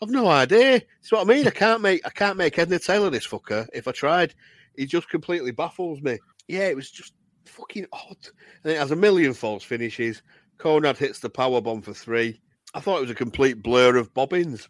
I've 0.05 0.11
no 0.11 0.27
idea. 0.27 0.81
That's 1.01 1.11
what 1.11 1.21
I 1.21 1.23
mean. 1.33 1.47
I 1.47 1.51
can't 1.51 1.81
make 1.81 2.05
I 2.05 2.11
can't 2.11 2.37
make 2.37 2.59
Edna 2.59 2.77
Taylor 2.77 3.09
this 3.09 3.27
fucker 3.27 3.67
if 3.73 3.87
I 3.87 3.91
tried. 3.91 4.35
He 4.77 4.85
just 4.85 5.09
completely 5.09 5.51
baffles 5.51 5.99
me. 6.01 6.19
Yeah, 6.47 6.67
it 6.67 6.75
was 6.75 6.91
just 6.91 7.13
fucking 7.45 7.87
odd. 7.91 8.17
And 8.63 8.73
it 8.73 8.77
has 8.77 8.91
a 8.91 8.95
million 8.95 9.33
false 9.33 9.63
finishes. 9.63 10.21
Konnan 10.59 10.95
hits 10.95 11.19
the 11.19 11.29
power 11.29 11.59
bomb 11.59 11.81
for 11.81 11.93
three. 11.93 12.39
I 12.75 12.81
thought 12.81 12.97
it 12.97 13.01
was 13.01 13.09
a 13.11 13.15
complete 13.15 13.63
blur 13.63 13.95
of 13.97 14.13
bobbins, 14.13 14.69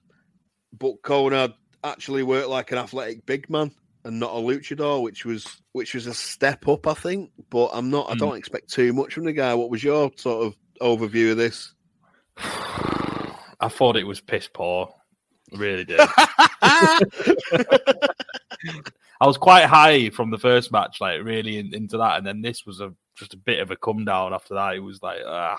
but 0.78 1.02
Konnan 1.02 1.54
actually 1.84 2.24
worked 2.24 2.50
like 2.50 2.72
an 2.72 2.78
athletic 2.78 3.26
big 3.26 3.50
man 3.50 3.72
and 4.06 4.20
not 4.20 4.32
a 4.32 4.40
luchador, 4.40 5.02
which 5.02 5.26
was 5.26 5.46
which 5.74 5.94
was 5.96 6.08
a 6.08 6.14
step 6.14 6.68
up, 6.68 6.88
I 6.88 6.94
think. 6.94 7.32
But 7.50 7.72
I'm 7.74 7.90
not. 7.90 8.10
I 8.10 8.14
Mm. 8.14 8.20
don't 8.20 8.38
expect 8.38 8.70
too 8.72 8.94
much 8.94 9.14
from 9.14 9.26
the 9.26 9.34
guy. 9.34 9.54
What 9.54 9.70
was 9.70 9.84
your 9.84 10.12
sort 10.16 10.46
of 10.48 10.56
overview 10.82 11.32
of 11.32 11.38
this? 11.38 11.74
I 12.38 13.70
thought 13.70 13.96
it 13.98 14.06
was 14.08 14.22
piss 14.22 14.48
poor. 14.54 14.94
I 15.54 15.58
really 15.58 15.86
did. 15.86 16.00
I 19.22 19.28
was 19.28 19.38
quite 19.38 19.66
high 19.66 20.10
from 20.10 20.32
the 20.32 20.38
first 20.38 20.72
match, 20.72 21.00
like 21.00 21.24
really 21.24 21.58
in, 21.58 21.74
into 21.74 21.98
that, 21.98 22.18
and 22.18 22.28
then 22.28 22.42
this 22.42 22.66
was 22.66 22.82
a 22.82 22.94
just 23.16 23.34
a 23.34 23.38
bit 23.38 23.60
of 23.60 23.72
a 23.72 23.76
come 23.76 24.06
down 24.06 24.34
after 24.34 24.56
that. 24.56 24.76
It 24.76 24.80
was 24.80 25.02
like, 25.02 25.20
ah, 25.26 25.58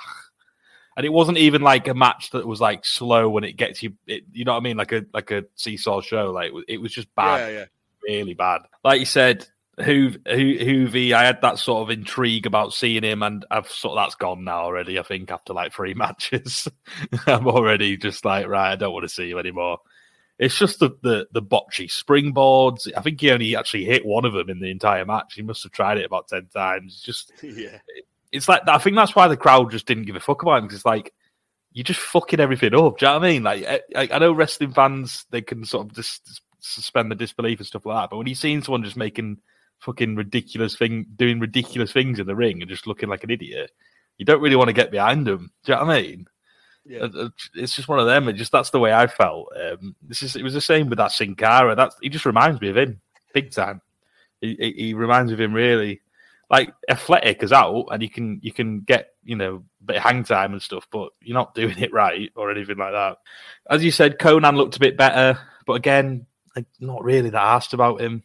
and 0.96 1.06
it 1.06 1.12
wasn't 1.12 1.38
even 1.38 1.62
like 1.62 1.88
a 1.88 1.94
match 1.94 2.30
that 2.30 2.46
was 2.46 2.60
like 2.60 2.84
slow 2.84 3.28
when 3.28 3.44
it 3.44 3.56
gets 3.56 3.82
you. 3.82 3.94
It, 4.06 4.24
you 4.32 4.44
know 4.44 4.52
what 4.52 4.60
I 4.60 4.62
mean? 4.62 4.76
Like 4.76 4.92
a 4.92 5.04
like 5.12 5.30
a 5.30 5.44
seesaw 5.54 6.00
show. 6.00 6.30
Like 6.32 6.52
it 6.68 6.78
was 6.78 6.92
just 6.92 7.14
bad, 7.14 7.52
yeah, 7.52 7.58
yeah. 7.58 7.64
really 8.02 8.34
bad. 8.34 8.62
Like 8.84 9.00
you 9.00 9.06
said, 9.06 9.46
who 9.78 10.10
who 10.26 10.58
Hoovy, 10.58 11.12
I 11.12 11.24
had 11.24 11.42
that 11.42 11.58
sort 11.58 11.82
of 11.82 11.90
intrigue 11.96 12.46
about 12.46 12.72
seeing 12.72 13.02
him, 13.02 13.22
and 13.22 13.44
I've 13.50 13.68
sort 13.68 13.98
of 13.98 14.04
that's 14.04 14.14
gone 14.14 14.44
now 14.44 14.60
already. 14.62 14.98
I 14.98 15.02
think 15.02 15.30
after 15.30 15.52
like 15.52 15.72
three 15.72 15.94
matches, 15.94 16.66
I'm 17.26 17.46
already 17.46 17.96
just 17.96 18.24
like, 18.24 18.46
right, 18.46 18.72
I 18.72 18.76
don't 18.76 18.92
want 18.92 19.04
to 19.04 19.08
see 19.14 19.26
you 19.28 19.38
anymore. 19.38 19.78
It's 20.38 20.58
just 20.58 20.80
the, 20.80 20.90
the 21.02 21.26
the 21.32 21.42
botchy 21.42 21.88
springboards. 21.90 22.90
I 22.96 23.00
think 23.02 23.20
he 23.20 23.30
only 23.30 23.56
actually 23.56 23.84
hit 23.84 24.04
one 24.04 24.24
of 24.24 24.32
them 24.32 24.50
in 24.50 24.60
the 24.60 24.70
entire 24.70 25.04
match. 25.04 25.34
He 25.34 25.42
must 25.42 25.62
have 25.62 25.72
tried 25.72 25.98
it 25.98 26.06
about 26.06 26.28
ten 26.28 26.46
times. 26.46 27.00
Just 27.00 27.32
yeah. 27.42 27.78
it's 28.32 28.48
like 28.48 28.66
I 28.68 28.78
think 28.78 28.96
that's 28.96 29.14
why 29.16 29.28
the 29.28 29.36
crowd 29.36 29.70
just 29.70 29.86
didn't 29.86 30.04
give 30.04 30.16
a 30.16 30.20
fuck 30.20 30.42
about 30.42 30.58
him 30.58 30.64
because 30.64 30.76
it's 30.78 30.86
like 30.86 31.12
you're 31.72 31.84
just 31.84 32.00
fucking 32.00 32.40
everything 32.40 32.74
up. 32.74 32.98
Do 32.98 33.06
you 33.06 33.12
know 33.12 33.18
what 33.18 33.24
I 33.26 33.28
mean? 33.30 33.42
Like 33.42 33.62
eh, 33.62 33.78
I, 33.94 34.00
I- 34.02 34.08
I 34.12 34.18
know 34.18 34.32
wrestling 34.32 34.72
fans 34.72 35.26
they 35.30 35.42
can 35.42 35.64
sort 35.64 35.86
of 35.86 35.94
just 35.94 36.42
suspend 36.60 37.10
the 37.10 37.14
disbelief 37.14 37.58
and 37.58 37.66
stuff 37.66 37.86
like 37.86 38.02
that, 38.02 38.10
but 38.10 38.16
when 38.16 38.26
you've 38.26 38.38
seen 38.38 38.60
someone 38.62 38.82
just 38.82 38.96
making 38.96 39.38
fucking 39.80 40.16
ridiculous 40.16 40.76
thing, 40.76 41.06
doing 41.16 41.40
ridiculous 41.40 41.92
things 41.92 42.18
in 42.18 42.26
the 42.26 42.34
ring 42.34 42.60
and 42.60 42.68
just 42.68 42.86
looking 42.86 43.08
like 43.08 43.24
an 43.24 43.30
idiot, 43.30 43.70
you 44.18 44.24
don't 44.24 44.40
really 44.40 44.56
want 44.56 44.68
to 44.68 44.74
get 44.74 44.90
behind 44.90 45.26
them. 45.26 45.50
Do 45.64 45.72
you 45.72 45.78
know 45.78 45.84
what 45.84 45.96
I 45.96 46.02
mean? 46.02 46.26
Yeah. 46.84 47.00
Uh, 47.00 47.10
uh, 47.24 47.28
It's 47.54 47.74
just 47.74 47.88
one 47.88 47.98
of 47.98 48.06
them. 48.06 48.28
It 48.28 48.34
just 48.34 48.52
that's 48.52 48.70
the 48.70 48.78
way 48.78 48.92
I 48.92 49.06
felt. 49.06 49.48
Um, 49.56 49.96
this 50.02 50.22
is 50.22 50.36
it 50.36 50.42
was 50.42 50.54
the 50.54 50.60
same 50.60 50.88
with 50.88 50.98
that 50.98 51.12
Sin 51.12 51.34
Cara. 51.34 51.74
That's 51.74 51.96
he 52.00 52.08
just 52.08 52.26
reminds 52.26 52.60
me 52.60 52.68
of 52.68 52.76
him 52.76 53.00
big 53.34 53.50
time. 53.50 53.82
He, 54.40 54.56
he, 54.58 54.72
he 54.72 54.94
reminds 54.94 55.30
me 55.30 55.34
of 55.34 55.40
him 55.40 55.52
really. 55.52 56.00
Like 56.48 56.72
athletic 56.88 57.42
as 57.42 57.52
out, 57.52 57.86
and 57.90 58.00
you 58.00 58.08
can 58.08 58.38
you 58.40 58.52
can 58.52 58.82
get 58.82 59.14
you 59.24 59.34
know 59.34 59.64
a 59.82 59.84
bit 59.84 59.96
of 59.96 60.02
hang 60.04 60.22
time 60.22 60.52
and 60.52 60.62
stuff, 60.62 60.86
but 60.92 61.10
you're 61.20 61.34
not 61.34 61.56
doing 61.56 61.76
it 61.78 61.92
right 61.92 62.30
or 62.36 62.52
anything 62.52 62.76
like 62.76 62.92
that. 62.92 63.16
As 63.68 63.82
you 63.82 63.90
said, 63.90 64.20
Konnan 64.20 64.56
looked 64.56 64.76
a 64.76 64.80
bit 64.80 64.96
better, 64.96 65.40
but 65.66 65.72
again, 65.72 66.24
like, 66.54 66.66
not 66.78 67.02
really 67.02 67.30
that 67.30 67.42
asked 67.42 67.74
about 67.74 68.00
him. 68.00 68.22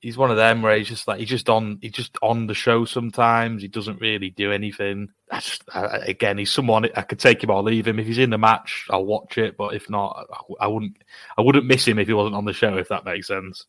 He's 0.00 0.16
one 0.16 0.30
of 0.30 0.36
them 0.36 0.62
where 0.62 0.76
he's 0.76 0.88
just 0.88 1.08
like 1.08 1.18
he's 1.18 1.28
just 1.28 1.48
on 1.48 1.78
he's 1.80 1.92
just 1.92 2.16
on 2.22 2.46
the 2.46 2.54
show 2.54 2.84
sometimes. 2.84 3.62
He 3.62 3.68
doesn't 3.68 4.00
really 4.00 4.30
do 4.30 4.52
anything. 4.52 5.10
I 5.30 5.40
just 5.40 5.64
I, 5.72 5.98
again 5.98 6.38
he's 6.38 6.52
someone 6.52 6.88
I 6.96 7.02
could 7.02 7.18
take 7.18 7.42
him 7.42 7.50
or 7.50 7.62
leave 7.62 7.86
him. 7.86 7.98
If 7.98 8.06
he's 8.06 8.18
in 8.18 8.30
the 8.30 8.38
match, 8.38 8.86
I'll 8.90 9.04
watch 9.04 9.38
it. 9.38 9.56
But 9.56 9.74
if 9.74 9.90
not, 9.90 10.26
I, 10.32 10.64
I 10.64 10.66
wouldn't 10.66 10.96
I 11.36 11.42
wouldn't 11.42 11.66
miss 11.66 11.86
him 11.86 11.98
if 11.98 12.08
he 12.08 12.14
wasn't 12.14 12.36
on 12.36 12.44
the 12.44 12.52
show. 12.52 12.76
If 12.76 12.88
that 12.88 13.04
makes 13.04 13.26
sense. 13.26 13.66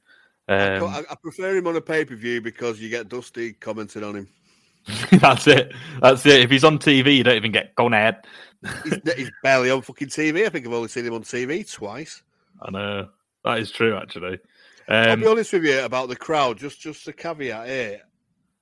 Um, 0.48 0.86
I, 0.86 1.04
I 1.12 1.16
prefer 1.16 1.56
him 1.56 1.68
on 1.68 1.76
a 1.76 1.82
pay 1.82 2.06
per 2.06 2.16
view 2.16 2.42
because 2.42 2.80
you 2.80 2.90
get 2.90 3.08
Dusty 3.08 3.54
commenting 3.54 4.04
on 4.04 4.16
him. 4.16 4.28
that's 5.12 5.48
it. 5.48 5.74
That's 6.02 6.26
it. 6.26 6.42
If 6.42 6.50
he's 6.50 6.64
on 6.64 6.80
TV, 6.80 7.18
you 7.18 7.24
don't 7.24 7.36
even 7.36 7.52
get 7.52 7.76
gone 7.76 7.94
ahead. 7.94 8.26
He's, 8.84 9.00
he's 9.16 9.32
barely 9.44 9.70
on 9.70 9.82
fucking 9.82 10.08
TV. 10.08 10.46
I 10.46 10.50
think 10.50 10.66
I've 10.66 10.74
only 10.74 10.88
seen 10.88 11.06
him 11.06 11.14
on 11.14 11.24
TV 11.24 11.72
twice. 11.72 12.24
I 12.62 12.72
know 12.72 13.10
that 13.46 13.60
is 13.60 13.72
true. 13.72 13.96
Actually, 13.96 14.40
I'll 14.90 15.12
um, 15.12 15.20
be 15.22 15.28
honest 15.28 15.54
with 15.54 15.66
you 15.66 15.80
about 15.82 16.10
the 16.10 16.16
crowd. 16.16 16.58
Just, 16.58 16.82
just 16.82 17.08
a 17.08 17.14
caveat 17.14 17.68
here. 17.68 18.02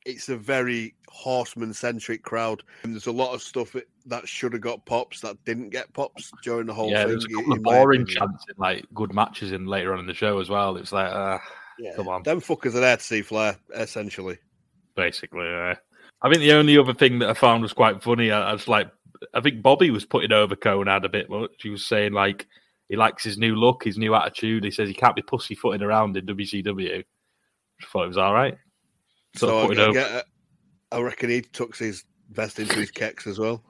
It's 0.06 0.30
a 0.30 0.38
very 0.38 0.96
horseman 1.10 1.74
centric 1.74 2.24
crowd, 2.24 2.64
and 2.84 2.94
there's 2.94 3.08
a 3.08 3.12
lot 3.12 3.34
of 3.34 3.42
stuff 3.42 3.74
that- 3.74 4.28
should 4.28 4.54
have 4.54 4.62
got 4.62 4.86
pops 4.86 5.20
that 5.22 5.36
didn't 5.44 5.70
get 5.70 5.92
pops 5.94 6.32
during 6.44 6.66
the 6.68 6.74
whole 6.74 6.90
yeah, 6.90 7.00
thing. 7.00 7.10
there's 7.10 7.26
a 7.26 7.30
couple 7.30 7.54
of 7.54 7.64
boring 7.64 8.06
chants 8.06 8.46
in 8.48 8.56
like 8.58 8.86
good 8.94 9.14
matches 9.14 9.52
in 9.52 9.66
later 9.66 9.92
on 9.94 10.00
in 10.00 10.06
the 10.08 10.14
show 10.14 10.40
as 10.40 10.50
well. 10.50 10.78
It's 10.78 10.94
like, 10.94 11.12
uh, 11.12 11.40
Yeah. 11.78 11.94
come 11.96 12.08
on. 12.08 12.24
Them 12.24 12.40
fuckers 12.40 12.76
are 12.76 12.80
there 12.80 12.96
to 12.96 13.04
see 13.04 13.22
Flair, 13.22 13.58
essentially. 13.76 14.38
basically. 14.96 15.48
Uh, 15.48 15.76
I 16.22 16.30
think 16.30 16.40
the 16.40 16.54
only 16.54 16.78
other 16.78 16.94
thing 16.94 17.20
that 17.20 17.30
I 17.30 17.34
found 17.34 17.62
was 17.62 17.74
quite 17.74 18.02
funny. 18.02 18.32
I, 18.32 18.50
I 18.50 18.54
was 18.54 18.68
like, 18.68 18.90
I 19.34 19.42
think 19.42 19.62
Bobby 19.62 19.92
was 19.92 20.06
putting 20.06 20.32
over 20.32 20.56
Konnan 20.56 21.04
a 21.04 21.10
bit 21.10 21.30
much. 21.30 21.52
He 21.62 21.70
was 21.70 21.86
saying 21.86 22.14
like 22.14 22.48
he 22.90 22.96
likes 22.96 23.24
his 23.24 23.38
new 23.38 23.56
look, 23.56 23.84
his 23.84 23.98
new 23.98 24.16
attitude. 24.16 24.64
He 24.64 24.72
says 24.72 24.88
he 24.88 24.94
can't 24.94 25.16
be 25.16 25.22
pussyfooting 25.22 25.82
around 25.82 26.16
in 26.16 26.26
WCW. 26.26 27.00
I 27.00 27.86
thought 27.86 28.06
it 28.06 28.08
was 28.08 28.18
all 28.18 28.34
right. 28.34 28.58
Sort 29.36 29.76
So 29.76 29.90
I, 29.90 29.94
get, 29.94 30.26
I 30.92 31.02
reckon 31.02 31.30
he 31.30 31.42
tucks 31.42 31.80
his 31.80 32.04
vest 32.32 32.60
into 32.60 32.76
his 32.76 32.92
kecks 32.92 33.28
as 33.28 33.40
well. 33.40 33.64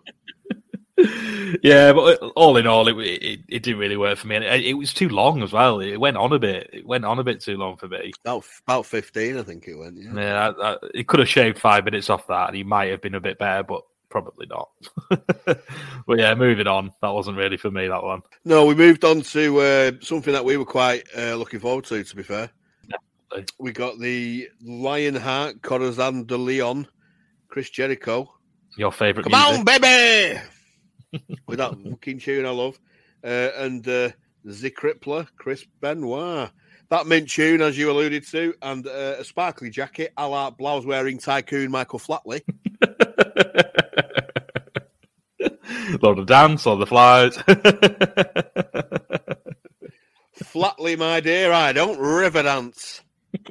yeah, 1.63 1.93
but 1.93 2.21
uh, 2.21 2.27
all 2.29 2.57
in 2.57 2.67
all, 2.67 2.87
it, 2.87 2.97
it 2.97 3.39
it 3.49 3.63
didn't 3.63 3.79
really 3.79 3.97
work 3.97 4.17
for 4.17 4.27
me. 4.27 4.35
And 4.35 4.45
it, 4.45 4.65
it 4.65 4.73
was 4.73 4.93
too 4.93 5.09
long 5.09 5.43
as 5.43 5.51
well. 5.51 5.79
It 5.79 5.97
went 5.97 6.17
on 6.17 6.33
a 6.33 6.39
bit. 6.39 6.69
It 6.71 6.85
went 6.85 7.05
on 7.05 7.19
a 7.19 7.23
bit 7.23 7.41
too 7.41 7.57
long 7.57 7.77
for 7.77 7.87
me. 7.87 8.11
About, 8.23 8.45
about 8.65 8.85
15, 8.85 9.37
I 9.37 9.43
think 9.43 9.67
it 9.67 9.75
went. 9.75 9.97
Yeah. 9.97 10.13
Yeah, 10.13 10.49
I, 10.49 10.73
I, 10.73 10.77
he 10.93 11.03
could 11.03 11.19
have 11.19 11.29
shaved 11.29 11.59
five 11.59 11.85
minutes 11.85 12.09
off 12.09 12.27
that, 12.27 12.47
and 12.47 12.55
he 12.55 12.63
might 12.63 12.91
have 12.91 13.01
been 13.01 13.15
a 13.15 13.19
bit 13.21 13.39
better, 13.39 13.63
but 13.63 13.81
probably 14.09 14.47
not. 14.47 14.69
but 15.45 16.19
yeah, 16.19 16.33
moving 16.35 16.67
on. 16.67 16.91
That 17.01 17.13
wasn't 17.13 17.37
really 17.37 17.57
for 17.57 17.71
me. 17.71 17.87
That 17.87 18.03
one. 18.03 18.21
No, 18.45 18.65
we 18.65 18.75
moved 18.75 19.03
on 19.03 19.21
to 19.21 19.59
uh, 19.59 19.91
something 20.01 20.33
that 20.33 20.45
we 20.45 20.57
were 20.57 20.65
quite 20.65 21.03
uh, 21.17 21.35
looking 21.35 21.59
forward 21.59 21.85
to, 21.85 22.03
to 22.03 22.15
be 22.15 22.23
fair. 22.23 22.49
Definitely. 22.89 23.53
We 23.59 23.71
got 23.71 23.99
the 23.99 24.49
Lionheart, 24.61 25.61
Corazon 25.61 26.25
de 26.25 26.37
Leon, 26.37 26.87
Chris 27.49 27.69
Jericho. 27.69 28.33
Your 28.77 28.91
favorite? 28.91 29.23
Come 29.23 29.31
music? 29.31 29.59
on, 29.59 29.65
baby! 29.65 30.41
With 31.47 31.59
that 31.59 31.77
fucking 31.89 32.19
tune 32.19 32.45
I 32.45 32.51
love. 32.51 32.79
Uh, 33.23 33.49
and 33.57 33.87
uh, 33.87 34.09
the 34.43 34.71
Crippler, 34.71 35.27
Chris 35.37 35.65
Benoit. 35.81 36.51
That 36.89 37.05
mint 37.05 37.29
tune, 37.29 37.61
as 37.61 37.77
you 37.77 37.91
alluded 37.91 38.25
to, 38.27 38.53
and 38.61 38.87
uh, 38.87 39.15
a 39.19 39.23
sparkly 39.23 39.69
jacket 39.69 40.13
a 40.15 40.27
la 40.27 40.51
blouse 40.51 40.85
wearing 40.85 41.17
tycoon 41.17 41.69
Michael 41.69 41.99
Flatley. 41.99 42.41
Lord 46.01 46.19
of 46.19 46.27
Dance 46.27 46.65
or 46.65 46.77
the 46.77 46.85
Flies. 46.85 47.35
Flatley, 50.43 50.97
my 50.97 51.19
dear, 51.19 51.51
I 51.51 51.73
don't 51.73 51.99
river 51.99 52.43
dance. 52.43 53.01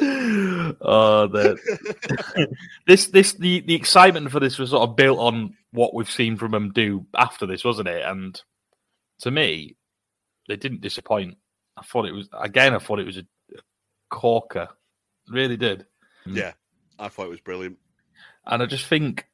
oh, 0.00 1.26
the, 1.26 2.48
this 2.86 3.08
this 3.08 3.32
the 3.34 3.60
the 3.60 3.74
excitement 3.74 4.30
for 4.30 4.40
this 4.40 4.58
was 4.58 4.70
sort 4.70 4.88
of 4.88 4.96
built 4.96 5.18
on 5.18 5.56
what 5.72 5.94
we've 5.94 6.10
seen 6.10 6.36
from 6.36 6.52
them 6.52 6.72
do 6.72 7.06
after 7.16 7.46
this, 7.46 7.64
wasn't 7.64 7.88
it? 7.88 8.04
And 8.04 8.40
to 9.20 9.30
me, 9.30 9.76
they 10.48 10.56
didn't 10.56 10.80
disappoint. 10.80 11.36
I 11.76 11.82
thought 11.82 12.06
it 12.06 12.12
was 12.12 12.28
again. 12.38 12.74
I 12.74 12.78
thought 12.78 13.00
it 13.00 13.06
was 13.06 13.18
a 13.18 13.26
corker, 14.10 14.68
really 15.28 15.56
did. 15.56 15.86
Yeah, 16.26 16.52
I 16.98 17.08
thought 17.08 17.26
it 17.26 17.30
was 17.30 17.40
brilliant. 17.40 17.78
And 18.46 18.62
I 18.62 18.66
just 18.66 18.86
think 18.86 19.26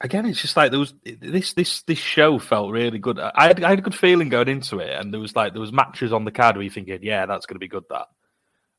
again, 0.00 0.26
it's 0.26 0.40
just 0.40 0.56
like 0.56 0.70
there 0.70 0.80
was 0.80 0.94
this 1.04 1.52
this 1.54 1.82
this 1.82 1.98
show 1.98 2.38
felt 2.38 2.72
really 2.72 2.98
good. 2.98 3.18
I 3.18 3.48
had, 3.48 3.64
I 3.64 3.70
had 3.70 3.78
a 3.78 3.82
good 3.82 3.94
feeling 3.94 4.28
going 4.28 4.48
into 4.48 4.78
it, 4.78 4.98
and 4.98 5.12
there 5.12 5.20
was 5.20 5.36
like 5.36 5.52
there 5.52 5.60
was 5.60 5.72
matches 5.72 6.12
on 6.12 6.24
the 6.24 6.32
card 6.32 6.56
where 6.56 6.62
you 6.62 6.70
thinking, 6.70 7.00
yeah, 7.02 7.26
that's 7.26 7.46
going 7.46 7.56
to 7.56 7.60
be 7.60 7.68
good. 7.68 7.84
That, 7.90 8.08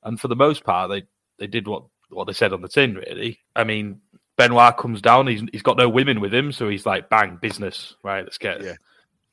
and 0.04 0.20
for 0.20 0.28
the 0.28 0.36
most 0.36 0.64
part, 0.64 0.90
they 0.90 1.04
they 1.40 1.48
did 1.48 1.68
what 1.68 1.86
what 2.10 2.26
they 2.26 2.34
said 2.34 2.54
on 2.54 2.62
the 2.62 2.68
tin. 2.68 2.96
Really, 2.96 3.40
I 3.56 3.64
mean, 3.64 4.02
Benoit 4.38 4.78
comes 4.78 5.02
down. 5.02 5.28
He's 5.28 5.44
he's 5.52 5.64
got 5.64 5.78
no 5.78 5.90
women 5.90 6.20
with 6.20 6.34
him, 6.34 6.52
so 6.52 6.70
he's 6.70 6.86
like, 6.86 7.10
bang, 7.10 7.38
business, 7.42 7.96
right? 8.04 8.24
Let's 8.24 8.38
get 8.38 8.64
Yeah. 8.64 8.76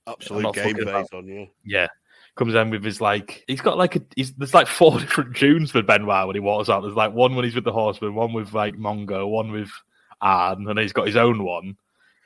Absolute 0.06 0.54
game 0.54 0.76
face 0.76 1.06
on 1.14 1.26
you. 1.26 1.46
yeah. 1.64 1.88
Comes 2.36 2.54
in 2.54 2.70
with 2.70 2.82
his 2.82 3.00
like 3.00 3.44
he's 3.46 3.60
got 3.60 3.78
like 3.78 3.94
a 3.94 4.02
he's, 4.16 4.32
there's 4.34 4.54
like 4.54 4.66
four 4.66 4.98
different 4.98 5.36
tunes 5.36 5.70
for 5.70 5.82
Benoit 5.82 6.26
when 6.26 6.34
he 6.34 6.40
walks 6.40 6.68
out. 6.68 6.82
There's 6.82 6.96
like 6.96 7.12
one 7.12 7.36
when 7.36 7.44
he's 7.44 7.54
with 7.54 7.64
the 7.64 7.72
Horseman, 7.72 8.14
one 8.14 8.32
with 8.32 8.52
like 8.52 8.74
Mongo, 8.74 9.28
one 9.28 9.52
with 9.52 9.70
Arn, 10.20 10.66
and 10.68 10.78
he's 10.78 10.92
got 10.92 11.06
his 11.06 11.16
own 11.16 11.44
one, 11.44 11.76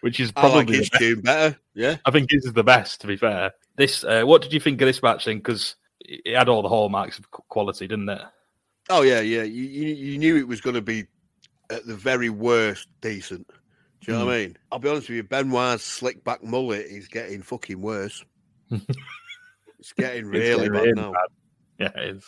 which 0.01 0.19
is 0.19 0.33
I 0.35 0.43
like 0.45 0.53
probably 0.53 0.79
his 0.79 0.91
tune 0.91 1.21
better. 1.21 1.59
Yeah. 1.75 1.97
I 2.07 2.11
think 2.11 2.31
this 2.31 2.45
is 2.47 2.55
the 2.55 2.65
best. 2.65 3.03
To 3.03 3.07
be 3.07 3.17
fair, 3.17 3.53
this 3.77 4.03
uh, 4.03 4.23
what 4.23 4.41
did 4.41 4.53
you 4.53 4.61
think 4.61 4.81
of 4.81 4.87
this 4.87 5.03
match 5.03 5.27
then? 5.27 5.39
Because 5.39 5.77
it 6.01 6.35
had 6.35 6.49
all 6.49 6.63
the 6.63 6.69
hallmarks 6.69 7.19
of 7.19 7.31
quality, 7.31 7.87
didn't 7.87 8.09
it? 8.09 8.23
Oh 8.89 9.03
yeah, 9.03 9.21
yeah. 9.21 9.43
You 9.43 9.65
you, 9.65 9.95
you 9.95 10.19
knew 10.19 10.37
it 10.37 10.49
was 10.49 10.63
going 10.63 10.77
to 10.77 10.83
be 10.83 11.05
at 11.71 11.87
the 11.87 11.95
very 11.95 12.31
worst 12.31 12.89
decent. 13.01 13.47
Do 14.01 14.13
you 14.13 14.19
know 14.19 14.27
what 14.27 14.35
I 14.35 14.39
mean? 14.39 14.57
I'll 14.73 14.79
be 14.79 14.89
honest 14.89 15.09
with 15.09 15.17
you. 15.17 15.23
Benoit's 15.23 15.85
slick 15.85 16.25
back 16.25 16.43
mullet 16.43 16.87
is 16.87 17.09
getting 17.09 17.43
fucking 17.43 17.81
worse. 17.81 18.25
it's 19.79 19.93
getting 19.93 20.27
really 20.27 20.47
It's 20.47 20.61
bad 20.63 20.71
really 20.71 20.93
now. 20.93 21.13
Yeah, 21.79 21.91
it 21.97 22.17
is. 22.17 22.25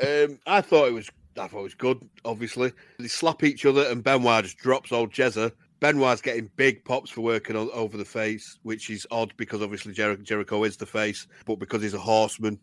Um, 0.30 0.38
I 0.46 0.60
thought 0.60 0.88
it 0.88 0.92
was. 0.94 1.08
I 1.38 1.46
thought 1.48 1.60
it 1.60 1.64
was 1.64 1.74
good. 1.74 2.08
Obviously, 2.24 2.72
they 2.98 3.08
slap 3.08 3.42
each 3.44 3.64
other, 3.66 3.82
and 3.90 4.02
Benoit 4.02 4.44
just 4.44 4.58
drops 4.58 4.92
old 4.92 5.12
Jezza. 5.12 5.52
Benoit's 5.80 6.20
getting 6.20 6.50
big 6.56 6.84
pops 6.84 7.10
for 7.10 7.20
working 7.20 7.54
on, 7.56 7.68
over 7.72 7.96
the 7.96 8.04
face, 8.04 8.58
which 8.62 8.90
is 8.90 9.06
odd 9.12 9.32
because 9.36 9.62
obviously 9.62 9.92
Jer- 9.92 10.16
Jericho 10.16 10.64
is 10.64 10.76
the 10.76 10.86
face, 10.86 11.26
but 11.46 11.56
because 11.60 11.82
he's 11.82 11.94
a 11.94 11.98
horseman, 11.98 12.58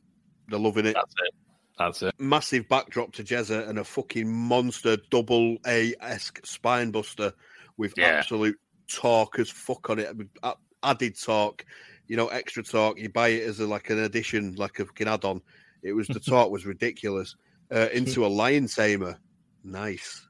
they're 0.50 0.60
loving 0.60 0.86
it. 0.86 0.94
That's 0.94 1.14
it. 1.26 1.34
That's 1.78 2.02
it. 2.04 2.16
massive 2.20 2.68
backdrop 2.70 3.12
to 3.14 3.24
Jezza 3.24 3.68
and 3.68 3.80
a 3.80 3.84
fucking 3.84 4.30
monster 4.32 4.98
double 5.10 5.58
A 5.68 5.94
esque 6.02 6.46
spine 6.46 6.92
buster 6.92 7.34
with 7.78 7.94
Yeah. 7.98 8.08
absolute 8.08 8.58
torque 8.88 9.40
as 9.40 9.50
fuck 9.50 9.90
on 9.90 10.00
it, 10.00 10.14
a- 10.44 10.56
added 10.84 11.18
torque, 11.22 11.66
you 12.08 12.18
know, 12.18 12.28
extra 12.28 12.64
torque. 12.64 13.00
You 13.00 13.10
buy 13.10 13.30
it 13.30 13.44
as 13.44 13.60
a, 13.60 13.68
like 13.68 13.90
an 13.90 14.00
addition, 14.00 14.56
like 14.56 14.80
a 14.80 14.86
fucking 14.86 15.08
add 15.08 15.26
on. 15.26 15.42
It 15.84 15.94
was 15.94 16.08
the 16.08 16.20
torque 16.28 16.52
was 16.52 16.66
ridiculous. 16.66 17.36
Uh, 17.72 17.88
into 17.94 18.26
a 18.26 18.28
lion 18.28 18.68
tamer, 18.68 19.18
nice. 19.64 20.26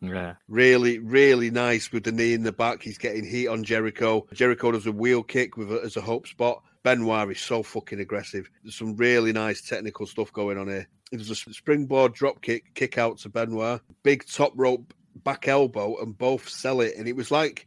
Yeah. 0.00 0.34
Really, 0.48 0.98
really 0.98 1.50
nice 1.50 1.92
with 1.92 2.04
the 2.04 2.12
knee 2.12 2.32
in 2.32 2.44
the 2.44 2.52
back. 2.52 2.82
He's 2.82 2.98
getting 2.98 3.24
heat 3.24 3.48
on 3.48 3.64
Jericho. 3.64 4.26
Jericho 4.32 4.72
does 4.72 4.86
a 4.86 4.92
wheel 4.92 5.22
kick 5.22 5.56
with 5.56 5.72
a, 5.72 5.82
as 5.82 5.96
a 5.96 6.00
hope 6.00 6.26
spot. 6.26 6.62
Benoit 6.82 7.30
is 7.30 7.40
so 7.40 7.62
fucking 7.62 8.00
aggressive. 8.00 8.48
There's 8.62 8.76
some 8.76 8.96
really 8.96 9.32
nice 9.32 9.60
technical 9.60 10.06
stuff 10.06 10.32
going 10.32 10.56
on 10.56 10.68
here. 10.68 10.88
There's 11.10 11.30
a 11.30 11.34
springboard 11.34 12.14
drop 12.14 12.40
kick, 12.42 12.74
kick 12.74 12.98
out 12.98 13.18
to 13.18 13.28
Benoit, 13.28 13.80
big 14.02 14.26
top 14.26 14.52
rope 14.54 14.94
back 15.24 15.48
elbow, 15.48 16.00
and 16.00 16.16
both 16.16 16.48
sell 16.48 16.80
it. 16.80 16.94
And 16.96 17.08
it 17.08 17.16
was 17.16 17.30
like, 17.30 17.66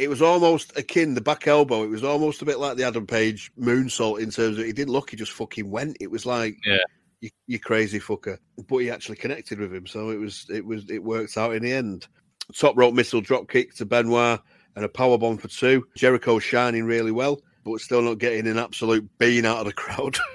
it 0.00 0.08
was 0.08 0.22
almost 0.22 0.76
akin 0.76 1.14
the 1.14 1.20
back 1.20 1.46
elbow. 1.46 1.82
It 1.84 1.90
was 1.90 2.02
almost 2.04 2.42
a 2.42 2.44
bit 2.44 2.58
like 2.58 2.76
the 2.76 2.84
Adam 2.84 3.06
Page 3.06 3.52
moonsault 3.58 4.18
in 4.20 4.30
terms 4.30 4.58
of 4.58 4.64
he 4.64 4.72
didn't 4.72 4.92
look, 4.92 5.10
he 5.10 5.16
just 5.16 5.32
fucking 5.32 5.70
went. 5.70 5.96
It 6.00 6.10
was 6.10 6.24
like, 6.26 6.56
Yeah. 6.64 6.78
you, 7.20 7.30
you 7.46 7.58
crazy 7.58 8.00
fucker. 8.00 8.38
But 8.68 8.78
he 8.78 8.90
actually 8.90 9.16
connected 9.16 9.60
with 9.60 9.72
him, 9.72 9.86
so 9.86 10.10
it 10.10 10.18
was 10.18 10.46
it 10.48 10.64
was 10.64 10.88
it 10.90 11.02
worked 11.04 11.36
out 11.36 11.54
in 11.54 11.62
the 11.62 11.72
end. 11.72 12.08
Top 12.56 12.76
rope 12.76 12.94
missile 12.94 13.20
drop 13.20 13.48
kick 13.48 13.74
to 13.76 13.84
Benoit 13.84 14.40
and 14.74 14.84
a 14.84 14.88
power 14.88 15.18
bomb 15.18 15.36
for 15.38 15.48
two. 15.48 15.86
Jericho 15.96 16.38
shining 16.38 16.84
really 16.84 17.12
well, 17.12 17.40
but 17.64 17.78
still 17.80 18.02
not 18.02 18.18
getting 18.18 18.46
an 18.46 18.58
absolute 18.58 19.08
bean 19.18 19.44
out 19.44 19.58
of 19.58 19.66
the 19.66 19.72
crowd. 19.72 20.18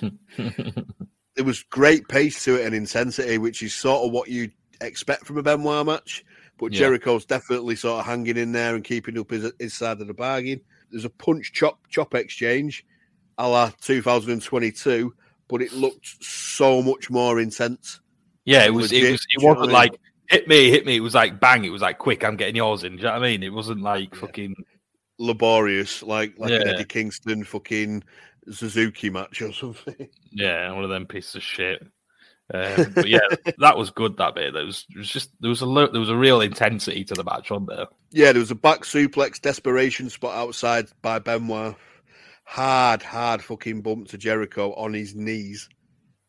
there 1.36 1.44
was 1.44 1.62
great 1.64 2.08
pace 2.08 2.42
to 2.44 2.56
it 2.56 2.66
and 2.66 2.74
intensity, 2.74 3.38
which 3.38 3.62
is 3.62 3.74
sort 3.74 4.04
of 4.06 4.12
what 4.12 4.28
you 4.28 4.50
expect 4.80 5.26
from 5.26 5.38
a 5.38 5.42
Benoit 5.42 5.86
match. 5.86 6.24
But 6.58 6.72
Yeah. 6.72 6.78
Jericho's 6.80 7.24
definitely 7.26 7.76
sort 7.76 8.00
of 8.00 8.06
hanging 8.06 8.36
in 8.36 8.52
there 8.52 8.74
and 8.74 8.82
keeping 8.84 9.18
up 9.18 9.30
his, 9.30 9.52
his 9.58 9.74
side 9.74 10.00
of 10.00 10.06
the 10.06 10.14
bargain. 10.14 10.60
There's 10.90 11.04
a 11.04 11.10
punch 11.10 11.52
chop 11.52 11.78
chop 11.88 12.14
exchange, 12.14 12.84
a 13.38 13.48
la 13.48 13.70
2022, 13.82 15.14
but 15.48 15.62
it 15.62 15.72
looked 15.72 16.22
so 16.24 16.82
much 16.82 17.10
more 17.10 17.40
intense. 17.40 18.00
Yeah, 18.44 18.64
it 18.64 18.72
was. 18.72 18.92
It 18.92 19.02
was. 19.10 19.20
It 19.22 19.26
do 19.38 19.42
you 19.42 19.42
know 19.42 19.48
what 19.48 19.58
wasn't 19.58 19.76
I 19.76 19.80
mean? 19.82 19.90
like 19.92 20.00
hit 20.28 20.48
me, 20.48 20.70
hit 20.70 20.86
me. 20.86 20.96
It 20.96 21.00
was 21.00 21.14
like 21.14 21.40
bang. 21.40 21.64
It 21.64 21.70
was 21.70 21.82
like 21.82 21.98
quick. 21.98 22.24
I'm 22.24 22.36
getting 22.36 22.56
yours 22.56 22.84
in. 22.84 22.92
Do 22.92 22.98
you 22.98 23.04
know 23.04 23.12
what 23.12 23.22
I 23.22 23.26
mean? 23.28 23.42
It 23.42 23.52
wasn't 23.52 23.82
like 23.82 24.14
Yeah. 24.14 24.20
fucking. 24.20 24.54
Laborious, 25.18 26.02
like 26.02 26.38
like 26.38 26.50
an 26.52 26.60
Yeah. 26.66 26.72
Eddie 26.74 26.84
Kingston 26.84 27.42
fucking 27.42 28.04
Suzuki 28.50 29.08
match 29.10 29.40
or 29.42 29.52
something. 29.52 30.08
Yeah, 30.30 30.70
one 30.72 30.84
of 30.84 30.90
them 30.90 31.06
pieces 31.06 31.36
of 31.36 31.42
shit. 31.42 31.82
Um, 32.54 32.92
but 32.94 33.08
yeah, 33.08 33.18
that 33.58 33.76
was 33.76 33.90
good. 33.90 34.16
That 34.18 34.34
bit. 34.34 34.52
There 34.52 34.64
was, 34.64 34.86
was 34.96 35.08
just 35.08 35.30
there 35.40 35.48
was 35.48 35.62
a 35.62 35.66
lo- 35.66 35.90
there 35.90 36.00
was 36.00 36.10
a 36.10 36.16
real 36.16 36.40
intensity 36.40 37.04
to 37.04 37.14
the 37.14 37.24
match, 37.24 37.50
wasn't 37.50 37.70
there? 37.70 37.86
Yeah, 38.12 38.32
there 38.32 38.40
was 38.40 38.50
a 38.52 38.54
back 38.56 38.82
suplex 38.82 39.40
desperation 39.40 40.08
spot 40.10 40.36
outside 40.36 40.86
by 41.02 41.18
Benoit. 41.18 41.74
Hard, 42.44 43.02
hard 43.02 43.42
fucking 43.42 43.82
bump 43.82 44.06
to 44.08 44.18
Jericho 44.18 44.72
on 44.74 44.92
his 44.94 45.14
knees, 45.16 45.68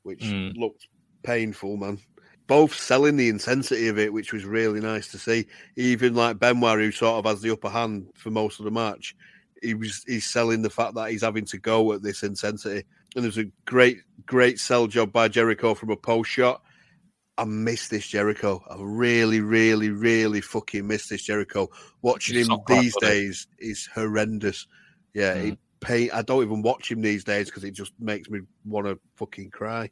which 0.03 0.23
Mm. 0.23 0.57
looked 0.57 0.87
painful, 1.21 1.77
man. 1.77 1.99
Both 2.47 2.73
selling 2.73 3.17
the 3.17 3.29
intensity 3.29 3.87
of 3.87 3.99
it, 3.99 4.11
which 4.11 4.33
was 4.33 4.43
really 4.45 4.79
nice 4.79 5.09
to 5.11 5.19
see. 5.19 5.45
Even 5.75 6.15
like 6.15 6.39
Benoit, 6.39 6.79
who 6.79 6.91
sort 6.91 7.19
of 7.23 7.29
has 7.29 7.41
the 7.41 7.51
upper 7.51 7.69
hand 7.69 8.07
for 8.15 8.31
most 8.31 8.57
of 8.59 8.65
the 8.65 8.71
match, 8.71 9.15
he 9.61 9.73
was 9.73 10.03
he's 10.07 10.25
selling 10.25 10.61
the 10.61 10.69
fact 10.69 10.95
that 10.95 11.11
he's 11.11 11.23
having 11.23 11.45
to 11.45 11.57
go 11.57 11.93
at 11.93 12.01
this 12.03 12.23
intensity. 12.23 12.83
and 13.15 13.23
there's 13.23 13.37
a 13.37 13.45
great, 13.65 13.99
great 14.25 14.59
sell 14.59 14.87
job 14.87 15.11
by 15.11 15.27
Jericho 15.27 15.73
from 15.73 15.89
a 15.91 15.95
post 15.97 16.29
shot. 16.29 16.61
I 17.37 17.45
miss 17.45 17.87
this 17.87 18.07
Jericho. 18.07 18.63
I 18.69 18.75
really, 18.79 19.41
really, 19.41 19.89
really 19.91 20.41
fucking 20.41 20.87
miss 20.87 21.07
this 21.07 21.23
Jericho. 21.23 21.69
Watching 22.01 22.37
him 22.39 22.59
crap, 22.65 22.81
these 22.81 22.95
days 22.99 23.47
is 23.59 23.87
horrendous. 23.93 24.67
Yeah, 25.13 25.35
Mm. 25.35 25.43
he 25.43 25.57
pay. 25.79 26.09
I 26.09 26.21
don't 26.23 26.43
even 26.43 26.61
watch 26.63 26.91
him 26.91 27.01
these 27.01 27.23
days 27.23 27.45
because 27.47 27.63
it 27.63 27.71
just 27.71 27.93
makes 27.99 28.29
me 28.29 28.39
want 28.65 28.87
to 28.87 28.99
fucking 29.15 29.51
cry. 29.51 29.89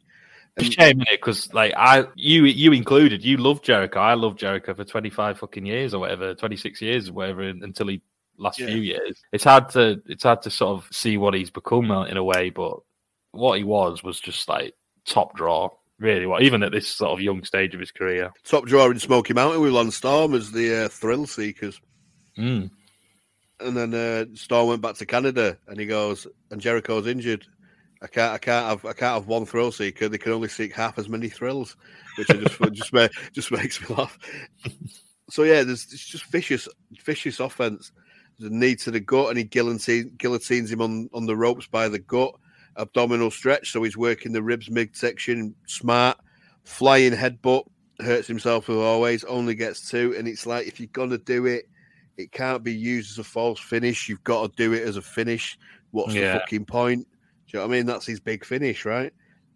It's 0.57 0.69
a 0.69 0.71
shame, 0.71 1.03
Because 1.11 1.53
like 1.53 1.73
I, 1.75 2.05
you, 2.15 2.45
you 2.45 2.71
included, 2.71 3.23
you 3.23 3.37
loved 3.37 3.63
Jericho. 3.65 3.99
I 3.99 4.13
loved 4.13 4.39
Jericho 4.39 4.73
for 4.73 4.85
twenty 4.85 5.09
five 5.09 5.37
fucking 5.37 5.65
years 5.65 5.93
or 5.93 5.99
whatever, 5.99 6.33
twenty 6.33 6.55
six 6.55 6.81
years, 6.81 7.09
or 7.09 7.13
whatever, 7.13 7.41
until 7.43 7.87
he 7.87 8.01
last 8.37 8.59
Yeah. 8.59 8.67
few 8.67 8.77
years. 8.81 9.21
It's 9.31 9.43
hard 9.43 9.69
to, 9.69 10.01
it's 10.07 10.23
hard 10.23 10.41
to 10.43 10.51
sort 10.51 10.77
of 10.77 10.87
see 10.95 11.17
what 11.17 11.33
he's 11.33 11.49
become 11.49 11.91
uh, 11.91 12.05
in 12.05 12.17
a 12.17 12.23
way, 12.23 12.49
but 12.49 12.79
what 13.31 13.57
he 13.57 13.63
was 13.63 14.03
was 14.03 14.19
just 14.19 14.47
like 14.47 14.73
top 15.05 15.35
draw. 15.35 15.69
Really, 15.97 16.25
what 16.25 16.41
even 16.41 16.61
at 16.63 16.73
this 16.73 16.87
sort 16.89 17.13
of 17.13 17.21
young 17.21 17.43
stage 17.45 17.73
of 17.73 17.79
his 17.79 17.91
career. 17.91 18.29
Top 18.43 18.65
draw 18.65 18.89
in 18.89 18.99
Smoky 18.99 19.33
Mountain 19.33 19.61
with 19.61 19.71
Lance 19.71 19.95
Storm 19.95 20.33
as 20.33 20.51
the 20.51 20.85
uh, 20.85 20.89
thrill 20.89 21.25
seekers. 21.25 21.79
Mm. 22.37 22.69
And 23.61 23.77
then 23.77 23.93
uh, 23.93 24.25
Storm 24.35 24.67
went 24.67 24.81
back 24.81 24.95
to 24.95 25.05
Canada, 25.05 25.57
and 25.67 25.79
he 25.79 25.85
goes, 25.85 26.27
and 26.51 26.59
Jericho's 26.59 27.07
injured. 27.07 27.45
I 28.01 28.07
can't, 28.07 28.33
I 28.33 28.37
can't 28.37 28.67
have, 28.67 28.83
I 28.83 28.91
can't 28.91 29.13
have 29.13 29.27
one 29.27 29.45
thrill 29.45 29.71
seeker. 29.71 30.09
They 30.09 30.17
can 30.17 30.33
only 30.33 30.49
seek 30.49 30.73
half 30.73 30.99
as 30.99 31.07
many 31.07 31.29
thrills, 31.29 31.77
which 32.17 32.27
just, 32.27 32.59
just, 32.73 33.11
just 33.31 33.51
makes 33.51 33.79
me 33.81 33.95
laugh. 33.95 34.19
So 35.29 35.43
yeah, 35.43 35.63
there's 35.63 35.85
it's 35.93 36.05
just 36.05 36.25
vicious, 36.25 36.67
vicious 37.05 37.39
offense. 37.39 37.93
A 38.41 38.49
knee 38.49 38.75
to 38.77 38.91
the 38.91 38.99
gut, 38.99 39.29
and 39.29 39.37
he 39.37 39.43
guillotine, 39.45 40.13
guillotines 40.17 40.71
him 40.71 40.81
on, 40.81 41.09
on 41.13 41.25
the 41.25 41.35
ropes 41.35 41.67
by 41.67 41.87
the 41.87 41.99
gut. 41.99 42.33
Abdominal 42.77 43.31
stretch, 43.31 43.71
so 43.71 43.81
he's 43.83 43.95
working 43.95 44.33
the 44.33 44.43
ribs 44.43 44.69
midsection. 44.69 45.55
Smart, 45.67 46.17
flying 46.65 47.13
headbutt, 47.13 47.63
hurts 48.01 48.27
himself 48.27 48.69
as 48.69 48.75
always. 48.75 49.23
Only 49.23 49.55
gets 49.55 49.89
two, 49.89 50.13
and 50.17 50.27
it's 50.27 50.45
like 50.45 50.67
if 50.67 50.79
you're 50.81 50.89
gonna 50.91 51.17
do 51.17 51.45
it, 51.45 51.69
it 52.17 52.31
can't 52.33 52.63
be 52.63 52.73
used 52.73 53.11
as 53.11 53.19
a 53.19 53.23
false 53.23 53.59
finish. 53.59 54.09
You've 54.09 54.23
got 54.23 54.49
to 54.49 54.55
do 54.57 54.73
it 54.73 54.83
as 54.83 54.97
a 54.97 55.01
finish. 55.01 55.57
What's 55.91 56.13
Yeah. 56.13 56.33
the 56.33 56.39
fucking 56.39 56.65
point? 56.65 57.07
Do 57.47 57.57
you 57.57 57.59
know 57.59 57.67
what 57.67 57.73
I 57.73 57.77
mean? 57.77 57.85
That's 57.85 58.05
his 58.05 58.19
big 58.19 58.43
finish, 58.45 58.85
right? 58.85 59.13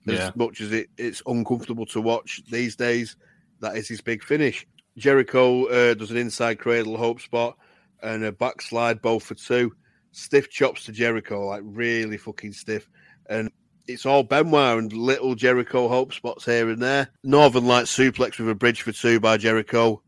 As 0.07 0.13
Yeah. 0.19 0.31
much 0.35 0.61
as 0.61 0.71
it, 0.71 0.89
it's 0.97 1.21
uncomfortable 1.25 1.85
to 1.87 2.01
watch 2.01 2.41
these 2.49 2.75
days, 2.75 3.17
that 3.59 3.75
is 3.77 3.87
his 3.87 4.01
big 4.01 4.23
finish. 4.23 4.65
Jericho 4.97 5.65
uh, 5.65 5.93
does 5.93 6.11
an 6.11 6.17
inside 6.17 6.59
cradle 6.59 6.97
hope 6.97 7.21
spot 7.21 7.57
and 8.01 8.23
a 8.23 8.31
backslide, 8.31 9.01
both 9.01 9.23
for 9.23 9.35
two. 9.35 9.73
Stiff 10.11 10.49
chops 10.49 10.85
to 10.85 10.91
Jericho, 10.91 11.45
like 11.45 11.61
really 11.63 12.17
fucking 12.17 12.53
stiff. 12.53 12.89
And 13.29 13.51
it's 13.87 14.05
all 14.05 14.23
Benoit 14.23 14.77
and 14.77 14.93
little 14.93 15.35
Jericho 15.35 15.87
hope 15.87 16.13
spots 16.13 16.45
here 16.45 16.69
and 16.69 16.81
there. 16.81 17.09
Northern 17.23 17.65
Light 17.65 17.85
suplex 17.85 18.39
with 18.39 18.49
a 18.49 18.55
bridge 18.55 18.81
for 18.81 18.91
two 18.91 19.19
by 19.19 19.37
Jericho. 19.37 20.01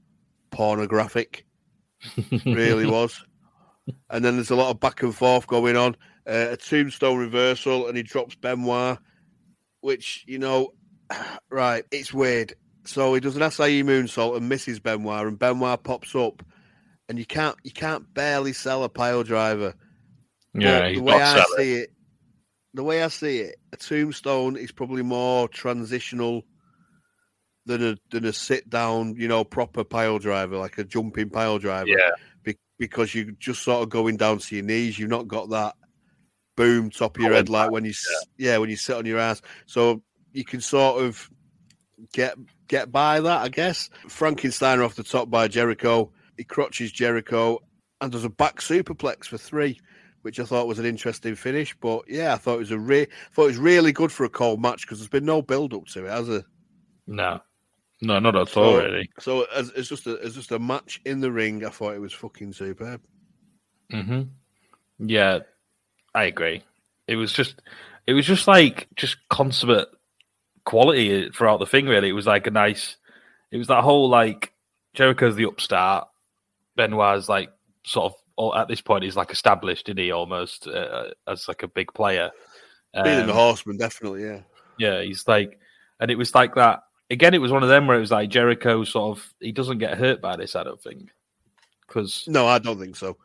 Pornographic 0.51 1.45
really 2.45 2.85
was. 2.85 3.23
And 4.09 4.23
then 4.23 4.35
there's 4.35 4.51
a 4.51 4.55
lot 4.55 4.69
of 4.69 4.79
back 4.79 5.01
and 5.03 5.15
forth 5.15 5.47
going 5.47 5.75
on. 5.75 5.95
Uh, 6.27 6.49
a 6.51 6.57
tombstone 6.57 7.17
reversal, 7.17 7.87
and 7.87 7.97
he 7.97 8.03
drops 8.03 8.35
Benoit, 8.35 8.99
which 9.81 10.23
you 10.27 10.37
know, 10.37 10.73
right? 11.49 11.83
It's 11.91 12.13
weird. 12.13 12.53
So 12.83 13.13
he 13.13 13.19
does 13.19 13.35
an 13.35 13.41
Asai 13.41 13.83
moonsault 13.83 14.37
and 14.37 14.49
misses 14.49 14.79
Benoit, 14.79 15.27
and 15.27 15.39
Benoit 15.39 15.83
pops 15.83 16.15
up, 16.15 16.43
and 17.11 17.19
you 17.19 17.25
can't 17.25 17.57
you 17.61 17.71
can't 17.71 18.11
barely 18.13 18.53
sell 18.53 18.85
a 18.85 18.89
pile 18.89 19.21
driver. 19.21 19.73
Yeah, 20.53 20.79
But 20.79 20.95
the 20.95 21.01
way 21.01 21.13
I 21.15 21.25
selling. 21.33 21.45
see 21.57 21.73
it, 21.73 21.93
the 22.73 22.83
way 22.83 23.03
I 23.03 23.07
see 23.09 23.39
it, 23.39 23.57
a 23.73 23.75
tombstone 23.75 24.55
is 24.55 24.71
probably 24.71 25.01
more 25.03 25.49
transitional 25.49 26.45
than 27.65 27.85
a 27.85 27.97
than 28.11 28.23
a 28.23 28.31
sit 28.31 28.69
down, 28.69 29.15
you 29.17 29.27
know, 29.27 29.43
proper 29.43 29.83
pile 29.83 30.19
driver, 30.19 30.55
like 30.55 30.77
a 30.77 30.85
jumping 30.85 31.29
pile 31.29 31.59
driver. 31.59 31.89
Yeah, 31.89 32.11
Be- 32.43 32.55
because 32.79 33.13
you're 33.13 33.31
just 33.39 33.61
sort 33.61 33.83
of 33.83 33.89
going 33.89 34.15
down 34.15 34.37
to 34.37 34.55
your 34.55 34.63
knees. 34.63 34.97
You've 34.97 35.09
not 35.09 35.27
got 35.27 35.49
that 35.49 35.75
boom 36.55 36.91
top 36.91 37.17
of 37.17 37.23
your 37.23 37.33
head 37.33 37.49
like 37.49 37.71
when 37.71 37.83
you 37.83 37.91
s 37.91 38.07
yeah. 38.37 38.57
when 38.57 38.69
you 38.69 38.77
sit 38.77 38.95
on 38.95 39.05
your 39.05 39.19
ass. 39.19 39.41
So 39.65 40.01
you 40.31 40.45
can 40.45 40.61
sort 40.61 41.03
of 41.03 41.29
get 42.13 42.37
get 42.69 42.89
by 42.89 43.19
that, 43.19 43.41
I 43.41 43.49
guess. 43.49 43.89
Frankenstein 44.07 44.79
off 44.79 44.95
the 44.95 45.03
top 45.03 45.29
by 45.29 45.49
Jericho. 45.49 46.13
He 46.41 46.45
crotches 46.45 46.91
Jericho 46.91 47.59
and 48.01 48.11
does 48.11 48.23
a 48.23 48.29
back 48.29 48.61
superplex 48.61 49.25
for 49.25 49.37
three, 49.37 49.79
which 50.23 50.39
I 50.39 50.43
thought 50.43 50.65
was 50.65 50.79
an 50.79 50.87
interesting 50.87 51.35
finish. 51.35 51.75
But 51.79 52.05
yeah, 52.07 52.33
I 52.33 52.37
thought 52.37 52.55
it 52.55 52.59
was 52.61 52.71
a 52.71 52.79
re- 52.79 53.05
thought 53.31 53.43
it 53.43 53.49
was 53.49 53.57
really 53.57 53.91
good 53.91 54.11
for 54.11 54.23
a 54.23 54.29
cold 54.29 54.59
match 54.59 54.81
because 54.81 54.97
there's 54.97 55.07
been 55.07 55.23
no 55.23 55.43
build 55.43 55.75
up 55.75 55.85
to 55.89 56.05
it, 56.07 56.09
has 56.09 56.27
there? 56.27 56.43
no, 57.05 57.39
no, 58.01 58.17
not 58.17 58.33
at 58.35 58.39
all. 58.39 58.45
So- 58.47 58.77
Really. 58.83 59.07
So 59.19 59.45
as, 59.55 59.69
it's 59.75 59.87
just 59.87 60.07
a 60.07 60.13
it's 60.15 60.33
just 60.33 60.51
a 60.51 60.57
match 60.57 60.99
in 61.05 61.19
the 61.21 61.31
ring. 61.31 61.63
I 61.63 61.69
thought 61.69 61.93
it 61.93 62.01
was 62.01 62.11
fucking 62.13 62.53
superb. 62.53 63.01
hmm 63.91 64.23
Yeah, 64.97 65.41
I 66.15 66.23
agree. 66.23 66.63
It 67.07 67.17
was 67.17 67.31
just, 67.33 67.61
it 68.07 68.13
was 68.13 68.25
just 68.25 68.47
like 68.47 68.87
just 68.95 69.17
consummate 69.29 69.89
quality 70.65 71.29
throughout 71.29 71.59
the 71.59 71.67
thing. 71.67 71.85
Really, 71.85 72.09
it 72.09 72.13
was 72.13 72.25
like 72.25 72.47
a 72.47 72.51
nice. 72.51 72.97
It 73.51 73.57
was 73.59 73.67
that 73.67 73.83
whole 73.83 74.09
like 74.09 74.53
Jericho's 74.95 75.35
the 75.35 75.45
upstart. 75.45 76.07
Benoit's 76.75 77.29
like 77.29 77.49
sort 77.83 78.11
of 78.13 78.19
all, 78.35 78.55
at 78.55 78.67
this 78.67 78.81
point 78.81 79.03
he's 79.03 79.15
like 79.15 79.31
established, 79.31 79.89
isn't 79.89 79.97
he? 79.97 80.11
Almost 80.11 80.67
uh, 80.67 81.09
as 81.27 81.47
like 81.47 81.63
a 81.63 81.67
big 81.67 81.93
player. 81.93 82.31
Being 83.03 83.21
Um, 83.21 83.27
the 83.27 83.33
horseman, 83.33 83.77
definitely, 83.77 84.23
yeah. 84.23 84.39
yeah, 84.77 85.01
he's 85.01 85.27
like, 85.27 85.59
and 85.99 86.11
it 86.11 86.17
was 86.17 86.35
like 86.35 86.55
that 86.55 86.83
again. 87.09 87.33
It 87.33 87.39
was 87.41 87.51
one 87.51 87.63
of 87.63 87.69
them 87.69 87.87
where 87.87 87.97
it 87.97 88.01
was 88.01 88.11
like 88.11 88.29
Jericho 88.29 88.83
sort 88.83 89.17
of 89.17 89.33
he 89.39 89.51
doesn't 89.51 89.77
get 89.77 89.97
hurt 89.97 90.21
by 90.21 90.35
this. 90.35 90.55
I 90.55 90.63
don't 90.63 90.81
think 90.81 91.09
because 91.87 92.25
No, 92.27 92.47
I 92.47 92.59
don't 92.59 92.79
think 92.79 92.95
so. 92.95 93.17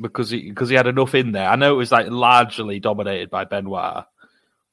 because 0.00 0.30
he 0.30 0.48
because 0.50 0.68
he 0.68 0.74
had 0.74 0.86
enough 0.86 1.14
in 1.14 1.32
there. 1.32 1.48
I 1.48 1.56
know 1.56 1.72
it 1.72 1.78
was 1.78 1.92
like 1.92 2.08
largely 2.10 2.78
dominated 2.80 3.30
by 3.30 3.44
Benoit, 3.44 4.04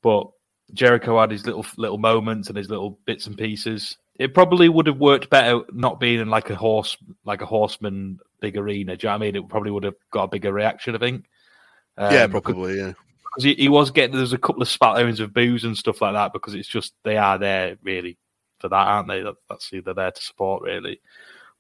but 0.02 0.30
Jericho 0.74 1.20
had 1.22 1.32
his 1.32 1.46
little 1.46 1.66
little 1.78 1.98
moments 1.98 2.50
and 2.50 2.58
his 2.58 2.70
little 2.70 3.00
bits 3.06 3.28
and 3.28 3.38
pieces. 3.38 3.98
It 4.20 4.34
probably 4.34 4.70
would 4.70 4.88
have 4.88 4.98
worked 5.00 5.30
better 5.30 5.62
not 5.72 6.00
being 6.00 6.20
in 6.20 6.30
like 6.30 6.50
a 6.50 6.56
horse 6.56 6.98
like 7.26 7.42
a 7.42 7.46
horseman 7.48 8.20
big 8.42 8.58
arena. 8.58 8.96
Do 8.96 9.08
you 9.08 9.10
know 9.10 9.18
what 9.18 9.24
I 9.24 9.26
mean? 9.26 9.36
It 9.36 9.50
probably 9.50 9.72
would 9.72 9.84
have 9.86 9.96
got 10.12 10.24
a 10.26 10.28
bigger 10.28 10.54
reaction. 10.54 10.96
I 10.96 11.00
think. 11.00 11.26
yeah, 11.98 12.24
Um, 12.24 12.32
because- 12.32 12.54
probably, 12.54 12.78
yeah. 12.78 12.94
because 13.24 13.44
he, 13.44 13.54
he 13.56 13.70
was 13.70 13.90
getting 13.92 14.16
there's 14.16 14.34
a 14.34 14.38
couple 14.38 14.62
of 14.62 14.68
spatterings 14.70 15.20
of 15.20 15.34
boos 15.34 15.64
and 15.64 15.76
stuff 15.78 16.02
like 16.02 16.14
that 16.14 16.32
because 16.34 16.54
it's 16.54 16.68
just 16.68 16.94
they 17.04 17.18
are 17.18 17.38
there 17.40 17.78
really 17.82 18.18
for 18.60 18.70
that, 18.70 18.76
aren't 18.76 19.08
they? 19.08 19.22
That, 19.24 19.36
that's 19.50 19.68
who 19.70 19.82
they're 19.82 19.94
there 19.96 20.12
to 20.12 20.22
support 20.22 20.62
really. 20.64 21.02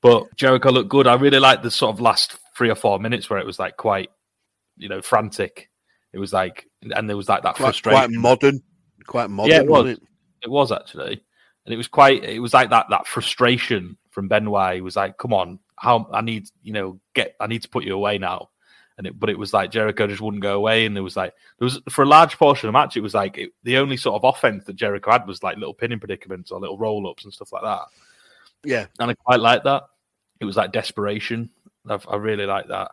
But 0.01 0.35
Jericho 0.35 0.69
looked 0.69 0.89
good. 0.89 1.07
I 1.07 1.15
really 1.15 1.39
liked 1.39 1.63
the 1.63 1.71
sort 1.71 1.93
of 1.95 2.01
last 2.01 2.37
three 2.55 2.69
or 2.69 2.75
four 2.75 2.99
minutes 2.99 3.29
where 3.29 3.39
it 3.39 3.45
was 3.45 3.57
like 3.57 3.77
quite, 3.77 4.09
you 4.77 4.89
know, 4.89 5.01
frantic. 5.01 5.69
It 6.11 6.19
was 6.19 6.31
like, 6.33 6.67
and 6.83 7.09
there 7.09 7.17
was 7.17 7.29
like 7.29 7.41
that 7.43 7.55
Quite, 7.55 7.65
frustration. 7.67 7.97
quite 7.99 8.09
modern. 8.11 8.61
Quite 9.07 9.29
modern, 9.31 9.51
Yeah, 9.51 9.61
it 9.61 9.67
was. 9.67 9.89
it? 9.89 10.01
It 10.43 10.51
was 10.51 10.71
actually, 10.71 11.23
and 11.65 11.73
it 11.73 11.77
was 11.77 11.87
quite. 11.87 12.23
It 12.23 12.39
was 12.39 12.53
like 12.53 12.69
that 12.69 12.87
that 12.89 13.07
frustration 13.07 13.97
from 14.09 14.27
Benoit. 14.27 14.75
He 14.75 14.81
was 14.81 14.95
like, 14.95 15.17
"Come 15.17 15.33
on, 15.33 15.59
how 15.75 16.09
I 16.13 16.21
need 16.21 16.47
you 16.61 16.73
know 16.73 16.99
get 17.13 17.35
I 17.39 17.47
need 17.47 17.61
to 17.63 17.69
put 17.69 17.83
you 17.83 17.95
away 17.95 18.17
now." 18.17 18.49
And 18.97 19.07
it, 19.07 19.19
but 19.19 19.31
it 19.31 19.39
was 19.39 19.53
like 19.53 19.71
Jericho 19.71 20.05
just 20.05 20.21
wouldn't 20.21 20.43
go 20.43 20.55
away, 20.55 20.85
and 20.85 20.95
there 20.95 21.03
was 21.03 21.17
like 21.17 21.33
there 21.57 21.65
was 21.65 21.81
for 21.89 22.03
a 22.03 22.07
large 22.07 22.37
portion 22.37 22.67
of 22.67 22.73
the 22.73 22.79
match. 22.79 22.95
It 22.95 23.01
was 23.01 23.13
like 23.13 23.37
it, 23.37 23.51
the 23.63 23.77
only 23.77 23.97
sort 23.97 24.15
of 24.15 24.23
offense 24.23 24.65
that 24.65 24.75
Jericho 24.75 25.11
had 25.11 25.25
was 25.25 25.41
like 25.41 25.57
little 25.57 25.73
pinning 25.73 25.99
predicaments 25.99 26.51
or 26.51 26.59
little 26.59 26.77
roll 26.77 27.09
ups 27.09 27.23
and 27.23 27.33
stuff 27.33 27.51
like 27.51 27.63
that. 27.63 27.81
Yeah. 28.63 28.87
And 28.99 29.11
I 29.11 29.13
quite 29.13 29.39
like 29.39 29.63
that. 29.63 29.83
It 30.39 30.45
was 30.45 30.57
like 30.57 30.71
desperation. 30.71 31.49
I've, 31.87 32.07
I 32.07 32.15
really 32.15 32.45
like 32.45 32.67
that. 32.69 32.91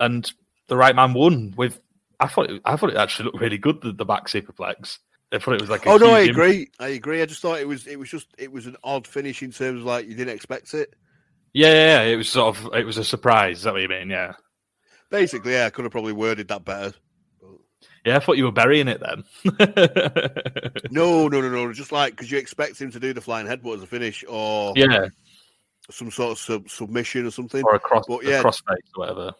And 0.00 0.30
the 0.68 0.76
right 0.76 0.94
man 0.94 1.14
won 1.14 1.54
with. 1.56 1.80
I 2.20 2.28
thought 2.28 2.50
it, 2.50 2.62
I 2.64 2.76
thought 2.76 2.90
it 2.90 2.96
actually 2.96 3.26
looked 3.26 3.40
really 3.40 3.58
good. 3.58 3.80
The, 3.80 3.92
the 3.92 4.04
back 4.04 4.28
superplex. 4.28 4.98
I 5.32 5.38
thought 5.38 5.54
it 5.54 5.60
was 5.60 5.70
like. 5.70 5.86
A 5.86 5.90
Oh 5.90 5.96
no, 5.96 6.10
I 6.12 6.20
agree. 6.20 6.68
I 6.78 6.88
agree. 6.88 7.22
I 7.22 7.26
just 7.26 7.40
thought 7.40 7.60
it 7.60 7.66
was 7.68 7.86
it 7.86 7.98
was 7.98 8.10
just 8.10 8.26
it 8.38 8.52
was 8.52 8.66
an 8.66 8.76
odd 8.84 9.06
finish 9.06 9.42
in 9.42 9.50
terms 9.52 9.80
of 9.80 9.86
like 9.86 10.06
you 10.06 10.14
didn't 10.14 10.34
expect 10.34 10.74
it. 10.74 10.94
Yeah, 11.54 11.68
yeah, 11.68 12.02
yeah, 12.04 12.12
it 12.12 12.16
was 12.16 12.28
sort 12.28 12.56
of 12.56 12.74
it 12.74 12.84
was 12.84 12.98
a 12.98 13.04
surprise. 13.04 13.58
Is 13.58 13.62
that 13.64 13.72
what 13.72 13.82
you 13.82 13.88
mean? 13.88 14.10
Yeah, 14.10 14.32
Basically, 15.10 15.52
yeah, 15.52 15.66
I 15.66 15.70
could 15.70 15.84
have 15.84 15.92
probably 15.92 16.12
worded 16.14 16.48
that 16.48 16.64
better. 16.64 16.94
yeah. 18.04 18.16
I 18.16 18.20
thought 18.20 18.36
you 18.38 18.44
were 18.44 18.52
burying 18.52 18.88
it 18.88 19.00
then. 19.00 19.24
No, 20.90 21.28
no, 21.28 21.40
no, 21.40 21.48
no. 21.48 21.72
Just 21.72 21.92
like 21.92 22.12
because 22.14 22.30
you 22.30 22.38
expect 22.38 22.80
him 22.80 22.90
to 22.90 23.00
do 23.00 23.12
the 23.12 23.20
flying 23.20 23.46
headbutt 23.46 23.76
as 23.76 23.82
a 23.82 23.86
finish 23.86 24.24
or 24.28 24.72
yeah, 24.76 25.06
some 25.90 26.10
sort 26.10 26.32
of 26.32 26.38
sub- 26.38 26.68
submission 26.68 27.26
or 27.26 27.30
something. 27.30 27.62
or 27.64 27.74
a 27.74 27.78
cross, 27.80 28.04
But 28.06 28.24
a 28.24 28.28
yeah. 28.28 28.42
crossface 28.42 28.76
or 28.96 29.00
whatever. 29.00 29.32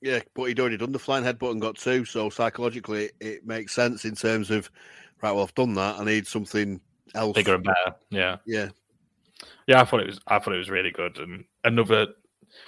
Yeah, 0.00 0.20
but 0.34 0.44
he'd 0.44 0.60
already 0.60 0.76
done 0.76 0.92
the 0.92 0.98
flying 0.98 1.24
headbutt 1.24 1.52
and 1.52 1.60
got 1.60 1.76
two, 1.76 2.04
so 2.04 2.30
psychologically 2.30 3.10
it, 3.20 3.46
makes 3.46 3.74
sense 3.74 4.04
in 4.04 4.14
terms 4.14 4.50
of 4.50 4.70
right. 5.22 5.32
Well, 5.32 5.44
I've 5.44 5.54
done 5.54 5.74
that. 5.74 5.98
I 5.98 6.04
need 6.04 6.26
something 6.26 6.80
else. 7.14 7.34
Bigger 7.34 7.56
and 7.56 7.64
better. 7.64 7.96
Yeah, 8.10 8.36
Yeah, 8.46 8.68
yeah. 9.66 9.80
I 9.80 9.84
thought 9.84 10.00
it 10.00 10.06
was. 10.06 10.20
I 10.26 10.38
thought 10.38 10.54
it 10.54 10.58
was 10.58 10.70
really 10.70 10.90
good 10.90 11.18
and 11.18 11.44
another. 11.64 12.08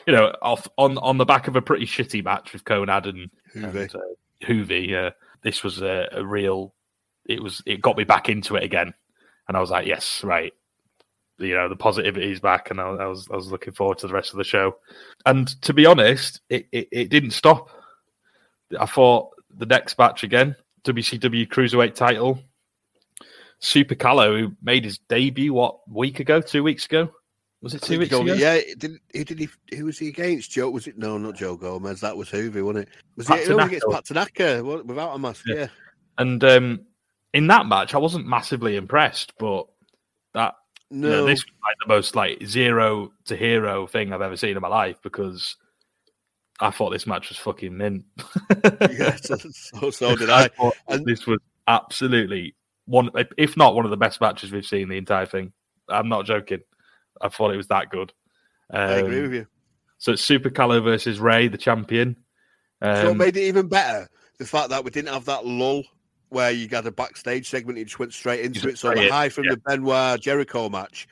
You 0.07 0.13
know, 0.13 0.33
off 0.43 0.69
on 0.77 0.99
on 0.99 1.19
the 1.19 1.25
back 1.25 1.49
of 1.49 1.57
a 1.57 1.63
pretty 1.63 1.87
shitty 1.87 2.23
match 2.23 2.53
with 2.53 2.65
Konnan 2.65 3.09
and 3.09 3.31
Hoovy. 3.55 3.83
and, 3.83 3.97
uh, 3.97 4.47
Hoovy. 4.47 4.89
Yeah, 4.89 5.11
this 5.43 5.65
was 5.65 5.83
a, 5.83 6.09
a 6.13 6.25
real 6.25 6.75
it 7.27 7.43
was 7.43 7.63
it 7.67 7.81
got 7.81 7.97
me 7.97 8.05
back 8.05 8.29
into 8.29 8.57
it 8.57 8.63
again, 8.63 8.95
and 9.49 9.57
I 9.57 9.61
was 9.61 9.71
like, 9.71 9.87
yes, 9.87 10.23
right. 10.25 10.53
You 11.39 11.55
know, 11.55 11.69
the 11.69 11.77
positivity 11.77 12.31
is 12.31 12.41
back, 12.41 12.71
and 12.71 12.81
I, 12.81 12.85
I 12.85 13.07
was 13.07 13.29
I 13.33 13.37
was 13.37 13.51
looking 13.51 13.73
forward 13.73 13.99
to 13.99 14.07
the 14.07 14.13
rest 14.15 14.33
of 14.33 14.39
the 14.39 14.45
show. 14.45 14.77
And 15.27 15.49
to 15.63 15.73
be 15.73 15.87
honest, 15.87 16.41
it, 16.49 16.69
it, 16.73 16.89
it 16.93 17.09
didn't 17.11 17.33
stop. 17.33 17.69
I 18.79 18.87
thought 18.87 19.31
the 19.57 19.67
next 19.67 19.99
match 19.99 20.23
again, 20.25 20.57
WCW 20.85 21.49
Cruiserweight 21.49 21.95
title, 21.95 22.39
Super 23.59 23.95
Calo, 23.95 24.39
who 24.39 24.57
made 24.63 24.85
his 24.85 24.99
debut 25.09 25.53
what 25.53 25.79
week 25.91 26.21
ago, 26.21 26.41
two 26.41 26.63
weeks 26.63 26.87
ago, 26.87 27.11
was 27.63 27.75
it 27.75 27.83
two 27.83 27.99
weeks 28.01 28.11
Joe- 28.11 28.23
ago? 28.23 28.35
Yeah, 28.35 28.55
it 28.55 28.79
didn't 28.79 29.01
who 29.13 29.25
did 29.25 29.39
he? 29.39 29.49
Who 29.77 29.85
was 29.87 29.99
he 29.99 30.09
against? 30.09 30.51
Joe? 30.51 30.69
Was 30.71 30.89
it 30.89 30.99
no, 30.99 31.17
not 31.17 31.37
Joe 31.37 31.57
Gomez? 31.57 32.01
That 32.01 32.17
was 32.17 32.29
Hoovy, 32.29 32.63
wasn't 32.63 32.89
it? 32.89 32.95
Was 33.17 33.27
Pat 33.27 33.41
it 33.41 33.47
Tanaka. 33.47 33.67
against 33.67 33.87
Pat 33.91 34.05
Tanaka 34.05 34.65
without 34.85 35.15
a 35.15 35.19
mask? 35.19 35.45
Yeah. 35.47 35.55
Yeah, 35.55 35.67
And 36.19 36.43
um, 36.43 36.81
in 37.33 37.47
that 37.47 37.67
match, 37.67 37.95
I 37.95 37.99
wasn't 37.99 38.27
massively 38.27 38.75
impressed, 38.77 39.33
but 39.39 39.67
that 40.35 40.55
you 40.93 40.99
know, 41.11 41.25
this 41.27 41.45
was 41.45 41.53
like 41.63 41.77
the 41.85 41.89
most 41.95 42.15
like 42.15 42.45
zero 42.45 43.13
to 43.27 43.37
hero 43.37 43.87
thing 43.87 44.13
I've 44.13 44.21
ever 44.23 44.37
seen 44.37 44.57
in 44.57 44.61
my 44.63 44.69
life 44.69 44.97
because 45.03 45.57
I 46.61 46.71
thought 46.71 46.91
this 46.91 47.07
match 47.07 47.29
was 47.31 47.39
fucking 47.39 47.77
mint. 47.77 48.05
yeah, 48.91 49.17
so, 49.17 49.37
so, 49.37 49.91
so 49.91 50.17
did 50.17 50.31
I. 50.31 50.49
thought 50.49 50.75
And- 50.89 51.05
this 51.07 51.27
was 51.27 51.39
absolutely 51.67 52.55
one, 52.87 53.11
if 53.39 53.57
not 53.57 53.75
one 53.75 53.85
of 53.85 53.91
the 53.91 53.97
best 53.97 54.21
matches 54.21 54.53
we've 54.53 54.67
seen 54.67 54.89
the 54.89 54.99
entire 54.99 55.27
thing. 55.27 55.53
I'm 55.89 56.09
not 56.09 56.27
joking. 56.27 56.61
I 57.21 57.29
thought 57.29 57.53
it 57.53 57.57
was 57.57 57.69
that 57.69 57.91
good. 57.91 58.13
Um, 58.71 58.81
I 58.81 58.93
agree 58.95 59.23
with 59.23 59.35
you. 59.35 59.47
So 59.99 60.13
it's 60.13 60.23
Super 60.23 60.51
Calo 60.51 60.83
versus 60.83 61.21
Rey, 61.21 61.49
the 61.49 61.59
champion. 61.59 62.17
So 62.83 62.89
what 62.91 63.07
Um, 63.07 63.19
made 63.19 63.37
it 63.37 63.43
even 63.45 63.69
better? 63.69 64.09
The 64.39 64.47
fact 64.47 64.71
that 64.71 64.83
we 64.85 64.91
didn't 64.91 65.13
have 65.13 65.27
that 65.27 65.47
lull 65.47 65.85
where 66.33 66.51
you 66.51 66.67
got 66.67 66.87
a 66.87 66.91
backstage 66.91 67.49
segment, 67.49 67.79
you 67.79 67.85
just 67.85 67.99
went 67.99 68.13
straight 68.13 68.41
into 68.41 68.69
it. 68.69 68.79
So 68.79 68.93
the 68.95 69.09
high 69.09 69.29
from 69.29 69.45
yeah. 69.45 69.53
the 69.53 69.57
Benoit 69.59 70.21
Jericho 70.21 70.69
match, 70.69 71.09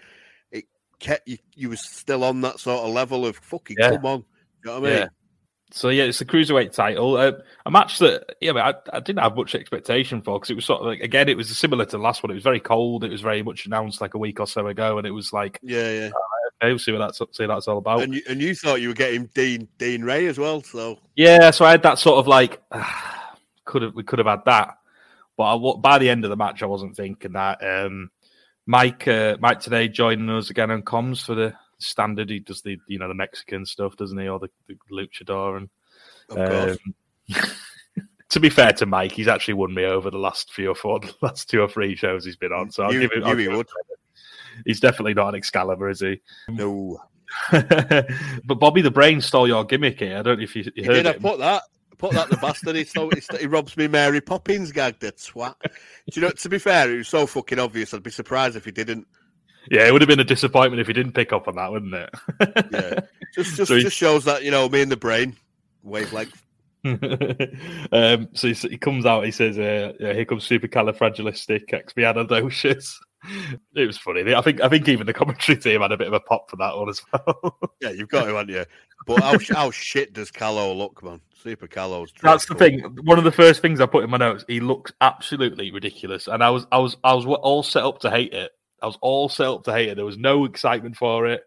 it 0.51 0.65
kept 0.99 1.29
you. 1.29 1.39
You 1.55 1.71
was 1.71 1.81
still 1.81 2.25
on 2.25 2.41
that 2.43 2.61
sort 2.61 2.85
of 2.85 2.95
level 2.95 3.27
of 3.27 3.37
fucking 3.37 3.77
Yeah. 3.79 3.91
come 3.91 4.07
on. 4.07 4.25
You 4.65 4.71
know 4.71 4.81
what 4.81 4.89
I 4.89 4.91
mean? 4.91 4.99
Yeah. 5.01 5.09
So 5.73 5.89
yeah, 5.89 6.05
it's 6.05 6.19
the 6.19 6.25
cruiserweight 6.25 6.73
title, 6.73 7.17
uh, 7.17 7.33
a 7.65 7.71
match 7.71 7.99
that 8.01 8.35
yeah, 8.41 8.53
I, 8.53 8.75
I 8.93 9.01
didn't 9.01 9.23
have 9.23 9.37
much 9.37 9.55
expectation 9.55 10.21
for 10.21 10.39
because 10.39 10.51
it 10.51 10.57
was 10.57 10.65
sort 10.65 10.81
of 10.81 10.87
like 10.89 11.01
again, 11.01 11.29
it 11.29 11.37
was 11.37 11.57
similar 11.57 11.85
to 11.85 11.93
the 11.93 12.03
last 12.03 12.23
one. 12.23 12.31
It 12.31 12.35
was 12.35 12.43
very 12.43 12.61
cold. 12.61 13.05
It 13.05 13.11
was 13.11 13.21
very 13.21 13.43
much 13.43 13.67
announced 13.67 14.01
like 14.01 14.15
a 14.15 14.19
week 14.19 14.41
or 14.41 14.47
so 14.47 14.67
ago, 14.67 14.99
and 14.99 15.07
it 15.07 15.13
was 15.13 15.33
like, 15.33 15.61
Yeah, 15.63 15.91
yeah. 15.91 16.11
okay, 16.61 16.71
we'll 16.71 16.79
see 16.79 16.91
what 16.91 16.99
that's 16.99 17.19
see 17.19 17.47
what 17.47 17.55
that's 17.55 17.69
all 17.69 17.79
about. 17.79 18.03
And 18.03 18.15
you, 18.15 18.23
and 18.29 18.43
you 18.43 18.55
thought 18.55 18.81
you 18.81 18.89
were 18.89 18.95
getting 18.95 19.27
Dean 19.27 19.69
Dean 19.79 20.03
Rey 20.03 20.27
as 20.27 20.39
well. 20.39 20.61
So 20.63 20.99
Yeah, 21.15 21.53
so 21.53 21.65
I 21.65 21.71
had 21.71 21.85
that 21.85 22.01
sort 22.01 22.19
of 22.19 22.27
like 22.27 22.61
could 23.65 23.83
have 23.83 23.95
we 23.95 24.03
could 24.03 24.19
have 24.19 24.27
had 24.27 24.45
that, 24.47 24.77
but 25.41 25.57
I, 25.57 25.77
by 25.81 25.99
the 25.99 26.11
end 26.11 26.25
of 26.25 26.31
the 26.31 26.37
match, 26.37 26.63
I 26.63 26.67
wasn't 26.67 26.95
thinking 26.97 27.33
that. 27.33 27.65
Um, 27.65 28.11
Mike 28.67 29.09
uh, 29.09 29.39
Mike 29.41 29.61
Tenay 29.61 29.91
joining 29.91 30.29
us 30.29 30.51
again 30.51 30.71
on 30.71 30.83
comms 30.83 31.25
for 31.25 31.35
the 31.35 31.55
standard. 31.79 32.29
He 32.29 32.41
does 32.41 32.61
the 32.61 32.77
you 32.87 32.99
know 32.99 33.09
the 33.09 33.15
Mexican 33.15 33.65
stuff, 33.65 33.97
doesn't 33.97 34.19
he, 34.19 34.29
or 34.29 34.39
the, 34.39 34.51
the 34.69 34.77
luchador 34.93 35.57
and 35.57 35.69
Um, 36.31 36.77
to 38.29 38.39
be 38.39 38.51
fair 38.51 38.73
to 38.75 38.85
Mike, 38.87 39.13
he's 39.13 39.29
actually 39.29 39.55
won 39.55 39.73
me 39.73 39.87
over 39.87 40.11
the 40.11 40.19
last 40.19 40.53
few 40.53 40.69
or 40.71 40.75
four, 40.75 41.01
the 41.01 41.15
last 41.23 41.49
two 41.49 41.63
or 41.63 41.69
three 41.69 41.97
shows 41.97 42.25
he's 42.27 42.37
been 42.37 42.53
on. 42.53 42.71
So 42.71 42.83
I'll 42.85 42.93
You- 42.93 43.01
give 43.01 43.13
him. 43.13 43.25
I'll 43.25 43.35
he 43.35 43.45
give 43.45 43.53
him. 43.55 43.65
He's 44.67 44.81
definitely 44.81 45.15
not 45.15 45.29
an 45.31 45.37
Excalibur, 45.37 45.89
is 45.89 46.01
he? 46.01 46.21
no. 46.51 47.01
but 47.53 48.57
Bobby 48.59 48.83
the 48.83 48.91
Brain 48.91 49.21
stole 49.21 49.49
your 49.49 49.65
gimmick 49.65 50.01
here. 50.01 50.19
I 50.19 50.23
don't 50.23 50.39
know 50.39 50.43
if 50.45 50.55
you, 50.55 50.65
you 50.65 50.73
He 50.75 50.85
heard 50.85 50.95
did. 51.05 51.07
I 51.07 51.13
put 51.15 51.39
that. 51.39 51.63
Put 52.01 52.13
that 52.13 52.31
the 52.31 52.39
bastard. 52.39 52.77
He, 52.77 52.85
so, 52.85 53.11
he, 53.11 53.21
he 53.39 53.47
robs 53.47 53.77
me 53.77 53.87
Mary 53.87 54.23
Poppins 54.23 54.73
gag. 54.73 54.99
That 55.01 55.21
swat. 55.21 55.59
Do 55.63 55.71
you 56.15 56.23
know? 56.23 56.31
To 56.31 56.49
be 56.49 56.59
fair, 56.59 56.91
it 56.91 56.97
was 56.97 57.09
so 57.09 57.27
fucking 57.27 57.59
obvious. 57.59 57.93
I'd 57.93 58.03
be 58.03 58.11
surprised 58.11 58.57
if 58.57 58.65
he 58.65 58.71
didn't. 58.71 59.07
Yeah, 59.71 59.87
it 59.87 59.93
would 59.93 60.01
have 60.01 60.09
been 60.09 60.21
a 60.21 60.25
disappointment 60.25 60.81
if 60.81 60.87
he 60.87 60.95
didn't 60.95 61.13
pick 61.13 61.35
up 61.35 61.47
on 61.47 61.57
that, 61.57 61.71
wouldn't 61.71 61.93
it? 61.95 62.09
Yeah, 62.73 63.01
just 63.35 63.57
just 63.57 63.69
So 63.69 63.79
just 63.79 63.97
shows 63.97 64.25
that 64.25 64.43
you 64.43 64.51
know 64.51 64.67
me 64.69 64.81
and 64.81 64.91
the 64.91 64.97
brain 64.97 65.37
wavelength. 65.83 66.43
um, 66.85 68.29
so 68.33 68.49
he, 68.49 68.55
he 68.55 68.79
comes 68.79 69.05
out. 69.05 69.27
He 69.27 69.31
says, 69.31 69.59
uh, 69.59 69.93
yeah, 70.01 70.15
"Here 70.15 70.25
comes 70.25 70.49
supercalifragilisticexpialidocious." 70.49 72.95
It 73.75 73.87
was 73.87 73.99
funny. 73.99 74.35
I 74.35 74.41
think 74.41 74.63
I 74.63 74.71
think 74.71 74.89
even 74.89 75.07
the 75.07 75.13
commentary 75.13 75.59
team 75.59 75.83
had 75.83 75.93
a 75.93 75.99
bit 75.99 76.07
of 76.07 76.15
a 76.15 76.21
pop 76.21 76.49
for 76.49 76.57
that 76.57 76.75
one 76.77 76.89
as 76.89 77.03
well. 77.13 77.59
Yeah, 77.83 77.91
you've 77.91 78.09
got 78.09 78.27
him, 78.29 78.35
haven't 78.35 78.55
you? 78.55 78.65
But 79.07 79.23
how, 79.23 79.39
how 79.55 79.71
shit 79.71 80.13
does 80.13 80.31
Calo 80.31 80.77
look, 80.77 81.03
man? 81.03 81.21
Super 81.43 81.67
Calo's. 81.67 82.13
That's 82.23 82.47
the 82.47 82.55
thing. 82.55 82.81
One 83.05 83.19
of 83.19 83.25
the 83.25 83.33
first 83.33 83.63
things 83.63 83.81
I 83.81 83.87
put 83.87 84.05
in 84.05 84.11
my 84.11 84.19
notes. 84.19 84.45
He 84.47 84.61
looks 84.61 84.93
absolutely 85.01 85.71
ridiculous, 85.71 86.27
and 86.27 86.43
I 86.43 86.51
was 86.51 86.67
I 86.71 86.79
was 86.79 86.97
I 87.03 87.15
was 87.15 87.27
all 87.27 87.63
set 87.63 87.85
up 87.85 88.01
to 88.01 88.11
hate 88.11 88.33
it. 88.33 88.53
I 88.83 88.87
was 88.87 88.99
all 89.01 89.29
set 89.29 89.47
up 89.47 89.65
to 89.65 89.73
hate 89.73 89.89
it. 89.89 89.97
There 89.97 90.05
was 90.05 90.19
no 90.19 90.45
excitement 90.45 90.97
for 90.97 91.27
it. 91.27 91.45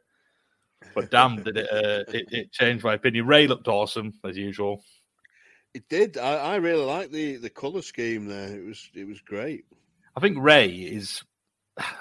But 0.94 1.12
damn, 1.12 1.42
did 1.44 1.58
it, 1.58 1.68
uh, 1.72 2.12
it 2.12 2.28
it 2.32 2.52
changed 2.52 2.84
my 2.84 2.94
opinion. 2.94 3.26
Rey 3.26 3.48
looked 3.48 3.68
awesome 3.68 4.14
as 4.24 4.38
usual. 4.38 4.84
It 5.74 5.88
did. 5.90 6.18
I, 6.18 6.36
I 6.36 6.56
really 6.58 6.86
like 6.86 7.12
the 7.12 7.38
the 7.38 7.50
color 7.50 7.82
scheme 7.82 8.28
there. 8.28 8.56
It 8.56 8.66
was 8.66 8.90
it 8.94 9.08
was 9.08 9.22
great. 9.22 9.66
I 10.16 10.20
think 10.20 10.38
Rey 10.40 10.70
is. 10.70 11.24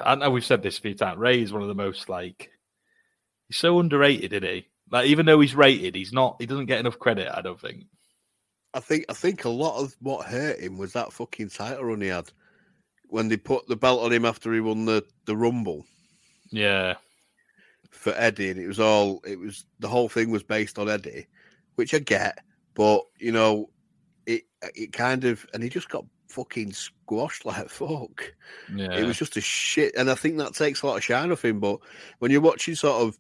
I 0.01 0.14
know 0.14 0.30
we've 0.30 0.45
said 0.45 0.62
this 0.62 0.78
a 0.78 0.82
few 0.82 0.95
times. 0.95 1.18
Rey 1.18 1.43
is 1.43 1.53
one 1.53 1.62
of 1.62 1.68
the 1.68 1.74
most 1.74 2.09
like. 2.09 2.51
He's 3.49 3.57
so 3.57 3.78
underrated, 3.78 4.32
isn't 4.32 4.49
he? 4.49 4.66
Like 4.93 5.07
even 5.07 5.24
though 5.26 5.40
he's 5.40 5.55
rated, 5.55 5.95
he's 5.97 6.12
not. 6.12 6.36
He 6.38 6.47
doesn't 6.47 6.66
get 6.66 6.78
enough 6.78 6.99
credit. 6.99 7.28
I 7.34 7.40
don't 7.40 7.61
think. 7.61 7.86
I 8.74 8.80
think 8.80 9.07
I 9.09 9.14
think 9.14 9.45
a 9.45 9.49
lot 9.51 9.82
of 9.82 9.97
what 10.01 10.26
hurt 10.26 10.61
him 10.61 10.78
was 10.78 10.93
that 10.93 11.12
fucking 11.12 11.49
title 11.49 11.84
run 11.84 12.03
he 12.03 12.09
had 12.09 12.30
when 13.09 13.28
they 13.28 13.36
put 13.36 13.66
the 13.66 13.76
belt 13.76 14.03
on 14.03 14.12
him 14.12 14.24
after 14.24 14.53
he 14.53 14.61
won 14.61 14.84
the 14.84 15.05
the 15.24 15.36
Rumble 15.36 15.84
Yeah, 16.51 16.95
for 17.90 18.12
Eddie, 18.16 18.51
and 18.51 18.61
it 18.61 18.66
was 18.66 18.80
all 18.80 19.20
it 19.26 19.38
was 19.38 19.64
the 19.80 19.88
whole 19.88 20.09
thing 20.09 20.30
was 20.30 20.43
based 20.43 20.78
on 20.78 20.88
Eddie, 20.88 21.26
which 21.76 21.95
I 21.95 21.99
get, 21.99 22.38
but 22.74 23.03
you 23.18 23.32
know, 23.32 23.70
it 24.26 24.43
it 24.74 24.93
kind 24.93 25.24
of 25.24 25.47
and 25.55 25.62
he 25.62 25.68
just 25.68 25.88
got 25.88 26.05
fucking 26.28 26.72
squashed 26.72 27.45
like 27.45 27.68
fuck. 27.68 28.32
yeah. 28.74 28.95
It 28.95 29.05
was 29.05 29.18
just 29.18 29.36
a 29.36 29.43
shit, 29.43 29.95
and 29.97 30.11
I 30.11 30.14
think 30.14 30.38
that 30.38 30.55
takes 30.55 30.82
a 30.82 30.86
lot 30.86 30.97
of 30.97 31.05
shine 31.05 31.32
off 31.32 31.45
him. 31.45 31.61
But 31.61 31.78
when 32.18 32.30
you're 32.30 32.40
watching 32.40 32.74
sort 32.74 33.03
of 33.03 33.18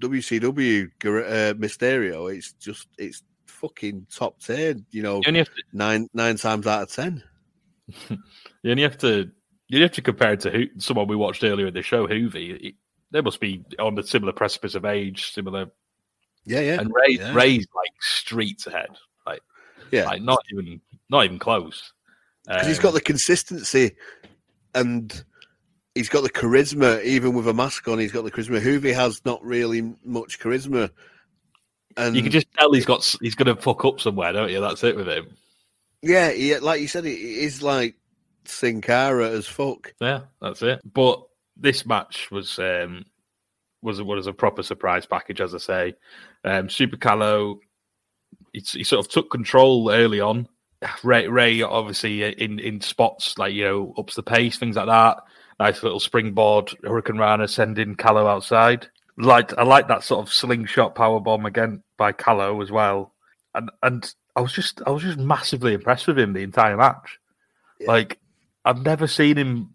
WCW 0.00 0.86
uh, 1.04 1.54
Mysterio, 1.54 2.34
it's 2.34 2.52
just 2.54 2.88
it's 2.98 3.22
fucking 3.46 4.06
top 4.14 4.40
ten. 4.40 4.84
You 4.90 5.02
know, 5.02 5.20
You 5.26 5.44
to 5.44 5.46
nine 5.72 6.08
nine 6.14 6.36
times 6.36 6.66
out 6.66 6.82
of 6.82 6.92
ten. 6.92 7.22
You 8.62 8.70
only 8.72 8.82
have 8.82 8.98
to 8.98 9.30
you 9.68 9.80
have 9.82 9.92
to 9.92 10.02
compare 10.02 10.32
it 10.34 10.40
to 10.40 10.50
who, 10.50 10.64
someone 10.78 11.06
we 11.08 11.16
watched 11.16 11.42
earlier 11.44 11.66
in 11.68 11.74
the 11.74 11.82
show, 11.82 12.06
Juvi. 12.06 12.60
He- 12.60 12.76
They 13.10 13.20
must 13.22 13.40
be 13.40 13.64
on 13.78 13.94
the 13.94 14.02
similar 14.02 14.32
precipice 14.32 14.74
of 14.74 14.84
age, 14.84 15.32
similar. 15.32 15.66
Yeah, 16.44 16.60
yeah, 16.60 16.80
And 16.80 16.92
Rey, 16.94 17.16
yeah. 17.18 17.34
Rey's 17.34 17.66
like 17.74 17.90
streets 18.00 18.66
ahead, 18.66 18.90
like 19.26 19.42
yeah. 19.90 20.04
like 20.04 20.22
not 20.22 20.40
even 20.52 20.80
not 21.08 21.24
even 21.24 21.38
close. 21.38 21.92
Because 22.46 22.66
he's 22.66 22.78
Um, 22.78 22.82
got 22.84 22.94
the 22.94 23.00
consistency, 23.00 23.96
and 24.74 25.24
he's 25.94 26.08
got 26.08 26.22
the 26.22 26.30
charisma. 26.30 27.02
Even 27.04 27.34
with 27.34 27.48
a 27.48 27.54
mask 27.54 27.88
on, 27.88 27.98
he's 27.98 28.12
got 28.12 28.24
the 28.24 28.30
charisma. 28.30 28.60
Juvi 28.60 28.94
has 28.94 29.24
not 29.24 29.44
really 29.44 29.94
much 30.04 30.38
charisma, 30.38 30.90
and 31.96 32.16
you 32.16 32.22
can 32.22 32.32
just 32.32 32.52
tell 32.58 32.72
he's 32.72 32.86
got 32.86 33.16
he's 33.20 33.34
going 33.34 33.54
to 33.54 33.60
fuck 33.60 33.84
up 33.84 34.00
somewhere, 34.00 34.32
don't 34.32 34.50
you? 34.50 34.60
That's 34.60 34.84
it 34.84 34.96
with 34.96 35.08
him. 35.08 35.36
yeah, 36.02 36.30
he, 36.30 36.56
like 36.58 36.80
you 36.80 36.88
said, 36.88 37.06
it 37.06 37.18
is 37.18 37.62
like 37.62 37.96
Sin 38.44 38.80
Cara 38.80 39.30
as 39.30 39.46
fuck. 39.46 39.94
Yeah, 40.00 40.22
that's 40.40 40.62
it. 40.62 40.80
But 40.84 41.22
this 41.56 41.84
match 41.84 42.30
was 42.30 42.58
um 42.58 43.04
was 43.82 44.02
was 44.02 44.26
a 44.26 44.32
proper 44.32 44.62
surprise 44.62 45.06
package, 45.06 45.40
as 45.40 45.54
I 45.54 45.58
say. 45.58 45.94
Um, 46.44 46.68
Super 46.68 46.96
Calo, 46.96 47.58
he, 48.52 48.60
he 48.60 48.84
sort 48.84 49.04
of 49.04 49.10
took 49.10 49.30
control 49.30 49.90
early 49.90 50.20
on. 50.20 50.48
Rey, 51.02 51.28
Rey 51.28 51.62
obviously 51.62 52.22
in 52.22 52.58
in 52.58 52.80
spots 52.80 53.38
like 53.38 53.52
you 53.52 53.64
know 53.64 53.94
ups 53.98 54.14
the 54.14 54.22
pace, 54.22 54.58
things 54.58 54.76
like 54.76 54.86
that. 54.86 55.18
Nice 55.60 55.82
little 55.82 56.00
springboard 56.00 56.68
Hurricanrana 56.82 57.48
sending 57.48 57.94
Calo 57.94 58.26
outside. 58.26 58.88
Like 59.18 59.56
I 59.58 59.62
like 59.62 59.86
that 59.88 60.02
sort 60.02 60.26
of 60.26 60.32
slingshot 60.32 60.94
power 60.94 61.20
bomb 61.20 61.44
again 61.46 61.82
by 61.98 62.12
Calo 62.12 62.62
as 62.62 62.70
well. 62.72 63.12
And 63.54 63.70
and 63.82 64.12
I 64.34 64.40
was 64.40 64.52
just 64.52 64.80
I 64.86 64.90
was 64.90 65.02
just 65.02 65.18
massively 65.18 65.74
impressed 65.74 66.06
with 66.06 66.18
him 66.18 66.32
the 66.32 66.40
entire 66.42 66.76
match. 66.78 67.18
Yeah. 67.78 67.88
Like 67.88 68.18
I've 68.64 68.82
never 68.82 69.06
seen 69.06 69.36
him 69.36 69.74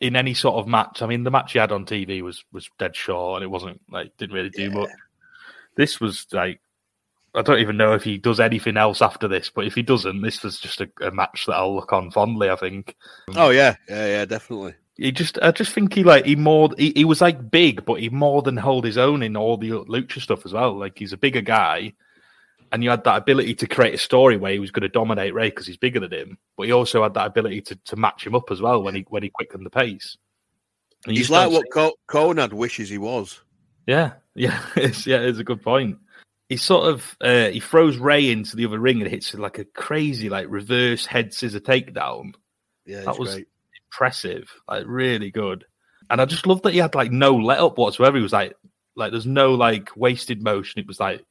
in 0.00 0.14
any 0.16 0.34
sort 0.34 0.54
of 0.56 0.68
match. 0.68 1.02
I 1.02 1.06
mean, 1.06 1.24
the 1.24 1.30
match 1.30 1.52
he 1.52 1.58
had 1.58 1.72
on 1.72 1.84
TV 1.84 2.22
was 2.22 2.44
was 2.52 2.70
dead 2.78 2.94
short, 2.94 3.38
and 3.38 3.44
it 3.44 3.50
wasn't 3.50 3.80
like 3.90 4.16
didn't 4.16 4.36
really 4.36 4.50
do 4.50 4.62
Yeah. 4.62 4.68
much. 4.68 4.90
This 5.76 6.00
was 6.00 6.26
like 6.32 6.60
I 7.34 7.42
don't 7.42 7.58
even 7.58 7.76
know 7.76 7.94
if 7.94 8.04
he 8.04 8.18
does 8.18 8.38
anything 8.38 8.76
else 8.76 9.02
after 9.02 9.26
this, 9.26 9.50
but 9.50 9.66
if 9.66 9.74
he 9.74 9.82
doesn't, 9.82 10.22
this 10.22 10.44
was 10.44 10.60
just 10.60 10.80
a, 10.80 10.88
a 11.00 11.10
match 11.10 11.46
that 11.46 11.56
I'll 11.56 11.74
look 11.74 11.92
on 11.92 12.12
fondly. 12.12 12.48
I 12.50 12.54
think 12.56 12.94
Oh 13.34 13.50
yeah, 13.50 13.74
yeah, 13.88 14.06
yeah, 14.06 14.24
definitely. 14.26 14.74
He 14.96 15.10
just 15.10 15.38
I 15.42 15.50
just 15.50 15.72
think 15.72 15.92
he 15.94 16.04
like 16.04 16.24
he 16.24 16.36
more 16.36 16.70
he, 16.78 16.92
he 16.94 17.04
was 17.04 17.20
like 17.20 17.50
big, 17.50 17.84
but 17.84 18.00
he 18.00 18.08
more 18.10 18.42
than 18.42 18.56
hold 18.56 18.84
his 18.84 18.96
own 18.96 19.22
in 19.22 19.36
all 19.36 19.56
the 19.56 19.70
lucha 19.70 20.20
stuff 20.20 20.46
as 20.46 20.52
well. 20.52 20.78
Like 20.78 20.96
he's 20.98 21.12
a 21.12 21.16
bigger 21.16 21.40
guy, 21.40 21.94
and 22.70 22.84
you 22.84 22.90
had 22.90 23.02
that 23.04 23.16
ability 23.18 23.56
to 23.56 23.66
create 23.66 23.94
a 23.94 23.98
story 23.98 24.36
where 24.36 24.52
he 24.52 24.60
was 24.60 24.70
going 24.70 24.82
to 24.82 24.88
dominate 24.88 25.34
Rey 25.34 25.48
because 25.50 25.66
he's 25.66 25.76
bigger 25.76 25.98
than 25.98 26.12
him, 26.12 26.38
but 26.56 26.66
he 26.66 26.72
also 26.72 27.02
had 27.02 27.14
that 27.14 27.26
ability 27.26 27.60
to, 27.62 27.76
to 27.86 27.96
match 27.96 28.24
him 28.24 28.36
up 28.36 28.52
as 28.52 28.60
well 28.60 28.82
when 28.84 28.94
he 28.94 29.04
when 29.08 29.24
he 29.24 29.30
quickened 29.30 29.66
the 29.66 29.70
pace. 29.70 30.16
And 31.06 31.16
He's 31.16 31.28
like 31.28 31.50
what 31.50 31.64
see- 31.64 31.90
Co- 32.06 32.56
wishes 32.56 32.88
he 32.88 32.98
was. 32.98 33.40
yeah, 33.86 34.12
yeah, 34.36 34.64
it's, 34.76 35.06
yeah, 35.08 35.18
it's 35.18 35.38
a 35.40 35.44
good 35.44 35.62
point. 35.62 35.98
He 36.48 36.56
sort 36.56 36.88
of 36.88 37.16
uh, 37.20 37.48
he 37.48 37.58
throws 37.58 37.96
Rey 37.96 38.30
into 38.30 38.54
the 38.54 38.66
other 38.66 38.78
ring 38.78 39.02
and 39.02 39.10
hits 39.10 39.34
like 39.34 39.58
a 39.58 39.64
crazy 39.64 40.28
like 40.28 40.46
reverse 40.48 41.04
head 41.04 41.34
scissor 41.34 41.58
takedown. 41.58 42.34
Yeah, 42.86 43.00
That 43.00 43.18
was- 43.18 43.34
great. 43.34 43.48
Impressive, 43.94 44.52
like 44.68 44.84
really 44.86 45.30
good. 45.30 45.64
And 46.10 46.20
I 46.20 46.24
just 46.24 46.46
love 46.48 46.62
that 46.62 46.72
he 46.72 46.78
had 46.78 46.96
like 46.96 47.12
no 47.12 47.34
let 47.36 47.60
up 47.60 47.78
whatsoever. 47.78 48.16
He 48.16 48.22
was 48.22 48.32
like, 48.32 48.56
like 48.96 49.12
there's 49.12 49.24
no 49.24 49.54
like 49.54 49.96
wasted 49.96 50.42
motion. 50.42 50.80
It 50.80 50.88
was 50.88 50.98
like, 50.98 51.24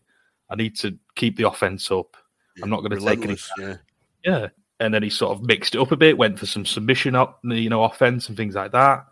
I 0.49 0.55
need 0.55 0.78
to 0.78 0.97
keep 1.16 1.36
the 1.36 1.47
offense 1.47 1.91
up. 1.91 2.16
I'm 2.61 2.70
not 2.70 2.80
going 2.80 2.97
to 2.97 3.05
take 3.05 3.24
any 3.24 3.38
Yeah. 3.57 3.78
Yeah. 4.24 4.47
And 4.80 4.93
then 4.93 5.03
he 5.03 5.09
sort 5.09 5.38
of 5.38 5.45
mixed 5.45 5.76
it 5.76 5.82
up 5.82 5.91
a 5.91 5.97
bit, 5.97 6.18
went 6.18 6.39
for 6.39 6.45
some 6.45 6.66
submission 6.66 7.16
up, 7.16 7.39
you 7.43 7.70
know, 7.70 7.84
offense 7.84 8.28
and 8.30 8.38
things 8.38 8.55
like 8.55 8.72
that. 8.72 9.05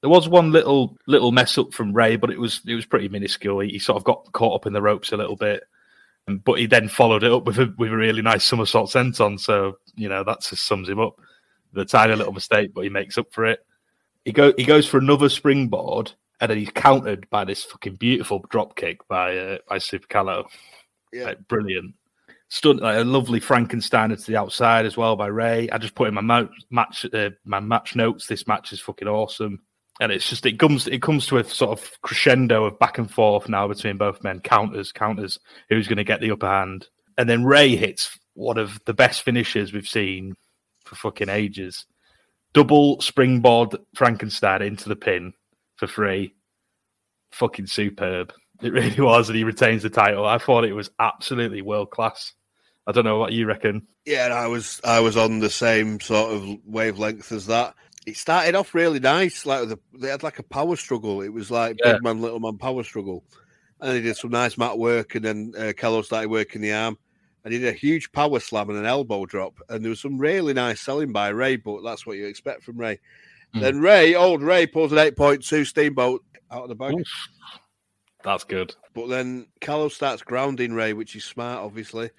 There 0.00 0.10
was 0.10 0.28
one 0.28 0.50
little 0.50 0.96
little 1.06 1.32
mess 1.32 1.56
up 1.58 1.72
from 1.72 1.92
Rey, 1.92 2.16
but 2.16 2.30
it 2.30 2.40
was 2.40 2.60
it 2.66 2.74
was 2.74 2.86
pretty 2.86 3.08
minuscule. 3.08 3.60
He, 3.60 3.70
he 3.70 3.78
sort 3.78 3.96
of 3.96 4.04
got 4.04 4.32
caught 4.32 4.54
up 4.54 4.66
in 4.66 4.72
the 4.72 4.82
ropes 4.82 5.12
a 5.12 5.16
little 5.16 5.36
bit, 5.36 5.64
Um, 6.28 6.38
but 6.44 6.58
he 6.58 6.66
then 6.66 6.88
followed 6.88 7.22
it 7.22 7.32
up 7.32 7.44
with 7.44 7.58
a 7.58 7.72
with 7.78 7.92
a 7.92 7.96
really 7.96 8.22
nice 8.22 8.44
somersault 8.44 8.90
senton. 8.90 9.38
So 9.38 9.78
you 9.94 10.08
know 10.08 10.24
that 10.24 10.42
just 10.42 10.66
sums 10.66 10.88
him 10.88 11.00
up. 11.00 11.18
The 11.74 11.84
tiny 11.84 12.14
little 12.14 12.32
mistake, 12.32 12.72
but 12.74 12.82
he 12.82 12.90
makes 12.90 13.18
up 13.18 13.32
for 13.32 13.44
it. 13.44 13.60
He 14.24 14.32
go 14.32 14.52
he 14.56 14.64
goes 14.64 14.86
for 14.86 14.98
another 14.98 15.28
springboard, 15.28 16.12
and 16.40 16.50
then 16.50 16.58
he's 16.58 16.70
countered 16.70 17.28
by 17.30 17.44
this 17.44 17.64
fucking 17.64 17.96
beautiful 17.96 18.44
drop 18.48 18.76
kick 18.76 19.06
by 19.08 19.36
uh, 19.36 19.58
by 19.68 19.78
Super 19.78 20.06
Calo. 20.06 20.46
Yeah. 21.12 21.24
Like, 21.24 21.48
brilliant. 21.48 21.94
Stunt 22.48 22.82
like 22.82 22.98
a 22.98 23.04
lovely 23.04 23.40
Frankensteiner 23.40 24.18
to 24.18 24.30
the 24.30 24.36
outside 24.36 24.86
as 24.86 24.96
well 24.96 25.16
by 25.16 25.26
Rey. 25.26 25.68
I 25.70 25.78
just 25.78 25.94
put 25.94 26.08
in 26.08 26.14
my 26.14 26.20
mo- 26.20 26.48
match 26.70 27.06
uh, 27.12 27.30
my 27.44 27.60
match 27.60 27.96
notes. 27.96 28.26
This 28.26 28.46
match 28.46 28.72
is 28.72 28.80
fucking 28.80 29.08
awesome, 29.08 29.60
and 30.00 30.12
it's 30.12 30.28
just 30.28 30.46
it 30.46 30.58
comes 30.58 30.86
it 30.86 31.02
comes 31.02 31.26
to 31.26 31.38
a 31.38 31.44
sort 31.44 31.78
of 31.78 32.00
crescendo 32.02 32.64
of 32.64 32.78
back 32.78 32.98
and 32.98 33.10
forth 33.10 33.48
now 33.48 33.66
between 33.68 33.96
both 33.96 34.22
men. 34.22 34.40
Counters, 34.40 34.92
counters. 34.92 35.38
Who's 35.68 35.88
going 35.88 35.98
to 35.98 36.04
get 36.04 36.20
the 36.20 36.30
upper 36.30 36.48
hand? 36.48 36.88
And 37.16 37.28
then 37.28 37.44
Rey 37.44 37.76
hits 37.76 38.18
one 38.34 38.58
of 38.58 38.80
the 38.86 38.94
best 38.94 39.22
finishes 39.22 39.72
we've 39.72 39.86
seen 39.86 40.34
for 40.84 40.94
fucking 40.96 41.28
ages. 41.28 41.86
Double 42.52 43.00
springboard 43.00 43.76
Frankenstein 43.96 44.62
into 44.62 44.88
the 44.88 44.96
pin 44.96 45.32
for 45.76 45.86
free. 45.86 46.34
Fucking 47.32 47.66
superb. 47.66 48.32
It 48.62 48.72
really 48.72 49.00
was, 49.00 49.28
and 49.28 49.36
he 49.36 49.44
retains 49.44 49.82
the 49.82 49.90
title. 49.90 50.24
I 50.26 50.38
thought 50.38 50.64
it 50.64 50.72
was 50.72 50.90
absolutely 51.00 51.62
world 51.62 51.90
class. 51.90 52.32
I 52.86 52.92
don't 52.92 53.04
know 53.04 53.18
what 53.18 53.32
you 53.32 53.46
reckon. 53.46 53.86
Yeah, 54.04 54.28
I 54.32 54.46
was 54.46 54.80
I 54.84 55.00
was 55.00 55.16
on 55.16 55.40
the 55.40 55.50
same 55.50 55.98
sort 56.00 56.32
of 56.34 56.46
wavelength 56.64 57.32
as 57.32 57.46
that. 57.46 57.74
It 58.06 58.18
started 58.18 58.54
off 58.54 58.74
really 58.74 59.00
nice, 59.00 59.46
like 59.46 59.66
the, 59.68 59.78
they 59.98 60.08
had 60.08 60.22
like 60.22 60.38
a 60.38 60.42
power 60.42 60.76
struggle. 60.76 61.22
It 61.22 61.32
was 61.32 61.50
like 61.50 61.78
Yeah. 61.82 61.94
big 61.94 62.02
man, 62.02 62.20
little 62.20 62.38
man 62.38 62.58
power 62.58 62.84
struggle, 62.84 63.24
and 63.80 63.92
they 63.92 64.02
did 64.02 64.16
some 64.18 64.30
nice 64.30 64.58
mat 64.58 64.78
work, 64.78 65.14
and 65.14 65.24
then 65.24 65.52
uh, 65.56 65.72
Calo 65.74 66.04
started 66.04 66.28
working 66.28 66.60
the 66.60 66.74
arm, 66.74 66.98
and 67.44 67.52
he 67.52 67.60
did 67.60 67.68
a 67.68 67.76
huge 67.76 68.10
power 68.12 68.40
slam 68.40 68.70
and 68.70 68.78
an 68.78 68.86
elbow 68.86 69.26
drop, 69.26 69.54
and 69.68 69.84
there 69.84 69.90
was 69.90 70.00
some 70.00 70.18
really 70.18 70.54
nice 70.54 70.80
selling 70.80 71.12
by 71.12 71.28
Rey, 71.28 71.56
but 71.56 71.82
that's 71.82 72.06
what 72.06 72.16
you 72.16 72.26
expect 72.26 72.62
from 72.62 72.78
Rey. 72.78 72.98
Mm. 73.54 73.60
Then 73.60 73.80
Rey, 73.80 74.14
old 74.14 74.42
Rey, 74.42 74.66
pulls 74.66 74.92
an 74.92 74.98
eight 74.98 75.16
point 75.16 75.44
two 75.44 75.64
steamboat 75.64 76.24
out 76.50 76.62
of 76.62 76.68
the 76.68 76.74
bag. 76.74 76.94
Oof. 76.94 77.28
That's 78.22 78.44
good. 78.44 78.74
But 78.94 79.08
then 79.08 79.46
Calo 79.60 79.92
starts 79.92 80.22
grounding 80.22 80.72
Rey, 80.72 80.94
which 80.94 81.14
is 81.14 81.24
smart, 81.24 81.58
obviously. 81.58 82.10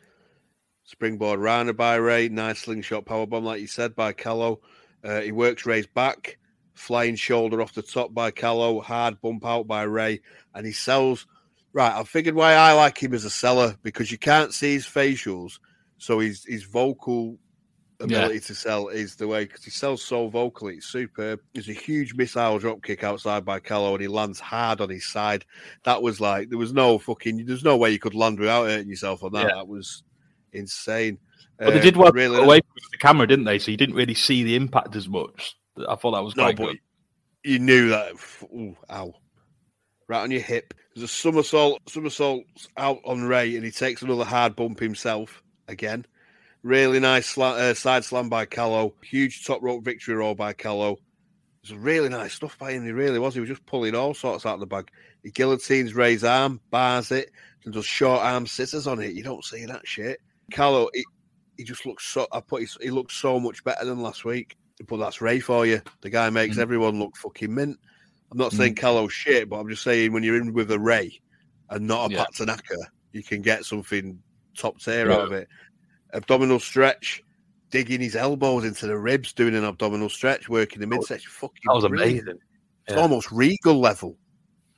Springboard 0.84 1.39
Rana 1.39 1.73
by 1.73 1.95
Rey, 1.95 2.30
nice 2.30 2.59
slingshot 2.59 3.05
powerbomb, 3.05 3.41
like 3.41 3.59
you 3.59 3.65
said, 3.65 3.95
by 3.95 4.13
Calo. 4.13 4.59
Uh, 5.03 5.21
he 5.21 5.32
works 5.32 5.65
Rey's 5.65 5.88
back, 5.88 6.38
flying 6.76 7.15
shoulder 7.15 7.59
off 7.59 7.73
the 7.73 7.82
top 7.82 8.13
by 8.13 8.30
Calo, 8.30 8.84
hard 8.84 9.19
bump 9.19 9.43
out 9.43 9.65
by 9.65 9.82
Rey, 9.82 10.21
and 10.53 10.63
he 10.63 10.71
sells. 10.71 11.26
Right, 11.76 11.91
I 11.93 12.05
figured 12.05 12.36
why 12.36 12.53
I 12.53 12.71
like 12.71 13.03
him 13.03 13.13
as 13.13 13.26
a 13.26 13.30
seller 13.30 13.76
because 13.84 14.09
you 14.09 14.17
can't 14.17 14.53
see 14.53 14.71
his 14.76 14.86
facials, 14.86 15.59
so 15.97 16.19
his 16.19 16.45
his 16.45 16.63
vocal 16.63 17.38
ability 17.99 18.39
to 18.39 18.55
sell 18.55 18.88
is 18.88 19.17
the 19.17 19.28
way 19.28 19.43
because 19.43 19.65
he 19.65 19.71
sells 19.71 20.01
so 20.01 20.30
vocally. 20.30 20.76
It's 20.76 20.86
superb. 20.86 21.41
There's 21.53 21.67
a 21.67 21.73
huge 21.73 22.13
missile 22.13 22.59
drop 22.59 22.82
kick 22.82 23.03
outside 23.03 23.43
by 23.43 23.59
Calo, 23.59 23.91
and 23.91 23.99
he 23.99 24.07
lands 24.07 24.39
hard 24.39 24.80
on 24.80 24.89
his 24.89 25.05
side. 25.05 25.43
That 25.84 26.01
was 26.01 26.21
like 26.21 26.47
there 26.47 26.57
was 26.57 26.71
no 26.71 26.97
fucking. 26.97 27.45
There's 27.45 27.65
no 27.65 27.76
way 27.76 27.91
you 27.91 27.99
could 27.99 28.15
land 28.15 28.39
without 28.39 28.67
hurting 28.67 28.88
yourself 28.88 29.21
on 29.21 29.34
that. 29.34 29.49
Yeah. 29.49 29.55
That 29.55 29.67
was 29.67 30.03
insane. 30.53 31.17
But 31.59 31.73
they 31.73 31.82
did 31.82 31.95
um, 31.95 32.03
well 32.03 32.13
really 32.13 32.41
away 32.41 32.61
from 32.61 32.89
the 32.89 32.97
camera, 32.99 33.28
didn't 33.28 33.43
they? 33.43 33.59
So 33.59 33.71
you 33.71 33.76
didn't 33.76 33.95
really 33.95 34.13
see 34.13 34.43
the 34.43 34.55
impact 34.55 34.95
as 34.95 35.09
much. 35.09 35.57
I 35.89 35.95
thought 35.95 36.11
that 36.11 36.23
was 36.23 36.38
No, 36.38 36.43
quite 36.43 36.55
but 36.55 36.65
good. 36.67 36.80
you 37.43 37.59
knew 37.59 37.89
that. 37.89 38.13
Ooh, 38.43 38.78
ow. 38.89 39.13
Right 40.08 40.22
on 40.22 40.32
your 40.32 40.41
hip. 40.41 40.74
There's 40.93 41.03
a 41.03 41.08
somersault, 41.08 41.82
somersaults 41.89 42.68
out 42.78 42.99
on 43.06 43.24
Rey, 43.24 43.56
and 43.56 43.66
he 43.66 43.72
takes 43.72 44.01
another 44.01 44.24
hard 44.26 44.56
bump 44.56 44.80
himself 44.80 45.41
again. 45.68 46.06
Really 46.64 46.99
nice 46.99 47.36
sla- 47.36 47.58
uh, 47.58 47.74
side 47.74 48.03
slam 48.06 48.30
by 48.30 48.45
Calo. 48.45 48.93
Huge 49.03 49.45
top 49.45 49.62
rope 49.62 49.84
victory 49.84 50.16
roll 50.16 50.36
by 50.36 50.53
Calo. 50.53 50.93
It 50.93 51.72
was 51.72 51.74
really 51.74 52.10
nice 52.10 52.34
stuff 52.34 52.58
by 52.60 52.72
him. 52.72 52.86
He 52.86 52.91
really 52.91 53.18
was. 53.20 53.34
He 53.34 53.39
was 53.39 53.49
just 53.49 53.66
pulling 53.66 53.95
all 53.95 54.14
sorts 54.14 54.45
out 54.45 54.56
of 54.56 54.60
the 54.60 54.68
bag. 54.68 54.89
He 55.24 55.32
guillotines 55.32 55.95
Rey's 55.95 56.24
arm, 56.24 56.62
bars 56.70 57.12
it, 57.12 57.32
and 57.66 57.74
does 57.74 57.86
short 57.86 58.22
arm 58.22 58.45
scissors 58.45 58.86
on 58.88 59.01
it. 59.01 59.14
You 59.14 59.24
don't 59.24 59.43
see 59.43 59.66
that 59.66 59.88
shit. 59.88 60.20
Calo, 60.51 60.88
he, 60.93 61.03
he 61.58 61.64
just 61.64 61.86
looks 61.88 62.06
so. 62.06 62.28
I 62.32 62.39
put. 62.41 62.68
He 62.82 62.91
looks 62.91 63.16
so 63.16 63.39
much 63.39 63.64
better 63.64 63.86
than 63.86 64.01
last 64.01 64.24
week. 64.26 64.56
But 64.88 64.97
that's 64.97 65.22
Rey 65.22 65.39
for 65.39 65.66
you. 65.66 65.82
The 66.01 66.10
guy 66.12 66.30
makes 66.30 66.58
Mm. 66.58 66.62
everyone 66.62 66.99
look 66.99 67.16
fucking 67.18 67.53
mint. 67.53 67.80
I'm 68.32 68.38
not 68.38 68.51
saying 68.51 68.76
Calo 68.76 69.09
shit, 69.09 69.49
but 69.49 69.59
I'm 69.59 69.69
just 69.69 69.84
saying 69.84 70.11
when 70.11 70.23
you're 70.23 70.38
in 70.38 70.53
with 70.53 70.71
a 70.71 70.80
Rey 70.80 71.19
and 71.69 71.88
not 71.88 72.09
a 72.09 72.13
Yeah. 72.13 72.19
Pat 72.23 72.34
Tanaka, 72.36 72.76
you 73.13 73.23
can 73.23 73.41
get 73.41 73.65
something 73.65 74.21
top 74.57 74.80
tier 74.80 75.07
Yeah. 75.09 75.15
out 75.15 75.21
of 75.28 75.32
it. 75.32 75.47
Abdominal 76.13 76.59
stretch, 76.59 77.21
digging 77.71 78.01
his 78.01 78.15
elbows 78.15 78.65
into 78.65 78.88
the 78.88 78.97
ribs, 78.97 79.34
doing 79.34 79.55
an 79.55 79.63
abdominal 79.63 80.09
stretch, 80.09 80.49
working 80.49 80.80
the 80.80 80.88
midsection. 80.88 81.30
Fucking 81.32 81.61
That 81.65 81.73
was 81.76 81.88
brilliant. 81.88 82.21
amazing. 82.23 82.39
It's 82.88 82.97
almost 82.97 83.32
regal 83.32 83.80
level. 83.80 84.17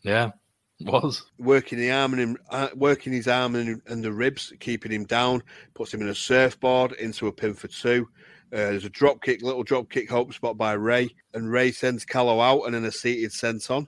Yeah, 0.04 0.32
it 0.80 0.88
was. 0.88 1.30
Working 1.40 1.80
the 1.80 1.92
arm 1.92 2.14
and 2.14 2.22
him, 2.22 2.38
uh, 2.50 2.70
working 2.76 3.12
his 3.12 3.28
arm 3.28 3.56
and, 3.56 3.82
and 3.88 4.04
the 4.04 4.12
ribs, 4.14 4.54
keeping 4.60 4.92
him 4.92 5.04
down, 5.06 5.44
puts 5.74 5.94
him 5.94 6.02
in 6.02 6.08
a 6.10 6.16
surfboard 6.16 6.94
into 6.94 7.28
a 7.28 7.32
pin 7.32 7.54
for 7.54 7.68
two. 7.68 8.08
Uh, 8.54 8.72
there's 8.72 8.86
a 8.86 8.90
drop 8.90 9.22
kick, 9.22 9.42
little 9.42 9.64
drop 9.64 9.90
kick 9.90 10.10
hope 10.10 10.34
spot 10.34 10.58
by 10.58 10.72
Rey, 10.72 11.10
and 11.34 11.52
Rey 11.52 11.72
sends 11.72 12.06
Calo 12.06 12.42
out 12.42 12.64
and 12.66 12.74
then 12.74 12.86
a 12.86 12.92
seated 12.92 13.32
senton, 13.32 13.88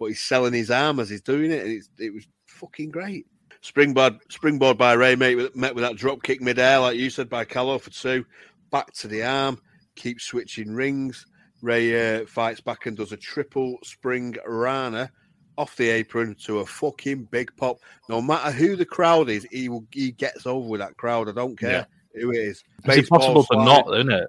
but 0.00 0.06
he's 0.06 0.20
selling 0.20 0.52
his 0.52 0.70
arm 0.70 0.98
as 0.98 1.08
he's 1.08 1.22
doing 1.22 1.52
it, 1.52 1.64
and 1.64 1.82
it 1.98 2.12
was 2.12 2.26
fucking 2.46 2.90
great. 2.90 3.26
Springboard, 3.60 4.18
springboard 4.28 4.76
by 4.76 4.94
Rey, 4.94 5.14
mate, 5.14 5.54
met 5.54 5.74
with 5.74 5.84
that 5.84 5.96
drop 5.96 6.22
kick 6.24 6.40
midair, 6.40 6.80
like 6.80 6.96
you 6.96 7.08
said, 7.08 7.28
by 7.28 7.44
Calo 7.44 7.80
for 7.80 7.90
two. 7.90 8.24
Back 8.72 8.92
to 8.94 9.06
the 9.08 9.22
arm, 9.22 9.60
keeps 9.94 10.24
switching 10.24 10.74
rings. 10.74 11.24
Rey 11.62 12.20
uh, 12.20 12.26
fights 12.26 12.60
back 12.60 12.86
and 12.86 12.96
does 12.96 13.12
a 13.12 13.16
triple 13.16 13.76
spring 13.84 14.34
rana 14.44 15.12
off 15.56 15.76
the 15.76 15.88
apron 15.90 16.34
to 16.46 16.60
a 16.60 16.66
fucking 16.66 17.24
big 17.24 17.54
pop. 17.56 17.76
No 18.08 18.20
matter 18.20 18.50
who 18.50 18.76
the 18.76 18.86
crowd 18.86 19.28
is, 19.28 19.46
he 19.52 19.68
will 19.68 19.84
he 19.92 20.10
gets 20.10 20.46
over 20.46 20.66
with 20.66 20.80
that 20.80 20.96
crowd. 20.96 21.28
I 21.28 21.32
don't 21.32 21.58
care 21.58 21.86
who 22.14 22.30
it 22.32 22.38
is. 22.38 22.64
It's 22.84 23.08
impossible 23.08 23.44
to 23.44 23.56
not, 23.56 23.86
isn't 23.94 24.12
it? 24.12 24.28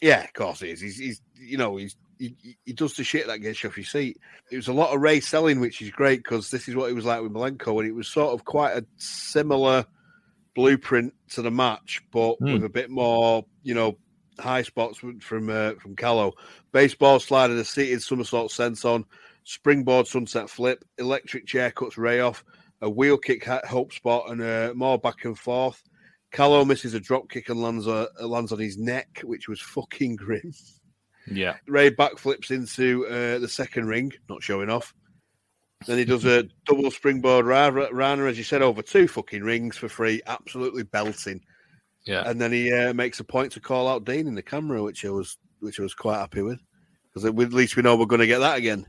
Yeah, 0.00 0.24
of 0.24 0.32
course 0.32 0.62
it 0.62 0.70
is. 0.70 0.80
He's, 0.80 0.96
he's 0.98 1.22
you 1.38 1.58
know, 1.58 1.76
he's 1.76 1.96
he, 2.18 2.34
he- 2.64 2.72
does 2.72 2.94
the 2.96 3.04
shit 3.04 3.26
that 3.26 3.38
gets 3.38 3.62
you 3.62 3.68
off 3.70 3.76
your 3.76 3.84
seat. 3.84 4.18
It 4.50 4.56
was 4.56 4.68
a 4.68 4.72
lot 4.72 4.94
of 4.94 5.00
Rey 5.00 5.20
selling, 5.20 5.58
which 5.60 5.80
is 5.82 5.90
great 5.90 6.22
because 6.22 6.50
this 6.50 6.68
is 6.68 6.76
what 6.76 6.90
it 6.90 6.94
was 6.94 7.04
like 7.04 7.22
with 7.22 7.32
Malenko, 7.32 7.78
and 7.80 7.88
it 7.88 7.94
was 7.94 8.08
sort 8.08 8.32
of 8.32 8.44
quite 8.44 8.76
a 8.76 8.84
similar 8.96 9.84
blueprint 10.54 11.14
to 11.30 11.42
the 11.42 11.50
match, 11.50 12.02
but 12.10 12.36
Hmm. 12.40 12.52
with 12.54 12.64
a 12.64 12.68
bit 12.68 12.90
more, 12.90 13.44
you 13.62 13.74
know, 13.74 13.96
high 14.38 14.62
spots 14.62 14.98
from 14.98 15.20
from, 15.20 15.48
uh, 15.50 15.72
from 15.80 15.96
Calo. 15.96 16.32
Baseball 16.72 17.20
slide 17.20 17.50
and 17.50 17.58
a 17.58 17.64
seated 17.64 18.02
somersault 18.02 18.50
senton, 18.50 19.04
springboard 19.44 20.06
sunset 20.06 20.48
flip, 20.50 20.84
electric 20.98 21.46
chair 21.46 21.70
cuts 21.70 21.98
Rey 21.98 22.20
off, 22.20 22.44
a 22.80 22.88
wheel 22.88 23.16
kick 23.18 23.44
hope 23.44 23.92
spot, 23.92 24.30
and 24.30 24.40
uh, 24.42 24.72
more 24.74 24.98
back 24.98 25.24
and 25.24 25.38
forth. 25.38 25.82
Calo 26.32 26.66
misses 26.66 26.94
a 26.94 27.00
drop 27.00 27.28
kick 27.28 27.48
and 27.48 27.60
lands 27.60 27.88
uh, 27.88 28.06
lands 28.20 28.52
on 28.52 28.58
his 28.58 28.78
neck, 28.78 29.20
which 29.24 29.48
was 29.48 29.60
fucking 29.60 30.16
grim. 30.16 30.52
Yeah. 31.26 31.56
Rey 31.66 31.90
backflips 31.90 32.50
into 32.50 33.06
uh, 33.06 33.38
the 33.38 33.48
second 33.48 33.86
ring, 33.86 34.12
not 34.28 34.42
showing 34.42 34.70
off. 34.70 34.94
Then 35.86 35.98
he 35.98 36.04
does 36.04 36.24
a 36.24 36.44
double 36.66 36.90
springboard 36.90 37.46
ra- 37.46 37.88
Rana, 37.90 38.24
as 38.24 38.38
you 38.38 38.44
said, 38.44 38.62
over 38.62 38.82
two 38.82 39.08
fucking 39.08 39.42
rings 39.42 39.76
for 39.76 39.88
free, 39.88 40.20
absolutely 40.26 40.84
belting. 40.84 41.40
Yeah. 42.04 42.22
And 42.26 42.40
then 42.40 42.52
he 42.52 42.72
uh, 42.72 42.94
makes 42.94 43.20
a 43.20 43.24
point 43.24 43.52
to 43.52 43.60
call 43.60 43.88
out 43.88 44.04
Dean 44.04 44.26
in 44.26 44.34
the 44.34 44.42
camera, 44.42 44.82
which 44.82 45.04
I 45.04 45.10
was 45.10 45.36
which 45.60 45.78
I 45.78 45.82
was 45.82 45.94
quite 45.94 46.18
happy 46.18 46.42
with, 46.42 46.60
because 47.08 47.24
at 47.24 47.34
least 47.36 47.76
we 47.76 47.82
know 47.82 47.96
we're 47.96 48.06
going 48.06 48.20
to 48.20 48.26
get 48.26 48.38
that 48.38 48.56
again. 48.56 48.86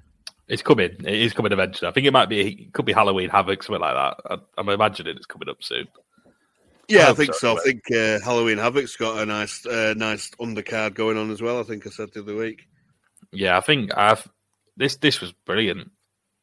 It's 0.47 0.61
coming. 0.61 0.91
It 0.99 1.07
is 1.07 1.33
coming 1.33 1.51
eventually. 1.51 1.87
I 1.87 1.91
think 1.91 2.07
it 2.07 2.13
might 2.13 2.29
be. 2.29 2.39
It 2.39 2.73
could 2.73 2.85
be 2.85 2.93
Halloween 2.93 3.29
Havoc, 3.29 3.63
something 3.63 3.81
like 3.81 3.93
that. 3.93 4.31
I, 4.31 4.37
I'm 4.57 4.69
imagining 4.69 5.15
it's 5.15 5.25
coming 5.25 5.49
up 5.49 5.61
soon. 5.61 5.87
Yeah, 6.87 7.03
I, 7.03 7.05
hope 7.05 7.17
think 7.17 7.33
so, 7.33 7.55
so. 7.55 7.59
I 7.59 7.63
think 7.63 7.81
uh, 7.91 8.19
Halloween 8.23 8.57
Havoc's 8.57 8.95
got 8.95 9.19
a 9.21 9.25
nice, 9.25 9.65
uh, 9.65 9.93
nice 9.97 10.29
undercard 10.39 10.93
going 10.93 11.17
on 11.17 11.31
as 11.31 11.41
well. 11.41 11.59
I 11.59 11.63
think 11.63 11.87
I 11.87 11.89
said 11.89 12.11
the 12.13 12.21
other 12.21 12.35
week. 12.35 12.67
Yeah, 13.31 13.57
I 13.57 13.61
think 13.61 13.91
I've 13.95 14.27
this. 14.77 14.97
This 14.97 15.21
was 15.21 15.31
brilliant. 15.45 15.91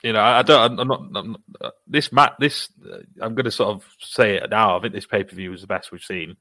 You 0.02 0.12
know, 0.12 0.20
I, 0.20 0.38
I 0.38 0.42
don't. 0.42 0.78
I'm 0.78 0.88
not. 0.88 1.00
I'm 1.14 1.30
not 1.32 1.40
uh, 1.60 1.70
this 1.86 2.12
mat. 2.12 2.34
This. 2.38 2.68
Uh, 2.84 2.98
I'm 3.20 3.34
going 3.34 3.44
to 3.44 3.50
sort 3.50 3.70
of 3.74 3.84
say 4.00 4.36
it 4.36 4.50
now. 4.50 4.76
I 4.76 4.80
think 4.80 4.94
this 4.94 5.06
pay 5.06 5.24
per 5.24 5.34
view 5.34 5.50
was 5.50 5.60
the 5.60 5.66
best 5.66 5.92
we've 5.92 6.00
seen, 6.00 6.36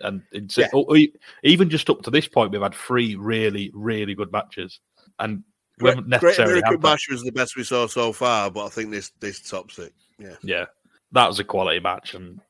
and 0.00 0.22
it's, 0.32 0.58
Yeah. 0.58 0.68
oh, 0.74 0.96
even 1.42 1.70
just 1.70 1.88
up 1.88 2.02
to 2.02 2.10
this 2.10 2.28
point, 2.28 2.50
we've 2.52 2.60
had 2.60 2.74
three 2.74 3.14
really, 3.14 3.70
really 3.72 4.14
good 4.14 4.32
matches, 4.32 4.80
and 5.18 5.44
we 5.78 5.84
Great, 5.84 5.94
haven't 5.94 6.10
Great 6.10 6.22
necessarily. 6.38 6.76
Bash 6.78 7.08
was 7.08 7.22
the 7.22 7.32
best 7.32 7.56
we 7.56 7.64
saw 7.64 7.86
so 7.86 8.12
far, 8.12 8.50
but 8.50 8.66
I 8.66 8.68
think 8.68 8.90
this 8.90 9.10
this 9.20 9.40
tops 9.48 9.78
it. 9.78 9.94
Yeah, 10.18 10.36
Yeah, 10.42 10.64
that 11.12 11.28
was 11.28 11.38
a 11.38 11.44
quality 11.44 11.80
match, 11.80 12.14
and 12.14 12.40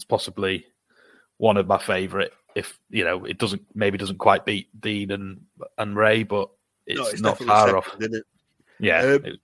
it's 0.00 0.04
possibly 0.06 0.64
one 1.36 1.58
of 1.58 1.66
my 1.66 1.76
favourite. 1.76 2.30
If 2.54 2.78
you 2.88 3.04
know, 3.04 3.26
it 3.26 3.36
doesn't 3.36 3.62
maybe 3.74 3.98
doesn't 3.98 4.16
quite 4.16 4.46
beat 4.46 4.68
Dean 4.80 5.10
and 5.10 5.42
and 5.76 5.94
Rey, 5.94 6.22
but 6.22 6.48
it's, 6.86 6.98
no, 6.98 7.06
it's 7.08 7.20
not 7.20 7.38
far 7.38 7.66
second, 7.66 7.76
off. 7.76 7.96
It? 8.00 8.24
Yeah, 8.78 9.02
Um, 9.02 9.24
it- 9.26 9.40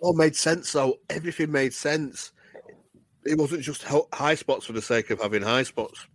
All 0.00 0.14
made 0.16 0.34
sense 0.34 0.72
though. 0.72 0.98
Everything 1.10 1.52
made 1.52 1.74
sense. 1.74 2.32
It 3.26 3.36
wasn't 3.36 3.60
just 3.62 3.84
high 4.14 4.34
spots 4.34 4.64
for 4.64 4.72
the 4.72 4.80
sake 4.80 5.10
of 5.10 5.20
having 5.20 5.42
high 5.42 5.64
spots. 5.64 6.06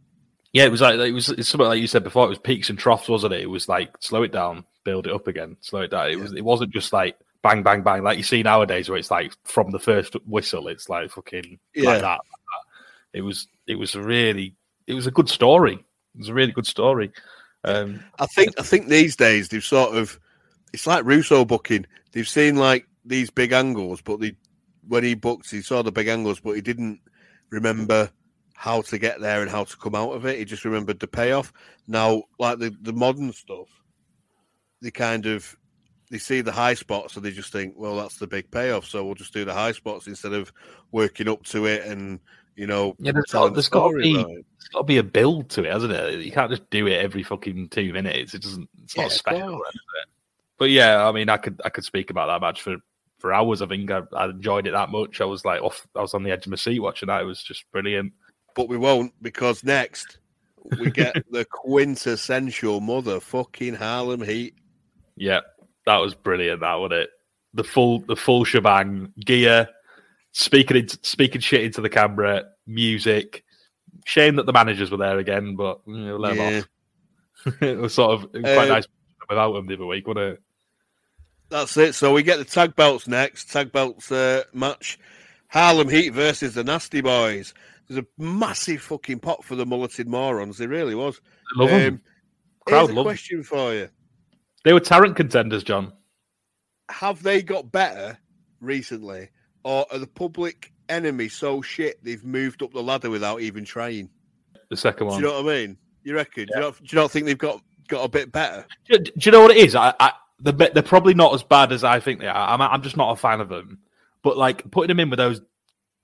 Yeah, 0.53 0.65
it 0.65 0.71
was 0.71 0.81
like 0.81 0.95
it 0.99 1.11
was 1.11 1.29
it's 1.29 1.49
something 1.49 1.67
like 1.67 1.79
you 1.79 1.87
said 1.87 2.03
before. 2.03 2.25
It 2.25 2.29
was 2.29 2.39
peaks 2.39 2.71
and 2.71 2.79
troughs, 2.79 3.07
wasn't 3.07 3.33
it? 3.33 3.41
It 3.41 3.49
was 3.49 3.69
like 3.69 3.91
slow 3.99 4.23
it 4.23 4.31
down, 4.31 4.65
build 4.83 5.05
it 5.05 5.13
up 5.13 5.27
again, 5.27 5.55
slow 5.61 5.81
it 5.81 5.91
down. 5.91 6.09
It 6.09 6.19
was 6.19 6.33
it 6.33 6.43
wasn't 6.43 6.73
just 6.73 6.91
like 6.93 7.15
bang 7.43 7.61
bang 7.61 7.83
bang 7.83 8.01
like 8.03 8.17
you 8.17 8.23
see 8.23 8.41
nowadays 8.41 8.87
where 8.89 8.97
it's 8.97 9.11
like 9.11 9.33
from 9.43 9.69
the 9.71 9.79
first 9.79 10.15
whistle, 10.25 10.67
it's 10.69 10.89
like 10.89 11.11
fucking 11.11 11.59
Yeah. 11.75 11.89
like 11.91 12.01
that. 12.01 12.19
It 13.13 13.21
was 13.21 13.47
it 13.67 13.75
was 13.75 13.95
a 13.95 14.01
really 14.01 14.55
it 14.87 14.93
was 14.93 15.07
a 15.07 15.11
good 15.11 15.29
story. 15.29 15.73
It 15.73 16.17
was 16.17 16.29
a 16.29 16.33
really 16.33 16.51
good 16.51 16.67
story. 16.67 17.11
Um, 17.63 18.03
I 18.19 18.25
think 18.25 18.59
I 18.59 18.63
think 18.63 18.87
these 18.87 19.15
days 19.15 19.49
they've 19.49 19.63
sort 19.63 19.95
of 19.95 20.19
it's 20.73 20.87
like 20.87 21.05
Russo 21.05 21.45
booking. 21.45 21.85
They've 22.11 22.27
seen 22.27 22.55
like 22.55 22.87
these 23.05 23.29
big 23.29 23.51
angles, 23.51 24.01
but 24.01 24.19
they 24.19 24.35
when 24.87 25.03
he 25.03 25.13
booked, 25.13 25.49
he 25.49 25.61
saw 25.61 25.81
the 25.81 25.91
big 25.91 26.07
angles, 26.07 26.39
but 26.39 26.53
he 26.53 26.61
didn't 26.61 26.99
remember 27.49 28.09
how 28.55 28.81
to 28.81 28.97
get 28.97 29.19
there 29.19 29.41
and 29.41 29.49
how 29.49 29.63
to 29.63 29.77
come 29.77 29.95
out 29.95 30.11
of 30.11 30.25
it. 30.25 30.37
He 30.37 30.45
just 30.45 30.65
remembered 30.65 30.99
the 30.99 31.07
payoff. 31.07 31.53
Now, 31.87 32.23
like 32.39 32.59
the, 32.59 32.75
the 32.81 32.93
modern 32.93 33.31
stuff, 33.33 33.67
they 34.81 34.91
kind 34.91 35.25
of 35.25 35.55
they 36.09 36.17
see 36.17 36.41
the 36.41 36.51
high 36.51 36.73
spots 36.73 37.15
and 37.15 37.25
they 37.25 37.31
just 37.31 37.51
think, 37.51 37.73
well, 37.77 37.95
that's 37.95 38.17
the 38.17 38.27
big 38.27 38.51
payoff, 38.51 38.85
so 38.85 39.03
we'll 39.03 39.15
just 39.15 39.33
do 39.33 39.45
the 39.45 39.53
high 39.53 39.71
spots 39.71 40.07
instead 40.07 40.33
of 40.33 40.51
working 40.91 41.27
up 41.27 41.43
to 41.43 41.65
it 41.65 41.85
and 41.85 42.19
you 42.55 42.67
know 42.67 42.95
Yeah, 42.99 43.11
there's 43.13 43.25
got- 43.31 43.47
the 43.47 43.53
there's 43.53 43.69
gotta 43.69 43.97
be- 43.97 44.19
it. 44.19 44.25
There's 44.27 44.69
got 44.71 44.79
to 44.79 44.83
be 44.85 44.97
a 44.97 45.03
build 45.03 45.49
to 45.51 45.63
it, 45.65 45.71
hasn't 45.71 45.91
it? 45.93 46.19
You 46.21 46.31
can't 46.31 46.49
just 46.49 46.69
do 46.69 46.87
it 46.87 46.93
every 47.03 47.23
fucking 47.23 47.69
two 47.69 47.91
minutes. 47.93 48.33
It 48.33 48.41
doesn't. 48.43 48.69
It's 48.83 48.95
Yeah, 48.95 49.03
not 49.03 49.11
special. 49.11 49.55
it? 49.61 50.07
But 50.57 50.69
yeah, 50.69 51.05
I 51.07 51.11
mean, 51.11 51.29
I 51.29 51.37
could 51.37 51.61
I 51.65 51.69
could 51.69 51.83
speak 51.83 52.09
about 52.09 52.27
that 52.27 52.45
match 52.45 52.61
for 52.61 52.77
for 53.19 53.33
hours. 53.33 53.61
I 53.61 53.67
think 53.67 53.89
I, 53.91 54.01
I 54.15 54.25
enjoyed 54.29 54.67
it 54.67 54.71
that 54.71 54.89
much. 54.89 55.19
I 55.21 55.25
was 55.25 55.43
like 55.45 55.61
off. 55.61 55.85
I 55.95 56.01
was 56.01 56.13
on 56.13 56.23
the 56.23 56.31
edge 56.31 56.45
of 56.45 56.51
my 56.51 56.55
seat 56.57 56.79
watching 56.79 57.07
that. 57.07 57.21
It 57.21 57.25
was 57.25 57.43
just 57.43 57.69
brilliant. 57.71 58.13
but 58.55 58.69
we 58.69 58.77
won't 58.77 59.13
because 59.21 59.63
next 59.63 60.19
we 60.79 60.91
get 60.91 61.15
the 61.31 61.43
quintessential 61.51 62.79
motherfucking 62.81 63.75
Harlem 63.75 64.21
Heat. 64.21 64.55
Yeah, 65.15 65.41
that 65.85 65.97
was 65.97 66.13
brilliant. 66.15 66.61
That 66.61 66.75
was 66.75 66.91
it. 66.93 67.09
The 67.53 67.63
full 67.63 67.99
the 67.99 68.15
full 68.15 68.45
shebang. 68.45 69.11
Gear, 69.19 69.67
speaking 70.33 70.77
into, 70.77 70.99
speaking 71.01 71.39
shit 71.41 71.63
into 71.63 71.79
the 71.81 71.89
camera, 71.89 72.43
music. 72.67 73.43
Shame 74.05 74.35
that 74.35 74.45
the 74.45 74.53
managers 74.53 74.91
were 74.91 74.97
there 74.97 75.17
again, 75.19 75.55
but 75.55 75.79
you 75.87 75.93
know, 75.97 76.17
let 76.17 76.35
Yeah. 76.35 76.59
off. 77.45 77.61
it 77.61 77.77
was 77.77 77.93
sort 77.93 78.11
of 78.11 78.23
was 78.33 78.41
quite 78.41 78.69
Uh, 78.69 78.73
nice 78.75 78.85
without 79.29 79.53
them 79.53 79.65
the 79.67 79.75
other 79.75 79.85
week, 79.85 80.05
wasn't 80.07 80.33
it? 80.33 80.41
That's 81.49 81.77
it. 81.77 81.93
So 81.95 82.11
we 82.13 82.23
get 82.23 82.37
the 82.37 82.45
tag 82.45 82.75
belts 82.75 83.07
next. 83.07 83.51
Tag 83.51 83.71
belts 83.71 84.11
uh, 84.11 84.43
match. 84.53 84.99
Harlem 85.47 85.87
Heat 85.87 86.09
versus 86.09 86.55
the 86.55 86.63
Nasty 86.63 87.01
Boys. 87.01 87.53
There's 87.87 87.99
a 88.03 88.21
massive 88.21 88.81
fucking 88.81 89.19
pot 89.19 89.43
for 89.43 89.55
the 89.55 89.65
mulleted 89.65 90.07
morons. 90.07 90.57
There 90.57 90.67
really 90.67 90.95
was. 90.95 91.21
Love 91.55 91.69
'em. 91.69 91.93
Um, 91.93 92.01
Crowd 92.65 92.87
here's 92.87 92.97
a 92.97 93.03
question 93.03 93.43
for 93.43 93.73
you: 93.73 93.89
They 94.63 94.73
were 94.73 94.79
Tarrant 94.79 95.15
contenders, 95.15 95.63
John. 95.63 95.93
Have 96.89 97.21
they 97.21 97.41
got 97.43 97.71
better 97.71 98.17
recently, 98.61 99.29
or 99.63 99.85
are 99.91 99.99
the 99.99 100.07
public 100.07 100.71
enemy 100.89 101.29
so 101.29 101.61
shit 101.61 102.03
they've 102.03 102.23
moved 102.23 102.61
up 102.63 102.73
the 102.73 102.83
ladder 102.83 103.09
without 103.09 103.41
even 103.41 103.63
trying? 103.65 104.09
The 104.69 104.77
second 104.77 105.07
one. 105.07 105.19
Do 105.21 105.27
one. 105.27 105.33
you 105.35 105.39
know 105.41 105.43
what 105.45 105.53
I 105.53 105.57
mean? 105.65 105.77
You 106.03 106.15
reckon? 106.15 106.45
Do, 106.45 106.51
you 106.55 106.59
not, 106.61 106.77
do 106.77 106.83
you 106.87 106.95
not 107.01 107.11
think 107.11 107.25
they've 107.25 107.37
got 107.37 107.61
got 107.87 108.03
a 108.03 108.09
bit 108.09 108.31
better? 108.31 108.65
Do, 108.89 108.97
do 108.99 109.11
you 109.21 109.31
know 109.31 109.41
what 109.41 109.51
it 109.51 109.57
is? 109.57 109.75
I, 109.75 109.93
I 109.99 110.11
they're, 110.39 110.69
they're 110.69 110.83
probably 110.83 111.13
not 111.13 111.33
as 111.33 111.43
bad 111.43 111.71
as 111.71 111.83
I 111.83 111.99
think 111.99 112.19
they 112.19 112.27
are. 112.27 112.49
I'm, 112.49 112.61
I'm 112.61 112.81
just 112.81 112.97
not 112.97 113.11
a 113.11 113.15
fan 113.15 113.39
of 113.39 113.49
them. 113.49 113.79
But 114.23 114.37
like 114.37 114.69
putting 114.71 114.89
them 114.89 114.99
in 114.99 115.09
with 115.09 115.17
those 115.17 115.41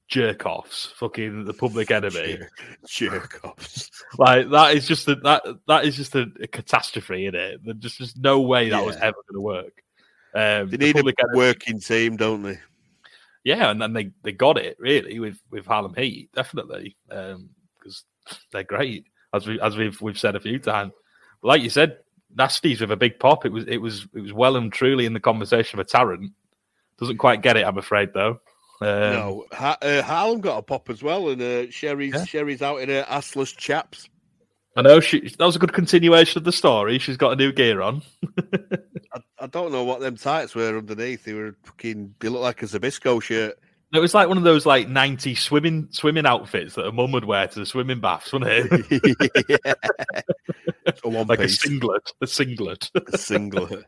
jerk 0.07 0.45
offs, 0.45 0.91
fucking 0.97 1.45
the 1.45 1.53
public 1.53 1.91
enemy, 1.91 2.39
Jerk 2.87 3.39
offs. 3.43 3.89
like 4.17 4.49
that 4.49 4.75
is 4.75 4.87
just 4.87 5.07
a, 5.07 5.15
that 5.15 5.43
that 5.67 5.85
is 5.85 5.95
just 5.95 6.15
a, 6.15 6.25
a 6.41 6.47
catastrophe 6.47 7.25
in 7.25 7.35
it. 7.35 7.61
There's 7.63 7.77
just 7.77 7.99
there's 7.99 8.17
no 8.17 8.41
way 8.41 8.69
that 8.69 8.85
was 8.85 8.95
ever 8.97 9.17
going 9.29 9.35
to 9.35 9.41
work. 9.41 9.83
Um, 10.33 10.69
They 10.69 10.77
the 10.77 10.85
need 10.85 10.89
a 10.91 10.93
public 10.99 11.15
enemy- 11.23 11.37
working 11.37 11.79
team, 11.79 12.17
don't 12.17 12.43
they? 12.43 12.59
Yeah, 13.43 13.69
and 13.71 13.81
then 13.81 13.93
they, 13.93 14.11
they 14.23 14.31
got 14.31 14.57
it 14.57 14.77
really 14.79 15.19
with 15.19 15.39
with 15.49 15.65
Harlem 15.65 15.95
Heat 15.95 16.29
definitely 16.35 16.97
because 17.07 18.03
they're 18.51 18.63
great 18.63 19.05
as 19.33 19.47
we 19.47 19.59
as 19.61 19.77
we've 19.77 19.99
we've 20.01 20.19
said 20.19 20.35
a 20.35 20.39
few 20.41 20.59
times. 20.59 20.91
Like 21.41 21.61
you 21.61 21.69
said, 21.69 21.99
Nasties 22.37 22.81
with 22.81 22.91
a 22.91 22.97
big 22.97 23.17
pop. 23.19 23.45
It 23.45 23.51
was 23.51 23.65
it 23.67 23.77
was 23.77 24.05
it 24.13 24.19
was 24.21 24.33
well 24.33 24.55
and 24.57 24.71
truly 24.73 25.05
in 25.05 25.13
the 25.13 25.19
conversation 25.19 25.77
for 25.79 25.83
Tarrant. 25.83 26.31
Doesn't 26.99 27.17
quite 27.17 27.41
get 27.41 27.55
it, 27.57 27.65
I'm 27.65 27.77
afraid 27.77 28.09
though. 28.13 28.39
Um, 28.81 28.87
no, 28.87 29.45
ha- 29.51 29.77
uh, 29.81 30.01
Harlem 30.01 30.41
got 30.41 30.57
a 30.57 30.61
pop 30.61 30.89
as 30.89 31.01
well, 31.03 31.29
and 31.29 31.41
uh, 31.41 31.69
Sherri's 31.71 32.13
Yeah. 32.13 32.25
Sherri's 32.25 32.61
out 32.61 32.81
in 32.81 32.89
her 32.89 33.03
assless 33.09 33.55
chaps. 33.55 34.09
I 34.77 34.81
know 34.81 34.99
she 34.99 35.21
that 35.21 35.39
was 35.45 35.55
a 35.55 35.59
good 35.59 35.73
continuation 35.73 36.37
of 36.39 36.43
the 36.43 36.51
story. 36.51 36.99
She's 36.99 37.17
got 37.17 37.31
a 37.33 37.35
new 37.35 37.51
gear 37.51 37.81
on. 37.81 38.01
I, 39.13 39.19
I 39.39 39.47
don't 39.47 39.71
know 39.71 39.83
what 39.83 39.99
them 39.99 40.17
tights 40.17 40.55
were 40.55 40.77
underneath. 40.77 41.23
They 41.23 41.33
were 41.33 41.55
fucking. 41.63 42.15
They 42.19 42.29
look 42.29 42.41
like 42.41 42.61
a 42.61 42.65
Zbyszko 42.65 43.21
shirt. 43.21 43.57
It 43.91 43.99
was 43.99 44.13
like 44.13 44.27
one 44.27 44.37
of 44.37 44.43
those 44.43 44.67
like 44.67 44.87
90 44.87 45.33
swimming 45.35 45.87
swimming 45.91 46.27
outfits 46.27 46.75
that 46.75 46.85
a 46.85 46.91
mum 46.91 47.11
would 47.11 47.25
wear 47.25 47.47
to 47.47 47.59
the 47.59 47.65
swimming 47.65 47.99
baths, 47.99 48.31
wasn't 48.31 48.51
it? 48.51 49.49
yeah. 49.65 49.73
a 51.03 51.09
one 51.09 51.27
like 51.27 51.39
a 51.39 51.49
singlet. 51.49 52.11
A 52.21 52.27
singlet. 52.27 52.91
a 53.11 53.17
singlet. 53.17 53.85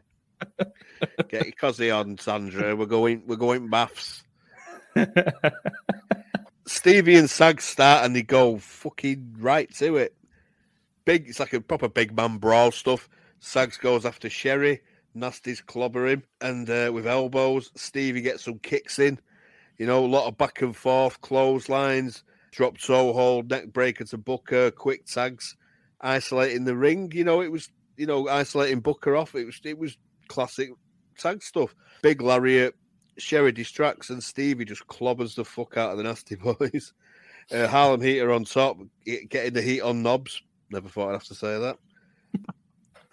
Get 1.30 1.45
your 1.45 1.53
cosy 1.53 1.91
on, 1.91 2.18
Sandra. 2.18 2.76
We're 2.76 2.88
going. 2.88 3.23
We're 3.27 3.35
going 3.35 3.69
baths. 3.69 4.23
Stevie 6.65 7.18
and 7.18 7.30
Sag 7.30 7.61
start 7.61 8.06
and 8.06 8.15
they 8.15 8.23
go 8.23 8.57
fucking 8.57 9.35
right 9.39 9.72
to 9.76 9.98
it. 9.98 10.15
Big, 11.06 11.27
it's 11.27 11.39
like 11.39 11.53
a 11.53 11.61
proper 11.61 11.89
big 11.89 12.15
man 12.15 12.38
brawl 12.38 12.72
stuff. 12.72 13.10
Sags 13.39 13.77
goes 13.77 14.06
after 14.06 14.30
Sherri, 14.30 14.81
Nasty's 15.14 15.62
clobber 15.62 16.08
him, 16.08 16.24
and 16.40 16.70
uh, 16.70 16.92
with 16.94 17.08
elbows, 17.08 17.72
Stevie 17.76 18.22
gets 18.22 18.44
some 18.46 18.60
kicks 18.60 19.00
in. 19.00 19.20
You 19.78 19.86
know, 19.86 20.06
a 20.06 20.08
lot 20.08 20.28
of 20.28 20.38
back 20.38 20.62
and 20.62 20.76
forth, 20.76 21.20
clotheslines, 21.22 22.24
drop 22.52 22.78
toe 22.78 23.14
hold, 23.14 23.50
neck 23.50 23.74
breaker 23.74 24.04
to 24.06 24.18
Booker, 24.18 24.72
quick 24.72 25.06
tags, 25.06 25.56
isolating 26.02 26.66
the 26.66 26.76
ring. 26.76 27.12
You 27.14 27.24
know, 27.24 27.42
it 27.42 27.52
was 27.52 27.70
you 27.98 28.06
know 28.06 28.28
isolating 28.28 28.80
Booker 28.80 29.16
off. 29.16 29.36
It 29.36 29.46
was 29.46 29.60
it 29.64 29.78
was 29.78 29.98
classic 30.28 30.72
tag 31.18 31.44
stuff. 31.44 31.76
Big 32.02 32.22
lariat, 32.22 32.76
Sherri 33.18 33.52
distracts 33.52 34.10
and 34.10 34.24
Stevie 34.24 34.66
just 34.66 34.88
clobbers 34.88 35.36
the 35.36 35.46
fuck 35.46 35.78
out 35.78 35.92
of 35.92 35.98
the 35.98 36.04
Nasty 36.04 36.36
Boys. 36.60 36.94
Uh, 37.52 37.68
Harlem 37.68 38.02
Heater 38.02 38.32
on 38.32 38.46
top, 38.46 38.78
getting 39.06 39.54
the 39.54 39.62
heat 39.62 39.82
on 39.82 40.04
Knobbs. 40.04 40.42
Never 40.70 40.88
thought 40.88 41.10
I'd 41.10 41.14
have 41.14 41.24
to 41.26 41.36
say 41.36 41.60
that. 41.60 41.78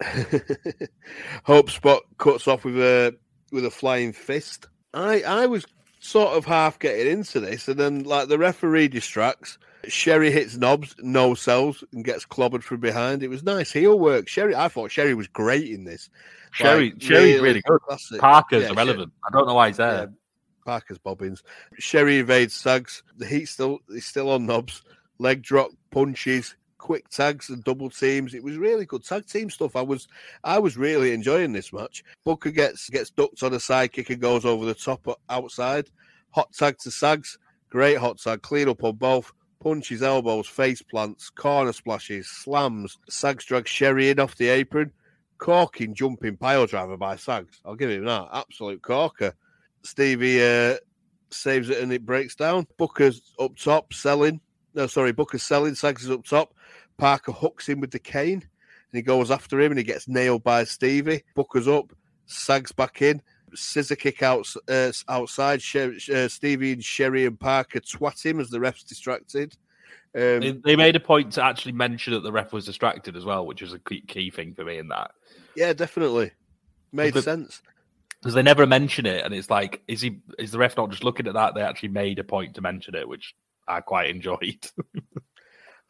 Hope 1.43 1.69
Spot 1.69 2.01
cuts 2.17 2.47
off 2.47 2.63
with 2.63 2.77
a 2.77 3.15
with 3.51 3.65
a 3.65 3.71
flying 3.71 4.13
fist. 4.13 4.67
I 4.93 5.21
I 5.23 5.45
was 5.45 5.65
sort 5.99 6.35
of 6.37 6.45
half 6.45 6.79
getting 6.79 7.11
into 7.11 7.39
this, 7.39 7.67
and 7.67 7.77
then 7.79 8.03
like 8.03 8.27
the 8.27 8.37
referee 8.37 8.87
distracts. 8.89 9.57
Sherri 9.87 10.29
hits 10.29 10.57
Knobbs, 10.57 10.93
no 10.99 11.33
sells, 11.35 11.85
and 11.93 12.03
gets 12.03 12.25
clobbered 12.25 12.63
from 12.63 12.81
behind. 12.81 13.23
It 13.23 13.29
was 13.29 13.43
nice 13.43 13.71
heel 13.71 13.97
work. 13.97 14.27
Sherri, 14.27 14.53
I 14.53 14.67
thought 14.67 14.91
Sherri 14.91 15.13
was 15.13 15.27
great 15.27 15.69
in 15.69 15.85
this. 15.85 16.09
Sherri, 16.51 16.91
Like, 16.91 17.01
Sherri's 17.01 17.39
really 17.39 17.61
good. 17.61 17.79
classic. 17.83 18.19
Parker's 18.19 18.63
Yeah, 18.63 18.71
irrelevant. 18.71 19.13
I 19.25 19.31
don't 19.31 19.47
know 19.47 19.53
why 19.53 19.69
he's 19.69 19.79
Yeah, 19.79 19.91
there. 19.91 20.13
Parker's 20.65 20.97
bobbins. 20.97 21.43
Sherri 21.77 22.17
evades 22.19 22.53
Sags. 22.53 23.03
The 23.17 23.25
heat 23.25 23.45
still 23.45 23.79
is 23.87 24.05
still 24.05 24.29
on 24.31 24.45
Knobbs. 24.45 24.81
Leg 25.17 25.41
drop, 25.43 25.71
punches, 25.91 26.55
quick 26.79 27.07
tags, 27.09 27.49
and 27.49 27.63
double 27.63 27.91
teams. 27.91 28.33
It 28.33 28.43
was 28.43 28.57
really 28.57 28.87
good 28.87 29.05
tag 29.05 29.27
team 29.27 29.51
stuff. 29.51 29.75
I 29.75 29.83
was 29.83 30.07
I 30.43 30.57
was 30.57 30.77
really 30.77 31.11
enjoying 31.13 31.53
this 31.53 31.71
match. 31.71 32.03
Booker 32.23 32.49
gets 32.49 32.89
gets 32.89 33.11
ducked 33.11 33.43
on 33.43 33.53
a 33.53 33.59
side 33.59 33.91
kick 33.91 34.09
and 34.09 34.19
goes 34.19 34.45
over 34.45 34.65
the 34.65 34.73
top 34.73 35.07
outside. 35.29 35.89
Hot 36.31 36.51
tag 36.53 36.79
to 36.79 36.89
Sags. 36.89 37.37
Great 37.69 37.99
hot 37.99 38.17
tag. 38.17 38.41
Clean 38.41 38.67
up 38.67 38.83
on 38.83 38.95
both. 38.95 39.31
punches, 39.59 40.01
elbows, 40.01 40.47
face 40.47 40.81
plants, 40.81 41.29
corner 41.29 41.73
splashes, 41.73 42.27
slams. 42.29 42.97
Sags 43.09 43.45
drags 43.45 43.69
Sherri 43.69 44.09
in 44.09 44.19
off 44.19 44.35
the 44.35 44.47
apron. 44.47 44.91
Corking 45.37 45.93
jumping 45.93 46.37
pile 46.37 46.65
driver 46.65 46.97
by 46.97 47.15
Sags. 47.15 47.61
I'll 47.65 47.75
give 47.75 47.89
him 47.89 48.05
that. 48.05 48.29
Absolute 48.33 48.81
corker. 48.81 49.33
Stevie 49.83 50.41
uh, 50.43 50.77
saves 51.31 51.69
it 51.69 51.81
and 51.81 51.93
it 51.93 52.05
breaks 52.05 52.35
down. 52.35 52.67
Booker's 52.77 53.33
up 53.39 53.55
top 53.55 53.93
selling. 53.93 54.41
No, 54.73 54.87
sorry, 54.87 55.11
Booker's 55.11 55.43
selling. 55.43 55.75
Sags 55.75 56.03
is 56.03 56.11
up 56.11 56.25
top. 56.25 56.53
Parker 56.97 57.31
hooks 57.31 57.67
him 57.67 57.79
with 57.79 57.91
the 57.91 57.99
cane 57.99 58.43
and 58.43 58.97
he 58.97 59.01
goes 59.01 59.31
after 59.31 59.59
him 59.59 59.71
and 59.71 59.77
he 59.77 59.83
gets 59.83 60.07
nailed 60.07 60.43
by 60.43 60.63
Stevie. 60.63 61.23
Booker's 61.35 61.67
up. 61.67 61.93
Sags 62.25 62.71
back 62.71 63.01
in. 63.01 63.21
Scissor 63.55 63.95
kick 63.95 64.21
out, 64.21 64.47
uh, 64.67 64.91
outside. 65.07 65.61
Uh, 65.75 66.27
Stevie 66.27 66.73
and 66.73 66.83
Sherri 66.83 67.25
and 67.25 67.39
Parker 67.39 67.79
twat 67.79 68.23
him 68.23 68.39
as 68.39 68.49
the 68.49 68.59
ref's 68.59 68.83
distracted. 68.83 69.57
Um, 70.15 70.39
They, 70.39 70.51
they 70.51 70.75
made 70.75 70.95
a 70.95 70.99
point 70.99 71.33
to 71.33 71.43
actually 71.43 71.71
mention 71.71 72.13
that 72.13 72.21
the 72.21 72.31
ref 72.31 72.53
was 72.53 72.65
distracted 72.65 73.15
as 73.15 73.25
well, 73.25 73.45
which 73.45 73.61
is 73.61 73.73
a 73.73 73.79
key, 73.79 74.01
key 74.01 74.29
thing 74.29 74.53
for 74.53 74.63
me 74.63 74.77
in 74.77 74.87
that 74.89 75.11
yeah, 75.59 75.73
definitely. 75.73 76.31
Made 76.91 77.15
sense. 77.21 77.61
because 78.21 78.33
they 78.33 78.41
never 78.41 78.65
mention 78.65 79.05
it, 79.05 79.23
and 79.23 79.33
it's 79.33 79.49
like, 79.49 79.81
is 79.87 80.01
he? 80.01 80.21
Is 80.37 80.51
the 80.51 80.57
ref 80.57 80.77
not 80.77 80.89
just 80.89 81.03
looking 81.03 81.27
at 81.27 81.33
that? 81.33 81.53
They 81.53 81.61
actually 81.61 81.89
made 81.89 82.17
a 82.17 82.23
point 82.23 82.55
to 82.55 82.61
mention 82.61 82.95
it, 82.95 83.07
which 83.07 83.35
I 83.69 83.81
quite 83.81 84.09
enjoyed. 84.09 84.59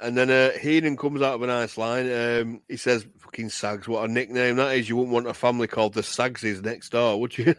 And 0.02 0.18
then 0.18 0.30
uh, 0.32 0.52
Heenan 0.58 0.96
comes 0.96 1.22
out 1.22 1.34
of 1.36 1.42
a 1.42 1.48
nice 1.48 1.78
line. 1.78 2.10
Um, 2.10 2.62
he 2.70 2.78
says, 2.78 3.06
"Fucking 3.18 3.50
Sags, 3.50 3.86
what 3.86 4.10
a 4.10 4.12
nickname 4.12 4.56
that 4.56 4.78
is! 4.78 4.88
You 4.88 4.96
wouldn't 4.96 5.14
want 5.14 5.28
a 5.28 5.34
family 5.34 5.68
called 5.68 5.94
the 5.94 6.02
Sagsies 6.02 6.64
next 6.64 6.94
door, 6.94 7.20
would 7.20 7.38
you?" 7.38 7.54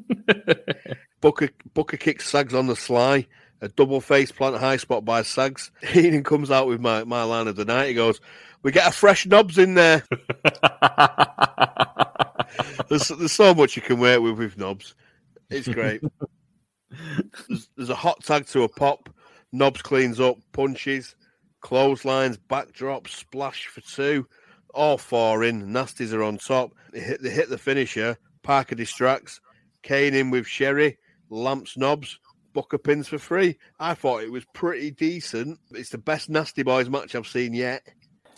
Booker 1.20 1.50
Booker 1.74 1.98
kicks 1.98 2.26
Sags 2.30 2.54
on 2.54 2.68
the 2.68 2.76
sly. 2.76 3.26
A 3.60 3.68
double 3.68 4.00
face 4.00 4.32
plant 4.32 4.56
high 4.56 4.78
spot 4.78 5.04
by 5.04 5.20
Sags. 5.22 5.70
Heenan 5.82 6.24
comes 6.24 6.50
out 6.50 6.68
with 6.68 6.80
my, 6.80 7.04
my 7.04 7.22
line 7.24 7.48
of 7.48 7.56
the 7.56 7.66
night. 7.66 7.88
He 7.88 7.94
goes, 7.94 8.18
"We 8.62 8.72
get 8.72 8.88
a 8.88 8.92
fresh 8.92 9.26
Knobbs 9.26 9.58
in 9.58 9.74
there." 9.74 10.04
There's, 12.88 13.08
there's 13.08 13.32
so 13.32 13.54
much 13.54 13.76
you 13.76 13.82
can 13.82 13.98
work 13.98 14.20
with 14.20 14.38
with 14.38 14.56
Knobbs. 14.56 14.94
It's 15.50 15.68
great. 15.68 16.00
There's, 17.48 17.68
there's 17.76 17.90
a 17.90 17.94
hot 17.94 18.22
tag 18.24 18.46
to 18.48 18.62
a 18.62 18.68
pop. 18.68 19.08
Knobbs 19.52 19.82
cleans 19.82 20.20
up, 20.20 20.38
punches, 20.52 21.14
clotheslines, 21.60 22.38
backdrops, 22.38 23.08
splash 23.08 23.66
for 23.66 23.80
two. 23.80 24.26
All 24.74 24.98
four 24.98 25.44
in. 25.44 25.68
Nasties 25.68 26.12
are 26.12 26.22
on 26.22 26.38
top. 26.38 26.72
They 26.92 27.00
hit, 27.00 27.22
they 27.22 27.30
hit 27.30 27.48
the 27.48 27.58
finisher. 27.58 28.18
Parker 28.42 28.74
distracts. 28.74 29.40
cane 29.82 30.14
in 30.14 30.30
with 30.30 30.46
Sherri. 30.46 30.98
Lamps 31.30 31.76
Knobbs. 31.76 32.18
Booker 32.52 32.78
pins 32.78 33.08
for 33.08 33.18
free. 33.18 33.58
I 33.78 33.94
thought 33.94 34.22
it 34.22 34.32
was 34.32 34.46
pretty 34.54 34.90
decent. 34.90 35.58
It's 35.72 35.90
the 35.90 35.98
best 35.98 36.30
Nasty 36.30 36.62
Boys 36.62 36.88
match 36.88 37.14
I've 37.14 37.26
seen 37.26 37.52
yet. 37.52 37.82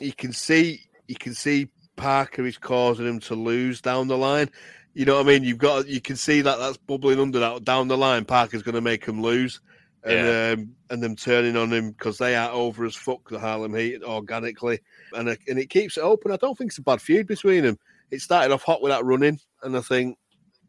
You 0.00 0.12
can 0.12 0.32
see 0.32 0.80
you 1.06 1.14
can 1.14 1.34
see 1.34 1.68
Parker 1.96 2.46
is 2.46 2.58
causing 2.58 3.06
him 3.06 3.20
to 3.20 3.34
lose 3.34 3.80
down 3.80 4.08
the 4.08 4.16
line. 4.16 4.50
You 4.94 5.04
know 5.04 5.14
what 5.16 5.26
I 5.26 5.28
mean? 5.28 5.44
You've 5.44 5.58
got 5.58 5.86
you 5.86 6.00
can 6.00 6.16
see 6.16 6.40
that 6.40 6.58
that's 6.58 6.76
bubbling 6.76 7.20
under 7.20 7.38
that 7.38 7.64
down 7.64 7.88
the 7.88 7.96
line. 7.96 8.24
Parker's 8.24 8.62
going 8.62 8.74
to 8.74 8.80
make 8.80 9.04
him 9.04 9.22
lose, 9.22 9.60
and 10.02 10.60
um, 10.60 10.74
and 10.90 11.02
them 11.02 11.14
turning 11.14 11.56
on 11.56 11.72
him 11.72 11.92
because 11.92 12.18
they 12.18 12.34
are 12.34 12.50
over 12.50 12.84
as 12.84 12.96
fuck 12.96 13.28
the 13.28 13.38
Harlem 13.38 13.74
Heat 13.74 14.02
organically, 14.02 14.80
and 15.12 15.28
it- 15.28 15.40
and 15.46 15.58
it 15.58 15.70
keeps 15.70 15.96
it 15.96 16.00
open. 16.02 16.32
I 16.32 16.36
don't 16.36 16.56
think 16.58 16.70
it's 16.70 16.78
a 16.78 16.82
bad 16.82 17.00
feud 17.00 17.26
between 17.28 17.62
them. 17.64 17.78
It 18.10 18.20
started 18.22 18.52
off 18.52 18.62
hot 18.64 18.82
with 18.82 18.90
that 18.90 19.04
running, 19.04 19.38
and 19.62 19.76
I 19.76 19.82
think, 19.82 20.16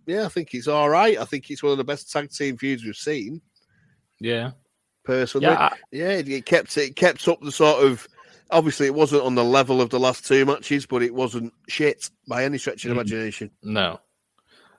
yeah, 0.05 0.25
I 0.25 0.29
think 0.29 0.53
it's 0.53 0.67
all 0.67 0.89
right. 0.89 1.17
I 1.17 1.23
think 1.25 1.49
it's 1.49 1.63
one 1.63 1.71
of 1.71 1.77
the 1.77 1.83
best 1.83 2.11
tag 2.11 2.29
team 2.31 2.57
feuds 2.57 2.83
we've 2.83 2.95
seen 2.95 3.41
yeah, 4.19 4.51
personally. 5.05 5.47
yeah. 5.47 5.69
I- 5.71 5.77
Yeah, 5.91 6.09
it, 6.09 6.45
kept 6.45 6.77
it 6.77 6.95
kept 6.95 7.27
up 7.27 7.41
the 7.41 7.51
sort 7.51 7.83
of. 7.83 8.07
Obviously, 8.51 8.87
it 8.87 8.95
wasn't 8.95 9.21
on 9.23 9.35
the 9.35 9.43
level 9.43 9.79
of 9.79 9.91
the 9.91 9.99
last 9.99 10.25
two 10.27 10.43
matches, 10.43 10.85
but 10.87 11.03
it 11.03 11.13
wasn't 11.13 11.53
shit 11.67 12.09
by 12.27 12.43
any 12.43 12.57
stretch 12.57 12.83
of 12.85 12.89
Mm. 12.89 12.95
imagination. 12.95 13.51
No. 13.63 13.99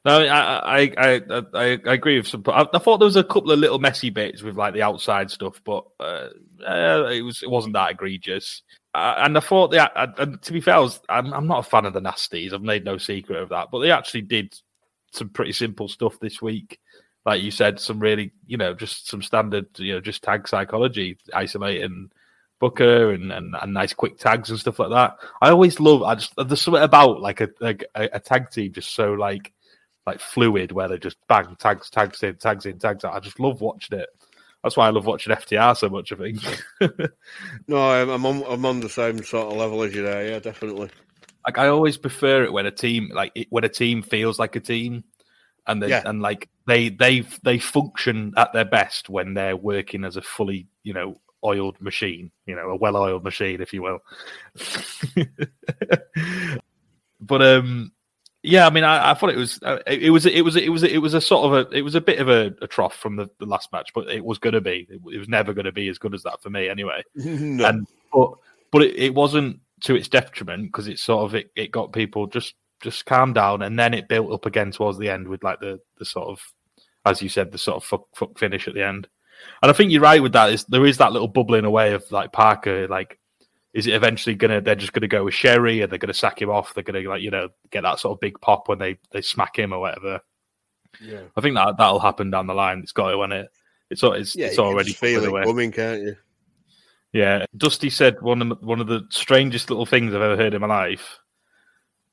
No, 0.05 0.21
I 0.23 0.81
I 0.81 0.93
I 0.97 1.21
I, 1.55 1.79
I 1.87 1.93
agree 1.93 2.17
with 2.17 2.27
some. 2.27 2.43
I, 2.47 2.67
I 2.73 2.79
thought 2.79 2.99
there 2.99 3.07
was 3.07 3.17
a 3.17 3.25
couple 3.25 3.51
of 3.51 3.59
little 3.59 3.79
messy 3.79 4.09
bits 4.09 4.43
with 4.43 4.57
like 4.57 4.73
the 4.73 4.83
outside 4.83 5.31
stuff, 5.31 5.61
but 5.65 5.85
uh, 6.01 6.29
uh, 6.67 7.09
it 7.13 7.21
was 7.23 7.43
it 7.43 7.51
wasn't 7.51 7.75
that 7.75 7.91
egregious. 7.93 8.63
Uh, 8.95 9.15
and 9.19 9.37
I 9.37 9.41
thought 9.41 9.71
that, 9.73 9.93
and 10.19 10.41
to 10.43 10.53
be 10.53 10.61
fair, 10.61 10.77
I 10.77 10.79
was, 10.79 11.01
I'm 11.11 11.33
I'm 11.35 11.47
not 11.47 11.67
a 11.67 11.69
fan 11.71 11.85
of 11.85 11.93
the 11.93 12.01
nasties. 12.01 12.55
I've 12.55 12.63
made 12.63 12.85
no 12.85 12.97
secret 12.97 13.43
of 13.43 13.51
that, 13.51 13.69
but 13.71 13.81
they 13.81 13.91
actually 13.91 14.23
did 14.23 14.55
some 15.13 15.29
pretty 15.29 15.53
simple 15.53 15.87
stuff 15.87 16.19
this 16.19 16.41
week. 16.41 16.81
Like 17.27 17.43
you 17.43 17.51
said, 17.51 17.79
some 17.79 18.01
really 18.01 18.33
you 18.47 18.57
know 18.57 18.73
just 18.73 19.07
some 19.07 19.21
standard 19.21 19.67
you 19.79 19.93
know 19.93 20.01
just 20.01 20.23
tag 20.23 20.49
psychology, 20.49 21.19
isolating 21.35 22.11
Booker 22.59 23.13
and, 23.13 23.33
and, 23.33 23.55
and 23.61 23.75
nice 23.75 23.93
quick 23.95 24.19
tags 24.19 24.51
and 24.51 24.59
stuff 24.59 24.79
like 24.79 24.91
that. 24.91 25.17
I 25.43 25.51
always 25.51 25.81
love. 25.81 26.03
I 26.03 26.15
just 26.15 26.35
there's 26.37 26.61
something 26.61 26.83
about 26.83 27.21
like 27.21 27.41
a 27.43 27.49
like 27.61 27.85
a, 27.95 28.09
a 28.15 28.21
tag 28.21 28.51
team 28.51 28.73
just 28.73 28.95
so 28.95 29.13
like 29.13 29.53
like 30.11 30.21
fluid 30.21 30.73
where 30.73 30.89
they 30.89 30.99
just 30.99 31.17
bang 31.29 31.57
tags 31.59 31.89
tags 31.91 32.23
in 32.23 32.37
tags 32.37 32.67
in 32.67 32.79
tags 32.79 33.05
out. 33.05 33.15
I 33.15 33.21
just 33.21 33.41
love 33.41 33.61
watching 33.61 33.99
it. 33.99 34.09
That's 34.63 34.77
why 34.77 34.87
I 34.87 34.91
love 34.91 35.07
watching 35.07 35.35
FTR 35.35 35.77
so 35.77 35.89
much. 35.89 36.13
I 36.13 36.17
think. 36.17 37.11
No, 37.69 37.91
I'm, 37.91 38.09
I'm 38.11 38.27
on 38.27 38.43
I'm 38.49 38.67
on 38.67 38.81
the 38.81 38.89
same 38.89 39.23
sort 39.23 39.53
of 39.53 39.57
level 39.59 39.83
as 39.83 39.95
you 39.95 40.03
there. 40.03 40.29
Yeah, 40.29 40.39
definitely. 40.41 40.91
like 41.47 41.59
I 41.59 41.69
always 41.69 41.97
prefer 41.97 42.45
it 42.45 42.53
when 42.53 42.67
a 42.67 42.71
team 42.71 43.11
like 43.15 43.33
it, 43.35 43.47
when 43.51 43.65
a 43.65 43.69
team 43.69 44.03
feels 44.03 44.39
like 44.39 44.57
a 44.57 44.61
team, 44.61 45.05
and 45.67 45.83
they 45.83 45.89
Yeah. 45.89 46.03
and 46.05 46.21
like 46.21 46.49
they 46.67 46.89
they 46.89 47.21
they 47.43 47.59
function 47.59 48.33
at 48.37 48.53
their 48.53 48.65
best 48.65 49.09
when 49.09 49.35
they're 49.35 49.57
working 49.57 50.05
as 50.05 50.17
a 50.17 50.23
fully 50.23 50.67
you 50.83 50.93
know 50.93 51.17
oiled 51.45 51.81
machine, 51.81 52.31
you 52.47 52.55
know, 52.55 52.69
a 52.69 52.77
well-oiled 52.77 53.25
machine, 53.25 53.63
if 53.63 53.73
you 53.73 53.81
will. 53.83 54.01
but 57.21 57.43
um, 57.43 57.93
yeah, 58.43 58.67
I 58.67 58.71
mean, 58.71 58.85
I, 58.85 59.11
I 59.11 59.15
thought 59.15 59.31
it 59.31 59.37
was 59.37 59.61
uh, 59.63 59.79
it, 59.87 60.05
it 60.05 60.11
was 60.11 60.25
it 60.25 60.43
was 60.43 60.57
it 60.57 60.71
was 60.71 60.83
it 60.83 60.99
was 60.99 61.13
a 61.13 61.21
sort 61.21 61.45
of 61.45 61.53
a 61.53 61.77
it 61.77 61.83
was 61.83 61.95
a 61.95 62.01
bit 62.01 62.19
of 62.21 62.29
a, 62.29 62.55
a 62.63 62.67
trough 62.67 62.97
from 62.97 63.17
the, 63.17 63.29
the 63.39 63.47
last 63.47 63.71
match, 63.73 63.91
but 63.95 64.09
it 64.09 64.25
was 64.25 64.39
going 64.39 64.55
to 64.55 64.63
be 64.63 64.87
it, 64.89 65.03
was 65.03 65.29
never 65.29 65.53
going 65.53 65.67
to 65.67 65.73
be 65.73 65.89
as 65.89 65.99
good 65.99 66.15
as 66.15 66.23
that 66.23 66.43
for 66.43 66.49
me 66.49 66.69
anyway 66.69 67.03
no. 67.15 67.67
and 67.67 67.87
but 68.13 68.33
but 68.71 68.83
it, 68.83 68.97
it 68.97 69.15
wasn't 69.15 69.61
to 69.83 69.95
its 69.95 70.09
detriment 70.09 70.65
because 70.65 70.89
it 70.89 70.99
sort 70.99 71.25
of 71.25 71.35
it, 71.35 71.51
it 71.55 71.71
got 71.71 71.93
people 71.93 72.27
just 72.27 72.55
just 72.81 73.05
calm 73.05 73.35
down 73.35 73.61
and 73.61 73.79
then 73.79 73.93
it 73.93 74.09
built 74.09 74.33
up 74.33 74.47
again 74.47 74.71
towards 74.71 74.97
the 74.99 75.11
end 75.11 75.29
with 75.29 75.45
like 75.45 75.61
the 75.61 75.79
the 75.99 76.05
sort 76.05 76.29
of 76.29 76.41
as 77.05 77.21
you 77.21 77.29
said 77.29 77.53
the 77.53 77.59
sort 77.59 77.77
of 77.77 77.85
fuck, 77.85 78.07
fuck 78.15 78.39
finish 78.39 78.67
at 78.67 78.73
the 78.73 78.87
end 78.87 79.07
and 79.63 79.71
i 79.71 79.75
think 79.75 79.91
you're 79.91 80.01
right 80.01 80.23
with 80.23 80.33
that 80.33 80.51
is 80.51 80.65
there 80.65 80.87
is 80.87 80.97
that 80.97 81.13
little 81.13 81.29
bubbling 81.29 81.67
away 81.67 81.93
of 81.93 82.11
like 82.11 82.33
parker 82.33 82.89
like 82.89 83.19
is 83.73 83.87
it 83.87 83.95
eventually 83.95 84.35
gonna 84.35 84.61
they're 84.61 84.75
just 84.75 84.93
gonna 84.93 85.07
go 85.09 85.25
with 85.25 85.35
sherry 85.35 85.81
and 85.81 85.91
they're 85.91 85.99
gonna 85.99 86.13
sack 86.15 86.41
him 86.41 86.51
off 86.51 86.75
they're 86.75 86.85
gonna 86.85 87.01
like 87.01 87.23
you 87.23 87.31
know 87.31 87.49
get 87.71 87.83
that 87.83 87.99
sort 87.99 88.17
of 88.17 88.21
big 88.21 88.41
pop 88.41 88.69
when 88.69 88.79
they 88.79 88.99
they 89.13 89.21
smack 89.23 89.59
him 89.59 89.73
or 89.73 89.81
whatever 89.81 90.21
yeah, 91.01 91.21
i 91.37 91.41
think 91.41 91.55
that 91.55 91.77
that'll 91.79 92.01
happen 92.01 92.31
down 92.31 92.47
the 92.49 92.55
line 92.55 92.81
it's 92.81 92.93
got 92.93 93.11
to 93.11 93.19
when 93.19 93.33
it 93.33 93.49
it's 93.91 94.05
al- 94.05 94.13
it's, 94.13 94.37
yeah, 94.37 94.47
it's 94.47 94.59
already 94.59 94.93
feeling 94.93 95.31
feel 95.31 95.37
it 95.37 95.45
coming, 95.45 95.73
can't 95.73 96.03
you? 96.03 96.17
Yeah, 97.13 97.45
Dusty 97.57 97.91
said 97.91 98.23
one 98.23 98.41
of 98.41 98.49
the- 98.49 98.65
one 98.65 98.81
of 98.81 98.87
the 98.87 99.05
strangest 99.11 99.69
little 99.69 99.85
things 99.85 100.15
I've 100.15 100.23
ever 100.23 100.37
heard 100.37 100.55
in 100.55 100.61
my 100.61 100.69
life. 100.69 101.19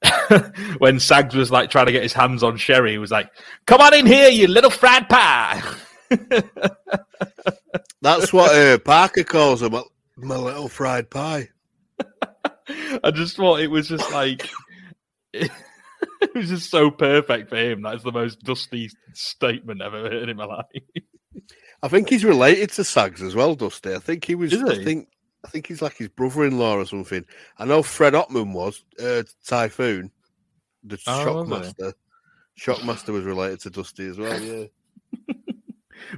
when 0.79 0.99
Sags 0.99 1.35
was 1.35 1.51
like 1.51 1.69
trying 1.69 1.85
to 1.85 1.91
get 1.91 2.03
his 2.03 2.13
hands 2.13 2.41
on 2.43 2.57
Sherri, 2.57 2.91
he 2.91 2.97
was 2.97 3.11
like, 3.11 3.29
"Come 3.67 3.81
on 3.81 3.93
in 3.93 4.05
here, 4.07 4.29
you 4.29 4.47
little 4.47 4.69
fried 4.71 5.07
pie." 5.07 5.61
That's 8.01 8.33
what 8.33 8.55
uh, 8.55 8.79
Parker 8.79 9.23
calls 9.23 9.61
him. 9.61 9.75
My 10.17 10.35
little 10.35 10.67
fried 10.67 11.09
pie. 11.09 11.49
I 13.03 13.11
just 13.11 13.35
thought 13.37 13.59
it 13.59 13.69
was 13.71 13.87
just 13.87 14.11
like 14.11 14.49
it 15.33 15.51
was 16.35 16.49
just 16.49 16.69
so 16.69 16.89
perfect 16.91 17.49
for 17.49 17.57
him. 17.57 17.81
That's 17.81 18.03
the 18.03 18.11
most 18.11 18.41
Dusty 18.41 18.89
statement 19.13 19.81
I've 19.81 19.93
ever 19.93 20.09
heard 20.09 20.29
in 20.29 20.37
my 20.37 20.45
life. 20.45 20.65
I 21.83 21.87
think 21.87 22.09
he's 22.09 22.25
related 22.25 22.71
to 22.71 22.83
Sags 22.83 23.21
as 23.21 23.35
well, 23.35 23.53
Dusty. 23.55 23.93
I 23.93 23.99
think 23.99 24.25
he 24.25 24.35
was. 24.35 24.51
Is 24.53 24.63
I 24.63 24.75
he? 24.75 24.83
think. 24.83 25.09
I 25.45 25.49
think 25.49 25.67
he's 25.67 25.81
like 25.83 25.95
his 25.97 26.09
brother-in-law 26.09 26.77
or 26.77 26.85
something. 26.85 27.23
I 27.59 27.65
know 27.65 27.83
Fred 27.83 28.13
Ottman 28.13 28.51
was 28.53 28.83
uh, 28.99 29.21
Typhoon, 29.45 30.11
the 30.83 30.99
Oh, 31.07 31.25
Shockmaster. 31.45 31.93
Shockmaster 32.59 33.09
was 33.13 33.23
related 33.23 33.61
to 33.61 33.69
Dusty 33.69 34.07
as 34.07 34.17
well. 34.17 34.41
Yeah. 34.41 34.65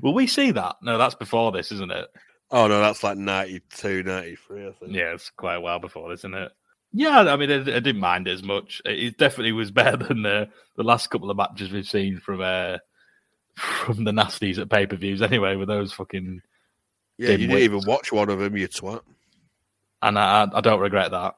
Will 0.02 0.14
we 0.14 0.26
see 0.26 0.52
that? 0.52 0.78
No, 0.82 0.98
that's 0.98 1.16
before 1.16 1.52
this, 1.52 1.72
isn't 1.74 1.92
it? 1.92 2.08
Oh 2.52 2.68
no, 2.68 2.80
that's 2.82 3.04
like 3.04 3.18
92, 3.18 4.04
93, 4.04 4.68
I 4.68 4.72
think. 4.72 4.94
Yeah, 4.94 5.14
it's 5.14 5.30
quite 5.30 5.56
a 5.56 5.62
while 5.62 5.80
before 5.80 6.12
isn't 6.14 6.34
it? 6.34 6.52
Yeah, 6.92 7.20
I 7.20 7.36
mean, 7.36 7.52
I, 7.52 7.58
I 7.60 7.80
didn't 7.80 8.00
mind 8.00 8.28
it 8.28 8.32
as 8.32 8.42
much. 8.44 8.82
It, 8.86 9.00
it 9.04 9.18
definitely 9.18 9.52
was 9.52 9.70
better 9.82 9.98
than 9.98 10.24
the 10.24 10.50
the 10.76 10.84
last 10.84 11.10
couple 11.12 11.30
of 11.30 11.38
matches 11.38 11.72
we've 11.72 11.86
seen 11.86 12.20
from 12.20 12.42
uh, 12.42 12.78
from 13.56 14.04
the 14.04 14.12
nasties 14.12 14.58
at 14.58 14.70
pay 14.70 14.88
per 14.88 14.96
views. 14.96 15.22
Anyway, 15.22 15.56
with 15.56 15.68
those 15.68 15.94
fucking, 15.94 16.42
Yeah, 17.18 17.32
you 17.32 17.38
didn't 17.48 17.58
even 17.60 17.82
watch 17.86 18.12
one 18.12 18.30
of 18.30 18.40
them, 18.40 18.58
you 18.58 18.68
twat. 18.68 19.02
and 20.02 20.18
I, 20.18 20.48
I 20.52 20.62
don't 20.62 20.80
regret 20.80 21.12
that. 21.12 21.36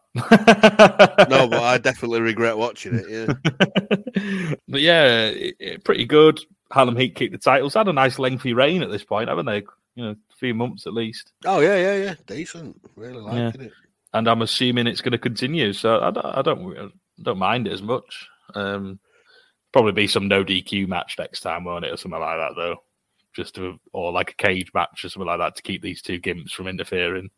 No, 1.29 1.47
but 1.49 1.61
I 1.63 1.77
definitely 1.77 2.21
regret 2.21 2.57
watching 2.57 2.95
it. 2.95 3.05
Yeah. 3.09 4.53
but 4.69 4.79
yeah, 4.81 5.25
it, 5.27 5.55
it- 5.59 5.83
pretty 5.83 6.05
good. 6.05 6.39
Harlem 6.71 6.95
Heat 6.95 7.15
kicked 7.15 7.33
the 7.33 7.37
titles. 7.37 7.73
Had 7.73 7.89
a 7.89 7.93
nice 7.93 8.17
lengthy 8.17 8.53
reign 8.53 8.81
at 8.81 8.89
this 8.89 9.03
point, 9.03 9.27
haven't 9.27 9.45
they? 9.45 9.63
You 9.95 10.05
know, 10.05 10.15
few 10.41 10.53
months 10.53 10.85
at 10.87 10.93
least. 10.93 11.31
Oh 11.45 11.61
yeah, 11.61 11.77
yeah, 11.77 11.95
yeah, 12.03 12.15
decent. 12.27 12.81
Really 12.97 13.21
liking 13.21 13.61
it. 13.61 13.71
and 14.13 14.27
I'm 14.27 14.41
assuming 14.41 14.87
it's 14.87 14.99
going 15.01 15.13
to 15.13 15.17
continue. 15.17 15.71
So 15.71 16.01
I 16.01 16.11
don't, 16.11 16.25
I 16.25 16.41
don't, 16.41 16.77
I 16.77 16.87
don't 17.21 17.37
mind 17.39 17.67
it 17.67 17.73
as 17.73 17.81
much. 17.81 18.27
Um, 18.55 18.99
probably 19.71 19.93
be 19.93 20.07
some 20.07 20.27
no 20.27 20.43
DQ 20.43 20.87
match 20.87 21.15
next 21.17 21.39
time, 21.41 21.63
won't 21.63 21.85
it, 21.85 21.93
or 21.93 21.97
something 21.97 22.19
like 22.19 22.37
that, 22.37 22.55
though. 22.57 22.77
Just 23.33 23.55
to, 23.55 23.79
or 23.93 24.11
like 24.11 24.31
a 24.31 24.43
cage 24.43 24.71
match 24.73 25.05
or 25.05 25.09
something 25.09 25.27
like 25.27 25.39
that 25.39 25.55
to 25.55 25.61
keep 25.61 25.81
these 25.81 26.01
two 26.01 26.19
gimps 26.19 26.51
from 26.51 26.67
interfering. 26.67 27.29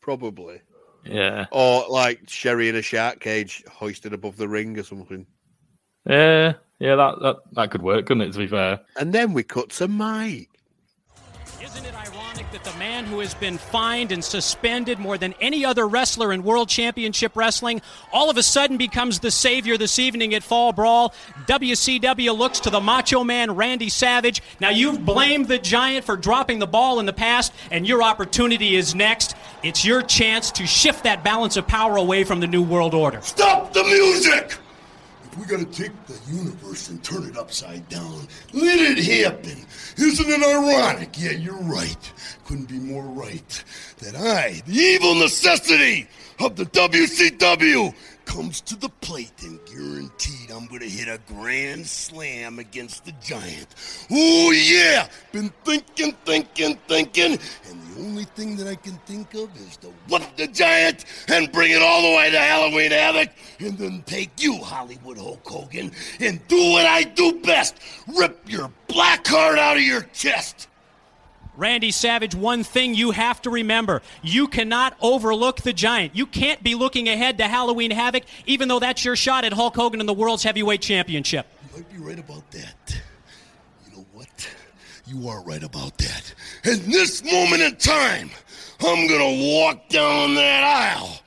Probably. 0.00 0.60
Yeah, 1.06 1.46
Or 1.50 1.84
like 1.90 2.20
Sherri 2.28 2.68
in 2.70 2.76
a 2.76 2.82
shark 2.82 3.20
cage 3.20 3.62
hoisted 3.70 4.12
above 4.14 4.36
the 4.38 4.48
ring 4.48 4.78
or 4.78 4.82
something. 4.82 5.26
yeah, 6.08 6.54
yeah. 6.78 6.96
That 6.96 7.18
that 7.20 7.36
that 7.52 7.70
could 7.70 7.82
work, 7.82 8.06
couldn't 8.06 8.22
it? 8.22 8.32
To 8.32 8.38
be 8.38 8.46
fair, 8.46 8.80
And 8.98 9.12
then 9.12 9.32
we 9.34 9.42
cut 9.42 9.68
to 9.70 9.88
Mike. 9.88 10.48
Isn't 11.64 11.86
it 11.86 11.94
ironic 11.94 12.50
that 12.50 12.62
the 12.62 12.78
man 12.78 13.06
who 13.06 13.20
has 13.20 13.32
been 13.32 13.56
fined 13.56 14.12
and 14.12 14.22
suspended 14.22 14.98
more 14.98 15.16
than 15.16 15.34
any 15.40 15.64
other 15.64 15.88
wrestler 15.88 16.30
in 16.34 16.42
World 16.42 16.68
Championship 16.68 17.34
Wrestling 17.34 17.80
all 18.12 18.28
of 18.28 18.36
a 18.36 18.42
sudden 18.42 18.76
becomes 18.76 19.20
the 19.20 19.30
savior 19.30 19.78
this 19.78 19.98
evening 19.98 20.34
at 20.34 20.42
Fall 20.42 20.74
Brawl? 20.74 21.14
WCW 21.46 22.36
looks 22.36 22.60
to 22.60 22.70
the 22.70 22.80
Macho 22.80 23.24
Man 23.24 23.56
Randy 23.56 23.88
Savage. 23.88 24.42
Now, 24.60 24.68
you've 24.68 25.06
blamed 25.06 25.48
the 25.48 25.58
Giant 25.58 26.04
for 26.04 26.18
dropping 26.18 26.58
the 26.58 26.66
ball 26.66 27.00
in 27.00 27.06
the 27.06 27.14
past, 27.14 27.50
and 27.70 27.88
your 27.88 28.02
opportunity 28.02 28.76
is 28.76 28.94
next. 28.94 29.34
It's 29.62 29.86
your 29.86 30.02
chance 30.02 30.50
to 30.52 30.66
shift 30.66 31.04
that 31.04 31.24
balance 31.24 31.56
of 31.56 31.66
power 31.66 31.96
away 31.96 32.24
from 32.24 32.40
the 32.40 32.46
New 32.46 32.62
World 32.62 32.92
Order. 32.92 33.22
Stop 33.22 33.72
the 33.72 33.84
music! 33.84 34.58
We 35.38 35.46
gotta 35.46 35.64
take 35.64 35.92
the 36.06 36.18
universe 36.32 36.88
and 36.90 37.02
turn 37.02 37.24
it 37.24 37.36
upside 37.36 37.88
down, 37.88 38.28
let 38.52 38.78
it 38.78 38.98
happen. 38.98 39.64
Isn't 39.96 40.28
it 40.28 40.42
ironic? 40.42 41.10
Yeah, 41.18 41.32
you're 41.32 41.54
right. 41.54 42.12
Couldn't 42.46 42.68
be 42.68 42.78
more 42.78 43.04
right. 43.04 43.64
That 43.98 44.14
I, 44.14 44.62
the 44.66 44.74
evil 44.74 45.14
necessity 45.16 46.08
of 46.40 46.56
the 46.56 46.66
WCW, 46.66 47.94
comes 48.24 48.60
to 48.62 48.76
the 48.76 48.88
plate 49.00 49.42
and 49.42 49.60
guaranteed 49.66 50.50
I'm 50.50 50.66
gonna 50.66 50.86
hit 50.86 51.08
a 51.08 51.20
grand 51.26 51.86
slam 51.86 52.58
against 52.58 53.04
the 53.04 53.12
giant. 53.22 53.68
Oh 54.10 54.50
yeah! 54.52 55.08
Been 55.32 55.52
thinking, 55.64 56.12
thinking, 56.24 56.78
thinking, 56.88 57.38
and 57.68 57.83
the 57.94 58.02
only 58.02 58.24
thing 58.24 58.56
that 58.56 58.66
I 58.66 58.74
can 58.74 58.94
think 59.06 59.34
of 59.34 59.54
is 59.56 59.76
to 59.78 59.88
whoop 60.08 60.22
the 60.36 60.46
giant 60.48 61.04
and 61.28 61.50
bring 61.52 61.70
it 61.72 61.82
all 61.82 62.02
the 62.02 62.16
way 62.16 62.30
to 62.30 62.38
Halloween 62.38 62.90
Havoc, 62.90 63.30
and 63.60 63.78
then 63.78 64.02
take 64.06 64.30
you, 64.42 64.58
Hollywood 64.58 65.18
Hulk 65.18 65.46
Hogan, 65.46 65.92
and 66.20 66.46
do 66.48 66.56
what 66.56 66.86
I 66.86 67.04
do 67.04 67.40
best: 67.40 67.76
rip 68.16 68.38
your 68.48 68.70
black 68.88 69.26
heart 69.26 69.58
out 69.58 69.76
of 69.76 69.82
your 69.82 70.02
chest. 70.12 70.68
Randy 71.56 71.92
Savage, 71.92 72.34
one 72.34 72.64
thing 72.64 72.94
you 72.94 73.12
have 73.12 73.40
to 73.42 73.50
remember 73.50 74.02
you 74.22 74.48
cannot 74.48 74.96
overlook 75.00 75.60
the 75.60 75.72
giant. 75.72 76.16
You 76.16 76.26
can't 76.26 76.62
be 76.64 76.74
looking 76.74 77.08
ahead 77.08 77.38
to 77.38 77.46
Halloween 77.46 77.92
Havoc, 77.92 78.24
even 78.44 78.66
though 78.68 78.80
that's 78.80 79.04
your 79.04 79.14
shot 79.14 79.44
at 79.44 79.52
Hulk 79.52 79.76
Hogan 79.76 80.00
in 80.00 80.06
the 80.06 80.14
World's 80.14 80.42
Heavyweight 80.42 80.80
Championship. 80.80 81.46
You 81.70 81.78
might 81.78 81.92
be 81.92 81.98
right 81.98 82.18
about 82.18 82.50
that. 82.50 83.00
You 85.06 85.28
are 85.28 85.42
right 85.42 85.62
about 85.62 85.98
that. 85.98 86.34
And 86.64 86.80
this 86.92 87.22
moment 87.22 87.60
in 87.60 87.76
time, 87.76 88.30
I'm 88.80 89.06
gonna 89.06 89.54
walk 89.54 89.88
down 89.88 90.34
that 90.34 90.64
aisle. 90.64 91.20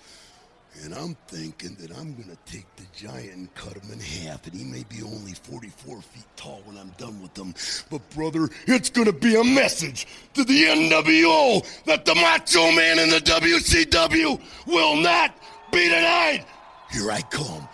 And 0.84 0.94
I'm 0.94 1.16
thinking 1.28 1.76
that 1.80 1.92
I'm 1.96 2.16
gonna 2.16 2.38
take 2.46 2.66
the 2.76 2.86
giant 2.96 3.36
and 3.36 3.54
cut 3.54 3.74
him 3.74 3.92
in 3.92 4.00
half. 4.00 4.48
And 4.48 4.56
he 4.56 4.64
may 4.64 4.84
be 4.90 5.04
only 5.04 5.34
44 5.34 6.02
feet 6.02 6.26
tall 6.36 6.62
when 6.66 6.78
I'm 6.78 6.90
done 6.98 7.22
with 7.22 7.38
him. 7.38 7.54
But 7.92 8.08
brother, 8.12 8.50
it's 8.66 8.90
gonna 8.90 9.14
be 9.14 9.36
a 9.36 9.44
message 9.44 10.08
to 10.34 10.44
the 10.44 10.64
NWO 10.64 11.64
that 11.86 12.06
the 12.06 12.16
Macho 12.16 12.72
Man 12.72 12.98
in 13.00 13.10
the 13.10 13.20
WCW 13.20 14.40
will 14.66 14.96
not 14.96 15.38
be 15.72 15.88
denied. 15.90 16.46
Here 16.92 17.12
I 17.12 17.22
come. 17.22 17.68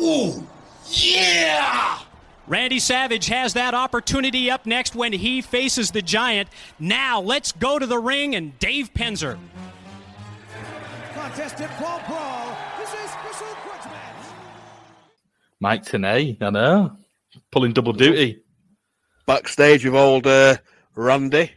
Ooh, 0.00 0.46
yeah! 0.90 1.98
Randy 2.46 2.80
Savage 2.80 3.26
has 3.26 3.54
that 3.54 3.72
opportunity 3.74 4.50
up 4.50 4.66
next 4.66 4.94
when 4.94 5.12
he 5.12 5.40
faces 5.40 5.92
the 5.92 6.02
giant. 6.02 6.48
Now, 6.78 7.20
let's 7.20 7.52
go 7.52 7.78
to 7.78 7.86
the 7.86 7.98
ring 7.98 8.34
and 8.34 8.58
Dave 8.58 8.92
Penzer. 8.94 9.38
Contest 11.14 11.60
at 11.60 11.70
Fall 11.80 12.02
Brawl. 12.08 12.56
This 12.78 12.88
is 12.92 13.10
special 13.10 13.46
grudge 13.62 13.84
match. 13.84 14.26
Mike 15.60 15.84
Tenay, 15.84 16.42
I 16.42 16.50
know, 16.50 16.96
pulling 17.52 17.72
double 17.72 17.92
duty. 17.92 18.42
Backstage 19.26 19.84
with 19.84 19.94
old 19.94 20.26
uh, 20.26 20.56
Randy 20.96 21.52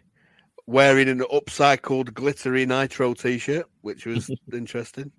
wearing 0.68 1.10
an 1.10 1.20
upcycled 1.20 2.14
glittery 2.14 2.66
Nitro 2.68 3.16
t 3.16 3.40
shirt, 3.40 3.66
which 3.82 4.06
was 4.06 4.30
interesting. 4.54 5.12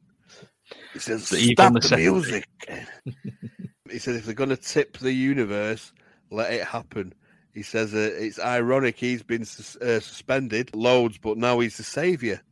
He 0.93 1.01
says, 1.01 1.27
Stop 1.27 1.73
the 1.73 1.81
necessity." 1.81 2.11
music. 2.11 2.49
he 3.91 3.99
says, 3.99 4.17
if 4.17 4.25
they're 4.25 4.35
going 4.35 4.51
to 4.51 4.57
tip 4.57 4.99
the 4.99 5.13
universe, 5.13 5.93
let 6.31 6.53
it 6.53 6.65
happen. 6.65 7.15
He 7.55 7.63
says, 7.63 7.95
uh, 7.95 8.11
it's 8.19 8.39
ironic 8.39 8.97
he's 8.97 9.23
been 9.23 9.45
sus- 9.45 9.77
uh, 9.77 10.01
suspended 10.01 10.75
loads, 10.75 11.19
but 11.19 11.39
now 11.39 11.61
he's 11.61 11.77
the 11.77 11.85
savior. 11.85 12.43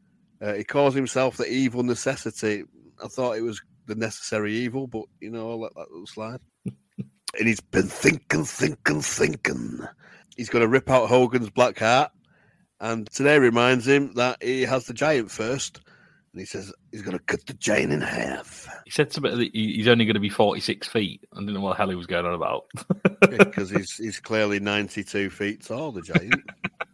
Uh, 0.40 0.54
he 0.54 0.64
calls 0.64 0.94
himself 0.94 1.36
the 1.36 1.46
evil 1.46 1.82
necessity. 1.82 2.64
I 3.02 3.08
thought 3.08 3.36
it 3.36 3.42
was 3.42 3.60
the 3.86 3.94
necessary 3.94 4.54
evil, 4.54 4.86
but 4.86 5.04
you 5.20 5.30
know, 5.30 5.50
I'll 5.50 5.60
let 5.60 5.74
that 5.74 5.90
little 5.90 6.06
slide. 6.06 6.40
and 7.38 7.48
he's 7.48 7.60
been 7.60 7.88
thinking, 7.88 8.44
thinking, 8.44 9.00
thinking. 9.00 9.80
He's 10.36 10.48
going 10.48 10.62
to 10.62 10.68
rip 10.68 10.90
out 10.90 11.08
Hogan's 11.08 11.50
black 11.50 11.78
heart. 11.78 12.10
And 12.80 13.08
Tenay 13.10 13.40
reminds 13.40 13.86
him 13.86 14.12
that 14.14 14.42
he 14.42 14.62
has 14.62 14.86
the 14.86 14.94
giant 14.94 15.30
first. 15.30 15.80
And 16.34 16.40
he 16.40 16.46
says 16.46 16.72
he's 16.90 17.02
going 17.02 17.16
to 17.16 17.22
cut 17.22 17.46
the 17.46 17.54
giant 17.54 17.92
in 17.92 18.00
half 18.00 18.68
He 18.84 18.90
said 18.90 19.12
something 19.12 19.38
that 19.38 19.50
he's 19.54 19.86
only 19.86 20.04
going 20.04 20.14
to 20.14 20.20
be 20.20 20.28
46 20.28 20.88
feet. 20.88 21.20
I 21.32 21.38
didn't 21.38 21.54
know 21.54 21.60
what 21.60 21.70
the 21.70 21.76
hell 21.76 21.90
he 21.90 21.94
was 21.94 22.08
going 22.08 22.26
on 22.26 22.34
about. 22.34 22.64
because 23.20 23.70
he's 23.76 23.94
he's 23.98 24.18
clearly 24.18 24.58
92 24.58 25.30
feet 25.30 25.64
tall, 25.64 25.92
the 25.92 26.02
giant. 26.02 26.42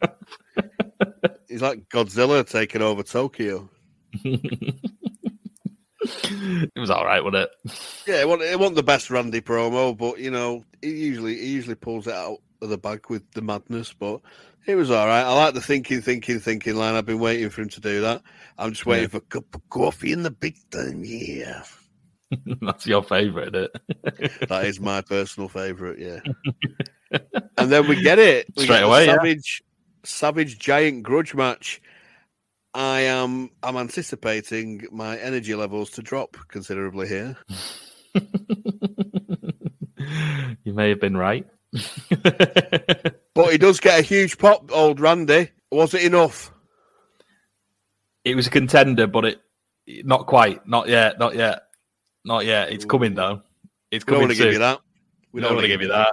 he's 1.48 1.62
like 1.62 1.88
Godzilla 1.88 2.46
taking 2.46 2.82
over 2.82 3.02
Tokyo. 3.02 3.70
it 4.12 4.78
was 6.76 6.90
all 6.90 7.06
right, 7.06 7.24
wasn't 7.24 7.44
it? 7.44 7.72
Yeah, 8.06 8.20
it 8.20 8.28
wasn't, 8.28 8.50
it 8.50 8.58
wasn't 8.58 8.76
the 8.76 8.82
best 8.82 9.08
Randy 9.08 9.40
promo, 9.40 9.96
but 9.96 10.18
you 10.18 10.30
know, 10.30 10.66
he 10.82 10.90
usually 10.90 11.38
he 11.38 11.46
usually 11.46 11.76
pulls 11.76 12.06
it 12.06 12.12
out 12.12 12.40
of 12.62 12.68
the 12.68 12.78
bag 12.78 13.08
with 13.08 13.30
the 13.32 13.42
madness. 13.42 13.92
But 13.92 14.20
it 14.66 14.74
was 14.74 14.90
all 14.90 15.06
right. 15.06 15.22
I 15.22 15.32
like 15.32 15.54
the 15.54 15.60
thinking, 15.60 16.00
thinking, 16.00 16.40
thinking 16.40 16.76
line. 16.76 16.94
I've 16.94 17.06
been 17.06 17.18
waiting 17.18 17.50
for 17.50 17.62
him 17.62 17.68
to 17.70 17.80
do 17.80 18.00
that. 18.02 18.22
I'm 18.58 18.70
just 18.70 18.86
waiting 18.86 19.08
for 19.08 19.18
a 19.18 19.22
cup 19.22 19.54
of 19.54 19.68
coffee 19.70 20.12
in 20.12 20.22
the 20.22 20.30
big 20.30 20.56
time. 20.70 21.02
Yeah, 21.04 21.62
That's 22.60 22.86
your 22.86 23.02
favourite, 23.02 23.54
isn't 23.54 23.70
it? 24.04 24.32
that 24.48 24.64
is 24.64 24.80
my 24.80 25.00
personal 25.02 25.48
favorite. 25.48 25.98
Yeah, 25.98 26.20
and 27.58 27.70
then 27.70 27.88
we 27.88 28.00
get 28.00 28.18
it 28.18 28.46
we 28.56 28.64
Straight 28.64 28.76
get 28.78 28.84
away, 28.84 29.06
yeah. 29.06 29.14
Savage, 29.16 29.62
Savage 30.04 30.58
Giant 30.58 31.02
Grudge 31.02 31.34
match. 31.34 31.80
I 32.72 33.00
am 33.00 33.50
I'm 33.62 33.76
anticipating 33.76 34.86
my 34.92 35.18
energy 35.18 35.54
levels 35.54 35.90
to 35.90 36.02
drop 36.02 36.36
considerably 36.48 37.08
here. 37.08 37.36
you 40.64 40.72
may 40.72 40.90
have 40.90 41.00
been 41.00 41.16
right. 41.16 41.46
But 43.34 43.52
he 43.52 43.58
does 43.58 43.78
get 43.80 43.98
a 44.00 44.02
huge 44.02 44.38
pop, 44.38 44.70
old 44.72 44.98
Randy. 45.00 45.50
Was 45.70 45.94
it 45.94 46.02
enough? 46.04 46.52
it 48.24 48.34
was 48.34 48.46
a 48.46 48.50
contender, 48.50 49.06
but 49.06 49.24
it 49.24 49.40
not 50.04 50.26
quite, 50.26 50.66
not 50.66 50.88
yet, 50.88 51.18
not 51.18 51.34
yet, 51.36 51.62
not 52.24 52.44
yet. 52.44 52.70
It's 52.72 52.84
coming 52.84 53.14
though. 53.14 53.42
It's 53.90 54.04
coming. 54.04 54.28
We 54.28 54.34
don't 54.34 54.36
want 54.36 54.38
to 54.38 54.44
give 54.44 54.52
you 54.52 54.58
that. 54.58 54.80
We 55.32 55.40
don't 55.40 55.54
want 55.54 55.62
to 55.64 55.68
give 55.68 55.80
you 55.80 55.88
that. 55.88 56.12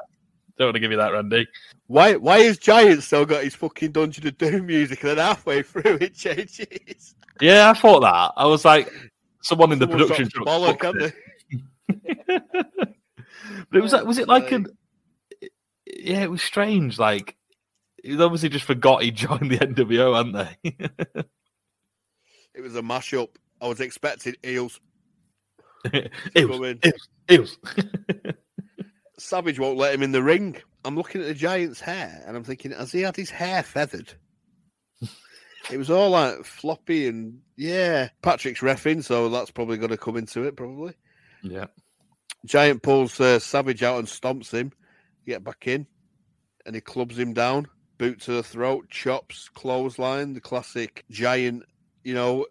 Don't 0.57 0.67
want 0.67 0.75
to 0.75 0.79
give 0.79 0.91
you 0.91 0.97
that, 0.97 1.11
Randy. 1.11 1.47
Why? 1.88 2.15
Why 2.15 2.39
has 2.39 2.57
Giant 2.59 3.03
still 3.03 3.25
got 3.25 3.43
his 3.43 3.55
fucking 3.55 3.91
Dungeon 3.91 4.27
of 4.27 4.38
Doom 4.38 4.67
music, 4.67 5.01
and 5.03 5.11
then 5.11 5.17
halfway 5.17 5.63
through 5.63 5.97
it 5.99 6.15
changes? 6.15 7.15
Yeah, 7.41 7.71
I 7.71 7.73
thought 7.73 8.01
that. 8.01 8.31
I 8.38 8.45
was 8.45 8.63
like, 8.63 8.91
someone 9.41 9.71
in 9.71 9.79
the 9.79 9.85
Someone's 9.88 10.11
production 10.11 10.29
truck 10.29 10.47
bollock, 10.47 10.81
haven't 10.81 11.01
fucked 11.01 12.07
they? 12.27 12.35
it. 12.35 12.43
But 13.69 13.77
it 13.79 13.81
was 13.81 13.91
like, 13.93 14.05
was 14.05 14.17
it 14.17 14.27
like 14.27 14.43
Like- 14.43 14.51
an? 14.53 14.67
Yeah, 15.99 16.23
it 16.23 16.31
was 16.31 16.41
strange. 16.41 16.99
Like 16.99 17.35
he 18.03 18.22
obviously 18.22 18.49
just 18.49 18.65
forgot 18.65 19.03
he 19.03 19.11
joined 19.11 19.51
the 19.51 19.57
NWO, 19.57 20.15
hadn't 20.15 20.34
they? 20.64 21.26
It 22.53 22.61
was 22.61 22.76
a 22.76 22.81
mashup. 22.81 23.30
I 23.61 23.68
was 23.68 23.80
expecting 23.80 24.35
eels. 24.43 24.80
Eels, 26.35 26.77
eels, 26.84 27.09
eels. 27.30 27.57
Savage 29.19 29.59
won't 29.59 29.77
let 29.77 29.93
him 29.93 30.01
in 30.01 30.11
the 30.11 30.23
ring. 30.23 30.57
I'm 30.84 30.95
looking 30.95 31.22
at 31.22 31.27
the 31.27 31.34
Giant's 31.34 31.80
hair, 31.80 32.23
and 32.26 32.35
I'm 32.35 32.43
thinking, 32.43 32.72
has 32.72 32.91
he 32.91 33.01
had 33.01 33.15
his 33.15 33.30
hair 33.30 33.61
feathered? 33.61 34.14
it 35.72 35.77
was 35.77 35.89
all 35.89 36.09
like 36.09 36.43
floppy 36.43 37.07
and 37.07 37.39
yeah. 37.55 38.09
Patrick's 38.22 38.61
refing, 38.61 39.03
so 39.03 39.30
that's 39.30 39.51
probably 39.51 39.77
going 39.77 39.91
to 39.91 39.97
come 39.97 40.18
into 40.18 40.43
it. 40.43 40.57
Probably. 40.57 40.93
yeah, 41.43 41.68
Giant 42.45 42.81
pulls 42.81 43.19
uh, 43.19 43.39
Savage 43.39 43.84
out 43.84 43.99
and 43.99 44.07
stomps 44.07 44.51
him. 44.51 44.72
Get 45.27 45.43
back 45.43 45.67
in, 45.67 45.85
and 46.65 46.73
he 46.73 46.79
clubs 46.79 47.19
him 47.19 47.33
down. 47.33 47.67
boot 47.97 48.21
to 48.21 48.31
the 48.31 48.43
throat, 48.43 48.89
chops, 48.89 49.49
clothesline, 49.49 50.33
the 50.33 50.39
classic 50.39 51.03
giant, 51.09 51.63
you 52.03 52.13
know, 52.13 52.45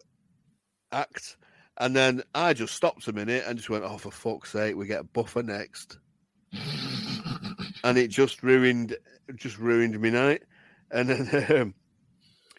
act. 0.93 1.37
And 1.79 1.97
then 1.97 2.23
I 2.35 2.53
just 2.53 2.75
stopped 2.75 3.09
a 3.09 3.13
minute 3.13 3.45
and 3.47 3.57
just 3.57 3.71
went, 3.71 3.85
"Oh, 3.85 3.97
for 3.97 4.11
fuck's 4.11 4.53
sake, 4.53 4.77
we 4.77 4.87
get 4.87 5.13
Buffer 5.15 5.43
next," 5.43 5.99
and 7.85 7.97
it 7.97 8.09
just 8.09 8.43
ruined, 8.43 8.97
just 9.37 9.59
ruined 9.59 9.99
me 9.99 10.11
night. 10.11 10.43
And 10.91 11.09
then 11.09 11.47
um, 11.61 11.75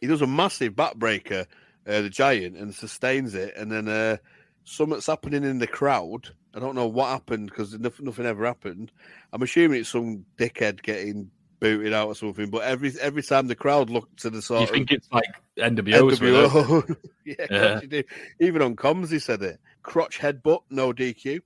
he 0.02 0.08
does 0.08 0.24
a 0.24 0.28
massive 0.28 0.74
backbreaker, 0.74 1.46
uh, 1.88 2.02
the 2.02 2.10
giant, 2.10 2.58
and 2.58 2.74
sustains 2.74 3.36
it. 3.36 3.56
And 3.56 3.72
then 3.72 3.88
uh, 3.88 4.18
something's 4.64 5.06
happening 5.06 5.44
in 5.44 5.60
the 5.60 5.68
crowd. 5.68 6.30
I 6.58 6.60
don't 6.60 6.76
know 6.76 6.88
what 6.88 7.10
happened 7.10 7.50
because 7.50 7.78
nothing, 7.80 8.06
nothing 8.08 8.26
ever 8.26 8.44
happened. 8.46 8.92
I'm 9.32 9.44
assuming 9.44 9.80
it's 9.82 9.90
some 9.90 10.26
dickhead 10.40 10.82
getting 10.82 11.30
booted 11.60 11.94
out 11.94 12.08
or 12.08 12.16
something. 12.16 12.50
But 12.50 12.64
every 12.64 12.92
every 13.00 13.22
time 13.22 13.46
the 13.48 13.56
crowd 13.56 13.92
looked 13.92 14.22
to 14.22 14.32
the 14.32 14.42
sort 14.42 14.62
You 14.62 14.68
think 14.68 14.92
it's 14.92 15.08
like 15.12 15.26
NWO? 15.60 16.12
NWO. 16.12 16.98
yeah, 17.26 17.36
Yeah. 17.52 17.80
you 17.82 17.88
do. 17.88 18.04
Even 18.40 18.64
on 18.64 18.76
comms, 18.76 19.12
he 19.12 19.20
said 19.20 19.44
it. 19.44 19.60
Crotch 19.84 20.18
headbutt, 20.18 20.62
no 20.72 20.92
DQ. 20.94 21.42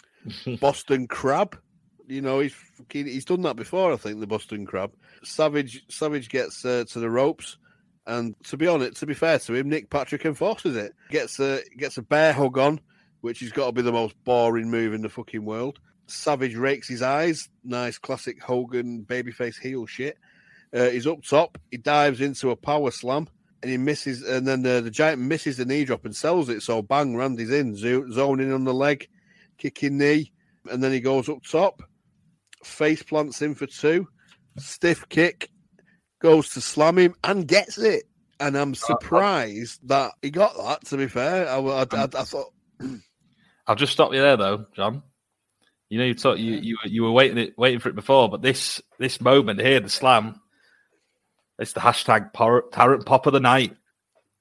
Boston 0.60 1.06
Crab. 1.06 1.56
You 2.08 2.20
know, 2.22 2.40
he's 2.40 2.54
he's 2.90 3.24
done 3.24 3.42
that 3.42 3.54
before. 3.56 3.92
I 3.92 3.96
think 3.96 4.18
the 4.18 4.26
Boston 4.26 4.66
Crab. 4.66 4.92
Savage 5.22 5.84
Savage 5.88 6.30
gets 6.30 6.64
uh, 6.64 6.84
to 6.88 6.98
the 7.00 7.10
ropes, 7.10 7.58
and 8.06 8.34
to 8.44 8.56
be 8.56 8.66
honest, 8.66 8.96
to 8.96 9.06
be 9.06 9.14
fair 9.14 9.38
to 9.38 9.54
him, 9.54 9.68
Nick 9.68 9.88
Patrick 9.90 10.24
enforces 10.24 10.74
it. 10.76 10.94
Gets 11.10 11.38
a 11.38 11.60
gets 11.76 11.98
a 11.98 12.02
bear 12.02 12.32
hug 12.32 12.56
on, 12.58 12.80
which 13.20 13.40
has 13.40 13.52
got 13.52 13.66
to 13.66 13.72
be 13.72 13.82
the 13.82 13.92
most 13.92 14.14
boring 14.24 14.70
move 14.70 14.94
in 14.94 15.02
the 15.02 15.08
fucking 15.08 15.44
world. 15.44 15.78
Savage 16.06 16.54
rakes 16.54 16.88
his 16.88 17.02
eyes. 17.02 17.48
Nice 17.64 17.98
classic 17.98 18.42
Hogan 18.42 19.04
babyface 19.04 19.58
heel 19.58 19.86
shit. 19.86 20.16
Uh, 20.74 20.88
he's 20.88 21.06
up 21.06 21.22
top. 21.22 21.58
He 21.70 21.76
dives 21.76 22.20
into 22.20 22.50
a 22.50 22.56
power 22.56 22.90
slam 22.90 23.28
and 23.62 23.70
he 23.70 23.76
misses. 23.76 24.22
And 24.22 24.46
then 24.46 24.62
the, 24.62 24.80
the 24.80 24.90
giant 24.90 25.20
misses 25.20 25.56
the 25.56 25.64
knee 25.64 25.84
drop 25.84 26.04
and 26.04 26.14
sells 26.14 26.48
it. 26.48 26.62
So 26.62 26.82
bang, 26.82 27.16
Randy's 27.16 27.50
in, 27.50 27.76
zo- 27.76 28.10
zoning 28.10 28.52
on 28.52 28.64
the 28.64 28.74
leg, 28.74 29.08
kicking 29.58 29.98
knee. 29.98 30.32
And 30.70 30.82
then 30.82 30.92
he 30.92 31.00
goes 31.00 31.28
up 31.28 31.42
top, 31.42 31.82
face 32.64 33.02
plants 33.02 33.42
in 33.42 33.54
for 33.54 33.66
two, 33.66 34.08
stiff 34.58 35.08
kick, 35.08 35.50
goes 36.20 36.50
to 36.50 36.60
slam 36.60 36.98
him 36.98 37.14
and 37.24 37.46
gets 37.46 37.78
it. 37.78 38.04
And 38.40 38.56
I'm 38.56 38.74
surprised 38.74 39.80
that 39.88 40.12
he 40.22 40.30
got 40.30 40.56
that. 40.56 40.84
To 40.86 40.96
be 40.96 41.08
fair, 41.08 41.48
I, 41.48 41.58
I, 41.58 41.82
I, 41.82 42.04
I 42.04 42.06
thought 42.06 42.52
I'll 43.68 43.76
just 43.76 43.92
stop 43.92 44.12
you 44.14 44.20
there, 44.20 44.36
though, 44.36 44.66
John. 44.74 45.02
You 45.90 45.98
know, 45.98 46.04
you 46.06 46.14
thought 46.14 46.38
you 46.38 46.54
you 46.54 46.76
were- 46.82 46.88
you 46.90 47.02
were 47.02 47.12
waiting 47.12 47.38
it, 47.38 47.56
waiting 47.58 47.78
for 47.80 47.88
it 47.88 47.94
before, 47.94 48.28
but 48.28 48.42
this 48.42 48.80
this 48.98 49.20
moment 49.20 49.60
here, 49.60 49.78
the 49.80 49.88
slam, 49.88 50.40
it's 51.58 51.72
the 51.74 51.80
hashtag 51.80 52.32
por- 52.32 52.68
Tarrant 52.72 53.06
Pop 53.06 53.26
of 53.26 53.32
the 53.32 53.40
night. 53.40 53.76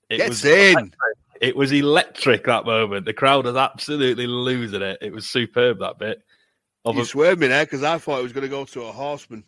It 0.09 0.17
gets 0.17 0.43
in. 0.45 0.93
It 1.39 1.55
was 1.55 1.71
electric 1.71 2.45
that 2.45 2.65
moment. 2.65 3.05
The 3.05 3.13
crowd 3.13 3.45
was 3.45 3.55
absolutely 3.55 4.25
losing 4.27 4.81
it. 4.81 4.97
It 5.01 5.13
was 5.13 5.29
superb 5.29 5.79
that 5.79 5.99
bit. 5.99 6.21
Of 6.83 6.95
You 6.95 7.01
a- 7.03 7.05
swerved 7.05 7.39
eh? 7.39 7.45
me 7.45 7.47
there 7.47 7.65
because 7.65 7.83
I 7.83 7.97
thought 7.97 8.19
it 8.19 8.23
was 8.23 8.33
going 8.33 8.43
to 8.43 8.49
go 8.49 8.65
to 8.65 8.83
a 8.83 8.91
horseman. 8.91 9.43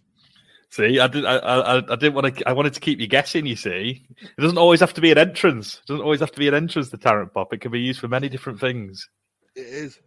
see, 0.70 1.00
I 1.00 1.08
did. 1.08 1.26
I, 1.26 1.38
I, 1.38 1.78
I 1.78 1.96
didn't 1.96 2.14
want 2.14 2.36
to. 2.38 2.48
I 2.48 2.54
wanted 2.54 2.74
to 2.74 2.80
keep 2.80 3.00
you 3.00 3.08
guessing. 3.08 3.46
You 3.46 3.56
see, 3.56 4.06
it 4.22 4.42
doesn't 4.42 4.58
always 4.58 4.80
have 4.82 4.94
to 4.94 5.02
be 5.02 5.12
an 5.12 5.18
entrance. 5.18 5.76
It 5.76 5.88
doesn't 5.88 6.04
always 6.04 6.20
have 6.20 6.32
to 6.34 6.40
be 6.40 6.48
an 6.48 6.54
entrance. 6.54 6.90
The 6.90 6.98
Tarrant 6.98 7.34
Pop. 7.34 7.54
It 7.54 7.60
can 7.62 7.72
be 7.72 7.80
used 7.82 8.00
for 8.00 8.08
many 8.08 8.30
different 8.30 8.60
things. 8.60 9.10
It 9.60 9.68
is. 9.68 10.00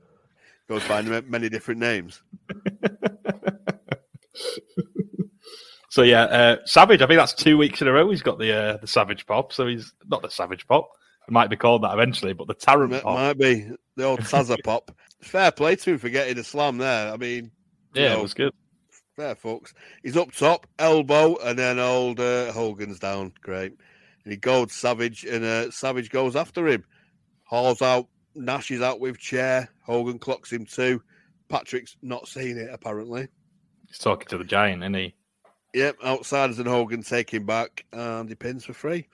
Goes 0.68 0.86
by 0.88 1.02
many 1.02 1.48
different 1.48 1.80
names. 1.80 2.22
So 5.90 6.00
yeah, 6.02 6.22
uh, 6.22 6.56
Savage. 6.64 7.02
I 7.02 7.06
think 7.06 7.18
that's 7.18 7.34
two 7.34 7.58
weeks 7.58 7.82
in 7.82 7.86
a 7.88 7.92
row. 7.92 8.08
He's 8.08 8.22
got 8.22 8.38
the 8.38 8.50
uh, 8.50 8.76
the 8.78 8.86
Savage 8.86 9.26
Pop. 9.26 9.52
So 9.52 9.66
he's 9.66 9.92
not 10.06 10.22
the 10.22 10.30
Savage 10.30 10.66
Pop. 10.66 10.88
It 11.28 11.32
might 11.32 11.50
be 11.50 11.56
called 11.56 11.82
that 11.82 11.92
eventually, 11.92 12.32
but 12.32 12.46
the 12.46 12.54
Tarrant 12.54 12.94
It 12.94 13.02
Pop. 13.02 13.14
might 13.14 13.38
be 13.38 13.68
the 13.96 14.04
old 14.04 14.20
Tazza 14.20 14.56
pop. 14.64 14.90
Fair 15.20 15.52
play 15.52 15.76
to 15.76 15.90
him 15.90 15.98
for 15.98 16.08
getting 16.08 16.38
a 16.38 16.44
slam 16.44 16.78
there. 16.78 17.12
I 17.12 17.18
mean, 17.18 17.50
yeah, 17.92 18.14
know, 18.14 18.20
it 18.20 18.22
was 18.22 18.32
good. 18.32 18.54
fair 19.16 19.34
folks. 19.34 19.74
He's 20.02 20.16
up 20.16 20.32
top, 20.32 20.66
elbow, 20.78 21.36
and 21.44 21.58
then 21.58 21.78
old 21.78 22.18
uh, 22.20 22.52
Hogan's 22.52 22.98
down. 22.98 23.34
Great. 23.42 23.72
And 24.24 24.32
he 24.32 24.38
goes 24.38 24.72
Savage, 24.72 25.24
and 25.24 25.44
uh, 25.44 25.70
Savage 25.70 26.08
goes 26.08 26.36
after 26.36 26.66
him. 26.68 26.84
Hauls 27.44 27.82
out, 27.82 28.08
Nash 28.34 28.70
is 28.70 28.80
out 28.82 29.00
with 29.00 29.18
chair. 29.18 29.68
Hogan 29.82 30.18
clocks 30.18 30.52
him 30.52 30.64
too. 30.66 31.02
Patrick's 31.48 31.96
not 32.02 32.28
seeing 32.28 32.56
it 32.56 32.70
apparently. 32.72 33.28
He's 33.88 33.98
talking 33.98 34.28
to 34.28 34.38
the 34.38 34.44
Giant, 34.44 34.82
isn't 34.82 34.94
he? 34.94 35.14
Yep, 35.74 35.96
outsiders 36.04 36.58
and 36.58 36.68
Hogan 36.68 37.02
take 37.02 37.32
him 37.32 37.46
back, 37.46 37.84
and 37.92 38.28
he 38.28 38.34
pins 38.34 38.64
for 38.64 38.74
free. 38.74 39.06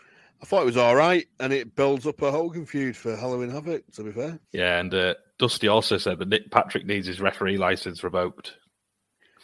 I 0.43 0.45
thought 0.47 0.63
it 0.63 0.67
was 0.67 0.77
all 0.77 0.95
right, 0.97 1.27
and 1.41 1.53
it 1.53 1.75
builds 1.75 2.07
up 2.07 2.23
a 2.23 2.31
Hogan 2.31 2.65
feud 2.67 2.97
for 2.97 3.17
Halloween 3.17 3.51
Havoc. 3.51 3.85
To 3.95 4.03
be 4.05 4.13
fair, 4.13 4.39
Yeah, 4.53 4.79
and 4.79 4.93
uh, 4.95 5.15
Dusty 5.39 5.69
also 5.69 5.99
said 5.99 6.19
that 6.19 6.29
Nick 6.29 6.51
Patrick 6.51 6.87
needs 6.87 7.07
his 7.07 7.21
referee 7.21 7.59
license 7.59 8.03
revoked. 8.05 8.55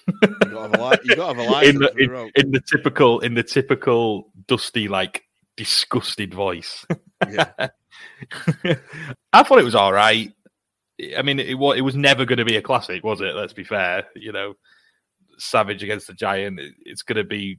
you 0.07 0.29
got 0.29 0.39
to 0.41 0.61
have 0.61 0.75
a, 0.75 0.89
li- 0.89 0.99
you 1.05 1.17
got 1.17 1.33
to 1.33 1.39
have 1.41 1.49
a 1.49 1.51
license 1.51 1.75
in 1.99 2.09
the 2.11 2.25
in, 2.37 2.47
in 2.47 2.51
the 2.53 2.61
typical 2.61 3.21
in 3.21 3.35
the 3.35 3.43
typical 3.43 4.31
Dusty 4.47 4.87
like 4.89 5.25
disgusted 5.57 6.35
voice. 6.35 6.85
Yeah. 7.31 7.51
I 9.33 9.43
thought 9.43 9.59
it 9.59 9.65
was 9.65 9.75
all 9.75 9.93
right. 9.93 10.33
I 11.17 11.23
mean, 11.23 11.41
it 11.41 11.59
was 11.59 11.77
it 11.77 11.83
was 11.83 11.97
never 11.97 12.25
going 12.25 12.39
to 12.39 12.45
be 12.45 12.57
a 12.57 12.63
classic, 12.63 13.03
was 13.03 13.21
it? 13.21 13.35
Let's 13.35 13.53
be 13.53 13.65
fair. 13.65 14.07
You 14.15 14.33
know, 14.33 14.55
Savage 15.39 15.83
against 15.83 16.07
the 16.07 16.15
Giant. 16.15 16.61
it- 16.61 16.75
it's 16.85 17.03
going 17.03 17.17
to 17.17 17.25
be, 17.25 17.59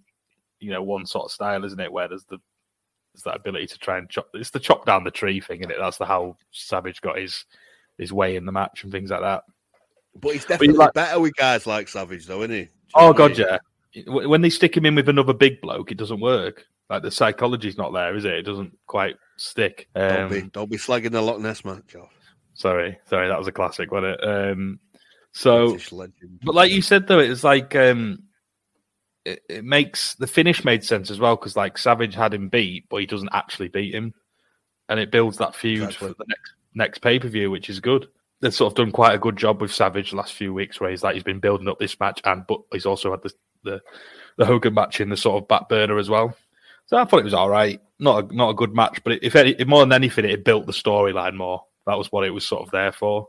you 0.60 0.72
know, 0.72 0.82
one 0.84 1.06
sort 1.06 1.26
of 1.26 1.32
style, 1.32 1.66
isn't 1.66 1.80
it? 1.80 1.91
Where 1.91 2.07
there's 2.07 2.26
the 2.26 2.38
there's 3.14 3.24
that 3.24 3.36
ability 3.38 3.68
to 3.68 3.78
try 3.80 3.98
and 3.98 4.10
chop. 4.10 4.28
It's 4.34 4.49
the 4.52 4.60
chop 4.60 4.86
down 4.86 5.03
the 5.03 5.12
tree 5.12 5.40
thing, 5.41 5.62
is 5.64 5.70
it? 5.70 5.78
That's 5.80 5.98
the 5.98 6.06
how 6.06 6.38
Savage 6.52 7.02
got 7.02 7.18
his 7.18 7.45
his 7.98 8.12
way 8.14 8.36
in 8.36 8.45
the 8.45 8.52
match 8.52 8.84
and 8.84 8.91
things 8.91 9.10
like 9.10 9.22
that. 9.22 9.44
But 10.20 10.34
he's 10.34 10.45
definitely 10.45 10.76
like- 10.78 10.94
better 10.94 11.20
with 11.20 11.36
guys 11.36 11.68
like 11.68 11.88
Savage, 11.90 12.26
though, 12.26 12.41
isn't 12.44 12.56
he? 12.56 12.70
Oh 12.94 13.02
know 13.02 13.07
what 13.07 13.16
I 13.16 13.28
god, 13.36 13.38
yeah. 13.38 13.57
When 14.07 14.41
they 14.41 14.49
stick 14.49 14.76
him 14.76 14.86
in 14.86 14.95
with 14.95 15.07
another 15.10 15.34
big 15.34 15.62
bloke, 15.62 15.91
it 15.91 15.98
doesn't 15.98 16.20
work. 16.20 16.66
Like 16.90 17.02
the 17.03 17.12
psychology's 17.12 17.78
not 17.78 17.94
there, 17.94 18.16
is 18.16 18.26
it? 18.26 18.34
It 18.34 18.44
doesn't 18.44 18.78
quite 18.86 19.16
stick. 19.38 19.90
Don't 19.95 20.22
Um, 20.22 20.30
be, 20.30 20.41
don't 20.44 20.70
be 20.70 20.78
slagging 20.78 21.12
the 21.12 21.22
Loch 21.22 21.40
Ness 21.40 21.66
match 21.66 21.95
off. 21.95 22.12
Sorry, 22.53 22.98
sorry, 23.06 23.28
that 23.28 23.38
was 23.38 23.48
a 23.48 23.52
classic, 23.52 23.91
wasn't 23.91 24.20
it? 24.20 24.24
Um, 24.24 24.80
so, 25.34 25.78
but 26.44 26.56
like 26.56 26.72
you 26.72 26.82
said 26.82 27.07
though, 27.07 27.20
it's 27.20 27.44
like 27.44 27.76
um, 27.76 28.20
it, 29.26 29.41
it 29.49 29.66
makes 29.66 30.16
the 30.16 30.28
finish 30.28 30.64
made 30.64 30.84
sense 30.84 31.12
as 31.12 31.20
well 31.20 31.36
because 31.36 31.56
like 31.57 31.78
Savage 31.78 32.14
had 32.16 32.34
him 32.34 32.48
beat, 32.49 32.86
but 32.90 32.98
he 32.98 33.06
doesn't 33.06 33.34
actually 33.34 33.68
beat 33.68 33.94
him, 33.94 34.14
and 34.88 34.99
it 34.99 35.12
builds 35.12 35.38
that 35.40 35.56
feud 35.56 35.84
Exactly. 35.84 36.07
for 36.10 36.14
the 36.14 36.26
next 36.28 36.52
next 36.76 36.99
pay 36.99 37.20
per 37.20 37.28
view, 37.28 37.52
which 37.52 37.70
is 37.70 37.80
good. 37.80 38.07
They've 38.41 38.53
sort 38.53 38.72
of 38.72 38.78
done 38.78 38.91
quite 38.91 39.16
a 39.16 39.20
good 39.20 39.38
job 39.38 39.60
with 39.62 39.74
Savage 39.74 40.12
the 40.12 40.18
last 40.18 40.34
few 40.34 40.53
weeks, 40.53 40.80
where 40.80 40.91
he's 40.91 41.03
like 41.03 41.16
he's 41.16 41.24
been 41.24 41.40
building 41.40 41.68
up 41.68 41.80
this 41.80 41.99
match, 41.99 42.22
and 42.24 42.45
but 42.48 42.62
he's 42.72 42.86
also 42.86 43.12
had 43.12 43.24
the 43.24 43.34
the, 43.64 43.82
the 44.38 44.45
Hogan 44.45 44.74
match 44.76 45.02
in 45.02 45.10
the 45.10 45.18
sort 45.18 45.41
of 45.41 45.48
back 45.49 45.68
burner 45.68 45.98
as 45.98 46.10
well. 46.10 46.38
So 46.88 46.98
I 46.98 47.06
thought 47.06 47.20
it 47.20 47.26
was 47.26 47.34
all 47.34 47.49
right, 47.49 47.82
not 47.99 48.32
a, 48.32 48.36
not 48.36 48.49
a 48.49 48.53
good 48.53 48.76
match, 48.76 49.03
but 49.03 49.24
if 49.24 49.36
any, 49.36 49.56
more 49.66 49.80
than 49.82 49.94
anything, 49.94 50.26
it 50.26 50.45
built 50.45 50.66
the 50.66 50.72
storyline 50.72 51.36
more. 51.36 51.64
That 51.88 51.98
was 51.98 52.12
what 52.12 52.26
it 52.26 52.32
was 52.32 52.45
sort 52.45 52.64
of 52.64 52.72
there 52.72 52.91
for. 52.91 53.28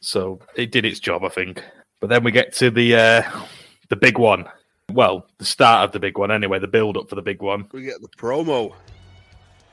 So 0.00 0.40
it 0.54 0.72
did 0.72 0.84
its 0.84 1.00
job, 1.00 1.24
I 1.24 1.28
think. 1.28 1.62
But 2.00 2.08
then 2.08 2.24
we 2.24 2.32
get 2.32 2.54
to 2.54 2.70
the 2.70 2.96
uh, 2.96 3.22
the 3.88 3.96
big 3.96 4.18
one. 4.18 4.46
Well, 4.90 5.26
the 5.38 5.44
start 5.44 5.84
of 5.84 5.92
the 5.92 6.00
big 6.00 6.18
one, 6.18 6.30
anyway. 6.30 6.58
The 6.58 6.68
build 6.68 6.96
up 6.96 7.08
for 7.08 7.14
the 7.14 7.22
big 7.22 7.42
one. 7.42 7.68
We 7.72 7.82
get 7.82 8.00
the 8.00 8.08
promo. 8.08 8.74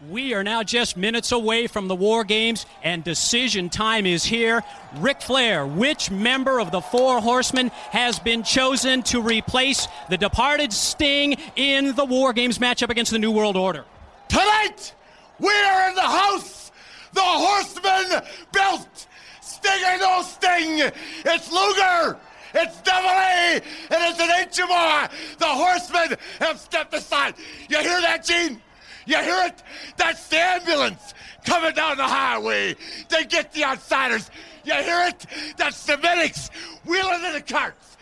We 0.06 0.36
are 0.36 0.44
now 0.44 0.62
just 0.62 0.96
minutes 0.96 1.32
away 1.32 1.66
from 1.66 1.88
the 1.88 1.96
War 1.96 2.24
Games, 2.24 2.68
and 2.84 3.04
decision 3.04 3.68
time 3.68 4.06
is 4.06 4.24
here. 4.24 4.64
Ric 4.98 5.24
Flair, 5.24 5.66
which 5.66 6.12
member 6.12 6.60
of 6.60 6.70
the 6.70 6.82
Four 6.82 7.20
Horsemen 7.20 7.70
has 7.90 8.20
been 8.20 8.44
chosen 8.44 9.02
to 9.04 9.20
replace 9.20 9.88
the 10.12 10.18
departed 10.18 10.72
Sting 10.72 11.36
in 11.56 11.96
the 11.96 12.06
War 12.06 12.32
Games 12.32 12.60
matchup 12.60 12.92
against 12.92 13.12
the 13.12 13.18
New 13.18 13.32
World 13.32 13.58
Order? 13.58 13.86
Tonight, 14.30 14.94
we 15.40 15.50
are 15.50 15.90
in 15.90 15.96
the 15.96 16.02
house. 16.02 16.72
The 17.14 17.22
Horsemen 17.24 18.22
belt. 18.52 19.08
Sting 19.42 19.84
or 19.84 19.98
no 19.98 20.22
Sting. 20.22 20.92
It's 21.26 21.52
Luger. 21.52 22.20
It's 22.54 22.82
Double 22.82 23.10
A. 23.10 23.56
And 23.56 23.64
it's 23.90 24.20
an 24.60 24.68
more. 24.68 25.10
The 25.40 25.48
Horsemen 25.48 26.18
have 26.40 26.60
stepped 26.60 26.94
aside. 26.94 27.34
You 27.68 27.80
hear 27.80 28.00
that, 28.02 28.24
Gene? 28.24 28.62
You 29.08 29.18
hear 29.24 29.46
it? 29.46 29.64
That's 29.96 30.28
the 30.28 30.38
ambulance 30.38 31.14
coming 31.46 31.74
down 31.74 31.96
the 31.96 32.04
highway. 32.04 32.76
They 33.08 33.24
get 33.24 33.54
the 33.54 33.64
outsiders. 33.64 34.30
You 34.66 34.74
hear 34.74 35.08
it? 35.08 35.26
That's 35.56 35.86
the 35.86 35.98
medics 35.98 36.50
wheeling 36.86 37.24
in 37.24 37.34
the 37.34 37.42
carts. 37.42 37.96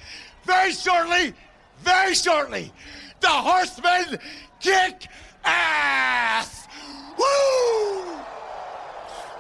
Very 0.45 0.72
shortly, 0.72 1.34
very 1.84 2.15
shortly, 2.15 2.73
the 3.22 3.27
horsemen 3.27 4.19
kick 4.60 5.07
ass. 5.44 6.68
Woo! 7.18 8.18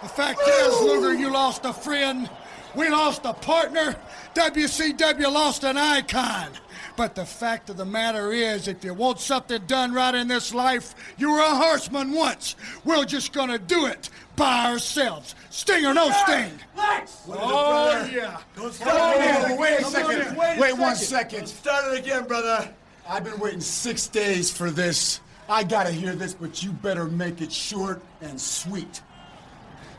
The 0.03 0.09
fact 0.09 0.41
is, 0.47 0.81
Luger, 0.81 1.15
you 1.15 1.31
lost 1.31 1.65
a 1.65 1.73
friend. 1.73 2.29
We 2.75 2.89
lost 2.89 3.25
a 3.25 3.33
partner. 3.33 3.95
WCW 4.35 5.33
lost 5.33 5.63
an 5.63 5.77
icon. 5.77 6.49
But 6.95 7.13
the 7.15 7.25
fact 7.25 7.69
of 7.69 7.77
the 7.77 7.85
matter 7.85 8.31
is, 8.31 8.67
if 8.67 8.83
you 8.83 8.93
want 8.93 9.19
something 9.19 9.61
done 9.67 9.93
right 9.93 10.15
in 10.15 10.27
this 10.27 10.53
life, 10.53 10.95
you 11.17 11.31
were 11.31 11.39
a 11.39 11.55
horseman 11.55 12.13
once. 12.13 12.55
We're 12.85 13.03
just 13.03 13.33
gonna 13.33 13.59
do 13.59 13.85
it 13.85 14.09
by 14.37 14.71
ourselves. 14.71 15.35
Sting 15.49 15.85
or 15.85 15.93
no 15.93 16.09
sting. 16.23 16.51
Lex! 16.77 17.23
Oh, 17.27 18.09
yeah. 18.13 18.39
Oh, 18.57 19.57
wait 19.57 19.79
a 19.79 19.83
second. 19.83 20.37
Wait, 20.37 20.59
Wait 20.59 20.77
one 20.77 20.95
second. 20.95 21.47
Start 21.47 21.93
it 21.93 21.99
again, 21.99 22.25
brother. 22.25 22.73
I've 23.07 23.23
been 23.23 23.39
waiting 23.39 23.61
six 23.61 24.07
days 24.07 24.49
for 24.49 24.71
this. 24.71 25.19
I 25.49 25.63
gotta 25.63 25.91
hear 25.91 26.15
this, 26.15 26.33
but 26.33 26.63
you 26.63 26.71
better 26.71 27.05
make 27.05 27.41
it 27.41 27.51
short 27.51 28.01
and 28.21 28.39
sweet. 28.39 29.01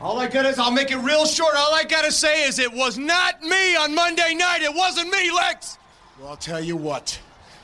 All 0.01 0.19
I 0.19 0.27
gotta 0.27 0.49
is 0.49 0.59
I'll 0.59 0.71
make 0.71 0.91
it 0.91 0.97
real 0.97 1.25
short. 1.25 1.55
All 1.55 1.73
I 1.73 1.83
gotta 1.83 2.11
say 2.11 2.43
is 2.47 2.59
it 2.59 2.71
was 2.71 2.97
not 2.97 3.41
me 3.43 3.75
on 3.75 3.95
Monday 3.95 4.33
night. 4.33 4.61
It 4.61 4.73
wasn't 4.73 5.11
me, 5.11 5.31
Lex. 5.31 5.77
Well, 6.19 6.29
I'll 6.29 6.37
tell 6.37 6.63
you 6.63 6.75
what. 6.75 7.19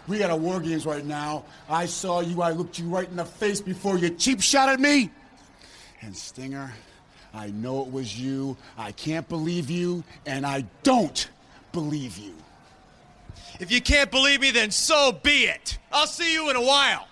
We 0.08 0.20
got 0.20 0.30
a 0.30 0.36
war 0.36 0.60
games 0.60 0.86
right 0.86 1.06
now. 1.06 1.46
I 1.70 1.86
saw 1.86 2.20
you. 2.20 2.42
I 2.42 2.52
looked 2.52 2.78
you 2.78 2.86
right 2.86 3.08
in 3.08 3.16
the 3.16 3.26
face 3.26 3.62
before 3.62 3.98
you 3.98 4.10
cheap 4.10 4.42
shot 4.42 4.70
at 4.70 4.80
me. 4.80 5.10
And 6.02 6.16
Stinger, 6.16 6.72
I 7.34 7.48
know 7.48 7.82
it 7.84 7.92
was 7.92 8.20
you. 8.20 8.58
I 8.78 8.92
can't 8.92 9.28
believe 9.28 9.70
you, 9.70 10.04
and 10.26 10.46
I 10.46 10.66
don't 10.84 11.30
believe 11.72 12.18
you. 12.18 12.34
If 13.60 13.72
you 13.72 13.82
can't 13.82 14.12
believe 14.12 14.42
me, 14.42 14.52
then 14.52 14.72
so 14.72 15.14
be 15.24 15.46
it. 15.46 15.78
I'll 15.92 16.08
see 16.08 16.34
you 16.34 16.50
in 16.50 16.56
a 16.56 16.62
while. 16.62 17.08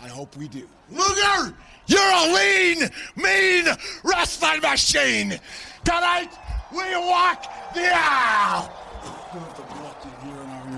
I 0.00 0.08
hope 0.08 0.36
we 0.36 0.48
do. 0.48 0.68
Luger, 0.90 1.54
you're 1.86 2.00
a 2.00 2.34
lean, 2.34 2.90
mean 3.16 3.66
wrestling 4.04 4.60
machine. 4.60 5.40
Tonight, 5.84 6.30
we 6.70 6.94
walk 6.96 7.74
the 7.74 7.90
aisle. 7.92 8.70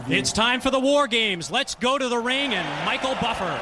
It's 0.08 0.32
time 0.32 0.60
for 0.60 0.70
the 0.70 0.80
War 0.80 1.08
Games. 1.08 1.50
Let's 1.50 1.74
go 1.76 1.96
to 1.96 2.08
the 2.08 2.18
ring 2.18 2.52
and 2.52 2.84
Michael 2.84 3.14
Buffer. 3.14 3.58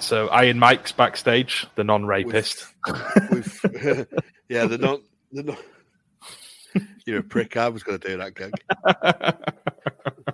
So 0.00 0.26
Iron 0.28 0.58
Mike's 0.58 0.90
backstage, 0.90 1.68
the 1.76 1.84
non-rapist. 1.84 2.66
We've, 3.30 3.60
yeah, 4.48 4.64
they're 4.64 4.78
not. 4.78 5.02
They're 5.30 5.44
not. 5.44 5.58
You're 7.04 7.20
a 7.20 7.22
prick. 7.22 7.56
I 7.56 7.68
was 7.68 7.84
going 7.84 8.00
to 8.00 8.08
do 8.08 8.16
that 8.16 8.34
gag. 8.34 8.52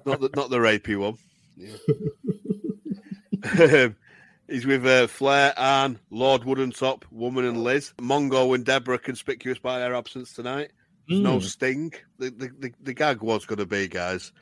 not 0.07 0.21
the 0.21 0.31
not 0.35 0.49
the 0.49 0.59
rapey 0.59 0.97
one. 0.97 1.19
Yeah. 1.57 3.89
He's 4.49 4.65
with 4.65 4.87
uh, 4.87 5.09
Flair 5.09 5.53
and 5.57 5.99
Lord 6.11 6.43
Woodentop, 6.43 7.03
Woman 7.11 7.45
and 7.45 7.63
Liz. 7.63 7.93
Mongo 7.99 8.55
and 8.55 8.65
Deborah 8.65 8.99
conspicuous 8.99 9.59
by 9.59 9.81
their 9.81 9.95
absence 9.95 10.33
tonight. 10.33 10.71
There's 11.09 11.21
no 11.21 11.39
Mm. 11.39 11.43
sting. 11.43 11.93
The, 12.19 12.31
the, 12.31 12.51
the, 12.59 12.73
the 12.81 12.95
gag 12.95 13.23
was 13.23 13.47
going 13.47 13.59
to 13.59 13.67
be, 13.67 13.89
guys. 13.89 14.33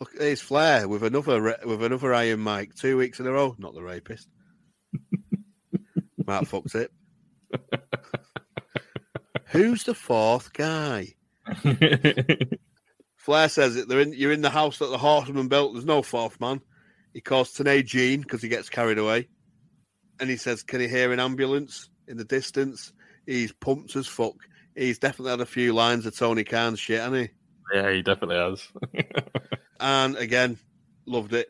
Look, 0.00 0.12
here's 0.18 0.40
Flair 0.40 0.88
with 0.88 1.02
another 1.04 1.56
with 1.64 1.82
another 1.82 2.12
Iron 2.14 2.40
Mike 2.40 2.74
two 2.74 2.96
weeks 2.96 3.20
in 3.20 3.26
a 3.26 3.32
row. 3.32 3.54
Not 3.58 3.74
the 3.74 3.82
rapist. 3.82 4.28
Matt 6.26 6.44
fucks 6.44 6.74
it. 6.74 6.90
Who's 9.46 9.84
the 9.84 9.94
fourth 9.94 10.52
guy? 10.52 11.14
Flair 13.16 13.48
says 13.48 13.76
it. 13.76 13.88
They're 13.88 14.00
in. 14.00 14.12
You're 14.12 14.32
in 14.32 14.42
the 14.42 14.50
house 14.50 14.78
that 14.78 14.86
the 14.90 14.98
horseman 14.98 15.48
built. 15.48 15.74
There's 15.74 15.84
no 15.84 16.02
fourth 16.02 16.40
man. 16.40 16.60
He 17.12 17.20
calls 17.20 17.52
Tenay 17.54 17.84
Jean 17.84 18.20
because 18.22 18.42
he 18.42 18.48
gets 18.48 18.68
carried 18.68 18.98
away, 18.98 19.28
and 20.18 20.28
he 20.28 20.36
says, 20.36 20.62
"Can 20.62 20.80
he 20.80 20.88
hear 20.88 21.12
an 21.12 21.20
ambulance 21.20 21.88
in 22.08 22.16
the 22.16 22.24
distance?" 22.24 22.92
He's 23.26 23.52
pumped 23.52 23.94
as 23.96 24.06
fuck. 24.06 24.34
He's 24.76 24.98
definitely 24.98 25.30
had 25.30 25.40
a 25.40 25.46
few 25.46 25.72
lines 25.72 26.06
of 26.06 26.16
Tony 26.16 26.44
Khan's 26.44 26.80
shit, 26.80 27.00
hasn't 27.00 27.16
he? 27.16 27.28
yeah, 27.74 27.90
he 27.90 28.02
definitely 28.02 28.36
has. 28.36 28.68
And 29.80 30.16
again, 30.16 30.56
loved 31.04 31.34
it. 31.34 31.48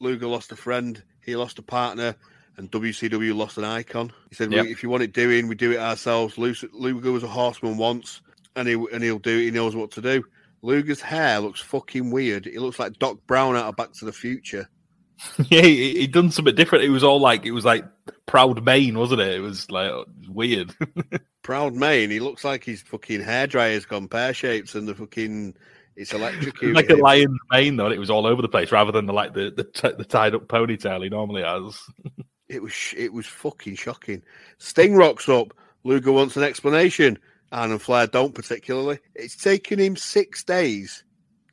Luger 0.00 0.26
lost 0.26 0.52
a 0.52 0.56
friend. 0.56 1.02
He 1.24 1.36
lost 1.36 1.58
a 1.58 1.62
partner. 1.62 2.14
And 2.56 2.70
WCW 2.70 3.34
lost 3.34 3.56
an 3.58 3.64
icon. 3.64 4.12
He 4.28 4.34
said, 4.34 4.52
Yep. 4.52 4.66
"If 4.66 4.82
you 4.82 4.90
want 4.90 5.04
it 5.04 5.12
doing, 5.12 5.46
we 5.46 5.54
do 5.54 5.70
it 5.70 5.78
ourselves." 5.78 6.36
Luger 6.36 7.12
was 7.12 7.22
a 7.22 7.28
horseman 7.28 7.76
once, 7.76 8.20
and 8.56 8.66
he 8.66 8.74
and 8.74 9.02
he'll 9.02 9.20
do. 9.20 9.38
it. 9.38 9.44
He 9.44 9.50
knows 9.52 9.76
what 9.76 9.92
to 9.92 10.02
do. 10.02 10.24
Luger's 10.62 11.00
hair 11.00 11.38
looks 11.38 11.60
fucking 11.60 12.10
weird. 12.10 12.48
It 12.48 12.60
looks 12.60 12.80
like 12.80 12.98
Doc 12.98 13.18
Brown 13.28 13.54
out 13.54 13.66
of 13.66 13.76
Back 13.76 13.92
to 13.94 14.04
the 14.04 14.12
Future. 14.12 14.68
yeah, 15.48 15.62
he, 15.62 16.00
he 16.00 16.06
done 16.08 16.32
something 16.32 16.54
different. 16.56 16.84
It 16.84 16.90
was 16.90 17.04
all 17.04 17.20
like 17.20 17.46
it 17.46 17.52
was 17.52 17.64
like 17.64 17.84
proud 18.26 18.64
mane, 18.64 18.98
wasn't 18.98 19.20
it? 19.20 19.36
It 19.36 19.40
was 19.40 19.70
like 19.70 19.92
weird. 20.28 20.74
Proud 21.48 21.74
mane. 21.74 22.10
He 22.10 22.20
looks 22.20 22.44
like 22.44 22.62
his 22.62 22.82
fucking 22.82 23.22
hairdryer's 23.22 23.86
gone 23.86 24.06
pear 24.06 24.34
shapes, 24.34 24.74
and 24.74 24.86
the 24.86 24.94
fucking 24.94 25.54
it's 25.96 26.12
electrocuted. 26.12 26.76
like 26.76 26.90
a 26.90 26.96
lion's 26.96 27.38
mane, 27.50 27.76
though. 27.76 27.86
and 27.86 27.94
It 27.94 27.98
was 27.98 28.10
all 28.10 28.26
over 28.26 28.42
the 28.42 28.50
place, 28.50 28.70
rather 28.70 28.92
than 28.92 29.06
the 29.06 29.14
like 29.14 29.32
the 29.32 29.50
the, 29.56 29.64
t- 29.64 29.96
the 29.96 30.04
tied 30.04 30.34
up 30.34 30.46
ponytail 30.46 31.02
he 31.02 31.08
normally 31.08 31.42
has. 31.42 31.80
It 32.50 32.62
was 32.62 32.72
sh- 32.72 32.94
it 32.98 33.14
was 33.14 33.26
fucking 33.26 33.76
shocking. 33.76 34.22
Sting 34.58 34.94
rocks 34.94 35.26
up. 35.26 35.54
Luger 35.84 36.12
wants 36.12 36.36
an 36.36 36.42
explanation. 36.42 37.18
Arn 37.50 37.70
and 37.70 37.80
Flair 37.80 38.06
don't 38.06 38.34
particularly. 38.34 38.98
It's 39.14 39.34
taken 39.36 39.78
him 39.78 39.96
six 39.96 40.44
days 40.44 41.02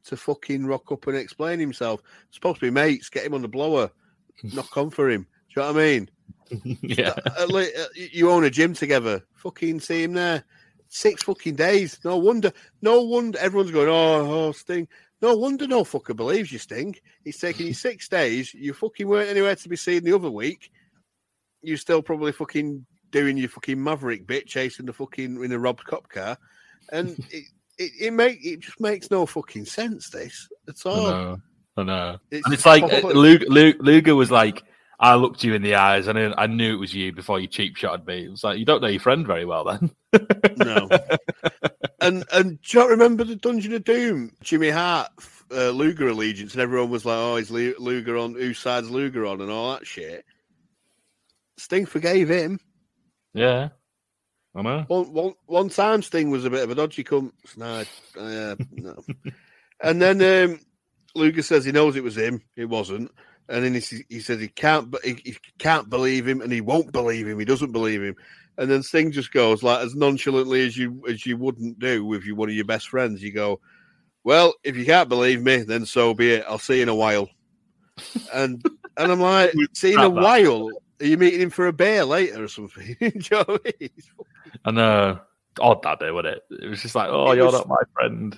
to 0.07 0.17
fucking 0.17 0.65
rock 0.65 0.91
up 0.91 1.07
and 1.07 1.15
explain 1.15 1.59
himself. 1.59 2.01
supposed 2.31 2.59
to 2.59 2.65
be 2.65 2.69
mates. 2.69 3.07
Get 3.09 3.26
him 3.26 3.34
on 3.34 3.41
the 3.43 3.47
blower. 3.47 3.91
Knock 4.43 4.76
on 4.77 4.89
for 4.89 5.09
him. 5.09 5.22
Do 5.23 5.61
you 5.61 5.61
know 5.67 5.72
what 5.73 5.81
I 5.81 5.85
mean? 5.85 6.09
yeah, 6.81 7.14
At 7.39 7.49
le- 7.49 7.64
uh, 7.64 7.85
you 7.95 8.30
own 8.30 8.43
a 8.43 8.49
gym 8.49 8.73
together. 8.73 9.23
Fucking 9.35 9.80
see 9.80 10.03
him 10.03 10.14
there. 10.14 10.43
Six 10.89 11.23
fucking 11.23 11.56
days. 11.56 11.99
No 12.06 12.18
wonder. 12.18 12.52
No 12.81 13.02
wonder. 13.03 13.38
Everyone's 13.39 13.72
going, 13.72 13.89
oh, 13.89 14.47
oh, 14.47 14.52
Sting. 14.52 14.88
No 15.22 15.35
wonder 15.35 15.65
no 15.68 15.84
fucker 15.84 16.15
believes 16.15 16.52
you, 16.52 16.60
Sting. 16.60 16.95
It's 17.23 17.39
taking 17.39 17.68
you 17.68 17.73
six 17.88 18.07
days. 18.07 18.53
You 18.53 18.73
fucking 18.73 19.07
weren't 19.07 19.30
anywhere 19.30 19.56
to 19.56 19.69
be 19.69 19.76
seen 19.76 20.03
the 20.03 20.14
other 20.14 20.30
week. 20.30 20.72
You're 21.61 21.77
still 21.77 22.02
probably 22.02 22.31
fucking 22.31 22.85
doing 23.11 23.38
your 23.38 23.49
fucking 23.49 23.81
maverick 23.81 24.27
bit, 24.27 24.45
chasing 24.45 24.85
the 24.85 24.93
fucking 24.93 25.43
in 25.43 25.52
a 25.52 25.57
robbed 25.60 25.85
cop 25.85 26.07
car. 26.10 26.38
And 26.91 27.10
it, 27.31 27.45
it, 27.77 27.91
it 27.99 28.14
make 28.14 28.45
it 28.45 28.60
just 28.60 28.80
makes 28.80 29.10
no 29.10 29.26
fucking 29.26 29.65
sense, 29.65 30.10
this 30.11 30.47
at 30.69 30.76
I 30.85 30.89
all. 30.89 31.10
know, 31.10 31.38
I 31.77 31.84
know. 31.84 32.18
It's 32.30 32.45
and 32.45 32.53
it's 32.53 32.65
like 32.65 32.84
uh, 32.84 33.02
proper- 33.02 33.15
Luger, 33.15 33.45
Luger, 33.49 33.77
Luger 33.80 34.15
was 34.15 34.30
like, 34.31 34.61
I 34.99 35.15
looked 35.15 35.43
you 35.43 35.53
in 35.53 35.61
the 35.61 35.76
eyes, 35.76 36.07
and 36.07 36.17
I, 36.38 36.47
knew 36.47 36.73
it 36.73 36.80
was 36.80 36.93
you 36.93 37.11
before 37.11 37.39
you 37.39 37.47
cheap 37.47 37.76
shotted 37.76 38.05
me. 38.07 38.26
It 38.26 38.31
was 38.31 38.43
like 38.43 38.57
you 38.57 38.65
don't 38.65 38.81
know 38.81 38.88
your 38.88 39.01
friend 39.01 39.27
very 39.27 39.45
well, 39.45 39.63
then. 39.65 39.91
No. 40.57 40.88
and 42.01 42.23
and 42.31 42.61
do 42.61 42.77
you 42.77 42.80
not 42.80 42.89
remember 42.89 43.26
the 43.26 43.35
Dungeon 43.35 43.73
of 43.73 43.84
Doom? 43.84 44.31
Jimmy 44.41 44.69
Hart, 44.69 45.11
uh, 45.51 45.72
Luger 45.72 46.07
allegiance, 46.07 46.53
and 46.53 46.61
everyone 46.61 46.89
was 46.89 47.05
like, 47.05 47.17
"Oh, 47.17 47.35
is 47.35 47.51
Luger 47.51 48.17
on? 48.17 48.35
Whose 48.35 48.59
side's 48.59 48.89
Luger 48.89 49.26
on?" 49.26 49.41
and 49.41 49.51
all 49.51 49.73
that 49.73 49.85
shit. 49.85 50.26
Sting 51.57 51.85
forgave 51.85 52.30
him. 52.30 52.59
Yeah, 53.34 53.69
I 54.55 54.61
know. 54.61 54.85
One, 54.88 55.13
one, 55.13 55.34
one 55.45 55.69
time, 55.69 56.01
Sting 56.01 56.30
was 56.30 56.45
a 56.45 56.49
bit 56.49 56.63
of 56.63 56.72
a 56.72 56.76
dodgy 56.76 57.03
cunt. 57.03 57.31
No, 57.57 57.84
uh, 58.17 58.55
no. 58.72 59.03
and 59.84 60.01
then 60.01 60.22
um, 60.51 60.59
Luger 61.15 61.41
says 61.41 61.65
he 61.65 61.73
knows 61.73 61.95
it 61.95 62.03
was 62.03 62.17
him. 62.17 62.41
It 62.55 62.65
wasn't. 62.65 63.11
And 63.49 63.63
then 63.63 63.73
he, 63.76 63.81
he 64.09 64.19
says 64.19 64.39
he 64.39 64.47
can't, 64.47 64.89
but 64.89 65.03
he, 65.05 65.13
he 65.23 65.38
can't 65.59 65.89
believe 65.89 66.27
him, 66.27 66.41
and 66.41 66.51
he 66.51 66.61
won't 66.61 66.91
believe 66.91 67.27
him. 67.27 67.38
He 67.38 67.45
doesn't 67.45 67.72
believe 67.72 68.01
him. 68.01 68.15
And 68.57 68.72
then 68.72 68.81
Sting 68.81 69.11
just 69.11 69.31
goes 69.34 69.61
like 69.63 69.85
as 69.85 69.93
nonchalantly 69.95 70.65
as 70.65 70.77
you 70.77 71.03
as 71.09 71.26
you 71.26 71.38
wouldn't 71.38 71.77
do 71.80 72.05
with 72.05 72.23
you 72.26 72.35
one 72.35 72.49
of 72.49 72.55
your 72.55 72.65
best 72.65 72.89
friends. 72.89 73.22
You 73.22 73.31
go, 73.34 73.59
well, 74.23 74.53
if 74.63 74.76
you 74.76 74.85
can't 74.85 75.09
believe 75.09 75.41
me, 75.43 75.57
then 75.57 75.85
so 75.85 76.13
be 76.13 76.31
it. 76.35 76.45
I'll 76.47 76.57
see 76.57 76.77
you 76.77 76.84
in 76.84 76.89
a 76.89 76.95
while. 76.95 77.30
And 78.34 78.63
and 78.97 79.11
I'm 79.11 79.19
like, 79.19 79.51
see 79.73 79.91
you 79.91 79.99
in 79.99 80.05
a 80.05 80.09
that. 80.09 80.22
while. 80.22 80.69
Are 81.01 81.05
you 81.05 81.17
meeting 81.17 81.41
him 81.41 81.49
for 81.49 81.67
a 81.67 81.73
beer 81.73 82.05
later 82.05 82.43
or 82.43 82.47
something? 82.47 82.95
You 83.01 83.11
know 83.31 83.45
I 83.47 83.73
mean? 83.81 83.89
I 84.63 84.72
know. 84.72 85.19
Odd 85.59 85.84
that 85.84 85.99
day, 85.99 86.11
wasn't 86.11 86.38
it? 86.38 86.43
It 86.63 86.67
was 86.69 86.81
just 86.81 86.95
like, 86.95 87.09
oh, 87.09 87.31
It 87.31 87.35
you're 87.35 87.45
was- 87.45 87.53
not 87.53 87.67
my 87.67 87.81
friend. 87.93 88.38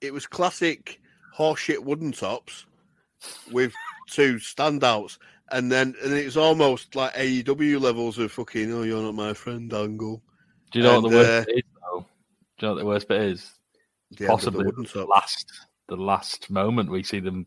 it 0.00 0.12
was 0.12 0.26
classic 0.26 1.00
horseshit 1.36 1.78
wooden 1.84 2.10
tops 2.12 2.66
with 3.52 3.72
two 4.06 4.36
standouts. 4.36 5.18
And 5.50 5.70
then 5.70 5.94
and 6.02 6.12
it's 6.12 6.36
almost 6.36 6.96
like 6.96 7.14
AEW 7.14 7.80
levels 7.80 8.18
of 8.18 8.32
fucking, 8.32 8.72
oh, 8.72 8.82
you're 8.82 9.02
not 9.02 9.14
my 9.14 9.32
friend, 9.32 9.72
Angle. 9.72 10.22
Do 10.72 10.78
you 10.78 10.84
know 10.84 11.00
what 11.00 11.10
the 11.10 11.16
worst 11.16 11.30
uh, 11.30 11.44
bit 11.46 11.56
is, 11.56 11.62
though? 11.80 12.06
Do 12.58 12.66
you 12.66 12.68
know 12.68 12.74
what 12.74 12.80
the 12.80 12.86
worst 12.86 13.08
bit 13.08 13.20
is? 13.20 13.52
The 14.10 14.14
of 14.14 14.18
the 14.18 14.26
Possibly 14.26 14.64
the 14.92 15.06
last, 15.06 15.52
the 15.88 15.96
last 15.96 16.50
moment 16.50 16.90
we 16.90 17.02
see 17.02 17.20
them 17.20 17.46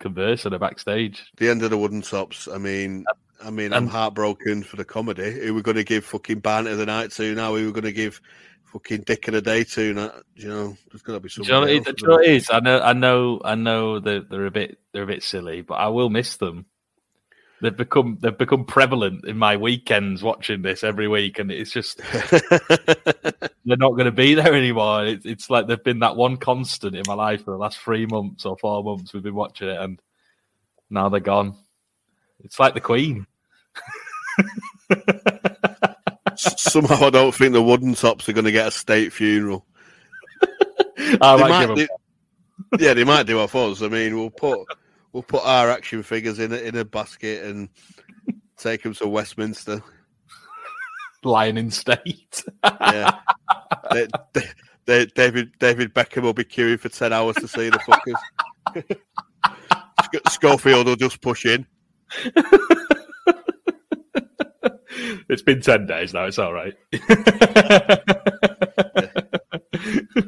converse 0.00 0.46
at 0.46 0.52
a 0.52 0.58
backstage. 0.58 1.30
The 1.36 1.48
end 1.48 1.62
of 1.62 1.70
the 1.70 1.78
wooden 1.78 2.02
tops. 2.02 2.48
I 2.48 2.58
mean, 2.58 3.04
I 3.44 3.50
mean, 3.50 3.72
I'm 3.72 3.86
heartbroken 3.86 4.62
for 4.62 4.76
the 4.76 4.84
comedy. 4.84 5.32
Who 5.32 5.54
we're 5.54 5.62
going 5.62 5.76
to 5.76 5.84
give 5.84 6.04
fucking 6.04 6.40
Banter 6.40 6.76
the 6.76 6.86
Night 6.86 7.10
to 7.12 7.34
now? 7.34 7.54
Who 7.54 7.66
we're 7.66 7.72
going 7.72 7.84
to 7.84 7.92
give 7.92 8.20
fucking 8.66 9.02
Dick 9.02 9.28
of 9.28 9.34
the 9.34 9.42
Day 9.42 9.64
to? 9.64 9.94
Now? 9.94 10.12
You 10.34 10.48
know, 10.48 10.76
there's 10.90 11.02
going 11.02 11.16
to 11.16 11.22
be 11.22 11.28
Do 11.28 11.44
something. 11.44 11.46
you 11.46 11.52
know, 11.52 11.60
what 11.60 11.70
it, 11.70 11.88
else 11.88 11.96
you 12.00 12.08
know 12.08 12.18
it 12.18 12.30
is? 12.30 12.50
I 12.50 12.60
know, 12.60 12.80
I 12.80 12.92
know, 12.92 13.40
I 13.44 13.54
know 13.54 14.00
that 14.00 14.28
they're 14.30 14.46
a 14.46 14.50
bit, 14.50 14.78
they're 14.92 15.02
a 15.04 15.06
bit 15.06 15.22
silly, 15.22 15.62
but 15.62 15.74
I 15.74 15.88
will 15.88 16.10
miss 16.10 16.36
them. 16.36 16.66
they've 17.62 17.76
become 17.76 18.18
they've 18.20 18.36
become 18.36 18.64
prevalent 18.66 19.24
in 19.24 19.38
my 19.38 19.56
weekends 19.56 20.22
watching 20.22 20.62
this 20.62 20.84
every 20.84 21.08
week, 21.08 21.38
and 21.38 21.50
it's 21.50 21.70
just 21.72 21.98
they're 22.30 23.76
not 23.78 23.92
going 23.92 24.04
to 24.04 24.12
be 24.12 24.34
there 24.34 24.54
anymore. 24.54 25.06
It, 25.06 25.24
it's 25.24 25.48
like 25.48 25.66
they've 25.66 25.82
been 25.82 26.00
that 26.00 26.16
one 26.16 26.36
constant 26.36 26.94
in 26.94 27.02
my 27.06 27.14
life 27.14 27.44
for 27.44 27.52
the 27.52 27.56
last 27.56 27.78
three 27.78 28.06
months 28.06 28.44
or 28.44 28.56
four 28.58 28.84
months. 28.84 29.12
We've 29.14 29.22
been 29.22 29.34
watching 29.34 29.68
it, 29.68 29.80
and 29.80 30.00
now 30.90 31.08
they're 31.08 31.20
gone. 31.20 31.56
It's 32.44 32.60
like 32.60 32.74
the 32.74 32.80
Queen. 32.80 33.26
Somehow, 36.38 37.06
I 37.06 37.10
don't 37.10 37.34
think 37.34 37.52
the 37.52 37.62
wooden 37.62 37.94
tops 37.94 38.28
are 38.28 38.32
going 38.32 38.44
to 38.44 38.52
get 38.52 38.68
a 38.68 38.70
state 38.70 39.12
funeral. 39.12 39.66
I 41.20 41.36
They 41.36 41.44
might 41.44 41.48
might 41.48 41.66
give 41.66 41.76
do- 41.76 41.88
yeah, 42.78 42.94
they 42.94 43.04
might 43.04 43.26
do 43.26 43.38
off 43.40 43.54
us. 43.54 43.82
I 43.82 43.88
mean, 43.88 44.16
we'll 44.16 44.30
put 44.30 44.60
we'll 45.12 45.22
put 45.22 45.44
our 45.44 45.70
action 45.70 46.02
figures 46.02 46.38
in 46.38 46.52
a, 46.52 46.56
in 46.56 46.76
a 46.76 46.84
basket 46.84 47.44
and 47.44 47.68
take 48.56 48.82
them 48.82 48.94
to 48.94 49.06
Westminster. 49.08 49.82
lying 51.22 51.56
in 51.58 51.70
state. 51.70 52.42
Yeah, 52.64 53.18
they, 53.92 54.06
they, 54.32 54.42
they, 54.86 55.06
David 55.06 55.52
David 55.58 55.94
Beckham 55.94 56.22
will 56.22 56.32
be 56.34 56.44
queuing 56.44 56.80
for 56.80 56.88
ten 56.88 57.12
hours 57.12 57.36
to 57.36 57.48
see 57.48 57.68
the 57.70 57.78
fuckers. 57.78 58.96
Sc- 60.04 60.28
Schofield 60.30 60.86
will 60.86 60.96
just 60.96 61.20
push 61.20 61.46
in. 61.46 61.66
It's 65.28 65.42
been 65.42 65.60
ten 65.60 65.86
days 65.86 66.12
now. 66.14 66.24
It's 66.26 66.38
all 66.38 66.52
right. 66.52 66.74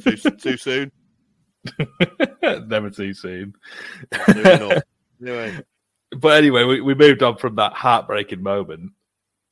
Too, 0.03 0.17
too 0.17 0.57
soon. 0.57 0.93
Never 2.67 2.91
too 2.91 3.13
soon. 3.15 3.55
Anyway, 4.29 5.61
But 6.17 6.37
anyway, 6.37 6.65
we, 6.65 6.81
we 6.81 6.95
moved 6.95 7.23
on 7.23 7.37
from 7.37 7.57
that 7.57 7.73
heartbreaking 7.73 8.43
moment. 8.43 8.93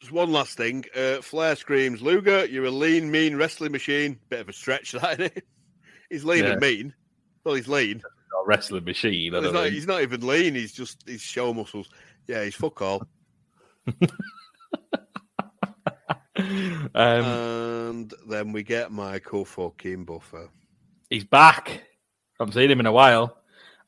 just 0.00 0.12
one 0.12 0.30
last 0.32 0.56
thing. 0.56 0.84
Uh, 0.94 1.20
Flair 1.20 1.56
screams, 1.56 2.00
"Luger, 2.02 2.44
you're 2.46 2.66
a 2.66 2.70
lean, 2.70 3.10
mean 3.10 3.36
wrestling 3.36 3.72
machine." 3.72 4.18
Bit 4.28 4.40
of 4.40 4.48
a 4.48 4.52
stretch, 4.52 4.92
that 5.00 5.20
isn't 5.20 5.36
it? 5.36 5.44
He's 6.10 6.24
lean 6.24 6.44
Yeah. 6.44 6.52
and 6.52 6.60
mean. 6.60 6.94
Well, 7.44 7.54
he's 7.54 7.68
lean. 7.68 8.00
A 8.00 8.46
wrestling 8.46 8.84
machine. 8.84 9.32
He's 9.32 9.42
don't 9.42 9.72
he's 9.72 9.86
not 9.86 10.02
even 10.02 10.24
lean. 10.26 10.54
He's 10.54 10.72
just 10.72 11.02
he's 11.06 11.22
show 11.22 11.52
muscles. 11.52 11.88
Yeah, 12.28 12.44
he's 12.44 12.54
fuck 12.54 12.80
all. 12.82 13.02
Um, 16.94 17.24
and 17.24 18.14
then 18.28 18.52
we 18.52 18.62
get 18.62 18.92
Michael 18.92 19.44
fucking 19.44 20.04
Buffer. 20.04 20.48
he's 21.10 21.24
back. 21.24 21.68
I 21.70 21.80
haven't 22.40 22.52
seen 22.54 22.70
him 22.70 22.80
in 22.80 22.86
a 22.86 22.92
while. 22.92 23.38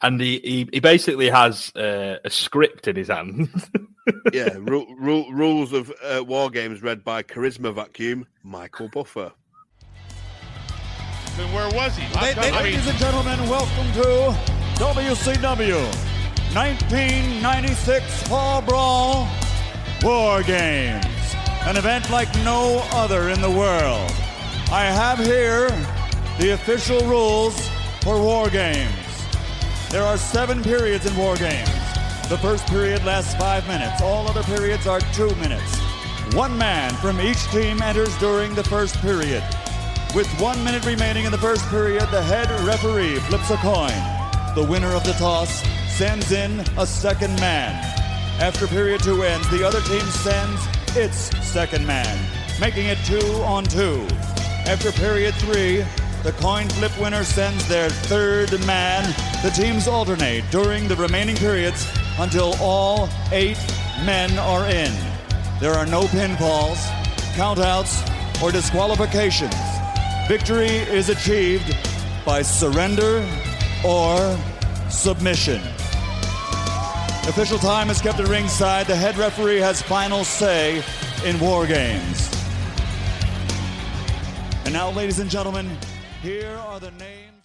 And 0.01 0.21
he, 0.21 0.39
he, 0.41 0.69
he 0.73 0.81
basically 0.81 1.29
has 1.29 1.75
uh, 1.75 2.19
a 2.25 2.31
script 2.31 2.89
in 2.89 2.97
his 2.97 3.09
hand. 3.09 3.49
Yeah, 4.33 4.57
ru- 4.59 4.87
ru- 4.99 5.31
rules 5.31 5.75
of 5.75 5.93
uh, 6.03 6.25
war 6.27 6.49
games 6.49 6.83
read 6.83 7.05
by 7.05 7.23
Charisma 7.23 7.75
Vacuum, 7.75 8.27
Michael 8.43 8.89
Buffer. 8.89 9.33
Then 11.37 11.53
where 11.53 11.69
was 11.75 11.95
he? 11.95 12.05
How 12.17 12.33
come- 12.33 12.45
I 12.55 12.63
mean, 12.63 12.63
Ladies 12.73 12.87
and 12.89 12.97
gentlemen, 12.99 13.39
welcome 13.51 13.93
to 13.93 14.35
WCW 14.83 15.77
1996 16.55 18.29
Fall 18.29 18.63
Brawl 18.63 19.29
War 20.03 20.43
Games, 20.43 21.05
an 21.69 21.77
event 21.77 22.09
like 22.09 22.35
no 22.37 22.83
other 22.93 23.29
in 23.29 23.43
the 23.43 23.51
world. 23.51 24.11
I 24.73 24.85
have 24.87 25.19
here 25.19 25.69
the 26.39 26.53
official 26.55 26.99
rules 27.07 27.69
for 28.01 28.19
War 28.19 28.49
Games. 28.49 28.89
There 29.91 30.03
are 30.03 30.17
seven 30.17 30.63
periods 30.63 31.05
in 31.05 31.15
War 31.15 31.37
Games. 31.37 31.69
The 32.31 32.39
first 32.41 32.67
period 32.69 33.05
lasts 33.05 33.35
five 33.35 33.69
minutes. 33.69 34.01
All 34.01 34.27
other 34.27 34.43
periods 34.45 34.87
are 34.87 35.01
two 35.13 35.29
minutes. 35.35 35.77
One 36.33 36.57
man 36.57 36.95
from 37.03 37.21
each 37.21 37.47
team 37.51 37.83
enters 37.83 38.17
during 38.17 38.55
the 38.55 38.65
first 38.65 38.97
period. 39.03 39.45
With 40.15 40.27
one 40.41 40.65
minute 40.65 40.87
remaining 40.87 41.27
in 41.27 41.33
the 41.33 41.37
first 41.37 41.69
period, 41.69 42.09
the 42.11 42.23
head 42.23 42.49
referee 42.67 43.17
flips 43.29 43.51
a 43.51 43.59
coin. 43.59 43.93
The 44.55 44.67
winner 44.67 44.95
of 44.95 45.05
the 45.05 45.13
toss 45.13 45.63
sends 45.99 46.33
in 46.33 46.61
a 46.79 46.87
second 46.87 47.39
man. 47.41 47.75
After 48.41 48.67
period 48.67 49.03
two 49.03 49.23
ends, 49.23 49.51
the 49.51 49.65
other 49.65 49.83
team 49.83 50.07
sends 50.25 50.67
its 50.97 51.37
second 51.47 51.87
man, 51.87 52.19
making 52.61 52.87
it 52.87 52.99
two 53.05 53.21
on 53.43 53.65
two. 53.65 54.07
After 54.67 54.93
period 54.93 55.35
three, 55.37 55.85
the 56.23 56.33
coin 56.33 56.69
flip 56.69 56.93
winner 57.01 57.25
sends 57.25 57.67
their 57.69 57.89
third 57.91 58.51
man. 58.67 59.05
The 59.43 59.51
teams 59.51 59.87
alternate 59.87 60.45
during 60.51 60.89
the 60.89 60.97
remaining 60.97 61.37
periods 61.37 61.87
until 62.19 62.55
all 62.61 63.09
eight 63.33 63.59
men 64.05 64.39
are 64.39 64.67
in. 64.67 64.93
There 65.61 65.73
are 65.73 65.87
no 65.87 66.03
pinfalls, 66.03 66.79
countouts, 67.35 68.03
or 68.43 68.53
disqualifications. 68.53 69.55
Victory 70.29 70.67
is 70.67 71.09
achieved 71.09 71.77
by 72.25 72.43
surrender 72.43 73.27
or 73.85 74.39
submission. 74.91 75.63
Official 77.29 77.59
time 77.59 77.91
is 77.91 78.01
kept 78.01 78.19
at 78.21 78.29
ringside. 78.29 78.87
The 78.87 78.97
head 78.97 79.19
referee 79.19 79.59
has 79.59 79.83
final 79.83 80.25
say 80.25 80.83
in 81.27 81.39
war 81.39 81.67
games. 81.67 82.31
And 84.65 84.73
now, 84.73 84.91
ladies 84.91 85.19
and 85.19 85.31
gentlemen, 85.31 85.71
here 86.23 86.49
are 86.49 86.81
the 86.81 86.91
names. 86.93 87.43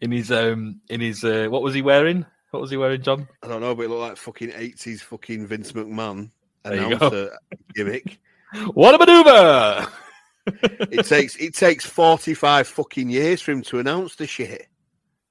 in 0.00 0.10
his 0.10 0.32
um 0.32 0.80
in 0.88 1.00
his 1.00 1.22
uh, 1.22 1.46
what 1.48 1.62
was 1.62 1.72
he 1.72 1.82
wearing? 1.82 2.26
What 2.50 2.60
was 2.60 2.72
he 2.72 2.76
wearing, 2.76 3.00
John? 3.00 3.28
I 3.44 3.46
don't 3.46 3.60
know, 3.60 3.76
but 3.76 3.84
it 3.84 3.90
looked 3.90 4.00
like 4.00 4.16
fucking 4.16 4.50
80s 4.50 5.00
fucking 5.02 5.46
Vince 5.46 5.70
McMahon 5.70 6.30
There 6.64 6.74
you 6.74 6.86
announcer 6.86 7.38
gimmick. 7.76 8.18
What 8.74 8.96
a 8.96 8.98
maneuver! 8.98 9.86
It 10.90 11.06
takes 11.06 11.36
it 11.36 11.54
takes 11.54 11.86
45 11.86 12.66
fucking 12.66 13.08
years 13.08 13.40
for 13.40 13.52
him 13.52 13.62
to 13.62 13.78
announce 13.78 14.16
the 14.16 14.26
shit. 14.26 14.66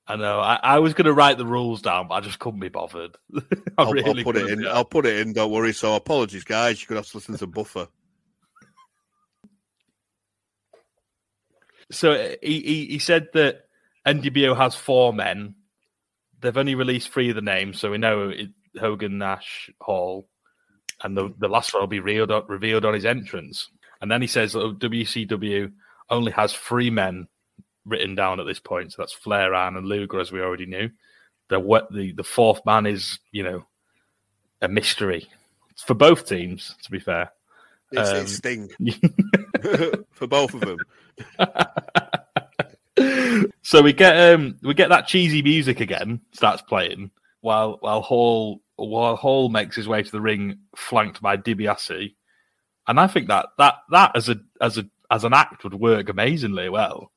I 0.09 0.15
know. 0.15 0.39
I, 0.39 0.59
I 0.61 0.79
was 0.79 0.95
going 0.95 1.05
to 1.05 1.13
write 1.13 1.37
the 1.37 1.45
rules 1.45 1.83
down, 1.83 2.07
but 2.07 2.15
I 2.15 2.21
just 2.21 2.39
couldn't 2.39 2.59
be 2.59 2.69
bothered. 2.69 3.15
I'll, 3.77 3.89
I'll 3.89 4.23
put 4.23 4.37
it 4.37 4.49
in. 4.49 4.65
I'll 4.65 4.83
put 4.83 5.05
it 5.05 5.19
in. 5.19 5.33
Don't 5.33 5.51
worry. 5.51 5.71
So 5.71 5.95
apologies, 5.95 6.43
guys. 6.43 6.81
You 6.81 6.87
could 6.87 6.97
have 6.97 7.05
to 7.05 7.17
listen 7.17 7.37
to 7.37 7.45
Buffer. 7.45 7.87
So 11.91 12.13
uh, 12.13 12.35
he, 12.41 12.59
he 12.61 12.85
he 12.85 12.99
said 12.99 13.27
that 13.33 13.65
NWO 14.07 14.57
has 14.57 14.73
four 14.73 15.13
men. 15.13 15.53
They've 16.41 16.57
only 16.57 16.73
released 16.73 17.09
three 17.09 17.29
of 17.29 17.35
the 17.35 17.41
names, 17.41 17.79
so 17.79 17.91
we 17.91 17.99
know 17.99 18.29
it, 18.29 18.49
Hogan, 18.79 19.19
Nash, 19.19 19.69
Hall, 19.79 20.27
and 21.03 21.15
the, 21.15 21.33
the 21.37 21.49
last 21.49 21.73
one 21.73 21.81
will 21.81 21.87
be 21.87 21.99
revealed 21.99 22.31
on, 22.31 22.45
revealed 22.47 22.85
on 22.85 22.93
his 22.93 23.05
entrance. 23.05 23.69
And 24.01 24.09
then 24.09 24.21
he 24.21 24.27
says 24.27 24.53
that 24.53 24.79
WCW 24.79 25.71
only 26.09 26.31
has 26.31 26.53
three 26.53 26.89
men 26.89 27.27
written 27.85 28.15
down 28.15 28.39
at 28.39 28.45
this 28.45 28.59
point. 28.59 28.91
So 28.91 29.01
that's 29.01 29.13
Flair, 29.13 29.53
Arn, 29.53 29.77
and 29.77 29.87
Luger, 29.87 30.19
as 30.19 30.31
we 30.31 30.41
already 30.41 30.65
knew. 30.65 30.89
The 31.49 31.59
what 31.59 31.91
the 31.91 32.11
the 32.11 32.23
fourth 32.23 32.65
man 32.65 32.85
is, 32.85 33.19
you 33.31 33.43
know, 33.43 33.65
a 34.61 34.67
mystery 34.67 35.27
for 35.77 35.93
both 35.93 36.27
teams. 36.27 36.75
To 36.83 36.91
be 36.91 36.99
fair, 36.99 37.31
It's, 37.91 38.09
Um, 38.09 38.17
it's 38.17 38.35
Sting 38.35 38.69
for 40.11 40.27
both 40.27 40.53
of 40.53 40.61
them. 40.61 40.77
so 43.63 43.81
we 43.81 43.93
get 43.93 44.33
um 44.33 44.57
we 44.61 44.73
get 44.73 44.89
that 44.89 45.07
cheesy 45.07 45.41
music 45.41 45.79
again 45.79 46.19
starts 46.33 46.61
playing 46.61 47.11
while 47.41 47.77
while 47.79 48.01
Hall 48.01 48.61
while 48.75 49.15
Hall 49.15 49.49
makes 49.49 49.75
his 49.75 49.87
way 49.87 50.03
to 50.03 50.11
the 50.11 50.21
ring 50.21 50.59
flanked 50.75 51.21
by 51.21 51.37
DiBiase, 51.37 52.15
and 52.87 52.99
I 52.99 53.07
think 53.07 53.27
that 53.27 53.47
that 53.57 53.75
that 53.91 54.11
as 54.15 54.29
a 54.29 54.37
as 54.61 54.77
a 54.77 54.85
as 55.11 55.23
an 55.23 55.33
act 55.33 55.63
would 55.63 55.73
work 55.73 56.09
amazingly 56.09 56.69
well. 56.69 57.11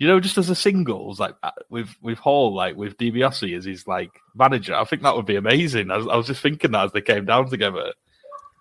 You 0.00 0.08
know, 0.08 0.18
just 0.18 0.38
as 0.38 0.48
a 0.50 0.54
singles 0.54 1.20
like 1.20 1.36
uh, 1.42 1.50
with 1.68 1.90
with 2.00 2.18
Hall 2.18 2.54
like 2.54 2.74
with 2.74 2.96
DiBiase 2.96 3.56
as 3.56 3.66
his 3.66 3.86
like 3.86 4.10
manager, 4.34 4.74
I 4.74 4.84
think 4.84 5.02
that 5.02 5.14
would 5.14 5.26
be 5.26 5.36
amazing. 5.36 5.90
I 5.90 5.98
was, 5.98 6.08
I 6.08 6.16
was 6.16 6.26
just 6.26 6.42
thinking 6.42 6.72
that 6.72 6.86
as 6.86 6.92
they 6.92 7.02
came 7.02 7.26
down 7.26 7.48
together. 7.50 7.92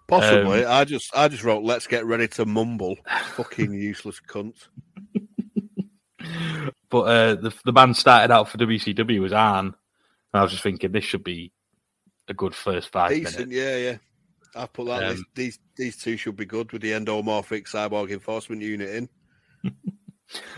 Possibly. 0.08 0.66
Um, 0.66 0.72
I 0.72 0.84
just 0.84 1.16
I 1.16 1.30
just 1.30 1.44
wrote 1.44 1.64
let's 1.64 1.88
get 1.88 2.06
ready 2.06 2.28
to 2.28 2.46
mumble. 2.46 2.98
fucking 3.36 3.74
useless 3.74 4.22
cunt. 4.28 4.68
But 6.90 7.02
uh, 7.02 7.36
the 7.36 7.54
the 7.66 7.72
band 7.72 7.96
started 7.96 8.34
out 8.34 8.50
for 8.50 8.58
WCW 8.58 9.22
was 9.22 9.32
Arn, 9.34 9.68
and 9.68 9.76
I 10.34 10.42
was 10.42 10.52
just 10.52 10.64
thinking 10.64 10.92
this 10.92 11.04
should 11.04 11.24
be 11.24 11.52
a 12.28 12.34
good 12.34 12.56
first 12.56 12.90
five 12.90 13.12
Decent, 13.12 13.50
minutes. 13.50 13.56
yeah, 13.56 13.78
yeah. 13.78 13.98
I 14.56 14.66
put 14.66 14.88
that. 14.88 15.04
Um. 15.04 15.26
These 15.36 15.60
these 15.78 15.98
two 15.98 16.18
should 16.18 16.36
be 16.36 16.46
good 16.46 16.72
with 16.72 16.82
the 16.82 16.92
endomorphic 16.92 17.70
cyborg 17.70 18.10
enforcement 18.12 18.62
unit 18.62 18.90
in. 18.90 19.10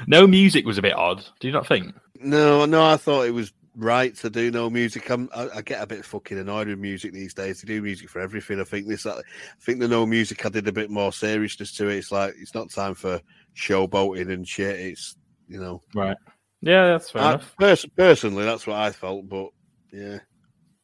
No 0.07 0.27
music 0.27 0.65
was 0.65 0.77
a 0.77 0.81
bit 0.81 0.93
odd. 0.95 1.23
Do 1.39 1.47
you 1.47 1.53
not 1.53 1.67
think? 1.67 1.93
No, 2.19 2.65
no, 2.65 2.85
I 2.85 2.97
thought 2.97 3.25
it 3.27 3.33
was 3.33 3.51
right 3.75 4.13
to 4.17 4.29
do 4.29 4.51
no 4.51 4.69
music. 4.69 5.09
I'm, 5.09 5.29
I, 5.33 5.47
I 5.55 5.61
get 5.61 5.81
a 5.81 5.87
bit 5.87 6.03
fucking 6.05 6.37
annoyed 6.37 6.67
with 6.67 6.77
music 6.79 7.13
these 7.13 7.33
days. 7.33 7.61
They 7.61 7.67
do 7.67 7.81
music 7.81 8.09
for 8.09 8.19
everything. 8.19 8.59
I 8.59 8.63
think 8.65 8.87
this, 8.87 9.05
I 9.05 9.21
think 9.61 9.79
the 9.79 9.87
no 9.87 10.05
music 10.05 10.45
added 10.45 10.67
a 10.67 10.71
bit 10.73 10.89
more 10.89 11.13
seriousness 11.13 11.71
to 11.77 11.87
it. 11.87 11.97
It's 11.97 12.11
like 12.11 12.33
it's 12.39 12.53
not 12.53 12.69
time 12.69 12.95
for 12.95 13.21
showboating 13.55 14.31
and 14.31 14.47
shit. 14.47 14.79
It's 14.79 15.15
you 15.47 15.59
know, 15.59 15.81
Right. 15.95 16.17
Yeah, 16.61 16.87
that's 16.87 17.09
fair 17.09 17.21
I, 17.23 17.29
enough. 17.33 17.55
pers- 17.57 17.85
personally, 17.97 18.45
that's 18.45 18.67
what 18.67 18.77
I 18.77 18.91
felt. 18.91 19.27
But 19.27 19.49
yeah, 19.91 20.19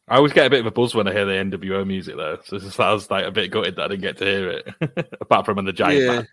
I 0.07 0.15
always 0.15 0.34
get 0.34 0.47
a 0.47 0.49
bit 0.49 0.61
of 0.61 0.65
a 0.65 0.72
buzz 0.72 0.95
when 0.95 1.07
I 1.07 1.14
hear 1.14 1.26
the 1.26 1.34
NWO 1.57 1.85
music, 1.85 2.15
though. 2.18 2.39
So 2.45 2.55
it's- 2.55 2.80
I 2.80 2.91
was 2.93 3.11
like 3.11 3.26
a 3.26 3.31
bit 3.31 3.51
gutted 3.51 3.76
that 3.76 3.84
I 3.84 3.88
didn't 3.89 4.01
get 4.01 4.18
to 4.18 4.26
hear 4.26 4.49
it, 4.49 4.76
apart 5.22 5.45
from 5.45 5.59
in 5.59 5.65
the 5.65 5.73
Giant 5.73 6.01
Yeah. 6.03 6.23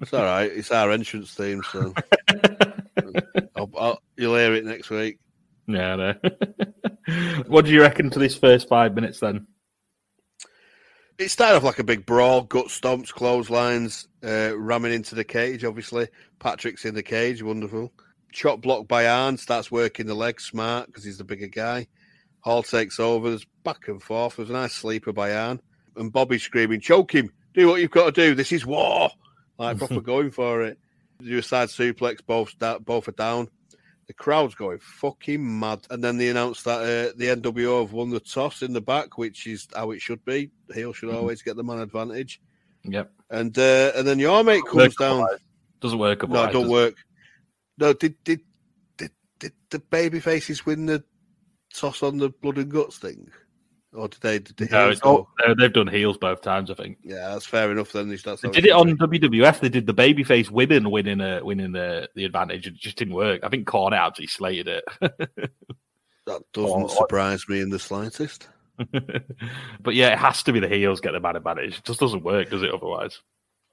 It's 0.00 0.12
all 0.12 0.24
right. 0.24 0.50
It's 0.50 0.70
our 0.70 0.90
entrance 0.90 1.34
theme, 1.34 1.62
so 1.72 1.94
I'll, 3.56 3.70
I'll, 3.78 4.02
you'll 4.16 4.36
hear 4.36 4.54
it 4.54 4.64
next 4.64 4.90
week. 4.90 5.18
Yeah, 5.66 5.96
know. 5.96 6.14
what 7.46 7.64
do 7.64 7.72
you 7.72 7.80
reckon 7.80 8.10
to 8.10 8.18
this 8.18 8.36
first 8.36 8.68
five 8.68 8.94
minutes 8.94 9.20
then? 9.20 9.46
It 11.18 11.30
started 11.30 11.56
off 11.56 11.62
like 11.62 11.78
a 11.78 11.84
big 11.84 12.04
brawl, 12.04 12.42
gut 12.42 12.66
stomps, 12.66 13.10
clotheslines, 13.10 14.06
uh, 14.22 14.52
ramming 14.56 14.92
into 14.92 15.14
the 15.14 15.24
cage. 15.24 15.64
Obviously, 15.64 16.08
Patrick's 16.38 16.84
in 16.84 16.94
the 16.94 17.02
cage, 17.02 17.42
wonderful. 17.42 17.92
Chop 18.32 18.60
block 18.60 18.86
by 18.86 19.06
Arn 19.06 19.38
starts 19.38 19.70
working 19.70 20.06
the 20.06 20.14
leg 20.14 20.40
smart 20.40 20.86
because 20.86 21.04
he's 21.04 21.16
the 21.16 21.24
bigger 21.24 21.46
guy. 21.46 21.86
Hall 22.40 22.62
takes 22.62 23.00
over. 23.00 23.30
There's 23.30 23.46
back 23.64 23.88
and 23.88 24.02
forth. 24.02 24.36
There's 24.36 24.50
a 24.50 24.52
nice 24.52 24.74
sleeper 24.74 25.12
by 25.12 25.34
Arn, 25.34 25.60
and 25.96 26.12
Bobby 26.12 26.38
screaming, 26.38 26.80
"Choke 26.80 27.14
him! 27.14 27.32
Do 27.54 27.66
what 27.66 27.80
you've 27.80 27.90
got 27.90 28.14
to 28.14 28.28
do. 28.28 28.34
This 28.34 28.52
is 28.52 28.66
war!" 28.66 29.08
Like 29.58 29.78
proper 29.78 30.00
going 30.14 30.30
for 30.30 30.62
it. 30.62 30.78
Do 31.22 31.38
a 31.38 31.42
side 31.42 31.68
suplex. 31.68 32.18
Both 32.26 32.58
da- 32.58 32.78
both 32.78 33.08
are 33.08 33.12
down. 33.12 33.48
The 34.06 34.12
crowd's 34.12 34.54
going 34.54 34.78
fucking 34.78 35.58
mad. 35.58 35.80
And 35.90 36.04
then 36.04 36.16
they 36.18 36.28
announced 36.28 36.64
that 36.66 36.80
uh, 36.80 37.12
the 37.16 37.26
NWO 37.36 37.80
have 37.80 37.92
won 37.92 38.10
the 38.10 38.20
toss 38.20 38.62
in 38.62 38.72
the 38.72 38.80
back, 38.80 39.18
which 39.18 39.46
is 39.46 39.66
how 39.74 39.90
it 39.90 40.00
should 40.00 40.24
be. 40.24 40.50
Heel 40.72 40.92
should 40.92 41.08
Mhm. 41.08 41.14
always 41.16 41.42
get 41.42 41.56
the 41.56 41.64
man 41.64 41.80
advantage. 41.80 42.40
Yep. 42.84 43.10
And 43.30 43.58
uh, 43.58 43.92
and 43.96 44.06
then 44.06 44.18
your 44.20 44.44
mate 44.44 44.62
comes 44.64 44.76
Work 44.76 44.96
down. 44.96 45.26
Doesn't 45.80 45.98
work. 45.98 46.28
No, 46.28 46.44
it 46.44 46.52
don't 46.52 46.62
does 46.64 46.70
work. 46.70 46.94
No, 47.78 47.92
did 47.94 48.14
did 48.22 48.40
did 48.96 49.10
did 49.40 49.52
the 49.70 49.78
baby 49.80 50.20
faces 50.20 50.64
win 50.64 50.86
the 50.86 51.02
toss 51.74 52.02
on 52.02 52.18
the 52.18 52.28
blood 52.28 52.58
and 52.58 52.70
guts 52.70 52.98
thing, 52.98 53.28
or 53.96 54.08
did 54.08 54.20
they? 54.20 54.38
Did 54.38 54.56
the 54.56 54.66
No, 54.66 54.84
heels 54.84 54.92
it's 54.92 55.00
all, 55.02 55.16
go? 55.16 55.28
no, 55.48 55.54
they've 55.54 55.72
done 55.72 55.88
heels 55.88 56.18
both 56.18 56.42
times, 56.42 56.70
I 56.70 56.74
think. 56.74 56.98
Yeah, 57.02 57.28
that's 57.30 57.46
fair 57.46 57.70
enough. 57.72 57.92
Then 57.92 58.08
that's 58.08 58.40
They 58.42 58.50
did 58.50 58.66
it 58.66 58.70
on 58.72 58.94
be. 58.94 59.18
WWF. 59.18 59.60
They 59.60 59.68
did 59.68 59.86
the 59.86 59.94
babyface 59.94 60.50
women 60.50 60.90
winning 60.90 61.20
uh, 61.20 61.40
winning 61.42 61.72
the, 61.72 62.08
the 62.14 62.24
advantage. 62.24 62.66
It 62.66 62.74
just 62.74 62.96
didn't 62.96 63.14
work. 63.14 63.40
I 63.42 63.48
think 63.48 63.66
Cornette 63.66 64.06
actually 64.06 64.28
slated 64.28 64.68
it. 64.68 64.84
That 66.26 66.42
doesn't 66.52 66.82
or- 66.82 66.88
surprise 66.88 67.48
me 67.48 67.60
in 67.60 67.70
the 67.70 67.78
slightest. 67.78 68.48
but 69.80 69.94
yeah, 69.94 70.08
it 70.12 70.18
has 70.18 70.42
to 70.42 70.52
be 70.52 70.58
the 70.60 70.68
heels 70.68 71.00
get 71.00 71.12
the 71.12 71.20
man 71.20 71.36
advantage. 71.36 71.78
It 71.78 71.84
just 71.84 72.00
doesn't 72.00 72.24
work, 72.24 72.50
does 72.50 72.62
it? 72.64 72.74
Otherwise, 72.74 73.20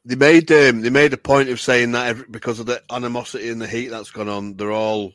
They 0.05 0.15
made 0.15 0.51
um, 0.51 0.81
they 0.81 0.91
made 0.91 1.13
a 1.13 1.17
point 1.17 1.49
of 1.49 1.59
saying 1.59 1.93
that 1.93 2.07
every, 2.07 2.25
because 2.29 2.59
of 2.59 2.67
the 2.67 2.81
animosity 2.91 3.49
and 3.49 3.59
the 3.59 3.67
heat 3.67 3.87
that's 3.87 4.11
gone 4.11 4.29
on, 4.29 4.55
they're 4.55 4.71
all 4.71 5.13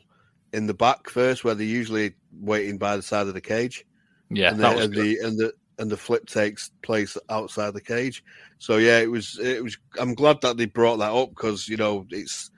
in 0.51 0.67
the 0.67 0.73
back 0.73 1.09
first, 1.09 1.43
where 1.45 1.55
they're 1.55 1.65
usually 1.65 2.13
waiting 2.33 2.77
by 2.77 2.97
the 2.97 3.01
side 3.01 3.27
of 3.27 3.33
the 3.33 3.41
cage. 3.41 3.85
Yeah, 4.29 4.51
and, 4.51 4.59
that 4.59 4.69
the, 4.69 4.75
was 4.75 4.85
and 4.85 4.93
the 4.93 5.19
and 5.19 5.37
the 5.37 5.53
and 5.79 5.89
the 5.89 5.97
flip 5.97 6.25
takes 6.27 6.71
place 6.81 7.17
outside 7.29 7.73
the 7.73 7.81
cage. 7.81 8.23
So 8.59 8.77
yeah, 8.77 8.99
it 8.99 9.09
was 9.09 9.39
it 9.39 9.63
was. 9.63 9.77
I'm 9.97 10.13
glad 10.13 10.41
that 10.41 10.57
they 10.57 10.65
brought 10.65 10.97
that 10.97 11.13
up 11.13 11.29
because 11.29 11.67
you 11.67 11.77
know 11.77 12.05
it's 12.09 12.51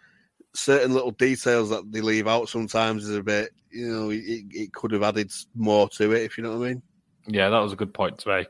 certain 0.54 0.94
little 0.94 1.12
details 1.12 1.70
that 1.70 1.92
they 1.92 2.02
leave 2.02 2.28
out 2.28 2.50
sometimes 2.50 3.08
is 3.08 3.16
a 3.16 3.24
bit. 3.24 3.52
You 3.70 3.88
know, 3.88 4.10
it, 4.10 4.44
it 4.52 4.74
could 4.74 4.92
have 4.92 5.04
added 5.04 5.32
more 5.56 5.88
to 5.90 6.12
it 6.12 6.24
if 6.24 6.38
you 6.38 6.44
know 6.44 6.58
what 6.58 6.66
I 6.66 6.70
mean. 6.70 6.82
Yeah, 7.28 7.50
that 7.50 7.60
was 7.60 7.72
a 7.74 7.78
good 7.78 7.94
point 7.94 8.18
to 8.20 8.30
make. 8.30 8.48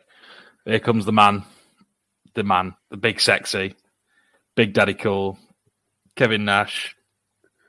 Here 0.65 0.80
comes 0.80 1.06
the 1.06 1.11
man, 1.11 1.43
the 2.34 2.43
man, 2.43 2.76
the 2.89 2.98
big 2.98 3.19
sexy, 3.19 3.76
big 4.56 4.73
daddy 4.73 4.93
cool, 4.93 5.38
Kevin 6.15 6.45
Nash. 6.45 6.95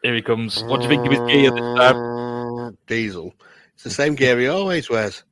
Here 0.02 0.14
he 0.14 0.22
comes. 0.22 0.62
What 0.64 0.78
do 0.78 0.82
you 0.84 0.88
think 0.88 1.06
of 1.06 1.12
his 1.12 1.32
gear 1.32 1.50
this 1.50 1.78
time? 1.78 2.78
Diesel. 2.86 3.34
It's 3.74 3.84
the 3.84 3.90
same 3.90 4.14
gear 4.14 4.38
he 4.38 4.48
always 4.48 4.88
wears. 4.90 5.24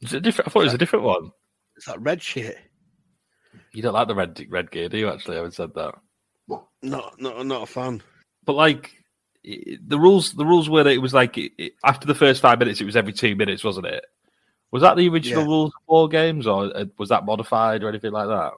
Is 0.00 0.14
it 0.14 0.22
different? 0.22 0.48
I 0.48 0.50
thought 0.50 0.60
it 0.60 0.64
was 0.64 0.74
a 0.74 0.78
different 0.78 1.04
one. 1.04 1.30
It's 1.76 1.86
that 1.86 2.00
red 2.00 2.22
shit. 2.22 2.56
You 3.72 3.82
don't 3.82 3.94
like 3.94 4.08
the 4.08 4.14
red 4.14 4.44
red 4.48 4.70
gear, 4.70 4.88
do 4.88 4.98
you? 4.98 5.08
Actually, 5.08 5.34
I 5.34 5.38
haven't 5.38 5.54
said 5.54 5.74
that. 5.74 5.94
Not 6.82 7.20
not 7.20 7.44
not 7.46 7.62
a 7.62 7.66
fan. 7.66 8.02
But 8.44 8.54
like 8.54 8.92
the 9.44 9.98
rules, 9.98 10.32
the 10.32 10.44
rules 10.46 10.68
were 10.68 10.84
that 10.84 10.92
it 10.92 10.98
was 10.98 11.14
like 11.14 11.36
it, 11.38 11.52
it- 11.58 11.72
after 11.84 12.06
the 12.06 12.14
first 12.14 12.40
five 12.42 12.58
minutes, 12.58 12.80
it 12.80 12.84
was 12.84 12.96
every 12.96 13.12
two 13.12 13.34
minutes, 13.36 13.64
wasn't 13.64 13.86
it? 13.86 14.04
Was 14.70 14.82
that 14.82 14.96
the 14.96 15.08
original 15.08 15.42
Yeah. 15.42 15.48
rules 15.48 15.72
of 15.74 15.82
four 15.86 16.08
games, 16.08 16.46
or 16.46 16.64
uh, 16.76 16.84
was 16.98 17.08
that 17.08 17.24
modified 17.24 17.82
or 17.82 17.88
anything 17.88 18.12
like 18.12 18.28
that? 18.28 18.52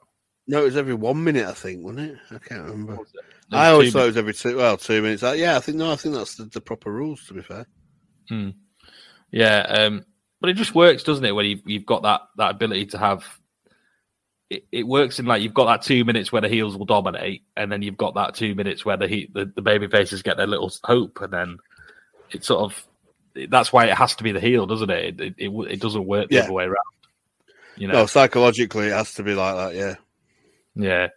No, 0.47 0.61
it 0.61 0.65
was 0.65 0.77
every 0.77 0.93
one 0.93 1.23
minute, 1.23 1.47
I 1.47 1.53
think, 1.53 1.83
wasn't 1.83 2.11
it? 2.11 2.17
I 2.31 2.37
can't 2.39 2.63
remember. 2.63 2.95
It 2.95 3.07
I 3.51 3.69
always 3.69 3.93
thought 3.93 4.03
it 4.03 4.07
was 4.07 4.17
every 4.17 4.33
two. 4.33 4.57
Well, 4.57 4.75
two 4.77 5.01
minutes. 5.01 5.23
Uh, 5.23 5.31
Yeah, 5.33 5.55
I 5.55 5.59
think 5.61 5.77
no, 5.77 5.91
I 5.91 5.95
think 5.95 6.15
that's 6.15 6.35
the, 6.35 6.45
the 6.45 6.61
proper 6.61 6.91
rules. 6.91 7.25
To 7.27 7.33
be 7.33 7.41
fair. 7.41 7.65
Yeah, 9.31 9.59
um, 9.69 10.05
but 10.41 10.49
it 10.49 10.55
just 10.55 10.75
works, 10.75 11.03
doesn't 11.03 11.23
it? 11.23 11.31
When 11.31 11.45
you've, 11.45 11.61
you've 11.65 11.85
got 11.85 12.03
that 12.03 12.21
that 12.37 12.51
ability 12.51 12.87
to 12.87 12.97
have 12.97 13.23
it, 14.49 14.65
it 14.71 14.83
works 14.87 15.17
in 15.19 15.25
like 15.25 15.41
you've 15.41 15.53
got 15.53 15.65
that 15.65 15.81
two 15.81 16.03
minutes 16.03 16.31
where 16.31 16.41
the 16.41 16.49
heels 16.49 16.75
will 16.75 16.85
dominate, 16.85 17.43
and 17.55 17.71
then 17.71 17.81
you've 17.81 17.97
got 17.97 18.15
that 18.15 18.35
two 18.35 18.53
minutes 18.53 18.83
where 18.83 18.97
the 18.97 19.07
he, 19.07 19.29
the, 19.33 19.45
the 19.55 19.61
baby 19.61 19.87
faces 19.87 20.21
get 20.23 20.35
their 20.35 20.47
little 20.47 20.71
hope, 20.83 21.21
and 21.21 21.31
then 21.31 21.57
it 22.31 22.43
sort 22.43 22.61
of 22.61 22.87
that's 23.49 23.71
why 23.71 23.85
it 23.85 23.97
has 23.97 24.15
to 24.15 24.23
be 24.23 24.33
the 24.33 24.41
heel, 24.41 24.65
doesn't 24.65 24.89
it? 24.89 25.21
It 25.21 25.21
it, 25.21 25.35
it, 25.37 25.71
it 25.71 25.79
doesn't 25.79 26.05
work 26.05 26.27
the 26.29 26.35
Yeah. 26.35 26.41
other 26.43 26.53
way 26.53 26.65
around. 26.65 26.75
You 27.77 27.87
know, 27.87 27.93
No, 27.93 28.05
psychologically, 28.05 28.87
it 28.87 28.93
has 28.93 29.13
to 29.13 29.23
be 29.23 29.33
like 29.33 29.55
that. 29.55 29.75
Yeah. 29.75 29.95
yeah. 30.75 31.07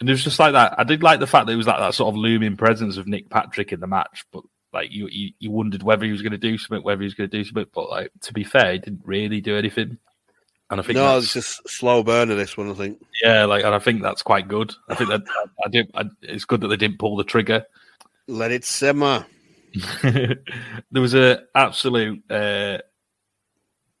And 0.00 0.08
it 0.08 0.12
was 0.12 0.24
just 0.24 0.38
like 0.38 0.52
that. 0.52 0.74
I 0.78 0.84
did 0.84 1.02
like 1.02 1.20
the 1.20 1.26
fact 1.26 1.46
that 1.46 1.52
it 1.52 1.56
was 1.56 1.66
like 1.66 1.78
that 1.78 1.92
sort 1.92 2.14
of 2.14 2.16
looming 2.16 2.56
presence 2.56 2.96
of 2.96 3.06
Nick 3.06 3.28
Patrick 3.28 3.72
in 3.72 3.80
the 3.80 3.86
match, 3.86 4.24
but 4.32 4.44
like 4.78 4.92
you, 4.92 5.08
you, 5.10 5.32
you 5.38 5.50
wondered 5.50 5.82
whether 5.82 6.04
he 6.04 6.12
was 6.12 6.22
going 6.22 6.32
to 6.32 6.38
do 6.38 6.56
something, 6.58 6.84
whether 6.84 7.00
he 7.00 7.06
was 7.06 7.14
going 7.14 7.28
to 7.30 7.36
do 7.36 7.44
something. 7.44 7.66
But 7.74 7.90
like 7.90 8.10
to 8.22 8.32
be 8.32 8.44
fair, 8.44 8.72
he 8.72 8.78
didn't 8.78 9.02
really 9.04 9.40
do 9.40 9.56
anything. 9.56 9.98
And 10.70 10.80
I 10.80 10.82
think 10.82 10.96
No, 10.96 11.16
it's 11.16 11.32
just 11.32 11.66
slow 11.68 12.02
burner. 12.02 12.34
This 12.34 12.56
one, 12.56 12.70
I 12.70 12.74
think. 12.74 12.98
yeah, 13.22 13.44
like, 13.46 13.64
and 13.64 13.74
I 13.74 13.78
think 13.78 14.02
that's 14.02 14.22
quite 14.22 14.48
good. 14.48 14.72
I 14.88 14.94
think 14.94 15.08
that 15.10 15.22
I, 15.28 15.44
I 15.64 15.68
did. 15.68 15.90
I, 15.94 16.04
it's 16.22 16.44
good 16.44 16.60
that 16.60 16.68
they 16.68 16.76
didn't 16.76 16.98
pull 16.98 17.16
the 17.16 17.24
trigger. 17.24 17.64
Let 18.26 18.52
it 18.52 18.64
simmer. 18.64 19.24
there 20.02 20.36
was 20.92 21.14
a 21.14 21.42
absolute 21.54 22.22
uh, 22.30 22.78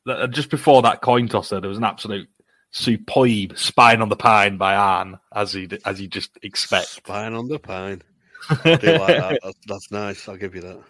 that- 0.06 0.30
just 0.30 0.50
before 0.50 0.82
that 0.82 1.00
coin 1.00 1.28
tosser. 1.28 1.60
There 1.60 1.68
was 1.70 1.78
an 1.78 1.84
absolute 1.84 2.28
superb 2.70 3.56
spine 3.58 4.02
on 4.02 4.10
the 4.10 4.16
pine 4.16 4.58
by 4.58 4.74
Arn, 4.74 5.18
as 5.34 5.52
he 5.54 5.68
as 5.86 6.00
you 6.00 6.06
just 6.08 6.36
expect. 6.42 6.88
Spine 6.88 7.32
on 7.32 7.48
the 7.48 7.58
pine. 7.58 8.02
I 8.50 8.76
do 8.76 8.98
like 8.98 9.06
that. 9.06 9.40
That's, 9.42 9.58
that's 9.66 9.90
nice. 9.90 10.28
I'll 10.28 10.36
give 10.36 10.54
you 10.54 10.62
that. 10.62 10.80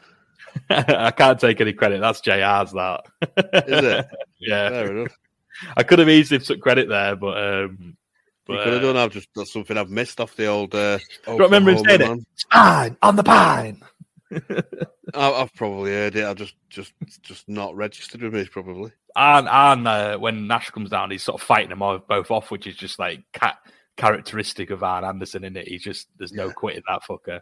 I 0.98 1.10
can't 1.10 1.38
take 1.38 1.60
any 1.60 1.72
credit. 1.72 2.00
That's 2.00 2.20
JR's 2.20 2.72
that. 2.72 3.04
Is 3.66 3.84
it? 3.84 4.06
yeah. 4.40 4.68
Fair 4.70 4.96
enough. 4.96 5.18
I 5.76 5.82
could 5.82 5.98
have 5.98 6.08
easily 6.08 6.40
took 6.40 6.60
credit 6.60 6.88
there, 6.88 7.16
but 7.16 7.36
um 7.36 7.78
You 7.80 7.94
but, 8.46 8.64
could 8.64 8.72
have 8.74 8.82
uh, 8.82 8.92
done. 8.92 8.96
I've 8.96 9.12
just 9.12 9.28
that's 9.34 9.52
something 9.52 9.76
I've 9.76 9.90
missed 9.90 10.20
off 10.20 10.36
the 10.36 10.46
old. 10.46 10.74
Uh, 10.74 10.98
don't 11.26 11.38
remember 11.38 11.72
him 11.72 11.84
saying 11.84 12.00
it? 12.00 12.08
man. 12.08 12.26
spine 12.36 12.96
on 13.02 13.16
the 13.16 13.24
pine. 13.24 13.82
I, 15.14 15.32
I've 15.32 15.54
probably 15.54 15.90
heard 15.90 16.16
it. 16.16 16.24
I 16.24 16.34
just 16.34 16.54
just 16.68 16.92
just 17.22 17.48
not 17.48 17.74
registered 17.74 18.22
with 18.22 18.34
me. 18.34 18.44
Probably. 18.46 18.92
And 19.16 19.48
and 19.48 19.88
uh, 19.88 20.18
when 20.18 20.46
Nash 20.46 20.70
comes 20.70 20.90
down, 20.90 21.10
he's 21.10 21.22
sort 21.22 21.40
of 21.40 21.46
fighting 21.46 21.70
them 21.70 22.02
both 22.08 22.30
off, 22.30 22.50
which 22.50 22.66
is 22.66 22.76
just 22.76 22.98
like 22.98 23.22
ca- 23.32 23.58
characteristic 23.98 24.70
of 24.70 24.82
Arn 24.82 25.04
Anderson, 25.04 25.44
in 25.44 25.56
it? 25.58 25.68
He's 25.68 25.82
just 25.82 26.08
there's 26.16 26.32
no 26.32 26.46
Yeah. 26.46 26.52
quitting 26.52 26.82
that 26.88 27.02
fucker. 27.02 27.40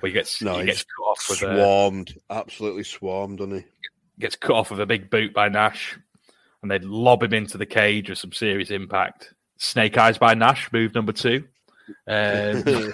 But 0.00 0.06
he 0.08 0.12
gets 0.12 0.42
No, 0.42 0.58
he 0.58 0.66
gets 0.66 0.82
cut 0.84 1.02
off 1.04 1.26
with 1.30 1.42
a 1.42 1.54
Swarmed. 1.56 2.14
Absolutely 2.30 2.82
swarmed, 2.84 3.38
doesn't 3.38 3.58
he? 3.58 3.64
gets 4.18 4.34
cut 4.34 4.56
off 4.56 4.70
with 4.72 4.80
a 4.80 4.86
big 4.86 5.10
boot 5.10 5.32
by 5.32 5.48
Nash, 5.48 5.96
and 6.62 6.70
they 6.70 6.80
lob 6.80 7.22
him 7.22 7.32
into 7.34 7.56
the 7.56 7.66
cage 7.66 8.08
with 8.08 8.18
some 8.18 8.32
serious 8.32 8.70
impact. 8.72 9.32
Snake 9.58 9.96
eyes 9.96 10.18
by 10.18 10.34
Nash, 10.34 10.72
move 10.72 10.92
number 10.94 11.12
two. 11.12 11.44
Um, 12.08 12.62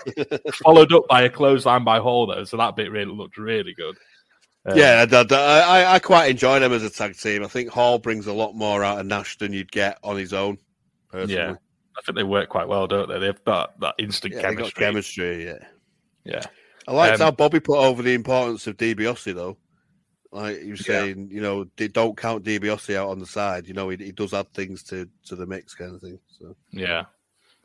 followed 0.62 0.93
up 0.93 1.09
by 1.09 1.23
a 1.23 1.31
clothesline 1.31 1.82
by 1.85 1.99
Hall, 1.99 2.27
though, 2.27 2.45
so 2.45 2.57
that 2.59 2.77
bit 2.77 2.91
really 2.93 3.12
looked 3.12 3.39
really 3.39 3.74
good. 3.74 3.97
Um, 4.66 4.77
yeah, 4.78 5.05
I, 5.11 5.35
I, 5.35 5.61
I- 5.61 5.95
I 5.95 5.99
quite 5.99 6.31
enjoy 6.31 6.59
them 6.61 6.73
as 6.73 6.82
a 6.82 6.91
tag 6.91 7.16
team. 7.16 7.43
I 7.45 7.49
think 7.49 7.69
Hall 7.70 7.99
brings 7.99 8.27
a 8.27 8.32
lot 8.32 8.55
more 8.55 8.82
out 8.85 8.99
of 9.01 9.07
Nash 9.07 9.36
than 9.39 9.53
you'd 9.53 9.73
get 9.73 9.99
on 10.03 10.16
his 10.16 10.32
own. 10.32 10.59
Personally. 11.11 11.35
yeah. 11.35 11.55
I 11.97 12.03
think 12.03 12.16
they 12.16 12.23
work 12.25 12.49
quite 12.49 12.69
well, 12.69 12.87
don't 12.87 13.09
they? 13.09 13.19
They've 13.19 13.45
got 13.45 13.79
that 13.81 13.95
instant 13.99 14.35
Yeah, 14.35 14.43
they 14.51 14.55
got 14.57 14.75
chemistry. 14.75 14.85
chemistry. 14.85 15.45
Yeah, 15.47 15.59
Yeah, 16.25 16.43
I 16.89 16.93
liked 16.93 17.15
Um, 17.21 17.27
how 17.27 17.31
Bobby 17.31 17.61
put 17.61 17.79
over 17.79 18.03
the 18.03 18.15
importance 18.15 18.66
of 18.66 18.77
DiBiase 18.77 19.35
though. 19.35 19.57
Like 20.33 20.61
he 20.62 20.71
was 20.73 20.81
Yeah. 20.81 21.03
saying, 21.03 21.29
you 21.31 21.41
know, 21.41 21.65
d- 21.77 21.87
don't 21.89 22.16
count 22.16 22.45
DiBiase 22.45 22.97
out 22.97 23.11
on 23.11 23.21
the 23.21 23.27
side. 23.27 23.69
You 23.69 23.75
know, 23.75 23.89
he, 23.91 23.97
he 23.99 24.11
does 24.12 24.35
add 24.35 24.53
things 24.53 24.83
to 24.85 25.09
to 25.27 25.37
the 25.37 25.47
mix, 25.47 25.75
kind 25.75 25.95
of 25.95 26.01
thing. 26.01 26.19
So 26.39 26.57
yeah. 26.73 27.05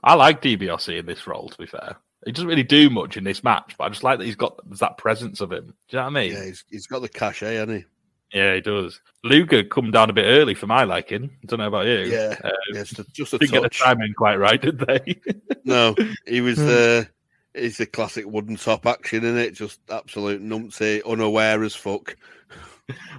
I 0.04 0.14
like 0.14 0.42
DiBiase 0.42 1.00
in 1.00 1.06
this 1.08 1.26
role. 1.26 1.50
To 1.50 1.58
be 1.58 1.66
fair, 1.66 1.98
he 2.26 2.32
doesn't 2.32 2.48
really 2.48 2.64
do 2.64 2.90
much 2.92 3.18
in 3.18 3.24
this 3.24 3.44
match, 3.44 3.74
but 3.78 3.86
I 3.86 3.90
just 3.90 4.04
like 4.04 4.20
that 4.20 4.26
he's 4.26 4.36
got 4.36 4.60
that 4.80 4.98
presence 5.00 5.42
of 5.42 5.52
him. 5.52 5.66
Do 5.66 5.74
you 5.90 5.98
know 5.98 6.04
what 6.04 6.10
I 6.18 6.22
mean? 6.22 6.32
yeah, 6.34 6.46
he's, 6.46 6.64
he's 6.70 6.88
got 6.88 7.02
the 7.02 7.10
cachet, 7.10 7.56
hasn't 7.56 7.86
Yeah, 8.34 8.56
he 8.56 8.62
does. 8.62 9.00
Luger 9.24 9.64
come 9.64 9.90
down 9.92 10.10
a 10.10 10.14
bit 10.14 10.26
early 10.26 10.54
for 10.54 10.68
my 10.68 10.84
liking. 10.84 11.26
I 11.44 11.46
don't 11.48 11.60
know 11.60 11.68
about 11.68 11.88
you. 11.88 12.00
Yeah, 12.02 12.36
Uh, 12.44 12.52
yeah, 12.74 12.82
it's 12.82 12.92
just- 12.92 13.14
just 13.14 13.34
a 13.34 13.38
didn't 13.40 13.52
get 13.54 13.64
the 13.64 13.70
timing 13.70 14.14
quite 14.14 14.36
right, 14.38 14.62
did 14.62 14.80
they? 14.80 15.20
No, 15.66 15.96
he 16.28 16.42
was 16.42 16.58
Hmm. 16.58 16.66
the. 16.68 17.08
It's 17.56 17.78
the 17.80 17.88
classic 17.88 18.26
wooden 18.28 18.56
top 18.58 18.86
action 18.86 19.26
in 19.26 19.38
it, 19.38 19.56
just 19.56 19.80
absolute 19.90 20.42
numpty, 20.44 21.02
unaware 21.06 21.64
as 21.64 21.74
fuck. 21.76 22.16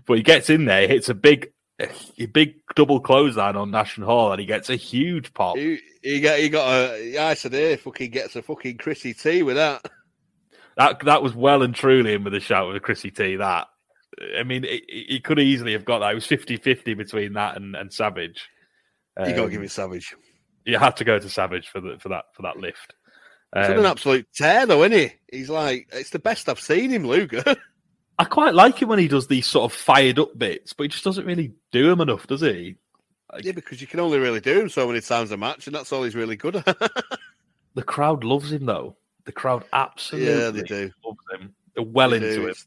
but 0.07 0.17
he 0.17 0.23
gets 0.23 0.49
in 0.51 0.65
there, 0.65 0.87
hits 0.89 1.09
a 1.09 1.15
big 1.15 1.53
a, 1.81 1.89
a 2.19 2.27
big 2.27 2.55
double 2.77 3.01
clothesline 3.01 3.57
on 3.57 3.71
Nash 3.73 3.97
and 3.97 4.05
Hall, 4.07 4.31
and 4.33 4.41
he 4.41 4.47
gets 4.47 4.71
a 4.71 4.77
huge 4.77 5.35
pop. 5.35 5.57
He, 5.57 5.81
he 6.03 6.21
got 6.21 6.39
he 6.39 6.49
got 6.49 6.69
a 6.73 7.19
I 7.19 7.35
said 7.35 7.53
hey, 7.53 7.77
fucking 7.77 8.11
gets 8.13 8.37
a 8.37 8.43
fucking 8.43 8.79
Chrissy 8.79 9.15
T 9.15 9.43
with 9.43 9.57
that. 9.57 9.85
That 10.77 11.01
that 11.05 11.23
was 11.23 11.35
well 11.35 11.63
and 11.63 11.75
truly 11.75 12.15
in 12.15 12.23
with 12.25 12.35
a 12.35 12.41
shout 12.41 12.69
with 12.69 12.77
a 12.77 12.81
Chrissy 12.81 13.11
T. 13.11 13.37
That 13.37 13.69
I 14.39 14.43
mean, 14.43 14.65
he, 14.65 15.21
could 15.23 15.39
easily 15.39 15.73
have 15.73 15.85
got 15.85 16.01
that. 16.01 16.13
It 16.13 16.15
was 16.15 16.27
50-50 16.27 16.97
between 16.97 17.33
that 17.35 17.57
and, 17.57 17.75
and 17.75 17.93
Savage. 17.93 18.49
you 19.19 19.25
got 19.27 19.35
to 19.35 19.43
Um, 19.45 19.51
give 19.51 19.63
it 19.63 19.71
Savage. 19.71 20.15
You 20.65 20.79
had 20.79 20.97
to 20.99 21.05
go 21.05 21.19
to 21.19 21.29
Savage 21.29 21.69
for 21.69 21.81
the 21.81 21.97
for 22.01 22.11
that 22.11 22.27
for 22.35 22.43
that 22.43 22.59
lift. 22.59 22.95
Um, 23.55 23.79
an 23.79 23.87
absolute 23.87 24.27
tear, 24.35 24.67
though, 24.67 24.85
isn't 24.85 24.99
he? 24.99 25.37
He's 25.39 25.51
like, 25.51 25.89
it's 25.93 26.11
the 26.11 26.19
best 26.19 26.49
I've 26.49 26.61
seen 26.61 26.91
him, 26.91 27.07
Luger. 27.07 27.43
I 28.19 28.25
quite 28.25 28.55
like 28.55 28.81
him 28.81 28.89
when 28.91 28.99
he 28.99 29.09
does 29.09 29.27
these 29.27 29.47
sort 29.47 29.73
of 29.73 29.77
fired 29.77 30.19
up 30.19 30.37
bits, 30.39 30.73
but 30.75 30.85
he 30.85 30.89
just 30.89 31.03
doesn't 31.05 31.25
really 31.27 31.53
do 31.73 31.89
them 31.89 32.03
enough, 32.03 32.27
does 32.27 32.43
he? 32.43 32.77
yeah, 33.43 33.53
because 33.53 33.81
you 33.81 33.87
can 33.87 33.99
only 34.01 34.19
really 34.19 34.41
do 34.41 34.61
him 34.61 34.69
so 34.69 34.87
many 34.87 35.01
times 35.01 35.31
a 35.31 35.37
match, 35.37 35.67
and 35.67 35.75
that's 35.75 35.93
all 35.93 36.03
he's 36.03 36.15
really 36.15 36.37
good 36.37 36.57
at. 36.57 36.67
The 37.77 37.83
crowd 37.85 38.25
loves 38.25 38.51
him 38.53 38.67
though. 38.67 38.97
The 39.27 39.33
crowd 39.33 39.65
absolutely 39.73 40.29
yeah, 40.33 40.51
they 40.51 40.63
do. 40.63 40.91
loves 41.05 41.19
him. 41.33 41.55
They're 41.75 41.85
well 41.85 42.11
They 42.11 42.17
into 42.17 42.35
do. 42.35 42.43
him. 42.43 42.49
It's, 42.51 42.67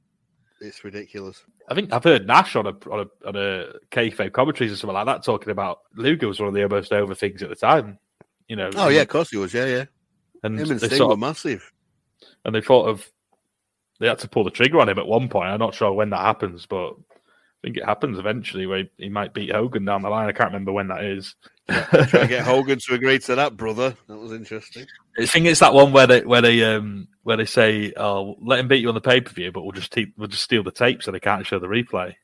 it's 0.64 0.84
ridiculous. 0.84 1.44
I 1.70 1.76
think 1.76 1.92
I've 1.94 2.04
heard 2.04 2.28
Nash 2.28 2.56
on 2.56 2.66
a 2.68 2.74
on 2.90 3.00
a 3.02 3.28
on 3.28 3.36
a 3.36 3.74
kayfabe 3.92 4.32
commentaries 4.34 4.72
or 4.72 4.76
something 4.76 4.96
like 4.96 5.06
that 5.06 5.24
talking 5.24 5.52
about 5.52 5.82
Luger 5.96 6.28
was 6.28 6.40
one 6.40 6.50
of 6.50 6.54
the 6.56 6.68
most 6.68 6.92
over 6.92 7.14
things 7.16 7.44
at 7.44 7.50
the 7.50 7.56
time. 7.56 7.98
You 8.48 8.56
know. 8.56 8.70
Oh 8.76 8.90
yeah, 8.90 9.02
of 9.02 9.08
course 9.08 9.30
he 9.30 9.38
was. 9.38 9.54
Yeah, 9.54 9.66
yeah. 9.66 9.86
and 10.44 10.60
Him 10.60 10.72
and 10.72 10.80
they 10.80 10.88
Sting 10.88 10.98
sort 10.98 11.10
were 11.12 11.18
massive. 11.18 11.72
and 12.46 12.54
they 12.54 12.62
thought 12.62 12.88
of 12.88 13.10
they 14.00 14.08
had 14.08 14.20
to 14.20 14.28
pull 14.28 14.44
the 14.44 14.52
trigger 14.52 14.80
on 14.80 14.90
him 14.90 15.00
at 15.00 15.08
one 15.08 15.30
point. 15.30 15.50
I'm 15.50 15.60
not 15.60 15.76
sure 15.76 15.92
when 15.94 16.10
that 16.10 16.20
happens, 16.20 16.66
but 16.66 16.90
I 16.92 17.62
think 17.62 17.78
it 17.78 17.86
happens 17.86 18.20
eventually 18.20 18.66
where 18.66 18.80
he, 18.80 18.90
he 18.98 19.10
might 19.10 19.34
beat 19.34 19.52
Hogan 19.52 19.86
down 19.86 20.02
the 20.02 20.10
line. 20.10 20.28
I 20.28 20.34
can't 20.34 20.50
remember 20.52 20.74
when 20.74 20.90
that 20.90 21.04
is. 21.04 21.36
Try 21.70 22.06
to 22.06 22.28
get 22.28 22.44
Hogan 22.46 22.80
to 22.80 22.94
agree 22.96 23.20
to 23.20 23.36
that, 23.36 23.56
brother. 23.56 23.96
That 24.08 24.18
was 24.18 24.34
interesting. 24.34 24.86
I 25.18 25.26
think 25.26 25.46
it's 25.46 25.60
that 25.60 25.74
one 25.74 25.94
where 25.94 26.08
they 26.08 26.22
where 26.22 26.42
they 26.42 26.64
um 26.64 27.08
where 27.24 27.38
they 27.38 27.46
say, 27.46 27.94
"Oh, 27.96 28.36
let 28.42 28.60
him 28.60 28.68
beat 28.68 28.82
you 28.82 28.90
on 28.90 28.96
the 28.96 29.02
pay 29.02 29.22
per 29.22 29.32
view, 29.32 29.52
but 29.52 29.64
we'll 29.64 29.72
just 29.72 29.92
te- 29.92 30.14
we'll 30.18 30.28
just 30.28 30.44
steal 30.44 30.64
the 30.64 30.72
tape 30.72 31.04
so 31.04 31.12
they 31.12 31.20
can't 31.20 31.46
show 31.46 31.60
the 31.60 31.68
replay." 31.68 32.16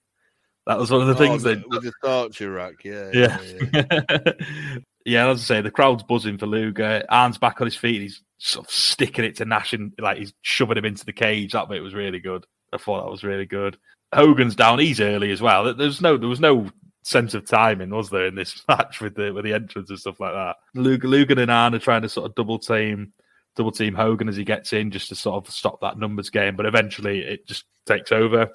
That 0.65 0.77
was 0.77 0.91
one 0.91 1.01
of 1.01 1.07
the 1.07 1.15
things 1.15 1.45
oh, 1.45 1.55
they 1.55 1.63
with 1.67 1.83
the 1.83 1.93
torture 2.03 2.51
rack. 2.51 2.83
Yeah, 2.83 3.09
yeah. 3.13 3.37
yeah, 3.73 3.83
yeah. 3.91 4.77
yeah, 5.05 5.29
as 5.29 5.41
I 5.41 5.43
say, 5.43 5.61
the 5.61 5.71
crowd's 5.71 6.03
buzzing 6.03 6.37
for 6.37 6.45
Luger. 6.45 7.03
Arn's 7.09 7.37
back 7.37 7.59
on 7.61 7.67
his 7.67 7.75
feet. 7.75 8.01
He's 8.01 8.21
sort 8.37 8.67
of 8.67 8.71
sticking 8.71 9.25
it 9.25 9.35
to 9.37 9.45
Nash 9.45 9.73
and 9.73 9.93
like 9.99 10.17
he's 10.17 10.33
shoving 10.41 10.77
him 10.77 10.85
into 10.85 11.05
the 11.05 11.13
cage. 11.13 11.53
That 11.53 11.69
bit 11.69 11.83
was 11.83 11.93
really 11.93 12.19
good. 12.19 12.45
I 12.73 12.77
thought 12.77 13.03
that 13.03 13.11
was 13.11 13.23
really 13.23 13.45
good. 13.45 13.77
Hogan's 14.13 14.55
down. 14.55 14.79
He's 14.79 14.99
early 14.99 15.31
as 15.31 15.41
well. 15.41 15.73
There's 15.73 16.01
no 16.01 16.17
there 16.17 16.29
was 16.29 16.39
no 16.39 16.69
sense 17.03 17.33
of 17.33 17.45
timing, 17.45 17.89
was 17.89 18.09
there, 18.09 18.27
in 18.27 18.35
this 18.35 18.63
match 18.67 19.01
with 19.01 19.15
the 19.15 19.31
with 19.31 19.45
the 19.45 19.53
entrance 19.53 19.89
and 19.89 19.99
stuff 19.99 20.19
like 20.19 20.33
that. 20.33 20.55
Luger 20.75 21.39
and 21.39 21.51
Arn 21.51 21.75
are 21.75 21.79
trying 21.79 22.01
to 22.03 22.09
sort 22.09 22.29
of 22.29 22.35
double 22.35 22.59
team 22.59 23.13
double 23.55 23.71
team 23.71 23.93
Hogan 23.93 24.29
as 24.29 24.37
he 24.37 24.45
gets 24.45 24.71
in 24.73 24.89
just 24.89 25.09
to 25.09 25.15
sort 25.15 25.45
of 25.45 25.51
stop 25.53 25.81
that 25.81 25.97
numbers 25.97 26.29
game, 26.29 26.55
but 26.55 26.65
eventually 26.65 27.19
it 27.19 27.45
just 27.45 27.65
takes 27.85 28.11
over. 28.11 28.49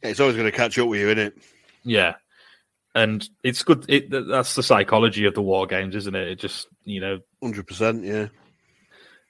It's 0.00 0.20
always 0.20 0.36
going 0.36 0.50
to 0.50 0.56
catch 0.56 0.78
up 0.78 0.88
with 0.88 1.00
you, 1.00 1.08
isn't 1.08 1.18
it? 1.18 1.38
Yeah. 1.84 2.14
And 2.94 3.28
it's 3.42 3.62
good. 3.62 3.84
It, 3.88 4.10
that's 4.10 4.54
the 4.54 4.62
psychology 4.62 5.26
of 5.26 5.34
the 5.34 5.42
war 5.42 5.66
games, 5.66 5.94
isn't 5.96 6.14
it? 6.14 6.28
It 6.28 6.38
just, 6.38 6.66
you 6.84 7.00
know, 7.00 7.20
Hundred 7.42 7.66
percent. 7.66 8.04
Yeah. 8.04 8.28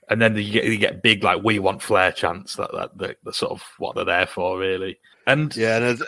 and 0.08 0.20
then 0.20 0.36
you 0.36 0.52
get, 0.52 0.64
you 0.64 0.78
get 0.78 1.02
big, 1.02 1.24
like, 1.24 1.42
we 1.42 1.58
want 1.58 1.82
Flair 1.82 2.12
chants. 2.12 2.56
That, 2.56 2.70
that, 2.72 2.98
that, 2.98 3.16
that's 3.24 3.38
sort 3.38 3.52
of 3.52 3.62
what 3.78 3.96
they're 3.96 4.04
there 4.04 4.26
for, 4.26 4.58
really. 4.58 4.98
And 5.26 5.54
Yeah, 5.56 5.76
and 5.76 5.84
as, 5.84 6.02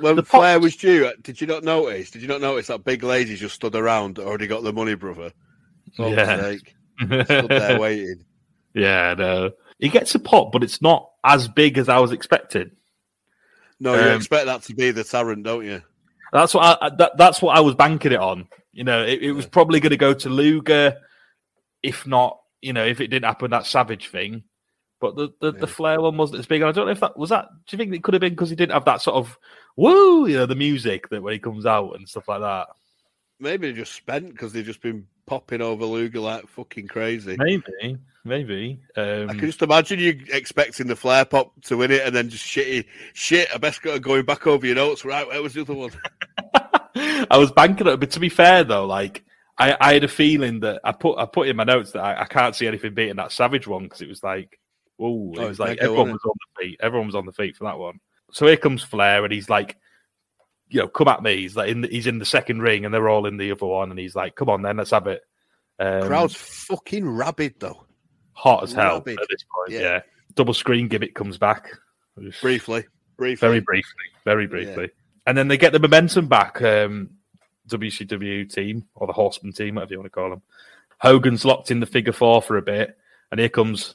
when 0.00 0.16
The 0.16 0.22
Flair 0.22 0.56
Pops- 0.56 0.62
was 0.64 0.76
due, 0.76 1.12
did 1.22 1.40
you 1.40 1.46
not 1.46 1.62
notice? 1.64 2.10
Did 2.10 2.22
you 2.22 2.28
not 2.28 2.40
notice 2.40 2.66
that 2.68 2.84
big 2.84 3.02
lady 3.04 3.36
just 3.36 3.54
stood 3.54 3.74
around, 3.76 4.18
already 4.18 4.46
got 4.46 4.62
the 4.64 4.72
money, 4.72 4.94
brother? 4.94 5.32
For 5.96 6.08
Yeah. 6.08 6.40
sake. 6.40 6.74
Stood 7.00 7.48
there 7.48 7.78
waiting. 7.78 8.24
yeah, 8.74 9.14
no. 9.16 9.52
He 9.78 9.88
gets 9.88 10.14
a 10.16 10.18
pop, 10.18 10.50
but 10.50 10.64
it's 10.64 10.82
not 10.82 11.08
as 11.24 11.46
big 11.46 11.78
as 11.78 11.88
I 11.88 11.98
was 12.00 12.10
expecting. 12.10 12.72
No, 13.78 13.94
you 13.94 14.10
Um, 14.10 14.16
expect 14.16 14.46
that 14.46 14.62
to 14.62 14.74
be 14.74 14.90
the 14.90 15.04
Tarrant, 15.04 15.44
don't 15.44 15.64
you? 15.64 15.80
That's 16.32 16.52
what 16.52 16.64
I, 16.82 16.86
I- 16.86 16.96
that, 16.96 17.12
that's 17.16 17.40
what 17.40 17.56
I 17.56 17.60
was 17.60 17.76
banking 17.76 18.10
it 18.12 18.18
on. 18.18 18.48
You 18.72 18.82
know, 18.84 19.04
it, 19.04 19.22
it 19.22 19.32
was 19.32 19.46
probably 19.46 19.78
going 19.78 19.90
to 19.90 19.96
go 19.96 20.12
to 20.14 20.28
Luger, 20.28 20.96
if 21.84 22.04
not, 22.06 22.40
you 22.60 22.72
know, 22.72 22.84
if 22.84 23.00
it 23.00 23.06
didn't 23.08 23.26
happen 23.26 23.52
that 23.52 23.66
Savage 23.66 24.08
thing. 24.08 24.42
But 25.00 25.16
the 25.16 25.28
the, 25.40 25.52
the 25.52 25.66
Flair 25.66 26.00
one 26.00 26.16
wasn't 26.16 26.40
as 26.40 26.46
big. 26.46 26.60
And 26.60 26.68
I 26.68 26.72
don't 26.72 26.86
know 26.86 26.92
if 26.92 27.00
that 27.00 27.16
was 27.16 27.30
that. 27.30 27.48
Do 27.66 27.76
you 27.76 27.78
think 27.78 27.94
it 27.94 28.02
could 28.02 28.14
have 28.14 28.20
been 28.20 28.32
because 28.32 28.50
he 28.50 28.56
didn't 28.56 28.72
have 28.72 28.84
that 28.86 29.02
sort 29.02 29.16
of 29.16 29.38
woo, 29.76 30.26
you 30.26 30.36
know, 30.36 30.46
the 30.46 30.56
music 30.56 31.08
that 31.08 31.22
when 31.22 31.32
he 31.32 31.38
comes 31.38 31.64
out 31.64 31.94
and 31.94 32.08
stuff 32.08 32.28
like 32.28 32.40
that. 32.40 32.66
Maybe 33.40 33.68
they're 33.68 33.84
just 33.84 33.94
spent 33.94 34.30
because 34.30 34.52
they've 34.52 34.64
just 34.64 34.82
been 34.82 35.06
popping 35.24 35.62
over 35.62 35.84
Luger 35.84 36.18
like 36.18 36.48
fucking 36.48 36.88
crazy. 36.88 37.36
Maybe, 37.38 37.96
maybe. 38.24 38.80
Um, 38.96 39.30
I 39.30 39.34
can 39.34 39.46
just 39.46 39.62
imagine 39.62 40.00
you 40.00 40.20
expecting 40.32 40.88
the 40.88 40.96
Flair 40.96 41.24
pop 41.24 41.52
to 41.62 41.76
win 41.76 41.92
it 41.92 42.02
and 42.04 42.14
then 42.14 42.28
just 42.28 42.44
shitty 42.44 42.86
shit. 43.14 43.48
I 43.54 43.58
best 43.58 43.80
go 43.82 43.96
going 44.00 44.24
back 44.24 44.48
over 44.48 44.66
your 44.66 44.74
notes. 44.74 45.04
Right, 45.04 45.26
where 45.28 45.40
was 45.40 45.54
the 45.54 45.60
other 45.60 45.74
one? 45.74 45.90
I 47.30 47.38
was 47.38 47.52
banking 47.52 47.86
it, 47.86 48.00
but 48.00 48.10
to 48.12 48.20
be 48.20 48.28
fair 48.28 48.64
though, 48.64 48.86
like 48.86 49.24
I, 49.56 49.76
I 49.80 49.94
had 49.94 50.04
a 50.04 50.08
feeling 50.08 50.60
that 50.60 50.80
I 50.82 50.90
put 50.90 51.18
I 51.18 51.26
put 51.26 51.46
in 51.46 51.56
my 51.56 51.64
notes 51.64 51.92
that 51.92 52.02
I, 52.02 52.22
I 52.22 52.24
can't 52.24 52.56
see 52.56 52.66
anything 52.66 52.94
beating 52.94 53.16
that 53.16 53.30
Savage 53.30 53.68
one 53.68 53.84
because 53.84 54.00
it 54.00 54.08
was 54.08 54.24
like, 54.24 54.58
oh, 55.00 55.32
it 55.34 55.48
was 55.48 55.58
like 55.58 55.78
everyone 55.78 56.10
wasn't 56.10 56.26
on 56.26 56.36
the 56.56 56.62
feet, 56.62 56.80
everyone 56.80 57.06
was 57.06 57.14
on 57.14 57.26
the 57.26 57.32
feet 57.32 57.56
for 57.56 57.64
that 57.64 57.78
one. 57.78 58.00
So 58.32 58.46
here 58.46 58.56
comes 58.56 58.82
Flair, 58.82 59.24
and 59.24 59.32
he's 59.32 59.48
like, 59.48 59.78
you 60.68 60.80
know, 60.80 60.88
come 60.88 61.08
at 61.08 61.22
me. 61.22 61.38
He's 61.38 61.56
like, 61.56 61.70
in 61.70 61.80
the, 61.80 61.88
he's 61.88 62.06
in 62.06 62.18
the 62.18 62.24
second 62.24 62.60
ring, 62.60 62.84
and 62.84 62.92
they're 62.92 63.08
all 63.08 63.26
in 63.26 63.36
the 63.36 63.52
other 63.52 63.66
one, 63.66 63.90
and 63.90 63.98
he's 63.98 64.14
like, 64.14 64.34
come 64.34 64.50
on, 64.50 64.62
then 64.62 64.76
let's 64.76 64.90
have 64.90 65.06
it. 65.06 65.22
Um, 65.78 66.02
Crowd's 66.02 66.34
fucking 66.34 67.08
rabid 67.08 67.54
though. 67.60 67.86
hot 68.32 68.64
as 68.64 68.72
hell 68.72 68.98
rabid. 68.98 69.20
at 69.20 69.28
this 69.30 69.44
point. 69.54 69.70
Yeah. 69.70 69.80
Yeah. 69.80 70.00
double 70.34 70.54
screen 70.54 70.88
gimmick 70.88 71.14
comes 71.14 71.38
back. 71.38 71.70
Briefly, 72.16 72.84
briefly. 73.16 73.36
very 73.36 73.60
briefly, 73.60 74.04
very 74.24 74.46
briefly. 74.46 74.90
And 75.26 75.38
then 75.38 75.46
they 75.46 75.56
get 75.56 75.72
the 75.72 75.78
momentum 75.78 76.26
back. 76.26 76.60
Um, 76.60 77.10
WCW 77.68 78.52
team 78.52 78.86
or 78.94 79.06
the 79.06 79.12
Horseman 79.12 79.52
team, 79.52 79.76
whatever 79.76 79.92
you 79.92 79.98
want 79.98 80.06
to 80.06 80.10
call 80.10 80.30
them. 80.30 80.42
Hogan's 80.98 81.44
locked 81.44 81.70
in 81.70 81.80
the 81.80 81.86
figure 81.86 82.12
four 82.12 82.42
for 82.42 82.56
a 82.56 82.62
bit, 82.62 82.96
and 83.30 83.38
here 83.38 83.48
comes 83.48 83.94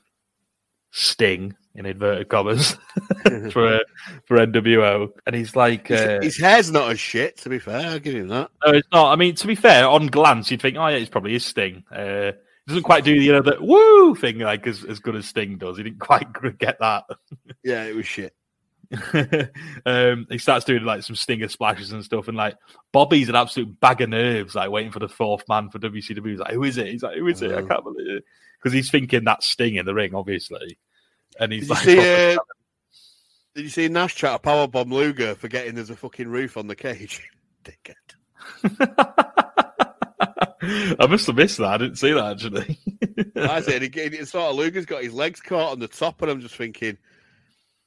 Sting 0.96 1.56
in 1.74 1.88
inverted 1.88 2.30
commas 2.30 2.78
for 3.52 3.68
uh, 3.68 3.80
for 4.26 4.38
NWO, 4.38 5.10
and 5.26 5.36
he's 5.36 5.56
like, 5.56 5.88
His, 5.88 6.00
uh, 6.02 6.20
his 6.22 6.40
hair's 6.40 6.72
not 6.72 6.92
as 6.92 7.00
shit. 7.00 7.36
To 7.38 7.50
be 7.50 7.58
fair, 7.58 7.90
I'll 7.90 8.00
give 8.00 8.14
him 8.14 8.28
that. 8.28 8.52
no, 8.64 8.74
it's 8.74 8.88
not. 8.92 9.12
I 9.12 9.16
mean, 9.16 9.34
to 9.36 9.48
be 9.48 9.56
fair, 9.56 9.88
on 9.88 10.06
glance, 10.08 10.52
you'd 10.52 10.62
think, 10.62 10.78
oh 10.78 10.88
yeah, 10.88 10.98
it's 10.98 11.10
probably 11.10 11.34
his 11.34 11.46
Sting. 11.46 11.84
Uh, 11.92 12.34
he 12.66 12.68
doesn't 12.68 12.84
quite 12.84 13.04
do 13.04 13.18
the 13.18 13.26
you 13.26 13.32
know 13.32 13.42
the 13.42 13.58
woo 13.60 14.14
thing 14.14 14.38
like 14.38 14.68
as, 14.68 14.84
as 14.84 15.00
good 15.00 15.16
as 15.16 15.26
Sting 15.26 15.58
does. 15.58 15.78
He 15.78 15.84
didn't 15.84 16.00
quite 16.00 16.28
get 16.60 16.78
that. 16.80 17.06
Yeah, 17.64 17.86
it 17.86 17.96
was 17.96 18.06
shit. 18.06 18.36
um, 19.88 20.28
he 20.30 20.38
starts 20.38 20.66
doing 20.66 20.84
like 20.84 21.02
some 21.02 21.16
stinger 21.16 21.48
splashes 21.48 21.92
and 21.92 22.04
stuff, 22.06 22.28
and 22.28 22.38
like 22.38 22.56
Bobby's 22.92 23.30
an 23.30 23.36
absolute 23.36 23.80
bag 23.80 24.02
of 24.02 24.10
nerves, 24.10 24.54
like 24.54 24.70
waiting 24.70 24.92
for 24.92 25.00
the 25.00 25.10
fourth 25.10 25.44
man 25.50 25.70
for 25.70 25.80
WCW. 25.80 26.30
He's 26.30 26.40
like, 26.40 26.54
"Who 26.54 26.64
is 26.64 26.78
it?" 26.78 26.88
He's 26.88 27.02
like, 27.02 27.18
"Who 27.18 27.28
is 27.28 27.42
it?" 27.42 27.52
I 27.52 27.56
Oh. 27.62 27.66
can't 27.66 27.84
believe 27.84 28.18
it 28.18 28.24
because 28.64 28.74
he's 28.74 28.90
thinking 28.90 29.26
that 29.26 29.44
Sting 29.44 29.76
in 29.76 29.86
the 29.86 29.94
ring, 29.94 30.16
obviously, 30.16 30.78
and 31.38 31.52
he's 31.52 31.68
Did 31.68 31.68
you 31.68 31.74
like, 31.74 31.84
see? 31.84 32.34
Uh, 32.34 32.38
did 33.56 33.64
you 33.64 33.70
see 33.70 33.90
Nash 33.90 34.16
try 34.16 34.32
to 34.32 34.40
powerbomb 34.40 34.92
Luger 34.92 35.36
forgetting 35.36 35.76
there's 35.76 35.90
a 35.90 35.96
fucking 35.96 36.30
roof 36.30 36.56
on 36.58 36.68
the 36.68 36.76
cage? 36.76 37.22
Dickhead. 37.64 38.16
I 41.00 41.08
must 41.08 41.28
have 41.28 41.36
missed 41.36 41.58
that. 41.58 41.68
I 41.68 41.78
didn't 41.78 41.98
see 41.98 42.14
that 42.14 42.32
actually. 42.32 42.80
I 43.36 43.62
said, 43.62 43.82
he, 43.82 43.90
he, 43.90 44.26
sort 44.26 44.50
of 44.50 44.56
Luger's 44.56 44.86
got 44.86 45.04
his 45.04 45.14
legs 45.14 45.42
caught 45.42 45.74
on 45.74 45.80
the 45.80 45.88
top, 45.90 46.22
and 46.22 46.32
I'm 46.32 46.40
just 46.40 46.56
thinking, 46.56 46.98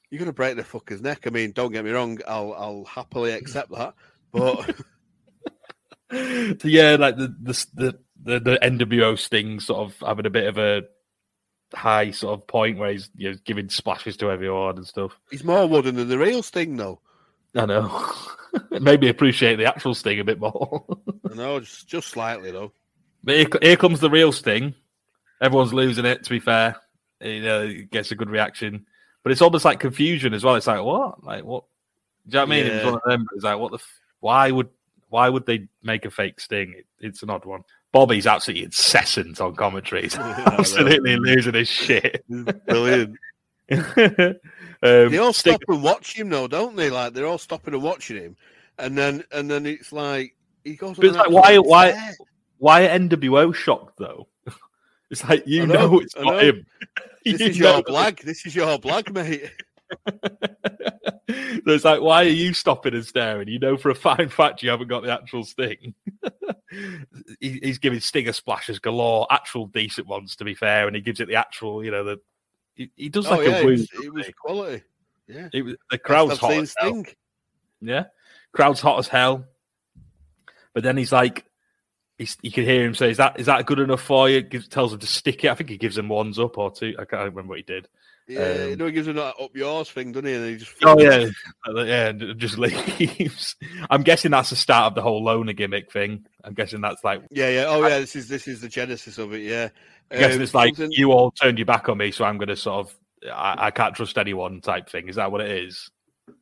you're 0.09 0.19
gonna 0.19 0.31
break 0.31 0.55
the 0.55 0.63
fucker's 0.63 1.01
neck. 1.01 1.25
I 1.25 1.31
mean, 1.31 1.53
don't 1.53 1.71
get 1.71 1.83
me 1.83 1.91
wrong, 1.91 2.19
I'll 2.27 2.53
I'll 2.53 2.85
happily 2.85 3.31
accept 3.31 3.71
that, 3.71 3.95
but 4.31 4.75
yeah, 6.63 6.97
like 6.99 7.17
the 7.17 7.35
the 7.41 7.65
the 7.73 7.99
the, 8.23 8.39
the 8.39 8.59
NWO 8.61 9.17
Sting 9.17 9.59
sort 9.59 9.79
of 9.79 10.07
having 10.07 10.25
a 10.25 10.31
bit 10.31 10.47
of 10.47 10.57
a 10.57 10.83
high 11.73 12.11
sort 12.11 12.39
of 12.39 12.47
point 12.47 12.77
where 12.77 12.91
he's 12.91 13.09
you 13.15 13.31
know 13.31 13.37
giving 13.45 13.69
splashes 13.69 14.17
to 14.17 14.31
everyone 14.31 14.77
and 14.77 14.87
stuff. 14.87 15.19
he's 15.29 15.43
more 15.43 15.67
wooden 15.67 15.95
than 15.95 16.07
the 16.07 16.17
real 16.17 16.43
Sting, 16.43 16.77
though. 16.77 16.99
I 17.55 17.65
know. 17.65 18.11
Maybe 18.71 19.09
appreciate 19.09 19.55
the 19.55 19.65
actual 19.65 19.93
Sting 19.93 20.19
a 20.19 20.23
bit 20.23 20.39
more. 20.39 20.85
I 21.29 21.35
know, 21.35 21.59
just 21.59 21.87
just 21.87 22.09
slightly 22.09 22.51
though. 22.51 22.71
But 23.23 23.35
here, 23.35 23.47
here 23.61 23.77
comes 23.77 23.99
the 23.99 24.09
real 24.09 24.31
Sting. 24.31 24.73
Everyone's 25.41 25.73
losing 25.73 26.05
it. 26.05 26.23
To 26.23 26.29
be 26.29 26.39
fair, 26.39 26.77
you 27.21 27.41
know, 27.41 27.63
it 27.63 27.91
gets 27.91 28.11
a 28.11 28.15
good 28.15 28.29
reaction, 28.29 28.85
but 29.23 29.31
it's 29.31 29.41
almost 29.41 29.65
like 29.65 29.79
confusion 29.79 30.33
as 30.33 30.43
well. 30.43 30.55
It's 30.55 30.67
like 30.67 30.83
what, 30.83 31.23
like 31.23 31.43
what? 31.43 31.63
Do 32.27 32.37
you 32.37 32.45
know 32.45 32.47
what 32.47 32.53
I 32.53 32.61
mean? 32.63 32.71
Yeah. 32.71 32.85
one 32.85 32.93
of 32.95 33.01
them. 33.05 33.27
It's 33.35 33.43
like 33.43 33.59
what 33.59 33.71
the? 33.71 33.77
F- 33.77 33.99
why 34.19 34.51
would 34.51 34.69
why 35.09 35.29
would 35.29 35.45
they 35.45 35.67
make 35.83 36.05
a 36.05 36.11
fake 36.11 36.39
Sting? 36.39 36.73
It, 36.77 36.85
it's 36.99 37.23
an 37.23 37.29
odd 37.29 37.45
one. 37.45 37.63
Bobby's 37.91 38.27
absolutely 38.27 38.65
incessant 38.65 39.39
on 39.41 39.55
commentary. 39.55 40.03
He's 40.03 40.15
absolutely 40.17 41.15
losing 41.17 41.53
his 41.55 41.67
shit. 41.69 42.23
Brilliant. 42.67 43.17
um, 43.71 44.35
They 44.81 45.17
all 45.17 45.33
stop 45.33 45.61
and 45.67 45.83
watch 45.83 46.13
him, 46.17 46.29
though, 46.29 46.47
don't 46.47 46.75
they? 46.75 46.89
Like 46.89 47.13
they're 47.13 47.25
all 47.25 47.37
stopping 47.37 47.73
and 47.73 47.83
watching 47.83 48.17
him, 48.17 48.35
and 48.77 48.97
then 48.97 49.23
and 49.31 49.49
then 49.49 49.65
it's 49.65 49.91
like 49.91 50.35
he 50.63 50.75
goes. 50.75 50.97
It's 50.99 51.15
like 51.17 51.29
why 51.29 51.57
why 51.57 52.13
why 52.59 52.85
are 52.87 52.99
NWO 52.99 53.53
shocked 53.53 53.97
though? 53.97 54.27
It's 55.09 55.23
like 55.23 55.43
you 55.47 55.65
know, 55.65 55.87
know, 55.87 55.99
it's 56.01 56.13
I 56.17 56.21
not 56.23 56.31
know. 56.33 56.39
him. 56.39 56.65
This 57.23 57.39
You 57.39 57.47
is 57.47 57.57
your 57.57 57.73
know. 57.77 57.83
blag. 57.83 58.19
This 58.23 58.45
is 58.45 58.53
your 58.53 58.77
blag, 58.77 59.09
mate. 59.13 59.49
so 60.05 61.71
it's 61.71 61.85
like, 61.85 62.01
why 62.01 62.25
are 62.25 62.27
you 62.27 62.53
stopping 62.53 62.93
and 62.93 63.05
staring? 63.05 63.47
You 63.47 63.57
know 63.57 63.77
for 63.77 63.89
a 63.89 63.95
fine 63.95 64.27
fact 64.27 64.63
you 64.63 64.69
haven't 64.69 64.89
got 64.89 65.03
the 65.03 65.13
actual 65.13 65.45
sting. 65.45 65.93
He, 67.39 67.59
he's 67.61 67.77
giving 67.77 67.99
stinger 67.99 68.33
splashes 68.33 68.79
galore, 68.79 69.27
actual 69.29 69.67
decent 69.67 70.07
ones 70.07 70.35
to 70.37 70.45
be 70.45 70.53
fair, 70.55 70.87
and 70.87 70.95
he 70.95 71.01
gives 71.01 71.19
it 71.19 71.27
the 71.27 71.35
actual, 71.35 71.83
you 71.83 71.91
know, 71.91 72.03
the 72.03 72.19
he, 72.75 72.91
he 72.95 73.09
does 73.09 73.25
oh 73.27 73.31
like 73.31 73.47
yeah, 73.47 73.57
a 73.57 73.65
wound. 73.65 73.87
it 74.03 74.13
was 74.13 74.29
quality. 74.39 74.83
Yeah, 75.27 75.49
It 75.51 75.63
was, 75.63 75.75
the 75.91 75.97
crowd's 75.97 76.37
hot. 76.37 76.53
as 76.53 76.73
hell. 76.77 77.03
Yeah, 77.81 78.05
crowd's 78.53 78.81
hot 78.81 78.99
as 78.99 79.07
hell. 79.07 79.45
But 80.73 80.83
then 80.83 80.95
he's 80.95 81.11
like, 81.11 81.45
he's, 82.17 82.37
you 82.41 82.51
can 82.51 82.63
hear 82.63 82.85
him 82.85 82.93
say, 82.95 83.09
"Is 83.09 83.17
that 83.17 83.39
is 83.39 83.47
that 83.47 83.65
good 83.65 83.79
enough 83.79 84.01
for 84.01 84.29
you?" 84.29 84.41
Gives, 84.41 84.67
tells 84.67 84.93
him 84.93 84.99
to 84.99 85.07
stick 85.07 85.43
it. 85.43 85.49
I 85.49 85.55
think 85.55 85.69
he 85.69 85.77
gives 85.77 85.97
him 85.97 86.07
ones 86.07 86.39
up 86.39 86.57
or 86.57 86.71
two. 86.71 86.95
I 86.99 87.05
can't 87.05 87.23
remember 87.23 87.49
what 87.49 87.57
he 87.57 87.63
did. 87.63 87.89
Yeah, 88.27 88.65
you 88.65 88.71
Um, 88.73 88.77
know 88.79 88.85
he 88.87 88.91
gives 88.91 89.07
him 89.07 89.15
that 89.15 89.35
up 89.41 89.55
yours 89.55 89.89
thing, 89.89 90.11
doesn't 90.11 90.25
he? 90.27 90.33
And 90.33 90.49
he 90.49 90.57
just 90.57 90.73
Oh 90.83 90.99
yeah, 90.99 91.29
Uh, 91.67 91.83
yeah, 91.83 92.11
just 92.11 92.57
leaves. 92.57 93.55
I'm 93.89 94.03
guessing 94.03 94.31
that's 94.31 94.49
the 94.49 94.55
start 94.57 94.87
of 94.87 94.95
the 94.95 95.01
whole 95.01 95.23
loner 95.23 95.53
gimmick 95.53 95.91
thing. 95.91 96.25
I'm 96.43 96.53
guessing 96.53 96.81
that's 96.81 97.03
like, 97.03 97.21
yeah, 97.31 97.49
yeah. 97.49 97.65
Oh 97.67 97.85
yeah, 97.87 97.99
this 97.99 98.15
is 98.15 98.27
this 98.27 98.47
is 98.47 98.59
the 98.61 98.67
genesis 98.69 99.17
of 99.17 99.33
it. 99.33 99.41
Yeah, 99.43 99.69
I'm 100.11 100.19
guessing 100.19 100.37
Um, 100.37 100.41
it's 100.43 100.53
like 100.53 100.75
something- 100.75 100.91
you 100.91 101.11
all 101.13 101.31
turned 101.31 101.57
your 101.57 101.65
back 101.65 101.87
on 101.89 101.97
me, 101.97 102.11
so 102.11 102.25
I'm 102.25 102.37
going 102.37 102.49
to 102.49 102.55
sort 102.57 102.85
of, 102.87 102.97
I, 103.31 103.67
I 103.67 103.71
can't 103.71 103.95
trust 103.95 104.17
anyone 104.17 104.59
type 104.61 104.89
thing. 104.89 105.07
Is 105.07 105.15
that 105.15 105.31
what 105.31 105.41
it 105.41 105.51
is? 105.51 105.89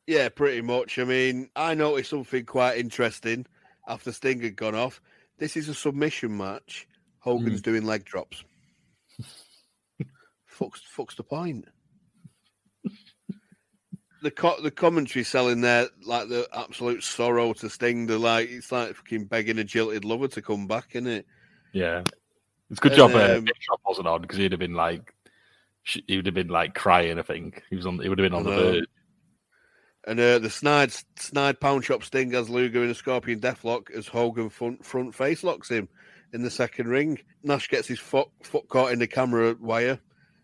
Yeah, 0.08 0.30
pretty 0.30 0.62
much. 0.62 0.98
I 0.98 1.04
mean, 1.04 1.50
I 1.56 1.76
noticed 1.76 2.10
something 2.10 2.46
quite 2.46 2.78
interesting 2.80 3.46
after 3.88 4.12
Sting 4.12 4.42
had 4.42 4.56
gone 4.56 4.74
off. 4.76 5.02
This 5.38 5.56
is 5.56 5.70
a 5.70 5.76
submission 5.76 6.36
match. 6.36 6.88
Hogan's 7.20 7.62
doing 7.62 7.86
leg 7.86 8.06
drops. 8.06 8.44
fucks, 10.50 10.82
fucks 10.96 11.16
the 11.16 11.24
point. 11.24 11.66
The 14.26 14.32
co- 14.32 14.60
the 14.60 14.72
commentary 14.72 15.24
selling 15.24 15.62
there 15.62 15.88
like 16.04 16.30
the 16.30 16.50
absolute 16.52 17.04
sorrow 17.04 17.54
to 17.54 17.70
Sting. 17.70 18.08
They're 18.08 18.18
like 18.18 18.50
it's 18.50 18.72
like 18.72 18.96
fucking 18.96 19.26
begging 19.26 19.60
a 19.60 19.64
jilted 19.64 20.04
lover 20.04 20.28
to 20.30 20.42
come 20.42 20.66
back, 20.66 20.96
isn't 20.96 21.06
it? 21.06 21.28
Yeah, 21.74 22.02
it's 22.72 22.80
a 22.80 22.82
good 22.82 22.94
And, 22.94 22.98
job. 22.98 23.12
Uh, 23.12 23.36
um, 23.38 23.44
Big 23.44 23.54
Shot 23.60 23.80
wasn't 23.86 24.08
on 24.08 24.24
because 24.24 24.40
he'd 24.40 24.52
have 24.52 24.60
been 24.60 24.74
like, 24.74 25.14
he 25.84 26.16
would 26.16 26.26
have 26.26 26.34
been 26.34 26.48
like 26.48 26.74
crying. 26.74 27.20
I 27.20 27.22
think 27.22 27.62
he 27.70 27.76
was 27.76 27.86
on. 27.86 28.00
He 28.00 28.10
would 28.10 28.18
have 28.18 28.26
been 28.26 28.34
on 28.36 28.46
the 28.46 28.50
know. 28.50 28.72
verge. 28.72 28.86
And 30.08 30.20
uh, 30.20 30.40
the 30.40 30.50
snide 30.50 30.92
snide 31.20 31.60
pound 31.60 31.86
shop 31.86 32.04
Sting 32.04 32.32
has 32.32 32.50
Luger 32.50 32.84
in 32.84 32.90
a 32.90 32.96
scorpion 32.96 33.40
deathlock 33.40 33.92
as 33.92 34.08
Hogan 34.08 34.50
front 34.50 34.84
front 34.84 35.14
face 35.14 35.44
locks 35.44 35.70
him 35.70 35.88
in 36.34 36.42
the 36.42 36.50
second 36.50 36.88
ring. 36.88 37.20
Nash 37.44 37.70
gets 37.70 37.88
his 37.88 38.00
foot 38.00 38.30
foot 38.42 38.68
caught 38.70 38.92
in 38.92 38.98
the 38.98 39.06
camera 39.06 39.56
wire, 39.60 40.00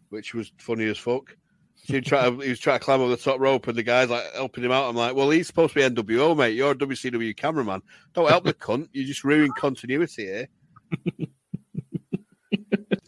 which 0.10 0.36
was 0.36 0.52
funny 0.60 0.86
as 0.88 1.00
fuck. 1.00 1.36
He, 1.84 2.00
try 2.02 2.30
to, 2.30 2.40
he 2.40 2.50
was 2.50 2.60
trying 2.60 2.80
to 2.80 2.86
climb 2.86 3.02
over 3.02 3.10
the 3.10 3.22
top 3.22 3.40
rope, 3.40 3.68
and 3.68 3.78
the 3.78 3.84
guy's 3.84 4.10
like 4.10 4.32
helping 4.34 4.64
him 4.64 4.72
out. 4.72 4.88
I'm 4.88 4.96
like, 4.96 5.16
well, 5.16 5.30
he's 5.30 5.48
supposed 5.48 5.74
to 5.74 5.90
be 5.90 5.96
NWO, 5.96 6.38
mate. 6.38 6.56
You're 6.56 6.72
a 6.72 6.76
WCW 6.76 7.36
cameraman. 7.36 7.82
Don't 8.14 8.28
help 8.30 8.44
the 8.44 8.54
cunt. 8.54 8.90
You 8.94 9.04
just 9.04 9.24
ruin 9.24 9.52
continuity 9.58 10.26
here. 10.26 10.48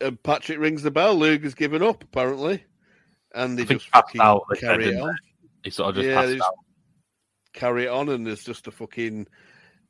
and 0.01 0.21
Patrick 0.23 0.59
rings 0.59 0.83
the 0.83 0.91
bell. 0.91 1.15
Luke 1.15 1.43
has 1.43 1.53
given 1.53 1.83
up, 1.83 2.03
apparently. 2.03 2.63
And 3.33 3.57
they 3.57 3.65
just 3.65 3.89
fucking 3.89 4.21
out, 4.21 4.43
they 4.49 4.59
said, 4.59 4.67
carry 4.67 4.85
it 4.89 5.01
on 5.01 5.15
He 5.63 5.69
sort 5.69 5.89
of 5.89 5.95
just 5.95 6.07
Yeah, 6.07 6.21
passed 6.21 6.47
out. 6.47 6.55
carry 7.53 7.85
it 7.85 7.89
on, 7.89 8.09
and 8.09 8.27
there's 8.27 8.43
just 8.43 8.67
a 8.67 8.71
fucking 8.71 9.27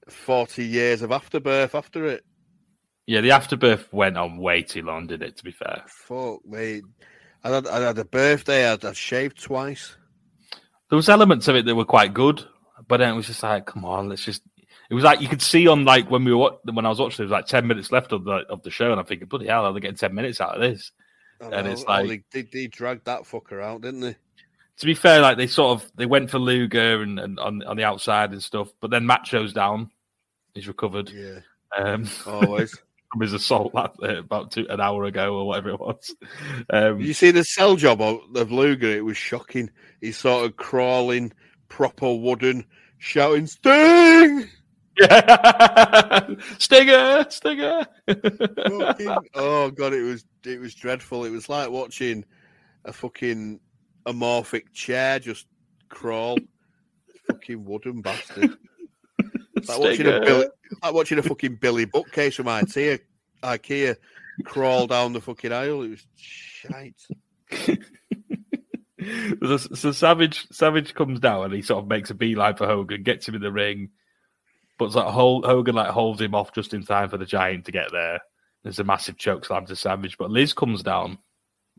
forty 0.09 0.65
years 0.65 1.01
of 1.01 1.11
afterbirth 1.11 1.75
after 1.75 2.05
it. 2.05 2.23
Yeah, 3.05 3.19
the 3.19 3.31
afterbirth 3.31 3.91
went 3.91 4.17
on 4.17 4.37
way 4.37 4.61
too 4.61 4.81
long, 4.81 5.07
did 5.07 5.21
it? 5.21 5.35
To 5.37 5.43
be 5.43 5.51
fair, 5.51 5.83
Fuck 5.87 6.45
me. 6.45 6.81
I 7.43 7.49
had, 7.49 7.67
I 7.67 7.81
had 7.81 7.97
a 7.97 8.05
birthday. 8.05 8.69
I'd, 8.71 8.83
I'd 8.85 8.95
shaved 8.95 9.41
twice. 9.41 9.95
there 10.89 10.95
was 10.97 11.09
elements 11.09 11.47
of 11.47 11.55
it 11.55 11.65
that 11.65 11.75
were 11.75 11.85
quite 11.85 12.13
good, 12.13 12.43
but 12.87 12.97
then 12.97 13.13
it 13.13 13.15
was 13.15 13.27
just 13.27 13.43
like, 13.43 13.65
come 13.65 13.85
on, 13.85 14.09
let's 14.09 14.23
just. 14.25 14.41
It 14.89 14.95
was 14.95 15.03
like 15.03 15.21
you 15.21 15.27
could 15.27 15.41
see 15.41 15.67
on 15.67 15.85
like 15.85 16.11
when 16.11 16.23
we 16.23 16.33
were 16.33 16.51
when 16.71 16.85
I 16.85 16.89
was 16.89 16.99
watching, 16.99 17.17
there 17.17 17.25
was 17.25 17.31
like 17.31 17.47
ten 17.47 17.65
minutes 17.67 17.91
left 17.91 18.11
of 18.11 18.23
the 18.25 18.43
of 18.49 18.61
the 18.63 18.69
show, 18.69 18.91
and 18.91 18.99
I'm 18.99 19.05
thinking, 19.05 19.27
bloody 19.27 19.47
hell, 19.47 19.71
they're 19.71 19.79
getting 19.79 19.97
ten 19.97 20.13
minutes 20.13 20.39
out 20.41 20.55
of 20.55 20.61
this. 20.61 20.91
And 21.41 21.67
it's 21.67 21.83
like- 21.83 22.07
they, 22.31 22.41
they, 22.41 22.47
they 22.49 22.67
dragged 22.67 23.05
that 23.05 23.23
fucker 23.23 23.61
out, 23.61 23.81
didn't 23.81 24.01
they? 24.01 24.15
To 24.77 24.85
be 24.85 24.93
fair, 24.93 25.19
like 25.21 25.37
they 25.37 25.47
sort 25.47 25.81
of 25.81 25.91
they 25.95 26.05
went 26.05 26.29
for 26.31 26.39
Luger 26.39 27.01
and, 27.01 27.19
and 27.19 27.39
on 27.39 27.63
on 27.63 27.75
the 27.77 27.83
outside 27.83 28.31
and 28.31 28.41
stuff, 28.43 28.69
but 28.81 28.91
then 28.91 29.05
Macho's 29.05 29.53
down, 29.53 29.89
he's 30.53 30.67
recovered 30.67 31.09
Yeah, 31.09 31.39
um, 31.77 32.07
always. 32.25 32.77
from 33.13 33.21
his 33.21 33.33
assault 33.33 33.71
that, 33.73 33.93
uh, 34.01 34.17
about 34.19 34.51
two, 34.51 34.65
an 34.69 34.81
hour 34.81 35.05
ago 35.05 35.35
or 35.37 35.47
whatever 35.47 35.69
it 35.69 35.79
was. 35.79 36.15
Um, 36.71 36.99
you 36.99 37.13
see 37.13 37.29
the 37.31 37.43
cell 37.43 37.75
job 37.75 38.01
of, 38.01 38.21
of 38.35 38.51
Luger? 38.51 38.87
It 38.89 39.05
was 39.05 39.17
shocking. 39.17 39.69
He's 40.01 40.17
sort 40.17 40.45
of 40.45 40.57
crawling, 40.57 41.31
proper 41.69 42.11
wooden, 42.13 42.65
shouting 42.97 43.45
"Sting!" 43.45 44.49
yeah, 44.99 46.27
Stinger, 46.57 47.25
Stinger. 47.29 47.85
Fucking- 48.07 49.17
oh 49.35 49.69
god, 49.69 49.93
it 49.93 50.01
was 50.01 50.25
it 50.45 50.59
was 50.59 50.73
dreadful. 50.73 51.23
It 51.23 51.29
was 51.29 51.47
like 51.49 51.69
watching 51.69 52.25
a 52.83 52.91
fucking 52.93 53.59
amorphic 54.07 54.73
chair 54.73 55.19
just 55.19 55.45
crawl. 55.89 56.39
fucking 57.27 57.63
wooden 57.63 58.01
bastard. 58.01 58.57
Like 59.67 59.79
watching 59.79 60.07
a. 60.07 60.19
Billy, 60.19 60.47
like 60.81 60.93
watching 60.93 61.19
a 61.19 61.23
fucking 61.23 61.55
Billy 61.55 61.85
bookcase 61.85 62.35
from 62.35 62.47
IKEA, 62.47 62.99
IKEA 63.41 63.95
crawl 64.45 64.87
down 64.87 65.13
the 65.13 65.21
fucking 65.21 65.51
aisle. 65.51 65.83
It 65.83 65.89
was 65.89 66.07
shite. 66.15 67.01
so, 69.75 69.91
Savage 69.91 70.47
Savage 70.51 70.93
comes 70.93 71.19
down 71.19 71.45
and 71.45 71.53
he 71.53 71.61
sort 71.61 71.83
of 71.83 71.89
makes 71.89 72.09
a 72.09 72.15
beeline 72.15 72.55
for 72.55 72.67
Hogan, 72.67 73.03
gets 73.03 73.27
him 73.27 73.35
in 73.35 73.41
the 73.41 73.51
ring, 73.51 73.89
but 74.77 74.93
like 74.95 75.07
Hogan 75.07 75.75
like 75.75 75.89
holds 75.89 76.21
him 76.21 76.35
off 76.35 76.53
just 76.53 76.73
in 76.73 76.83
time 76.83 77.09
for 77.09 77.17
the 77.17 77.25
Giant 77.25 77.65
to 77.65 77.71
get 77.71 77.91
there. 77.91 78.19
There's 78.63 78.79
a 78.79 78.83
massive 78.83 79.17
choke 79.17 79.45
slam 79.45 79.65
to 79.67 79.75
Savage, 79.75 80.17
but 80.17 80.31
Liz 80.31 80.53
comes 80.53 80.83
down 80.83 81.17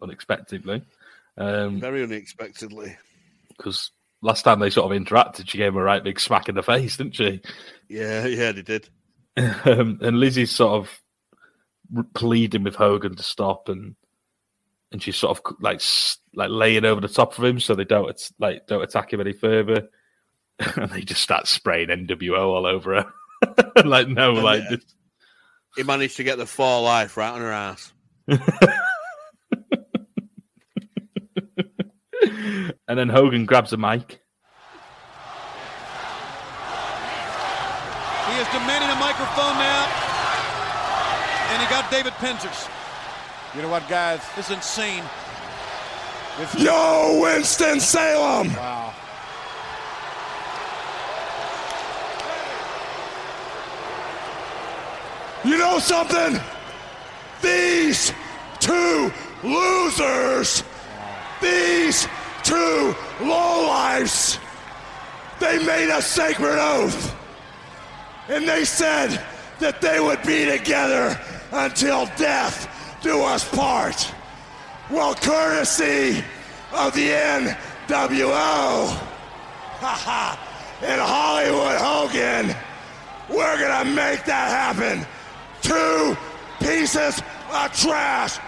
unexpectedly 0.02 0.82
because 1.36 1.80
Very 1.80 2.02
unexpectedly. 2.02 2.96
Last 4.24 4.42
time 4.42 4.58
they 4.58 4.70
sort 4.70 4.90
of 4.90 5.00
interacted, 5.00 5.48
she 5.48 5.58
gave 5.58 5.68
him 5.68 5.76
a 5.76 5.82
right 5.82 6.02
big 6.02 6.18
smack 6.18 6.48
in 6.48 6.54
the 6.54 6.62
face, 6.62 6.96
didn't 6.96 7.14
she? 7.14 7.40
Yeah, 7.88 8.26
yeah, 8.26 8.52
they 8.52 8.62
did. 8.62 8.88
um, 9.36 9.98
and 10.00 10.18
Lizzie's 10.18 10.50
sort 10.50 10.72
of 10.74 11.00
pleading 12.14 12.64
with 12.64 12.74
Hogan 12.74 13.14
to 13.14 13.22
stop, 13.22 13.68
and 13.68 13.94
and 14.90 15.02
she's 15.02 15.16
sort 15.16 15.38
of 15.38 15.54
like 15.60 15.82
like 16.34 16.50
laying 16.50 16.84
over 16.84 17.00
the 17.00 17.08
top 17.08 17.36
of 17.36 17.44
him 17.44 17.60
so 17.60 17.74
they 17.74 17.84
don't 17.84 18.30
like 18.38 18.66
don't 18.66 18.82
attack 18.82 19.12
him 19.12 19.20
any 19.20 19.32
further. 19.32 19.88
and 20.76 20.90
they 20.90 21.00
just 21.02 21.20
start 21.20 21.48
spraying 21.48 21.88
NWO 21.88 22.38
all 22.38 22.66
over 22.66 22.94
her. 23.02 23.12
like 23.84 24.08
no, 24.08 24.34
And, 24.36 24.44
like 24.44 24.62
uh, 24.62 24.76
just, 24.76 24.94
He 25.76 25.82
managed 25.82 26.16
to 26.16 26.24
get 26.24 26.38
the 26.38 26.46
four 26.46 26.80
life 26.80 27.16
right 27.16 27.30
on 27.30 27.40
her 27.40 27.52
ass. 27.52 27.92
and 32.88 32.98
then 32.98 33.08
Hogan 33.08 33.46
grabs 33.46 33.72
a 33.72 33.76
mic. 33.76 34.20
He 38.28 38.40
is 38.40 38.48
demanding 38.48 38.90
a 38.90 38.98
microphone 39.00 39.56
now. 39.56 39.86
And 41.50 41.62
he 41.62 41.68
got 41.68 41.90
David 41.90 42.12
Penzers. 42.14 42.68
You 43.54 43.62
know 43.62 43.68
what, 43.68 43.88
guys? 43.88 44.20
This 44.34 44.50
is 44.50 44.56
insane. 44.56 45.04
If 46.40 46.58
Yo, 46.58 47.20
Winston 47.22 47.78
Salem! 47.78 48.52
Wow. 48.54 48.92
You 55.44 55.58
know 55.58 55.78
something? 55.78 56.40
These 57.40 58.12
two 58.58 59.12
losers, 59.44 60.64
these 61.40 62.08
two 62.44 62.94
lowlifes, 63.18 64.38
they 65.40 65.64
made 65.64 65.90
a 65.90 66.00
sacred 66.00 66.58
oath. 66.58 67.14
And 68.28 68.48
they 68.48 68.64
said 68.64 69.22
that 69.58 69.80
they 69.80 70.00
would 70.00 70.22
be 70.22 70.44
together 70.44 71.18
until 71.52 72.06
death 72.16 72.68
do 73.02 73.20
us 73.20 73.48
part. 73.48 74.12
Well, 74.90 75.14
courtesy 75.14 76.24
of 76.72 76.94
the 76.94 77.08
NWO, 77.10 78.88
and 80.82 81.00
Hollywood 81.00 81.76
Hogan, 81.78 82.56
we're 83.28 83.58
gonna 83.58 83.90
make 83.90 84.24
that 84.24 84.48
happen. 84.50 85.06
Two 85.62 86.16
pieces 86.60 87.20
of 87.52 87.72
trash. 87.72 88.38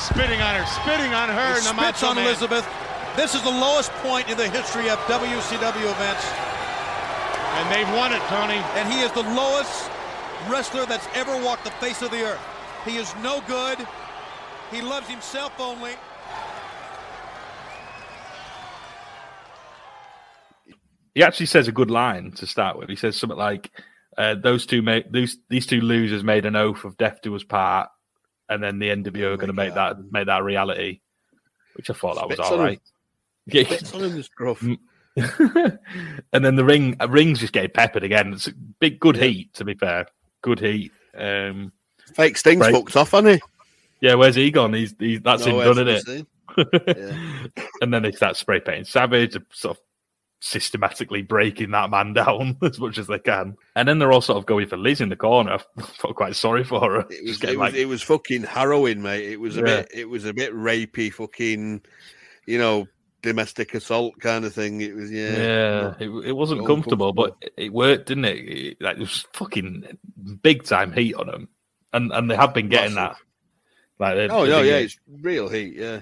Spitting 0.00 0.40
on 0.40 0.54
her, 0.54 0.66
spitting 0.80 1.12
on 1.12 1.28
her, 1.28 1.54
He 1.54 1.60
spits 1.60 2.02
on 2.02 2.16
Man. 2.16 2.26
Elizabeth. 2.26 2.66
This 3.16 3.34
is 3.34 3.42
the 3.42 3.50
lowest 3.50 3.90
point 4.00 4.30
in 4.30 4.36
the 4.38 4.48
history 4.48 4.88
of 4.88 4.98
WCW 5.00 5.90
events. 5.90 6.24
And 7.52 7.68
they've 7.74 7.96
won 7.96 8.12
it, 8.12 8.22
Tony. 8.28 8.62
And 8.80 8.90
he 8.90 9.00
is 9.00 9.12
the 9.12 9.22
lowest 9.22 9.90
wrestler 10.48 10.86
that's 10.86 11.06
ever 11.14 11.36
walked 11.44 11.64
the 11.64 11.70
face 11.72 12.00
of 12.00 12.10
the 12.10 12.22
earth. 12.22 12.40
He 12.86 12.96
is 12.96 13.14
no 13.22 13.42
good. 13.46 13.78
He 14.70 14.80
loves 14.80 15.08
himself 15.08 15.52
only. 15.58 15.92
He 21.14 21.22
actually 21.22 21.46
says 21.46 21.68
a 21.68 21.72
good 21.72 21.90
line 21.90 22.30
to 22.36 22.46
start 22.46 22.78
with. 22.78 22.88
He 22.88 22.96
says 22.96 23.16
something 23.16 23.38
like, 23.38 23.70
uh, 24.16 24.36
"Those 24.36 24.64
two 24.64 24.80
made 24.80 25.12
these 25.12 25.36
these 25.50 25.66
two 25.66 25.80
losers 25.80 26.22
made 26.24 26.46
an 26.46 26.56
oath 26.56 26.84
of 26.84 26.96
death 26.96 27.20
to 27.22 27.34
us 27.34 27.42
part, 27.42 27.90
and 28.50 28.62
then 28.62 28.78
the 28.78 28.88
NWO 28.90 29.32
are 29.32 29.36
going 29.36 29.46
to 29.48 29.52
make 29.54 29.74
that 29.74 29.96
make 30.12 30.26
that 30.26 30.44
reality." 30.44 31.00
Which 31.74 31.88
I 31.88 31.94
thought 31.94 32.16
that 32.16 32.28
was 32.28 32.38
all 32.38 32.58
right. 32.58 32.58
all 32.58 32.60
on 32.60 32.68
him. 32.72 33.64
Spits 33.64 33.90
him, 33.92 34.16
the 34.16 34.22
scruff. 34.22 34.62
and 36.32 36.44
then 36.44 36.56
the 36.56 36.64
ring 36.64 36.96
uh, 37.00 37.08
rings 37.08 37.40
just 37.40 37.52
getting 37.52 37.70
peppered 37.70 38.04
again. 38.04 38.32
It's 38.32 38.48
a 38.48 38.52
big 38.80 39.00
good 39.00 39.16
heat, 39.16 39.54
to 39.54 39.64
be 39.64 39.74
fair. 39.74 40.06
Good 40.42 40.60
heat. 40.60 40.92
Um, 41.16 41.72
Fake 42.14 42.36
Sting's 42.36 42.60
Right. 42.60 42.74
fucked 42.74 42.96
off, 42.96 43.12
hasn't 43.12 43.34
he? 43.34 43.40
yeah, 44.00 44.14
where's 44.14 44.34
he 44.34 44.50
gone? 44.50 44.72
He's, 44.72 44.94
he's 44.98 45.20
that's 45.20 45.44
him 45.44 45.52
Nowhere 45.52 45.74
done, 45.74 45.88
isn't 45.88 46.08
it? 46.08 46.26
seen. 46.86 47.52
and 47.80 47.94
then 47.94 48.02
they 48.02 48.12
start 48.12 48.36
spray 48.36 48.60
painting 48.60 48.84
Savage, 48.84 49.36
sort 49.52 49.76
of 49.76 49.82
systematically 50.40 51.22
breaking 51.22 51.70
that 51.70 51.90
man 51.90 52.12
down 52.14 52.56
as 52.62 52.78
much 52.80 52.98
as 52.98 53.06
they 53.06 53.18
can. 53.18 53.56
And 53.76 53.88
then 53.88 53.98
they're 53.98 54.12
all 54.12 54.20
sort 54.20 54.38
of 54.38 54.46
going 54.46 54.66
for 54.66 54.76
Liz 54.76 55.00
in 55.00 55.08
the 55.10 55.16
corner. 55.16 55.58
I 55.78 55.82
felt 55.82 56.16
quite 56.16 56.36
sorry 56.36 56.64
for 56.64 56.80
her. 56.80 57.00
It 57.10 57.24
was, 57.26 57.42
it, 57.44 57.58
was, 57.58 57.74
it 57.74 57.88
was 57.88 58.02
fucking 58.02 58.42
harrowing, 58.44 59.02
mate. 59.02 59.30
It 59.30 59.40
was 59.40 59.56
a 59.56 59.60
Yeah. 59.60 59.64
bit, 59.64 59.90
it 59.94 60.08
was 60.08 60.24
a 60.24 60.32
bit 60.34 60.52
rapey, 60.54 61.12
fucking, 61.12 61.82
you 62.46 62.58
know, 62.58 62.88
domestic 63.22 63.74
assault 63.74 64.18
kind 64.18 64.44
of 64.46 64.54
thing. 64.54 64.80
It 64.80 64.94
was, 64.94 65.10
yeah, 65.12 65.36
yeah, 65.36 65.94
it, 66.00 66.08
it 66.28 66.32
wasn't 66.32 66.66
comfortable, 66.66 67.12
but 67.12 67.36
it- 67.56 67.72
worked, 67.72 68.06
didn't 68.08 68.24
it? 68.24 68.36
it 68.48 68.76
like, 68.80 68.96
it 68.96 69.00
was 69.00 69.26
fucking 69.34 69.98
big 70.42 70.64
time 70.64 70.90
heat 70.92 71.14
on 71.14 71.26
them, 71.26 71.48
and 71.92 72.10
and 72.12 72.30
they 72.30 72.36
have 72.36 72.54
been 72.54 72.70
getting 72.70 72.94
Massive. 72.94 73.18
that. 73.98 74.02
Like, 74.02 74.14
they- 74.16 74.34
Oh, 74.34 74.46
no, 74.46 74.62
yeah, 74.62 74.76
it's 74.78 74.98
real 75.20 75.50
heat, 75.50 75.74
yeah. 75.76 76.00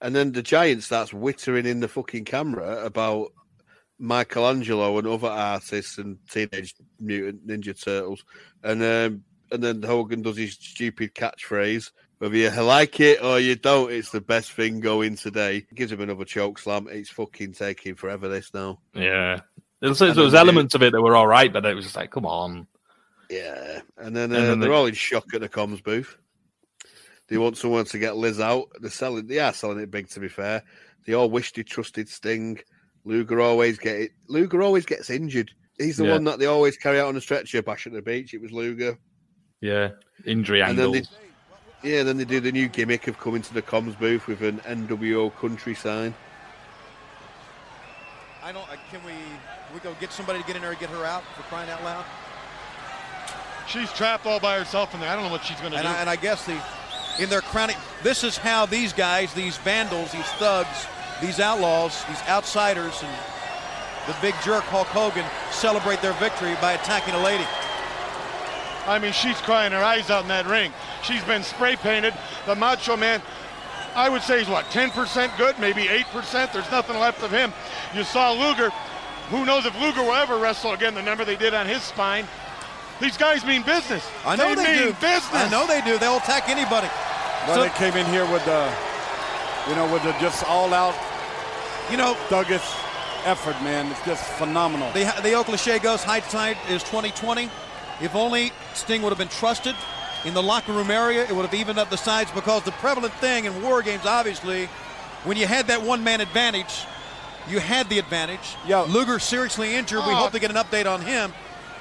And 0.00 0.16
then 0.16 0.32
the 0.32 0.42
giant 0.42 0.82
starts 0.82 1.12
wittering 1.12 1.64
in 1.64 1.78
the 1.78 1.86
fucking 1.88 2.24
camera 2.24 2.84
about 2.84 3.28
Michelangelo 3.98 4.98
and 4.98 5.06
other 5.06 5.28
artists 5.28 5.98
and 5.98 6.18
Teenage 6.30 6.74
Mutant 7.00 7.46
Ninja 7.46 7.80
Turtles, 7.80 8.24
and 8.62 8.82
um, 8.82 9.24
and 9.50 9.62
then 9.62 9.82
Hogan 9.82 10.22
does 10.22 10.36
his 10.36 10.52
stupid 10.54 11.14
catchphrase: 11.14 11.90
"Whether 12.18 12.36
you 12.36 12.50
like 12.62 13.00
it 13.00 13.22
or 13.22 13.40
you 13.40 13.56
don't, 13.56 13.92
it's 13.92 14.10
the 14.10 14.20
best 14.20 14.52
thing 14.52 14.80
going 14.80 15.16
today." 15.16 15.66
Gives 15.74 15.92
him 15.92 16.00
another 16.00 16.24
choke 16.24 16.58
slam. 16.58 16.86
It's 16.90 17.10
fucking 17.10 17.54
taking 17.54 17.94
forever. 17.94 18.28
This 18.28 18.52
now, 18.54 18.80
yeah. 18.94 19.40
There's, 19.80 20.00
And 20.02 20.16
there 20.16 20.24
was 20.24 20.34
elements 20.34 20.74
of 20.74 20.82
it 20.82 20.92
that 20.92 21.00
were 21.00 21.14
all 21.14 21.26
right, 21.28 21.52
but 21.52 21.64
it 21.64 21.74
was 21.74 21.84
just 21.84 21.94
like, 21.96 22.10
come 22.10 22.26
on. 22.26 22.66
yeah. 23.30 23.80
And 23.96 24.16
then, 24.16 24.32
uh, 24.32 24.36
And 24.38 24.46
then 24.46 24.60
they're 24.60 24.70
they- 24.70 24.74
all 24.74 24.86
in 24.86 24.94
shock 24.94 25.32
at 25.34 25.40
the 25.40 25.48
comms 25.48 25.84
booth. 25.84 26.16
They 27.28 27.38
want 27.38 27.58
someone 27.58 27.84
to 27.84 27.98
get 27.98 28.16
Liz 28.16 28.40
out. 28.40 28.68
They're 28.80 28.90
selling. 28.90 29.26
They 29.28 29.38
are 29.38 29.52
selling 29.52 29.78
it 29.78 29.90
big. 29.90 30.08
To 30.10 30.20
be 30.20 30.28
fair, 30.28 30.64
they 31.06 31.12
all 31.12 31.30
wish 31.30 31.52
they 31.52 31.62
trusted 31.62 32.08
Sting. 32.08 32.58
Luger 33.08 33.40
always 33.40 33.78
get 33.78 33.96
it. 33.96 34.12
Luger 34.28 34.62
always 34.62 34.84
gets 34.84 35.08
injured. 35.08 35.50
He's 35.78 35.96
the 35.96 36.04
Yeah. 36.04 36.12
one 36.12 36.24
that 36.24 36.38
they 36.38 36.46
always 36.46 36.76
carry 36.76 37.00
out 37.00 37.08
on 37.08 37.16
a 37.16 37.20
stretcher 37.20 37.62
bash 37.62 37.86
at 37.86 37.92
the 37.94 38.02
beach. 38.02 38.34
It 38.34 38.40
was 38.42 38.52
Luger. 38.52 38.98
Yeah, 39.60 39.90
injury 40.26 40.60
And 40.60 40.78
then 40.78 40.92
they, 40.92 41.02
yeah, 41.82 42.02
then 42.02 42.16
they 42.18 42.24
do 42.24 42.38
the 42.38 42.52
new 42.52 42.68
gimmick 42.68 43.08
of 43.08 43.18
coming 43.18 43.42
to 43.42 43.54
the 43.54 43.62
comms 43.62 43.98
booth 43.98 44.26
with 44.26 44.42
an 44.42 44.60
NWO 44.60 45.30
country 45.40 45.74
sign. 45.74 46.14
I 48.42 48.52
don't. 48.52 48.62
uh, 48.70 48.76
Can 48.90 49.02
we? 49.04 49.12
Can 49.12 49.74
we 49.74 49.80
go 49.80 49.94
get 50.00 50.12
somebody 50.12 50.40
to 50.40 50.46
get 50.46 50.56
in 50.56 50.62
there 50.62 50.70
and 50.70 50.80
get 50.80 50.90
her 50.90 51.04
out 51.04 51.22
for 51.34 51.42
crying 51.44 51.68
out 51.70 51.82
loud? 51.82 52.04
She's 53.66 53.92
trapped 53.92 54.26
all 54.26 54.40
by 54.40 54.58
herself 54.58 54.94
in 54.94 55.00
there. 55.00 55.10
I 55.10 55.14
don't 55.14 55.24
know 55.24 55.30
what 55.30 55.44
she's 55.44 55.58
going 55.60 55.72
to 55.72 55.80
do. 55.82 55.86
I, 55.86 55.96
and 56.00 56.08
I 56.08 56.16
guess 56.16 56.44
the 56.46 56.56
in 57.22 57.28
their 57.28 57.40
crowning. 57.42 57.76
This 58.02 58.22
is 58.24 58.36
how 58.38 58.64
these 58.66 58.92
guys, 58.92 59.34
these 59.34 59.56
vandals, 59.58 60.12
these 60.12 60.24
thugs, 60.38 60.86
these 61.20 61.40
outlaws, 61.40 62.04
these 62.04 62.22
outsiders, 62.28 63.02
and 63.02 63.12
the 64.06 64.16
big 64.22 64.34
jerk 64.44 64.64
Hulk 64.64 64.86
Hogan 64.88 65.24
celebrate 65.50 66.00
their 66.00 66.14
victory 66.14 66.54
by 66.60 66.72
attacking 66.72 67.14
a 67.14 67.22
lady. 67.22 67.44
I 68.86 68.98
mean, 68.98 69.12
she's 69.12 69.38
crying 69.42 69.72
her 69.72 69.82
eyes 69.84 70.08
out 70.08 70.22
in 70.22 70.28
that 70.28 70.46
ring. 70.46 70.72
She's 71.02 71.22
been 71.24 71.42
spray 71.42 71.76
painted. 71.76 72.14
The 72.46 72.54
Macho 72.54 72.96
Man, 72.96 73.20
I 73.94 74.08
would 74.08 74.22
say 74.22 74.38
he's 74.38 74.48
what, 74.48 74.64
10% 74.66 75.36
good, 75.36 75.58
maybe 75.58 75.84
8%. 75.84 76.52
There's 76.52 76.70
nothing 76.70 76.98
left 76.98 77.22
of 77.22 77.30
him. 77.30 77.52
You 77.94 78.04
saw 78.04 78.32
Luger. 78.32 78.70
Who 79.28 79.44
knows 79.44 79.66
if 79.66 79.78
Luger 79.78 80.02
will 80.02 80.14
ever 80.14 80.38
wrestle 80.38 80.72
again? 80.72 80.94
The 80.94 81.02
number 81.02 81.24
they 81.26 81.36
did 81.36 81.52
on 81.52 81.66
his 81.66 81.82
spine. 81.82 82.26
These 82.98 83.18
guys 83.18 83.44
mean 83.44 83.62
business. 83.62 84.08
I 84.24 84.36
know 84.36 84.54
they, 84.54 84.64
mean 84.64 84.82
do. 84.88 84.92
business. 84.94 85.34
I 85.34 85.48
know 85.50 85.66
they 85.66 85.82
do. 85.82 85.98
They'll 85.98 86.16
attack 86.16 86.48
anybody. 86.48 86.88
Well, 87.46 87.56
So- 87.56 87.62
they 87.64 87.68
came 87.70 87.94
in 87.94 88.06
here 88.06 88.24
with 88.32 88.44
the, 88.46 88.72
you 89.68 89.74
know, 89.76 89.86
with 89.92 90.02
the 90.02 90.12
just 90.12 90.44
all 90.44 90.72
out, 90.72 90.94
You 91.90 91.96
know, 91.96 92.16
Douglas 92.28 92.62
effort, 93.24 93.60
man. 93.62 93.90
It's 93.90 94.02
just 94.04 94.22
phenomenal. 94.32 94.92
the 94.92 95.10
the 95.22 95.32
old 95.32 95.46
cliche 95.46 95.78
goes, 95.78 96.02
hindsight 96.04 96.56
is 96.70 96.82
2020. 96.84 97.48
If 98.00 98.14
only 98.14 98.52
Sting 98.74 99.02
would 99.02 99.08
have 99.10 99.18
been 99.18 99.28
trusted 99.28 99.74
in 100.24 100.34
the 100.34 100.42
locker 100.42 100.72
room 100.72 100.90
area, 100.90 101.22
it 101.24 101.32
would 101.34 101.44
have 101.46 101.54
evened 101.54 101.78
up 101.78 101.90
the 101.90 101.96
sides 101.96 102.30
because 102.32 102.62
the 102.64 102.72
prevalent 102.72 103.14
thing 103.14 103.46
in 103.46 103.62
war 103.62 103.82
games, 103.82 104.04
obviously, 104.06 104.66
when 105.24 105.36
you 105.36 105.46
had 105.46 105.66
that 105.68 105.82
one 105.82 106.04
man 106.04 106.20
advantage, 106.20 106.84
you 107.48 107.58
had 107.58 107.88
the 107.88 107.98
advantage. 107.98 108.56
Yo. 108.66 108.84
Luger 108.84 109.18
seriously 109.18 109.74
injured. 109.74 110.04
We 110.06 110.12
Oh. 110.12 110.16
hope 110.16 110.32
to 110.32 110.38
get 110.38 110.50
an 110.50 110.56
update 110.56 110.86
on 110.90 111.00
him. 111.00 111.32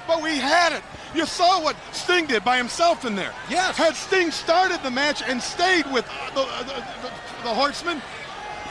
But 0.07 0.21
we 0.21 0.37
had 0.37 0.71
it. 0.71 0.81
You 1.13 1.25
saw 1.25 1.59
what 1.61 1.75
Sting 1.91 2.27
did 2.27 2.45
by 2.45 2.55
himself 2.57 3.03
in 3.03 3.15
there. 3.15 3.33
Yes. 3.49 3.75
Had 3.75 3.95
Sting 3.95 4.31
started 4.31 4.81
the 4.83 4.91
match 4.91 5.21
and 5.21 5.41
stayed 5.43 5.85
with 5.91 6.05
the, 6.33 6.41
the, 6.59 6.63
the, 7.01 7.11
the 7.43 7.53
Horsemen, 7.53 8.01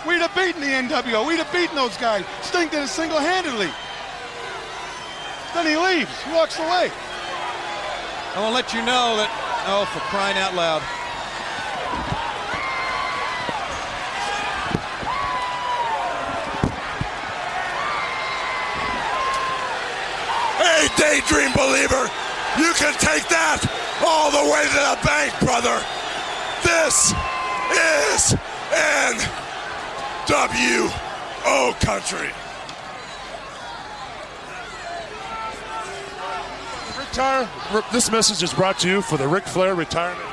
we'd 0.06 0.20
have 0.22 0.34
beaten 0.34 0.60
the 0.60 0.68
NWO. 0.68 1.26
We'd 1.26 1.38
have 1.38 1.52
beaten 1.52 1.74
those 1.74 1.96
guys. 1.96 2.24
Sting 2.42 2.68
did 2.68 2.84
it 2.84 2.88
single-handedly. 2.88 3.70
Then 5.54 5.66
he 5.66 5.76
leaves, 5.76 6.22
He 6.22 6.32
walks 6.32 6.58
away. 6.58 6.90
I 8.34 8.40
want 8.40 8.52
to 8.52 8.54
let 8.54 8.74
you 8.74 8.80
know 8.84 9.16
that, 9.16 9.30
oh, 9.66 9.84
for 9.88 10.00
crying 10.12 10.36
out 10.36 10.54
loud. 10.54 10.82
Hey, 20.60 20.88
daydream 21.00 21.52
believer, 21.56 22.04
you 22.60 22.72
can 22.76 22.92
take 23.00 23.26
that 23.32 23.64
all 24.04 24.30
the 24.30 24.44
way 24.52 24.68
to 24.68 24.80
the 24.84 24.98
bank, 25.06 25.32
brother. 25.40 25.80
This 26.62 27.14
is 27.72 28.36
NWO 30.26 31.78
country. 31.80 32.30
Retire. 36.98 37.48
This 37.92 38.10
message 38.10 38.42
is 38.42 38.52
brought 38.52 38.80
to 38.80 38.88
you 38.88 39.02
for 39.02 39.16
the 39.18 39.28
Ric 39.28 39.44
Flair 39.44 39.76
retirement. 39.76 40.28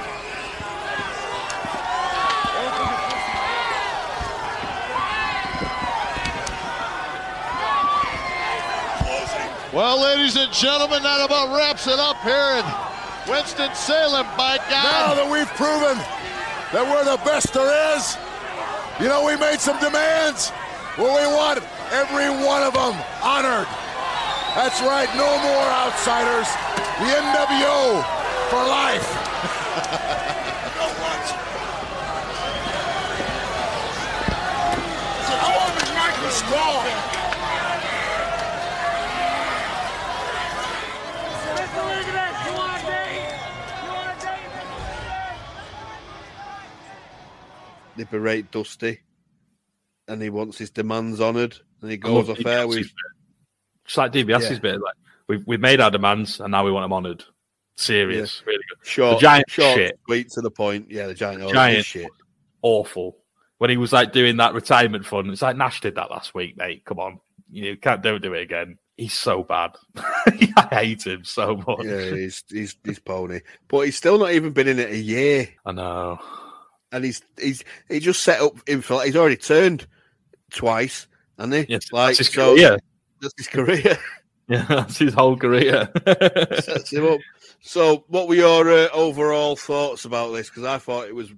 Well, 9.71 10.01
ladies 10.01 10.35
and 10.35 10.51
gentlemen, 10.51 11.03
that 11.03 11.23
about 11.25 11.55
wraps 11.55 11.87
it 11.87 11.99
up 11.99 12.17
here 12.21 12.33
in 12.33 12.65
Winston-Salem, 13.31 14.25
by 14.37 14.57
God. 14.57 14.69
Now 14.69 15.13
that 15.15 15.31
we've 15.31 15.47
proven 15.49 15.97
that 16.73 16.83
we're 16.83 17.03
the 17.05 17.17
best 17.23 17.53
there 17.53 17.95
is, 17.95 18.17
you 18.99 19.07
know, 19.07 19.25
we 19.25 19.35
made 19.37 19.59
some 19.59 19.79
demands. 19.79 20.51
Well, 20.97 21.17
we 21.17 21.25
want 21.35 21.59
every 21.91 22.29
one 22.29 22.61
of 22.61 22.73
them 22.73 22.93
honored. 23.23 23.67
That's 24.55 24.81
right, 24.81 25.09
no 25.17 25.25
more 25.25 25.65
outsiders. 25.81 26.47
The 27.01 27.09
NWO 27.09 28.05
for 28.49 28.61
life. 28.61 29.09
what? 31.01 31.25
I 35.41 35.49
want 35.57 35.73
Michael 35.97 36.29
Strong. 36.29 37.02
They 47.95 48.03
berate 48.05 48.51
Dusty, 48.51 48.99
and 50.07 50.21
he 50.21 50.29
wants 50.29 50.57
his 50.57 50.69
demands 50.71 51.21
honoured, 51.21 51.57
and 51.81 51.91
he 51.91 51.97
goes 51.97 52.29
off 52.29 52.45
air 52.45 52.67
with. 52.67 52.87
Just 53.85 53.97
like 53.97 54.13
DiBiase's 54.13 54.51
Yeah. 54.51 54.59
bit, 54.59 54.81
like 54.81 54.95
we've 55.27 55.45
we've 55.45 55.59
made 55.59 55.81
our 55.81 55.91
demands 55.91 56.39
and 56.39 56.51
now 56.51 56.63
we 56.63 56.71
want 56.71 56.85
them 56.85 56.93
honoured. 56.93 57.23
Serious, 57.75 58.41
really 58.45 58.63
good. 58.69 58.87
short, 58.87 59.17
the 59.17 59.21
giant 59.21 59.49
short, 59.49 59.75
shit, 59.75 59.99
sweet 60.05 60.29
to 60.31 60.41
the 60.41 60.51
point. 60.51 60.89
Yeah, 60.89 61.07
the 61.07 61.13
giant, 61.13 61.51
Giant. 61.51 61.85
shit. 61.85 62.07
awful. 62.61 63.17
When 63.57 63.69
he 63.69 63.77
was 63.77 63.91
like 63.91 64.13
doing 64.13 64.37
that 64.37 64.53
retirement 64.53 65.05
fund, 65.05 65.29
it's 65.31 65.41
like 65.41 65.57
Nash 65.57 65.81
did 65.81 65.95
that 65.95 66.11
last 66.11 66.33
week, 66.33 66.55
mate. 66.55 66.85
Come 66.85 66.99
on, 66.99 67.19
you 67.51 67.75
can't 67.77 68.01
don't 68.01 68.21
do 68.21 68.33
it 68.33 68.41
again. 68.43 68.77
he's 68.95 69.13
so 69.13 69.43
bad. 69.43 69.71
I 69.97 70.67
hate 70.71 71.05
him 71.05 71.23
so 71.25 71.55
much. 71.57 71.83
Yeah, 71.83 72.09
he's 72.11 72.43
he's 72.49 72.75
he's 72.85 72.99
pony, 72.99 73.41
but 73.67 73.81
he's 73.81 73.97
still 73.97 74.17
not 74.19 74.31
even 74.33 74.51
been 74.53 74.67
in 74.69 74.79
it 74.79 74.91
a 74.91 74.97
year, 74.97 75.49
I 75.65 75.71
know. 75.73 76.19
And 76.93 77.03
he's 77.03 77.21
he's 77.37 77.63
he 77.89 77.99
just 77.99 78.21
set 78.23 78.39
up 78.39 78.57
for. 78.83 79.03
He's 79.03 79.17
already 79.17 79.35
turned 79.35 79.85
twice, 80.51 81.07
and 81.37 81.53
he 81.53 81.65
Yes, 81.67 81.91
like 81.91 82.15
that's 82.15 82.19
his 82.19 82.29
so. 82.33 82.55
career. 82.55 82.77
That's 83.21 83.33
his 83.37 83.47
career. 83.47 83.97
Yeah, 84.49 84.65
that's 84.67 84.97
his 84.97 85.13
whole 85.13 85.37
career. 85.37 85.89
sets 86.59 86.91
him 86.91 87.05
up. 87.07 87.21
So, 87.61 88.03
what 88.09 88.27
were 88.27 88.35
your 88.35 88.69
uh, 88.69 88.89
overall 88.91 89.55
thoughts 89.55 90.03
about 90.03 90.33
this? 90.33 90.49
Because 90.49 90.65
I 90.65 90.79
thought 90.79 91.07
it 91.07 91.15
was 91.15 91.33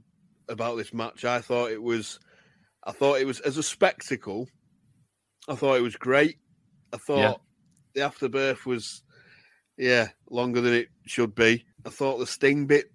about 0.49 0.75
this 0.77 0.91
match. 0.91 1.23
I 1.23 1.39
thought 1.39 1.69
it 1.69 1.81
was, 1.81 2.19
I 2.83 2.91
thought 2.93 3.19
it 3.21 3.27
was 3.27 3.41
as 3.41 3.57
a 3.57 3.63
spectacle. 3.63 4.47
I 5.47 5.53
thought 5.53 5.75
it 5.77 5.83
was 5.83 5.95
great. 5.95 6.39
I 6.93 6.97
thought 6.97 7.19
Yeah. 7.19 7.33
the 7.93 8.01
afterbirth 8.01 8.65
was, 8.65 9.03
yeah, 9.77 10.07
longer 10.31 10.59
than 10.59 10.73
it 10.73 10.87
should 11.05 11.35
be. 11.35 11.63
I 11.85 11.91
thought 11.91 12.17
the 12.17 12.25
sting 12.25 12.65
bit, 12.65 12.91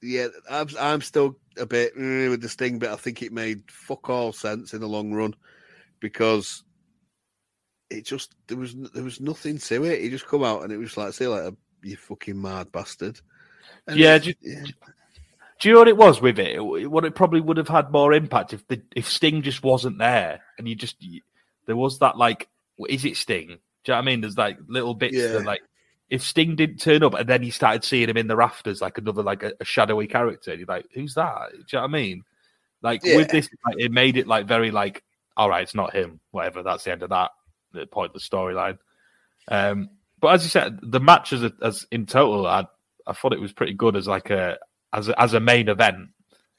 yeah, 0.00 0.28
I'm, 0.48 0.68
I'm 0.78 1.00
still 1.00 1.34
a 1.58 1.66
bit 1.66 1.92
eh, 1.96 2.28
with 2.28 2.40
the 2.40 2.48
sting 2.48 2.78
but 2.78 2.90
I 2.90 2.96
think 2.96 3.22
it 3.22 3.32
made 3.32 3.62
fuck 3.70 4.08
all 4.10 4.32
sense 4.32 4.74
in 4.74 4.80
the 4.80 4.88
long 4.88 5.12
run 5.12 5.34
because 6.00 6.62
it 7.90 8.04
just 8.04 8.34
there 8.46 8.58
was 8.58 8.74
there 8.94 9.02
was 9.04 9.20
nothing 9.20 9.58
to 9.58 9.84
it. 9.84 10.00
He 10.02 10.10
just 10.10 10.26
come 10.28 10.44
out 10.44 10.62
and 10.62 10.72
it 10.72 10.76
was 10.76 10.96
like, 10.96 11.12
see 11.14 11.26
like 11.26 11.54
you 11.82 11.96
fucking 11.96 12.40
mad 12.40 12.70
bastard. 12.70 13.20
And 13.86 13.98
Yeah, 13.98 14.18
do- 14.18 14.34
yeah. 14.42 14.64
Do 15.60 15.68
you 15.68 15.72
know 15.74 15.80
what 15.80 15.88
it 15.88 15.96
was 15.96 16.20
with 16.20 16.38
it? 16.38 16.60
What 16.60 17.04
it 17.04 17.16
probably 17.16 17.40
would 17.40 17.56
have 17.56 17.68
had 17.68 17.90
more 17.90 18.12
impact 18.12 18.52
if 18.52 18.66
the 18.68 18.80
if 18.94 19.08
Sting 19.08 19.42
just 19.42 19.62
wasn't 19.64 19.98
there 19.98 20.42
and 20.58 20.68
you 20.68 20.74
just 20.76 21.02
there 21.66 21.76
was 21.76 21.98
that 21.98 22.16
like, 22.16 22.48
is 22.88 23.04
it 23.04 23.16
Sting? 23.16 23.46
Do 23.48 23.52
you 23.52 23.58
know 23.88 23.94
what 23.94 24.02
I 24.02 24.02
mean? 24.02 24.20
There's 24.20 24.36
like 24.38 24.58
little 24.68 24.94
bits 24.94 25.16
Yeah. 25.16 25.28
that 25.28 25.44
like 25.46 25.62
if 26.10 26.22
Sting 26.22 26.56
didn't 26.56 26.78
turn 26.78 27.02
up 27.02 27.14
and 27.14 27.28
then 27.28 27.42
you 27.42 27.50
started 27.50 27.84
seeing 27.84 28.08
him 28.08 28.16
in 28.16 28.28
the 28.28 28.36
rafters 28.36 28.80
like 28.80 28.98
another 28.98 29.22
like 29.22 29.42
a, 29.42 29.52
a 29.60 29.64
shadowy 29.64 30.06
character, 30.06 30.54
you're 30.54 30.66
like, 30.66 30.86
who's 30.94 31.14
that? 31.14 31.50
Do 31.52 31.56
you 31.58 31.64
know 31.74 31.80
what 31.82 31.88
I 31.88 31.92
mean? 31.92 32.22
Like 32.82 33.02
Yeah. 33.04 33.16
with 33.16 33.28
this, 33.28 33.48
like, 33.66 33.76
it 33.78 33.92
made 33.92 34.16
it 34.16 34.26
like 34.26 34.46
very 34.46 34.70
like, 34.70 35.02
all 35.36 35.48
right, 35.50 35.62
it's 35.62 35.74
not 35.74 35.94
him. 35.94 36.20
Whatever. 36.30 36.62
That's 36.62 36.84
the 36.84 36.92
end 36.92 37.02
of 37.02 37.10
that. 37.10 37.30
The 37.72 37.86
point 37.86 38.14
of 38.14 38.14
the 38.14 38.20
storyline. 38.20 38.78
Um, 39.48 39.90
but 40.20 40.28
as 40.28 40.42
you 40.42 40.48
said, 40.48 40.78
the 40.82 41.00
match 41.00 41.32
as 41.32 41.42
a, 41.42 41.52
as 41.62 41.86
in 41.90 42.06
total, 42.06 42.46
I 42.46 42.66
I 43.06 43.12
thought 43.12 43.32
it 43.32 43.40
was 43.40 43.52
pretty 43.52 43.74
good 43.74 43.94
as 43.96 44.08
like 44.08 44.30
a 44.30 44.58
as 44.92 45.08
a, 45.08 45.20
as 45.20 45.34
a 45.34 45.40
main 45.40 45.68
event. 45.68 46.08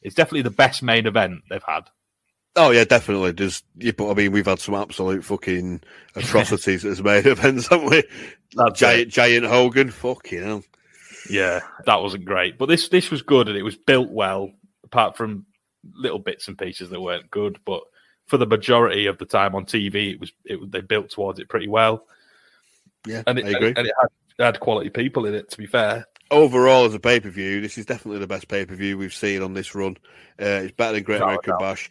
It's 0.02 0.16
definitely 0.16 0.44
the 0.44 0.52
best 0.52 0.82
main 0.82 1.08
event 1.08 1.42
they've 1.50 1.64
had. 1.68 1.90
Oh 2.56 2.72
yeah, 2.72 2.84
definitely. 2.84 3.32
There's, 3.32 3.64
yeah, 3.78 3.92
but 3.96 4.12
I 4.12 4.14
mean, 4.16 4.32
we've 4.32 4.46
had 4.46 4.60
some 4.60 4.76
absolute 4.76 5.24
fucking 5.24 5.82
atrocities 6.16 6.84
as 6.84 7.02
main 7.02 7.26
events, 7.28 7.68
haven't 7.68 7.90
we? 7.90 8.04
That's 8.56 8.80
giant, 8.80 9.10
giant 9.10 9.46
Hogan, 9.46 9.92
fucking 9.92 10.44
hell. 10.44 10.64
Yeah, 11.30 11.62
that 11.86 12.02
wasn't 12.02 12.26
great, 12.26 12.58
but 12.58 12.68
this 12.68 12.90
this 12.90 13.12
was 13.12 13.22
good 13.22 13.48
and 13.48 13.58
it 13.58 13.64
was 13.64 13.78
built 13.78 14.10
well. 14.10 14.52
Apart 14.84 15.16
from 15.16 15.46
little 15.94 16.20
bits 16.20 16.48
and 16.48 16.58
pieces 16.58 16.90
that 16.90 17.00
weren't 17.00 17.30
good, 17.30 17.60
but 17.66 17.84
for 18.26 18.38
the 18.38 18.48
majority 18.48 19.06
of 19.06 19.20
the 19.20 19.26
time 19.26 19.54
on 19.54 19.66
TV, 19.66 20.14
it 20.14 20.20
was 20.20 20.32
it 20.46 20.72
they 20.72 20.82
built 20.82 21.12
towards 21.12 21.40
it 21.40 21.50
pretty 21.50 21.68
well. 21.68 22.08
Yeah, 23.06 23.24
and 23.28 23.38
it, 23.38 23.46
I 23.46 23.50
agree. 23.50 23.74
and 23.78 23.88
it 23.88 23.94
had, 24.02 24.10
it 24.40 24.44
had 24.44 24.60
quality 24.60 24.90
people 24.90 25.28
in 25.28 25.36
it. 25.36 25.52
To 25.52 25.58
be 25.58 25.68
fair, 25.68 26.08
Overall, 26.32 26.86
as 26.86 26.94
a 26.94 27.00
pay 27.00 27.20
per 27.20 27.30
view, 27.30 27.60
this 27.60 27.78
is 27.78 27.86
definitely 27.86 28.20
the 28.20 28.28
best 28.28 28.48
pay 28.48 28.66
per 28.66 28.76
view 28.76 28.98
we've 28.98 29.14
seen 29.14 29.42
on 29.42 29.54
this 29.54 29.74
run. 29.74 29.98
Uh, 30.40 30.62
it's 30.64 30.74
better 30.74 30.94
than 30.94 31.04
Great 31.04 31.22
American. 31.22 31.56
Bash. 31.60 31.90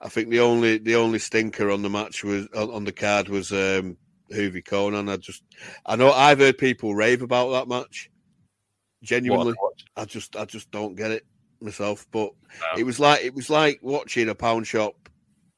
I 0.00 0.08
think 0.08 0.28
the 0.28 0.40
only 0.40 0.78
the 0.78 0.96
only 0.96 1.18
stinker 1.18 1.70
on 1.70 1.82
the 1.82 1.90
match 1.90 2.22
was 2.22 2.46
on, 2.48 2.84
the 2.84 2.92
card 2.92 3.28
was 3.28 3.50
um, 3.52 3.96
Juvi 4.30 4.62
Konnan. 4.62 5.10
I 5.10 5.16
just 5.16 5.42
I 5.84 5.96
know 5.96 6.12
I've 6.12 6.38
heard 6.38 6.58
people 6.58 6.94
rave 6.94 7.22
about 7.22 7.50
that 7.50 7.68
match. 7.68 8.10
Genuinely, 9.02 9.54
I 9.96 10.04
just 10.04 10.36
I 10.36 10.44
just 10.44 10.70
don't 10.70 10.96
get 10.96 11.10
it 11.10 11.26
myself. 11.60 12.06
But 12.10 12.30
it 12.76 12.84
was 12.84 13.00
like 13.00 13.24
it 13.24 13.34
was 13.34 13.48
like 13.48 13.78
watching 13.82 14.28
a 14.28 14.34
pound 14.34 14.66
shop 14.66 15.08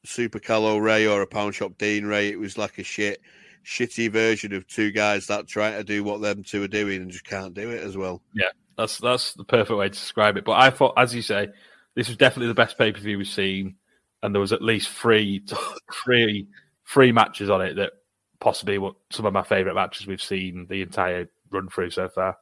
Super 0.05 0.39
Calo 0.39 0.81
Rey 0.81 1.05
or 1.05 1.21
a 1.21 1.27
pound 1.27 1.55
shop 1.55 1.77
Dean 1.77 2.05
Ray. 2.05 2.29
It 2.29 2.39
was 2.39 2.57
like 2.57 2.77
a 2.77 2.83
shit 2.83 3.21
shitty 3.65 4.11
version 4.11 4.53
of 4.53 4.65
two 4.67 4.91
guys 4.91 5.27
that 5.27 5.47
try 5.47 5.71
to 5.71 5.83
do 5.83 6.03
what 6.03 6.21
them 6.21 6.43
two 6.43 6.63
are 6.63 6.67
doing 6.67 7.01
and 7.01 7.11
just 7.11 7.25
can't 7.25 7.53
do 7.53 7.69
it 7.69 7.83
as 7.83 7.97
well. 7.97 8.21
yeah, 8.33 8.49
that's 8.77 8.97
that's 8.99 9.33
the 9.33 9.43
perfect 9.43 9.77
way 9.77 9.89
to 9.89 9.93
describe 9.93 10.37
it. 10.37 10.45
But 10.45 10.53
I 10.53 10.69
thought, 10.69 10.93
as 10.97 11.13
you 11.13 11.21
say, 11.21 11.49
this 11.95 12.07
was 12.07 12.17
definitely 12.17 12.47
the 12.47 12.53
best 12.53 12.77
pay 12.77 12.91
per 12.91 12.99
view 12.99 13.17
we've 13.17 13.27
seen, 13.27 13.75
and 14.23 14.33
there 14.33 14.41
was 14.41 14.53
at 14.53 14.61
least 14.61 14.89
three 14.89 15.43
three 16.05 16.47
three 16.87 17.11
matches 17.11 17.49
on 17.49 17.61
it 17.61 17.75
that 17.75 17.93
possibly 18.39 18.77
were 18.77 18.91
some 19.11 19.25
of 19.25 19.33
my 19.33 19.43
favourite 19.43 19.75
matches 19.75 20.07
we've 20.07 20.21
seen 20.21 20.65
the 20.69 20.81
entire 20.81 21.29
run 21.51 21.67
through 21.69 21.89
so 21.91 22.07
far. 22.09 22.37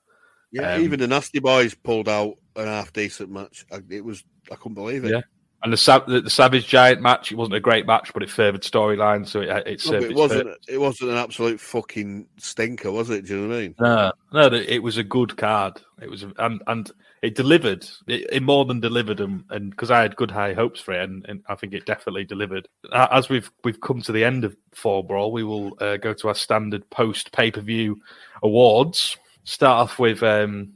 Yeah, 0.51 0.75
Um, 0.75 0.81
even 0.81 0.99
the 0.99 1.07
Nasty 1.07 1.39
Boys 1.39 1.73
pulled 1.73 2.07
out 2.07 2.35
an 2.55 2.67
half 2.67 2.93
decent 2.93 3.29
match. 3.29 3.65
It 3.89 4.03
was 4.03 4.23
I 4.51 4.55
couldn't 4.55 4.75
believe 4.75 5.03
it. 5.03 5.11
Yeah. 5.11 5.21
And 5.63 5.73
the, 5.73 5.77
Sav- 5.77 6.05
the, 6.05 6.21
the 6.21 6.29
Savage 6.29 6.67
Giant 6.67 7.01
match, 7.01 7.31
it 7.31 7.35
wasn't 7.35 7.55
a 7.55 7.59
great 7.59 7.87
match, 7.87 8.13
but 8.13 8.21
it 8.21 8.29
favoured 8.29 8.61
storyline, 8.61 9.27
so 9.27 9.41
it, 9.41 9.49
it 9.65 9.85
No, 9.87 9.97
it 9.97 10.15
wasn't. 10.15 10.49
It 10.67 10.77
wasn't 10.77 11.11
an 11.11 11.17
absolute 11.17 11.59
fucking 11.59 12.27
stinker, 12.37 12.91
was 12.91 13.09
it? 13.09 13.25
Do 13.25 13.33
you 13.33 13.41
know 13.41 13.47
what 13.47 13.55
I 13.55 13.61
mean? 13.61 13.75
No, 13.79 14.11
no, 14.33 14.55
it 14.55 14.83
was 14.83 14.97
a 14.97 15.03
good 15.03 15.35
card. 15.35 15.81
It 15.99 16.11
was, 16.11 16.23
and 16.37 16.61
and 16.67 16.91
it 17.23 17.33
delivered. 17.33 17.87
It, 18.05 18.27
it 18.31 18.43
more 18.43 18.65
than 18.65 18.79
delivered, 18.79 19.19
and 19.19 19.43
and 19.49 19.71
because 19.71 19.89
I 19.89 20.01
had 20.01 20.15
good 20.15 20.29
high 20.29 20.53
hopes 20.53 20.79
for 20.79 20.93
it, 20.93 21.03
and, 21.03 21.25
and 21.27 21.43
I 21.49 21.55
think 21.55 21.73
it 21.73 21.87
definitely 21.87 22.23
delivered. 22.23 22.67
As 22.93 23.27
we've 23.27 23.49
we've 23.63 23.81
come 23.81 24.01
to 24.03 24.11
the 24.11 24.23
end 24.23 24.43
of 24.43 24.55
Fall 24.73 25.01
Brawl, 25.01 25.31
we 25.31 25.43
will 25.43 25.75
uh, 25.81 25.97
go 25.97 26.13
to 26.13 26.27
our 26.27 26.35
standard 26.35 26.87
post 26.91 27.31
pay 27.31 27.49
per 27.49 27.61
view 27.61 27.99
awards. 28.43 29.17
Start 29.43 29.89
off 29.89 29.97
with 29.97 30.21
um, 30.21 30.73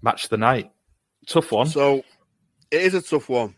match 0.00 0.24
of 0.24 0.30
the 0.30 0.36
night. 0.36 0.70
Tough 1.26 1.50
one. 1.50 1.66
So 1.66 2.04
it 2.70 2.82
is 2.82 2.94
a 2.94 3.02
tough 3.02 3.28
one. 3.28 3.56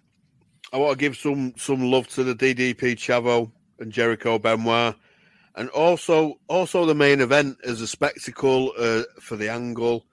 I 0.72 0.78
want 0.78 0.98
to 0.98 1.02
give 1.02 1.16
some 1.16 1.52
some 1.56 1.90
love 1.90 2.08
to 2.08 2.24
the 2.24 2.34
DDP 2.34 2.96
Chavo 2.96 3.50
and 3.78 3.92
Jericho 3.92 4.38
Benoit, 4.38 4.94
and 5.54 5.68
also 5.70 6.38
also 6.48 6.86
the 6.86 6.94
main 6.94 7.20
event 7.20 7.58
as 7.64 7.80
a 7.80 7.86
spectacle 7.86 8.72
uh, 8.78 9.02
for 9.20 9.36
the 9.36 9.50
angle. 9.50 10.06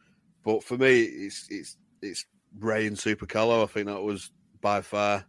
But 0.43 0.63
for 0.63 0.77
me, 0.77 1.01
it's 1.01 1.47
it's 1.49 1.77
it's 2.01 2.25
Rey 2.59 2.87
and 2.87 2.97
Super 2.97 3.25
Calo. 3.25 3.63
I 3.63 3.67
think 3.67 3.87
that 3.87 4.01
was 4.01 4.31
by 4.61 4.81
far 4.81 5.25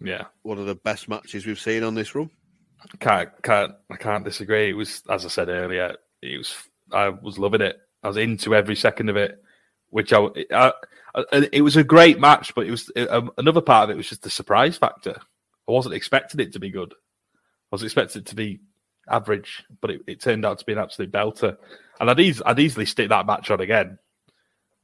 Yeah, 0.00 0.24
one 0.42 0.58
of 0.58 0.66
the 0.66 0.74
best 0.74 1.08
matches 1.08 1.46
we've 1.46 1.60
seen 1.60 1.82
on 1.82 1.94
this 1.94 2.14
run. 2.14 2.30
can't 3.00 3.30
can't 3.42 3.72
I 3.90 3.96
can't 3.96 4.24
disagree. 4.24 4.70
It 4.70 4.76
was 4.76 5.02
as 5.08 5.24
I 5.24 5.28
said 5.28 5.48
earlier. 5.48 5.96
It 6.22 6.36
was 6.38 6.54
I 6.92 7.08
was 7.08 7.38
loving 7.38 7.62
it. 7.62 7.78
I 8.02 8.08
was 8.08 8.16
into 8.18 8.54
every 8.54 8.76
second 8.76 9.08
of 9.08 9.16
it, 9.16 9.42
which 9.94 10.12
I, 10.12 10.26
I, 10.52 10.72
I 11.14 11.48
it 11.52 11.62
was 11.62 11.76
a 11.76 11.84
great 11.84 12.18
match. 12.18 12.52
But 12.56 12.66
it 12.66 12.72
was 12.72 12.90
um, 13.08 13.30
another 13.38 13.60
part 13.60 13.84
of 13.84 13.94
it 13.94 13.96
was 13.96 14.08
just 14.08 14.22
the 14.22 14.30
surprise 14.30 14.76
factor. 14.76 15.14
I 15.68 15.72
wasn't 15.72 15.94
expecting 15.94 16.40
it 16.40 16.52
to 16.54 16.58
be 16.58 16.68
good. 16.70 16.92
I 16.92 17.70
was 17.70 17.84
expecting 17.84 18.22
it 18.22 18.26
to 18.26 18.34
be 18.34 18.58
average, 19.08 19.62
but 19.80 19.92
it, 19.92 20.00
it 20.08 20.20
turned 20.20 20.44
out 20.44 20.58
to 20.58 20.64
be 20.64 20.72
an 20.72 20.80
absolute 20.80 21.12
belter. 21.12 21.56
And 22.00 22.10
I'd, 22.10 22.18
eas- 22.18 22.42
I'd 22.44 22.58
easily 22.58 22.86
stick 22.86 23.08
that 23.10 23.24
match 23.26 23.52
on 23.52 23.60
again. 23.60 23.98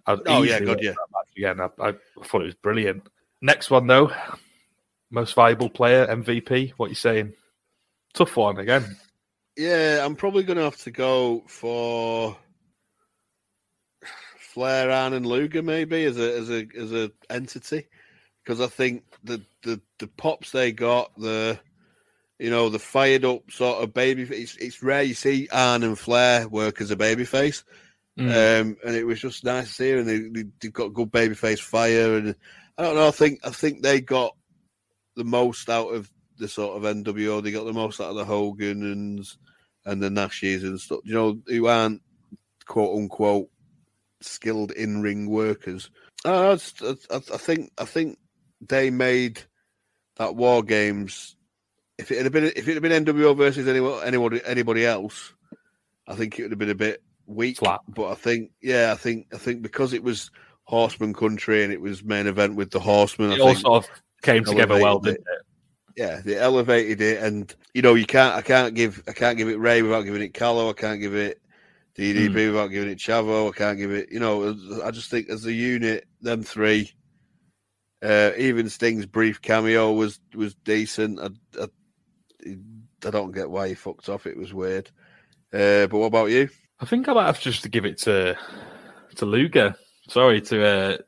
I'd 0.07 0.21
Oh, 0.27 0.43
yeah, 0.43 0.61
watch 0.65 0.79
yeah. 0.81 0.95
again. 1.37 1.61
I, 1.61 1.89
I 1.89 1.93
thought 2.25 2.43
it 2.43 2.47
was 2.47 2.55
brilliant. 2.55 3.03
Next 3.43 3.69
one 3.69 3.89
though, 3.89 4.13
most 5.11 5.35
valuable 5.35 5.69
player 5.71 6.07
MVP. 6.07 6.71
What 6.77 6.89
you 6.89 6.95
saying? 6.95 7.33
Tough 8.15 8.37
one 8.37 8.59
again. 8.59 8.97
Yeah, 9.57 10.05
I'm 10.05 10.15
probably 10.15 10.45
going 10.45 10.57
to 10.59 10.65
have 10.65 10.77
to 10.79 10.91
go 10.93 11.43
for 11.49 12.37
Flair, 14.53 14.91
Arn, 14.91 15.13
and 15.13 15.27
Luger 15.27 15.63
maybe 15.63 16.05
as 16.05 16.19
a 16.19 16.39
as 16.39 16.51
a 16.51 16.67
as 16.77 16.93
a 16.93 17.13
entity 17.29 17.87
because 18.43 18.61
I 18.61 18.67
think 18.67 19.05
the 19.23 19.41
the 19.63 19.81
the 19.99 20.09
pops 20.09 20.51
they 20.51 20.73
got 20.73 21.17
the 21.17 21.59
you 22.39 22.51
know 22.51 22.69
the 22.69 22.81
fired 22.81 23.25
up 23.25 23.51
sort 23.51 23.83
of 23.83 23.95
baby. 23.95 24.23
It's 24.23 24.57
it's 24.57 24.83
rare 24.83 25.03
you 25.03 25.15
see 25.15 25.49
Arn 25.53 25.85
and 25.85 25.99
Flair 25.99 26.49
work 26.49 26.81
as 26.81 26.91
a 26.91 26.97
baby 26.97 27.25
face. 27.25 27.63
Mm. 28.19 28.31
Um, 28.31 28.77
and 28.85 28.97
it 28.97 29.05
was 29.05 29.21
just 29.21 29.45
nice 29.45 29.69
to 29.69 29.75
see, 29.75 29.93
and 29.93 30.09
they, 30.09 30.19
they, 30.19 30.49
they've 30.61 30.73
got 30.73 30.95
good 30.95 31.13
babyface 31.13 31.61
fire, 31.61 32.17
and 32.17 32.35
I 32.77 32.83
don't 32.83 32.97
know. 32.97 33.07
I 33.07 33.13
think 33.13 33.41
I 33.45 33.51
think 33.51 33.83
they 33.83 34.01
got 34.01 34.35
the 35.15 35.25
most 35.25 35.71
out 35.71 35.95
of 35.95 36.11
the 36.39 36.49
sort 36.49 36.77
of 36.77 36.97
NWO. 36.97 37.43
They 37.43 37.53
got 37.53 37.65
the 37.65 37.73
most 37.73 38.01
out 38.01 38.11
of 38.11 38.17
the 38.17 38.25
Hogan 38.25 38.83
and 38.83 39.25
and 39.85 40.03
the 40.03 40.11
Nashes 40.11 40.65
and 40.65 40.81
stuff. 40.81 41.01
You 41.05 41.15
know, 41.15 41.41
who 41.47 41.67
aren't 41.67 42.03
quote 42.67 42.99
unquote 42.99 43.49
skilled 44.21 44.73
in 44.73 45.03
ring 45.03 45.29
workers. 45.29 45.91
Uh, 46.25 46.57
I, 46.83 47.17
I, 47.17 47.19
think 47.19 47.73
I 47.79 47.85
think 47.85 48.19
they 48.61 48.91
made 48.91 49.41
that 50.17 50.37
War 50.37 50.63
Games. 50.63 51.37
If 51.99 52.11
it 52.11 52.23
had 52.23 52.33
been 52.33 52.45
if 52.45 52.69
it 52.69 52.75
had 52.75 52.83
been 52.83 53.05
NWO 53.05 53.37
versus 53.37 53.69
anyone 53.69 54.03
anybody 54.05 54.41
anybody 54.45 54.87
else, 54.87 55.33
I 56.07 56.15
think 56.15 56.39
it 56.39 56.43
would 56.43 56.53
have 56.53 56.59
been 56.59 56.71
a 56.71 56.75
bit 56.75 57.03
weak. 57.27 57.59
Flat. 57.59 57.81
But 57.89 58.11
I 58.11 58.15
think 58.15 58.53
yeah, 58.63 58.93
I 58.93 58.97
think 58.97 59.29
I 59.33 59.39
think 59.39 59.63
because 59.63 59.93
it 59.93 60.03
was 60.03 60.31
Horseman 60.65 61.15
Country 61.15 61.63
and 61.65 61.73
it 61.73 61.81
was 61.81 62.03
main 62.03 62.27
event 62.27 62.57
with 62.57 62.71
the 62.71 62.81
Horsemen. 62.81 63.33
I 63.33 63.39
all 63.39 63.49
think 63.49 63.59
sort 63.59 63.85
of 63.85 63.91
came 64.23 64.45
together 64.45 64.79
well, 64.79 64.99
didn't 64.99 65.21
it? 65.21 65.47
yeah, 65.97 66.21
they 66.25 66.37
elevated 66.37 67.01
it, 67.01 67.23
and 67.23 67.55
you 67.75 67.83
know, 67.83 67.95
you 67.95 68.07
can't, 68.07 68.35
I 68.35 68.43
can't 68.43 68.75
give, 68.75 69.03
I 69.09 69.13
can't 69.13 69.37
give 69.37 69.49
it 69.49 69.59
Rey 69.59 69.83
without 69.83 70.03
giving 70.03 70.23
it 70.23 70.33
Calo. 70.33 70.71
I 70.71 70.73
can't 70.73 71.01
give 71.01 71.15
it 71.15 71.41
DDP 71.97 72.29
Hmm. 72.29 72.53
without 72.53 72.69
giving 72.69 72.91
it 72.91 72.99
Chavo. 72.99 73.49
I 73.49 73.57
can't 73.57 73.79
give 73.79 73.91
it, 73.91 74.11
you 74.11 74.21
know, 74.21 74.57
I 74.85 74.91
just 74.91 75.11
think 75.11 75.29
as 75.29 75.45
a 75.47 75.53
unit, 75.53 76.07
them 76.21 76.43
three, 76.43 76.93
uh, 78.03 78.31
even 78.39 78.69
Sting's 78.71 79.07
brief 79.07 79.43
cameo 79.43 79.93
was 79.93 80.21
was 80.35 80.55
decent. 80.55 81.21
I, 81.21 81.29
I, 81.61 81.67
I 83.05 83.11
don't 83.11 83.33
get 83.33 83.51
why 83.51 83.69
he 83.69 83.75
fucked 83.75 84.09
off. 84.09 84.27
It 84.27 84.37
was 84.37 84.55
weird. 84.55 84.91
Uh, 85.53 85.87
but 85.89 85.99
what 85.99 86.07
about 86.07 86.31
you? 86.31 86.49
I 86.81 86.87
think 86.87 87.09
I 87.09 87.13
might 87.13 87.27
have 87.27 87.41
just 87.41 87.63
to 87.65 87.69
give 87.69 87.85
it 87.85 87.99
to 87.99 88.37
to 89.17 89.27
Luger. 89.27 89.75
Sorry 90.09 90.41
to 90.43 90.65
uh, 90.65 90.99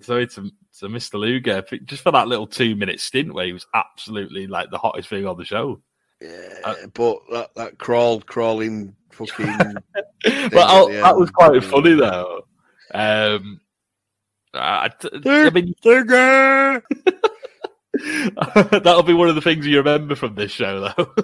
sorry 0.00 0.26
to 0.28 0.50
to 0.80 0.86
Mr. 0.88 1.20
Luger 1.20 1.62
just 1.84 2.02
for 2.02 2.10
that 2.10 2.26
little 2.26 2.48
two 2.48 2.74
minute 2.74 2.98
stint 2.98 3.32
where 3.32 3.46
he 3.46 3.52
was 3.52 3.66
absolutely 3.74 4.46
like 4.48 4.70
the 4.70 4.78
hottest 4.78 5.08
thing 5.08 5.26
on 5.26 5.36
the 5.36 5.44
show. 5.44 5.80
Yeah, 6.20 6.86
but 6.94 7.18
that, 7.30 7.54
that 7.54 7.78
crawl, 7.78 8.20
crawling, 8.22 8.96
fucking. 9.12 9.74
Well, 10.52 10.66
I'll- 10.66 10.88
that 10.88 11.16
was 11.16 11.30
quite 11.30 11.62
funny 11.64 11.94
though. 11.94 12.42
Um, 12.92 13.60
I, 14.54 14.90
I 15.24 15.50
mean, 15.50 15.74
that'll 18.70 19.02
be 19.02 19.14
one 19.14 19.28
of 19.28 19.34
the 19.34 19.40
things 19.42 19.66
you 19.66 19.78
remember 19.78 20.14
from 20.14 20.34
this 20.34 20.52
show, 20.52 20.92
though. 20.96 21.14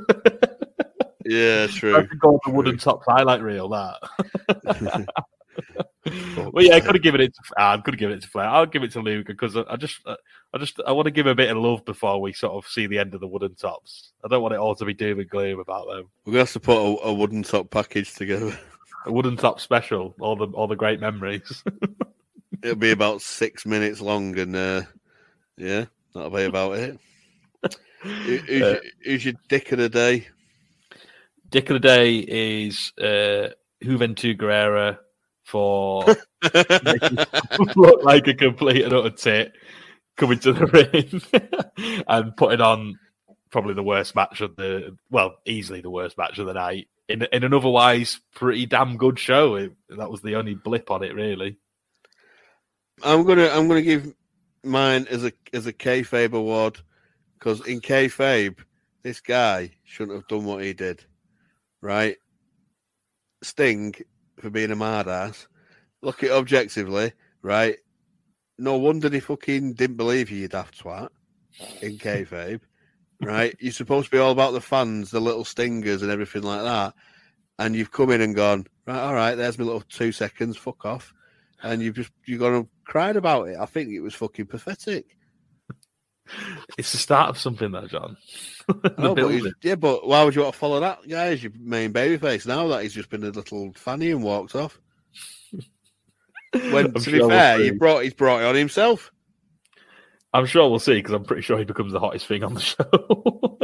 Yeah, 1.25 1.67
true. 1.69 1.97
I 1.97 2.07
think 2.07 2.25
on 2.25 2.39
the 2.45 2.53
wooden 2.53 2.79
top 2.79 3.05
highlight 3.07 3.43
reel 3.43 3.69
that. 3.69 5.07
well, 6.53 6.65
yeah, 6.65 6.75
I 6.75 6.81
could 6.81 6.95
have 6.95 7.03
given 7.03 7.21
it. 7.21 7.35
To, 7.35 7.41
I 7.57 7.77
could 7.79 7.95
have 7.95 8.01
given 8.01 8.17
it 8.17 8.23
to 8.23 8.29
Flair. 8.29 8.47
I'll 8.47 8.67
give 8.67 8.83
it 8.83 8.93
to 8.93 9.01
Luger 9.01 9.33
because 9.33 9.57
I, 9.57 9.65
I 9.69 9.77
just, 9.77 10.01
I 10.07 10.59
just, 10.59 10.81
I 10.87 10.93
want 10.93 11.07
to 11.07 11.13
give 11.13 11.27
a 11.27 11.35
bit 11.35 11.51
of 11.51 11.57
love 11.57 11.85
before 11.85 12.21
we 12.21 12.33
sort 12.33 12.53
of 12.55 12.71
see 12.71 12.87
the 12.87 12.99
end 12.99 13.15
of 13.15 13.21
the 13.21 13.29
wooden 13.29 13.55
tops. 13.55 14.13
I 14.25 14.29
don't 14.29 14.43
want 14.43 14.55
it 14.55 14.61
all 14.61 14.75
to 14.75 14.85
be 14.85 14.95
doom 14.95 15.21
and 15.21 15.31
gloom 15.31 15.61
about 15.61 15.87
them. 15.87 16.09
We're 16.25 16.33
gonna 16.33 16.43
have 16.43 16.53
to 16.53 16.61
put 16.61 16.79
a, 16.79 17.07
a 17.07 17.15
wooden 17.15 17.43
top 17.43 17.71
package 17.71 18.15
together. 18.15 18.59
A 19.07 19.13
wooden 19.13 19.37
top 19.37 19.61
special, 19.61 20.15
all 20.21 20.37
the 20.37 20.47
all 20.47 20.67
the 20.69 20.77
great 20.77 21.01
memories. 21.01 21.65
It'll 22.63 22.77
be 22.77 22.91
about 22.91 23.23
six 23.23 23.65
minutes 23.65 24.01
long, 24.03 24.39
and 24.39 24.55
uh, 24.55 24.83
yeah, 25.57 25.87
that'll 26.15 26.31
be 26.31 26.45
about 26.45 26.77
it. 26.79 26.99
Who- 28.03 28.09
Who's, 28.11 28.63
Uh, 28.63 28.67
your, 28.67 28.81
who's 29.05 29.25
your 29.25 29.35
dick 29.49 29.73
of 29.73 29.79
the 29.79 29.89
day? 29.89 30.29
Dick 31.51 31.71
of 31.71 31.75
the 31.75 31.81
day 31.81 32.19
is 32.19 32.93
uh, 32.99 33.49
Juventud 33.83 34.39
Guerrera 34.39 34.99
for 35.45 36.05
look 37.77 38.03
like 38.05 38.29
a 38.29 38.35
complete 38.35 38.85
and 38.85 38.93
utter 38.93 39.11
tit 39.11 39.53
coming 40.17 40.39
to 40.41 40.53
the 40.53 40.67
ring 40.67 42.03
and 42.07 42.37
putting 42.37 42.61
on 42.61 42.99
probably 43.51 43.75
the 43.75 43.83
worst 43.83 44.15
match 44.15 44.41
of 44.43 44.55
the 44.57 44.97
well, 45.11 45.37
easily 45.47 45.81
the 45.81 45.91
worst 45.91 46.17
match 46.19 46.39
of 46.39 46.47
the 46.47 46.55
night 46.55 46.89
in 47.11 47.27
in 47.33 47.45
an 47.45 47.55
otherwise 47.55 48.21
pretty 48.35 48.67
damn 48.67 48.97
good 48.97 49.19
show. 49.19 49.57
It, 49.57 49.73
that 49.91 50.11
was 50.11 50.23
the 50.23 50.37
only 50.37 50.55
blip 50.55 50.91
on 50.91 51.03
it, 51.03 51.15
really. 51.15 51.59
I'm 53.03 53.25
gonna 53.25 53.49
I'm 53.49 53.69
gonna 53.69 53.83
give 53.83 54.13
mine 54.63 55.07
as 55.11 55.25
a 55.25 55.33
as 55.53 55.67
a 55.67 55.73
kayfabe 55.73 56.33
award 56.33 56.81
because 57.39 57.67
in 57.67 57.81
kayfabe, 57.81 58.59
this 59.03 59.21
guy 59.21 59.73
shouldn't 59.85 60.17
have 60.17 60.29
done 60.29 60.45
what 60.45 60.63
he 60.63 60.73
did, 60.73 61.05
right? 61.81 62.17
Sting 63.43 63.95
for 64.39 64.51
being 64.51 64.71
a 64.71 64.77
mad 64.77 65.09
ass. 65.09 65.49
Look 66.03 66.23
at 66.23 66.31
objectively, 66.31 67.13
right? 67.43 67.77
No 68.59 68.77
wonder 68.77 69.09
he 69.09 69.21
fucking 69.21 69.75
didn't 69.75 69.97
believe 69.97 70.31
you, 70.31 70.39
you 70.39 70.49
daft 70.49 70.83
twat. 70.83 71.09
In 71.83 71.99
kayfabe, 71.99 72.61
right? 73.21 73.57
You're 73.61 73.73
supposed 73.73 74.07
to 74.07 74.11
be 74.11 74.19
all 74.19 74.33
about 74.33 74.53
the 74.53 74.61
fans, 74.61 75.11
the 75.11 75.21
little 75.21 75.45
stingers, 75.45 76.03
and 76.03 76.11
everything 76.11 76.43
like 76.43 76.63
that. 76.63 76.95
And 77.59 77.77
you've 77.77 77.93
come 77.93 78.11
in 78.11 78.21
and 78.21 78.35
gone, 78.35 78.67
right, 78.87 79.01
all 79.01 79.15
right, 79.15 79.35
there's 79.35 79.59
my 79.59 79.65
little 79.65 79.83
two 79.83 80.13
seconds, 80.13 80.57
fuck 80.57 80.85
off 80.85 81.13
and 81.63 81.83
you've 81.83 81.97
just 81.97 82.11
you're 82.27 82.39
gonna 82.39 82.67
cried 82.85 83.17
about 83.17 83.49
it. 83.49 83.57
I 83.59 83.67
think 83.67 83.91
it 83.91 84.01
was 84.01 84.15
fucking 84.15 84.47
pathetic. 84.47 85.17
It's 86.79 86.93
the 86.93 86.99
start 86.99 87.31
of 87.31 87.39
something, 87.39 87.73
though, 87.73 87.87
John. 87.87 88.17
No, 88.99 89.17
but 89.17 89.53
yeah, 89.63 89.75
but 89.75 90.07
why 90.07 90.23
would 90.23 90.37
you 90.37 90.43
want 90.43 90.55
to 90.55 90.59
follow 90.59 90.79
that 90.79 91.01
guy 91.09 91.29
as 91.29 91.43
your 91.43 91.51
main 91.59 91.93
babyface 91.93 92.47
now 92.47 92.69
that 92.69 92.85
he's 92.85 92.95
just 92.95 93.11
been 93.11 93.25
a 93.25 93.31
little 93.31 93.73
fanny 93.75 94.13
and 94.13 94.23
walked 94.23 94.55
off? 94.55 94.81
When 96.53 96.87
I'm 96.87 96.93
to 96.95 97.01
sure 97.01 97.29
be 97.29 97.29
fair, 97.29 97.59
he 97.59 97.73
brought 97.73 98.05
he's 98.05 98.15
brought 98.15 98.43
it 98.43 98.47
on 98.47 98.55
himself. 98.55 99.11
I'm 100.33 100.47
sure 100.47 100.69
we'll 100.69 100.79
see 100.79 100.95
because 100.95 101.13
I'm 101.13 101.25
pretty 101.25 101.43
sure 101.43 101.59
he 101.59 101.65
becomes 101.65 101.93
the 101.93 102.01
hottest 102.01 102.27
thing 102.27 102.45
on 102.45 102.55
the 102.55 102.61
show. 102.61 103.59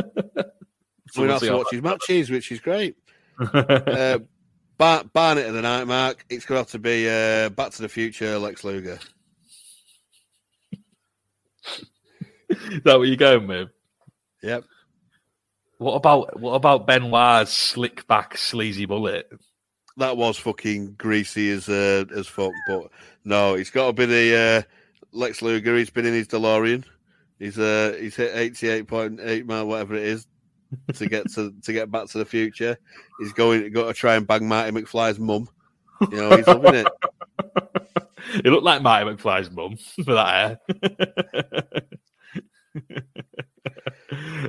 So 1.11 1.23
we 1.23 1.29
we'll 1.29 1.39
have 1.39 1.43
to 1.43 1.57
watch 1.57 1.69
his 1.71 1.83
matches, 1.83 2.31
which 2.31 2.51
is 2.51 2.61
great. 2.61 2.97
uh, 3.53 4.19
Bar- 4.77 5.05
Barnet 5.05 5.47
of 5.47 5.55
the 5.55 5.63
night, 5.63 5.85
Mark. 5.87 6.25
It's 6.29 6.45
going 6.45 6.57
to 6.57 6.61
have 6.61 6.71
to 6.73 6.79
be 6.79 7.09
uh, 7.09 7.49
Back 7.51 7.71
to 7.73 7.83
the 7.83 7.89
Future, 7.89 8.39
Lex 8.39 8.65
Luger. 8.65 8.99
Is 12.49 12.83
that 12.85 12.99
what 12.99 13.09
you're 13.09 13.17
going 13.17 13.47
with? 13.47 13.69
Yep. 14.43 14.65
What 15.79 15.95
about 15.95 16.41
what 16.41 16.53
about 16.55 16.87
Benoit's 16.87 17.53
slick 17.53 18.07
back 18.07 18.39
sleazy 18.39 18.87
bullet? 18.87 19.31
That 19.99 20.17
was 20.17 20.39
fucking 20.39 20.95
greasy 20.95 21.51
as 21.51 21.69
uh, 21.69 22.05
as 22.15 22.27
fuck, 22.27 22.53
but 22.67 22.91
no, 23.25 23.55
it's 23.55 23.71
got 23.71 23.89
to 23.89 23.93
be 23.93 24.07
the 24.07 24.37
uh, 24.37 24.63
Lex 25.17 25.43
Luger. 25.43 25.77
He's 25.77 25.91
been 25.91 26.07
in 26.07 26.15
his 26.15 26.29
DeLorean. 26.29 26.85
He's 27.39 27.59
uh 27.59 27.97
he's 28.01 28.17
hit 28.17 28.35
eighty 28.35 28.69
eight 28.69 28.87
point 28.87 29.21
eight 29.23 29.47
mile, 29.47 29.67
whatever 29.67 29.95
it 29.95 30.05
is, 30.05 30.27
to 30.95 31.07
get 31.07 31.31
to 31.33 31.53
to 31.63 31.73
get 31.73 31.91
back 31.91 32.07
to 32.09 32.19
the 32.19 32.25
future. 32.25 32.79
He's 33.19 33.33
going 33.33 33.71
got 33.73 33.89
to 33.89 33.95
try 33.95 34.17
and 34.17 34.27
bang 34.27 34.47
Marty 34.49 34.71
McFly's 34.73 35.19
mum. 35.19 35.49
You 36.11 36.17
know, 36.17 36.37
he's 36.37 36.47
loving 36.47 36.75
it. 36.75 36.87
It 38.45 38.47
looked 38.47 38.65
like 38.65 38.83
Marty 38.83 39.09
McFly's 39.09 39.51
mum 39.53 39.79
with 39.97 40.07
that 40.07 40.27
hair. 40.27 40.59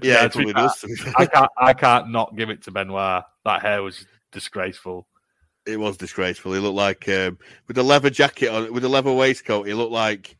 Yeah, 0.01 0.25
it 0.25 0.31
to 0.31 0.39
be 0.39 0.51
probably 0.51 0.53
does, 0.53 0.79
to 0.79 0.87
be 0.87 0.95
fair. 0.95 1.13
I 1.15 1.25
can't. 1.27 1.51
I 1.57 1.73
can't 1.73 2.09
not 2.09 2.35
give 2.35 2.49
it 2.49 2.63
to 2.63 2.71
Benoit. 2.71 3.23
That 3.45 3.61
hair 3.61 3.83
was 3.83 4.05
disgraceful. 4.31 5.07
It 5.65 5.79
was 5.79 5.95
disgraceful. 5.95 6.53
He 6.53 6.59
looked 6.59 6.75
like 6.75 7.07
um, 7.07 7.37
with 7.67 7.77
a 7.77 7.83
leather 7.83 8.09
jacket 8.09 8.49
on, 8.49 8.73
with 8.73 8.83
a 8.83 8.89
leather 8.89 9.13
waistcoat. 9.13 9.67
He 9.67 9.73
looked 9.73 9.91
like 9.91 10.35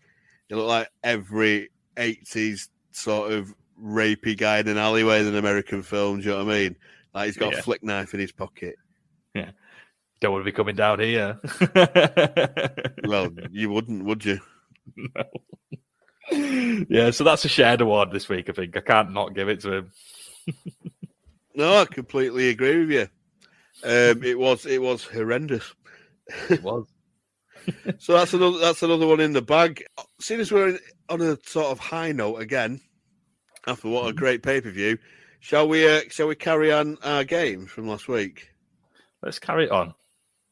he 0.49 0.56
looked 0.56 0.68
like 0.68 0.90
every 1.03 1.69
eighties 1.98 2.69
sort 2.91 3.32
of 3.32 3.53
rapey 3.82 4.36
guy 4.38 4.60
in 4.60 4.68
an 4.68 4.78
alleyway 4.78 5.19
in 5.22 5.28
an 5.28 5.36
American 5.36 5.84
film. 5.84 6.19
Do 6.19 6.24
you 6.26 6.32
know 6.32 6.44
what 6.45 6.53
I 6.53 6.60
mean? 6.60 6.76
Like 7.14 7.26
he's 7.28 7.38
got 7.38 7.53
Yeah. 7.53 7.60
a 7.60 7.61
flick 7.61 7.84
knife 7.84 8.14
in 8.14 8.19
his 8.19 8.32
pocket. 8.32 8.76
Yeah, 9.36 9.52
don't 10.19 10.32
want 10.32 10.41
to 10.41 10.52
be 10.52 10.56
coming 10.56 10.76
down 10.76 10.99
here. 10.99 11.40
Well, 13.07 13.30
you 13.52 13.69
wouldn't, 13.69 14.03
would 14.03 14.26
you? 14.26 14.40
yeah, 16.32 17.11
so 17.11 17.24
that's 17.24 17.45
a 17.45 17.49
shared 17.49 17.80
award 17.82 18.11
this 18.11 18.28
week. 18.28 18.49
I 18.49 18.53
think 18.53 18.76
I 18.76 18.82
can't 18.82 19.14
not 19.14 19.34
give 19.34 19.48
it 19.49 19.61
to 19.61 19.72
him. 19.74 19.91
No, 21.56 21.82
I 21.82 21.86
completely 21.86 22.49
agree 22.49 22.80
with 22.86 22.91
you. 22.91 23.07
Um, 23.84 24.24
it 24.24 24.38
was 24.38 24.65
it 24.65 24.82
was 24.82 25.03
horrendous. 25.06 25.74
It 26.49 26.61
was. 26.64 26.86
So 27.99 28.14
that's 28.14 28.34
another 28.34 28.60
that's 28.60 28.84
another 28.84 29.07
one 29.07 29.19
in 29.19 29.34
the 29.34 29.41
bag. 29.41 29.84
Seeing 30.19 30.39
as 30.39 30.52
we're 30.52 30.80
on 31.10 31.22
a 31.22 31.38
sort 31.44 31.68
of 31.68 31.80
high 31.80 32.11
note 32.11 32.38
again, 32.38 32.81
after 33.65 33.89
what 33.89 34.07
a 34.07 34.14
great 34.14 34.44
pay 34.44 34.61
per 34.61 34.72
view, 34.72 34.98
shall 35.39 35.68
we 35.68 35.88
uh, 35.88 36.02
shall 36.10 36.27
we 36.27 36.35
carry 36.35 36.72
on 36.72 36.98
our 37.03 37.23
game 37.23 37.65
from 37.65 37.88
last 37.88 38.07
week? 38.07 38.49
Let's 39.22 39.39
carry 39.39 39.65
it 39.65 39.72
on. 39.72 39.94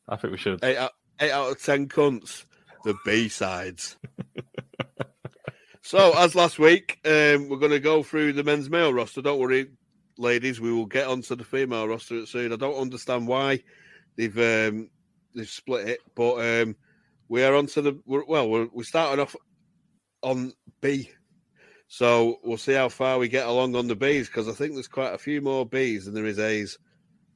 I 0.08 0.16
think 0.18 0.32
we 0.32 0.38
should. 0.38 0.64
Eight 0.64 0.78
out, 0.78 0.92
eight 1.20 1.32
out 1.32 1.52
of 1.52 1.62
ten 1.62 1.88
cunts, 1.88 2.46
the 2.84 2.96
B 3.06 3.30
sides. 3.30 3.96
so 5.82 6.14
as 6.18 6.36
last 6.36 6.60
week, 6.60 7.00
um, 7.06 7.50
we're 7.50 7.58
going 7.58 7.72
to 7.72 7.80
go 7.80 8.04
through 8.04 8.34
the 8.34 8.44
men's 8.44 8.70
male 8.70 8.94
roster. 8.94 9.22
Don't 9.22 9.40
worry, 9.40 9.68
ladies, 10.18 10.60
we 10.60 10.72
will 10.72 10.86
get 10.86 11.08
onto 11.08 11.36
the 11.36 11.44
female 11.44 11.88
roster 11.88 12.26
soon. 12.26 12.54
I 12.54 12.58
don't 12.58 12.80
understand 12.80 13.28
why 13.28 13.64
they've 14.18 14.38
um, 14.38 14.90
they've 15.34 15.50
split 15.50 15.88
it, 15.90 16.00
but 16.16 16.36
um, 16.40 16.76
we 17.28 17.44
are 17.44 17.56
onto 17.56 17.82
the 17.82 18.00
we're, 18.06 18.26
well. 18.26 18.50
We're, 18.50 18.68
we're 18.72 18.84
starting 18.84 19.22
off 19.22 19.36
on 20.22 20.54
B, 20.82 21.12
so 21.88 22.38
we'll 22.44 22.58
see 22.58 22.74
how 22.74 22.90
far 22.90 23.18
we 23.18 23.28
get 23.28 23.48
along 23.48 23.76
on 23.76 23.88
the 23.88 23.96
Bs 23.96 24.28
because 24.28 24.48
I 24.48 24.54
think 24.54 24.74
there's 24.74 24.88
quite 24.88 25.14
a 25.14 25.20
few 25.20 25.42
more 25.42 25.68
Bs 25.68 26.06
than 26.06 26.14
there 26.14 26.26
is 26.26 26.40
A's. 26.40 26.78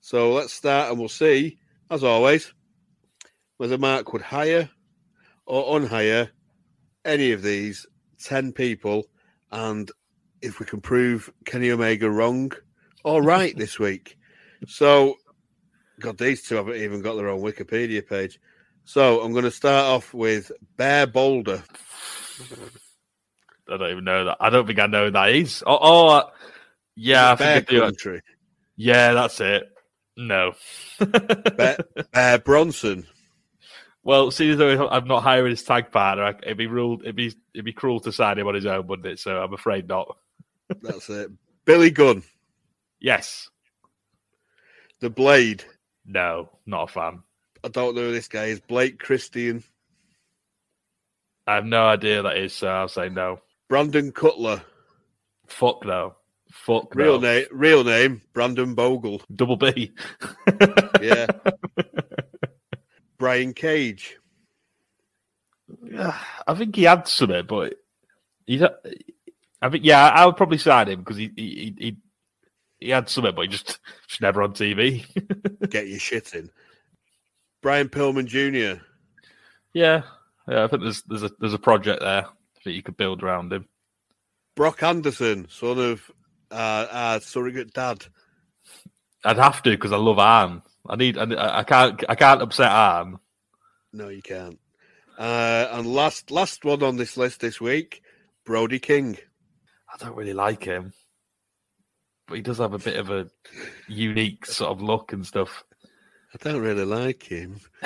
So 0.01 0.31
let's 0.31 0.53
start, 0.53 0.89
and 0.89 0.99
we'll 0.99 1.09
see, 1.09 1.57
as 1.91 2.03
always, 2.03 2.53
whether 3.57 3.77
Mark 3.77 4.13
would 4.13 4.21
hire 4.21 4.69
or 5.45 5.79
unhire 5.79 6.29
any 7.03 7.31
of 7.31 7.41
these 7.41 7.85
10 8.23 8.53
people 8.53 9.05
and 9.51 9.91
if 10.41 10.59
we 10.59 10.65
can 10.65 10.79
prove 10.81 11.31
Kenny 11.45 11.71
Omega 11.71 12.09
wrong 12.09 12.51
or 13.03 13.21
right 13.21 13.57
this 13.57 13.79
week. 13.79 14.17
So, 14.67 15.15
God, 15.99 16.17
these 16.17 16.43
two 16.43 16.55
haven't 16.55 16.75
even 16.75 17.01
got 17.01 17.15
their 17.15 17.29
own 17.29 17.41
Wikipedia 17.41 18.07
page. 18.07 18.39
So, 18.89 19.21
I'm 19.21 19.33
going 19.33 19.43
to 19.43 19.51
start 19.51 19.85
off 19.85 20.15
with 20.15 20.51
Bear 20.75 21.05
Boulder. 21.05 21.61
I 23.69 23.77
don't 23.77 23.91
even 23.91 24.03
know 24.03 24.25
that. 24.25 24.37
I 24.39 24.49
don't 24.49 24.65
think 24.65 24.79
I 24.79 24.87
know 24.87 25.05
who 25.05 25.11
that 25.11 25.29
is. 25.29 25.63
Oh, 25.63 25.77
oh 25.79 26.07
uh, 26.07 26.29
Yeah, 26.95 27.33
I 27.33 27.35
Bear 27.35 27.61
think 27.61 27.69
I 27.69 27.73
do. 27.75 27.81
Country. 27.81 28.21
Yeah, 28.77 29.13
that's 29.13 29.39
it. 29.41 29.71
No. 30.17 30.53
Bear, 30.99 31.77
Bear 32.11 32.39
Bronson. 32.39 33.05
Well, 34.01 34.31
seeing 34.31 34.53
as 34.53 34.57
though 34.57 34.89
I'm 34.89 35.07
not 35.07 35.21
hiring 35.21 35.51
his 35.51 35.61
tag 35.61 35.91
partner, 35.91 36.23
I- 36.23 36.39
it'd 36.41 36.57
be 36.57 36.65
ruled, 36.65 37.03
it'd 37.03 37.15
be 37.15 37.31
it'd 37.53 37.65
be 37.65 37.73
cruel 37.73 37.99
to 37.99 38.11
sign 38.11 38.39
him 38.39 38.47
on 38.47 38.55
his 38.55 38.65
own, 38.65 38.87
wouldn't 38.87 39.07
it? 39.07 39.19
So 39.19 39.39
I'm 39.39 39.53
afraid 39.53 39.87
not. 39.87 40.17
That's 40.81 41.07
it. 41.11 41.29
Billy 41.63 41.91
Gunn. 41.91 42.23
Yes. 42.99 43.51
The 44.99 45.11
Blade. 45.11 45.63
No, 46.07 46.49
not 46.65 46.89
a 46.89 46.91
fan. 46.91 47.21
I 47.63 47.67
don't 47.67 47.95
know 47.95 48.03
who 48.03 48.11
this 48.11 48.27
guy 48.27 48.45
is. 48.45 48.59
Blake 48.59 48.99
Christian. 48.99 49.63
I 51.45 51.55
have 51.55 51.65
no 51.65 51.85
idea 51.85 52.21
that 52.21 52.37
is, 52.37 52.53
so 52.53 52.67
I'll 52.67 52.87
say 52.87 53.09
no. 53.09 53.41
Brandon 53.67 54.11
Cutler. 54.11 54.61
Fuck 55.47 55.85
no. 55.85 56.15
Fuck 56.51 56.95
Real 56.95 57.19
no. 57.19 57.27
name. 57.27 57.45
Real 57.51 57.83
name. 57.83 58.21
Brandon 58.33 58.73
Bogle. 58.75 59.21
Double 59.33 59.57
B. 59.57 59.91
Yeah. 61.01 61.27
Brian 63.17 63.53
Cage. 63.53 64.17
Yeah, 65.83 66.17
I 66.47 66.53
think 66.55 66.75
he 66.75 66.83
had 66.83 67.07
some 67.07 67.31
it, 67.31 67.47
but 67.47 67.75
he's. 68.45 68.63
I 69.61 69.69
think 69.69 69.85
yeah, 69.85 70.07
I 70.07 70.25
would 70.25 70.37
probably 70.37 70.57
sign 70.57 70.87
him 70.87 70.99
because 70.99 71.17
he 71.17 71.31
he, 71.35 71.75
he 71.77 71.97
he 72.79 72.89
had 72.89 73.09
something, 73.09 73.35
but 73.35 73.43
he 73.43 73.47
just 73.49 73.79
just 74.07 74.21
never 74.21 74.41
on 74.41 74.53
TV. 74.53 75.05
Get 75.69 75.87
your 75.87 75.99
shit 75.99 76.33
in. 76.33 76.49
Brian 77.61 77.89
Pillman 77.89 78.25
Jr. 78.25 78.81
yeah, 79.73 80.03
yeah. 80.47 80.63
I 80.63 80.67
think 80.67 80.83
there's 80.83 81.01
there's 81.03 81.23
a 81.23 81.31
there's 81.39 81.53
a 81.53 81.59
project 81.59 82.01
there 82.01 82.25
that 82.63 82.71
you 82.71 82.83
could 82.83 82.97
build 82.97 83.23
around 83.23 83.51
him. 83.51 83.67
Brock 84.55 84.83
Anderson, 84.83 85.47
son 85.49 85.79
of 85.79 86.11
uh, 86.51 86.87
our 86.91 87.19
surrogate 87.21 87.73
dad. 87.73 88.05
I'd 89.23 89.37
have 89.37 89.61
to 89.63 89.71
because 89.71 89.91
I 89.91 89.97
love 89.97 90.19
Arn. 90.19 90.61
I 90.87 90.95
need. 90.95 91.17
I, 91.17 91.59
I 91.59 91.63
can't. 91.63 92.03
I 92.07 92.15
can't 92.15 92.41
upset 92.41 92.71
Arn. 92.71 93.19
No, 93.91 94.09
you 94.09 94.21
can't. 94.21 94.59
Uh, 95.17 95.67
and 95.71 95.85
last 95.85 96.31
last 96.31 96.63
one 96.63 96.83
on 96.83 96.95
this 96.95 97.17
list 97.17 97.41
this 97.41 97.59
week, 97.59 98.01
Brody 98.45 98.79
King. 98.79 99.17
I 99.93 99.97
don't 99.97 100.15
really 100.15 100.33
like 100.33 100.63
him, 100.63 100.93
but 102.27 102.35
he 102.35 102.41
does 102.41 102.59
have 102.59 102.73
a 102.73 102.79
bit 102.79 102.97
of 102.97 103.09
a 103.09 103.27
unique 103.87 104.45
sort 104.45 104.71
of 104.71 104.81
look 104.81 105.11
and 105.11 105.25
stuff. 105.25 105.63
I 106.33 106.37
don't 106.39 106.61
really 106.61 106.85
like 106.85 107.23
him. 107.23 107.59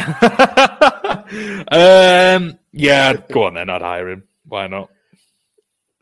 um. 1.71 2.59
Yeah. 2.71 3.13
Go 3.31 3.43
on 3.43 3.53
then. 3.53 3.69
I'd 3.69 3.81
hire 3.81 4.09
him. 4.09 4.23
Why 4.45 4.67
not? 4.67 4.89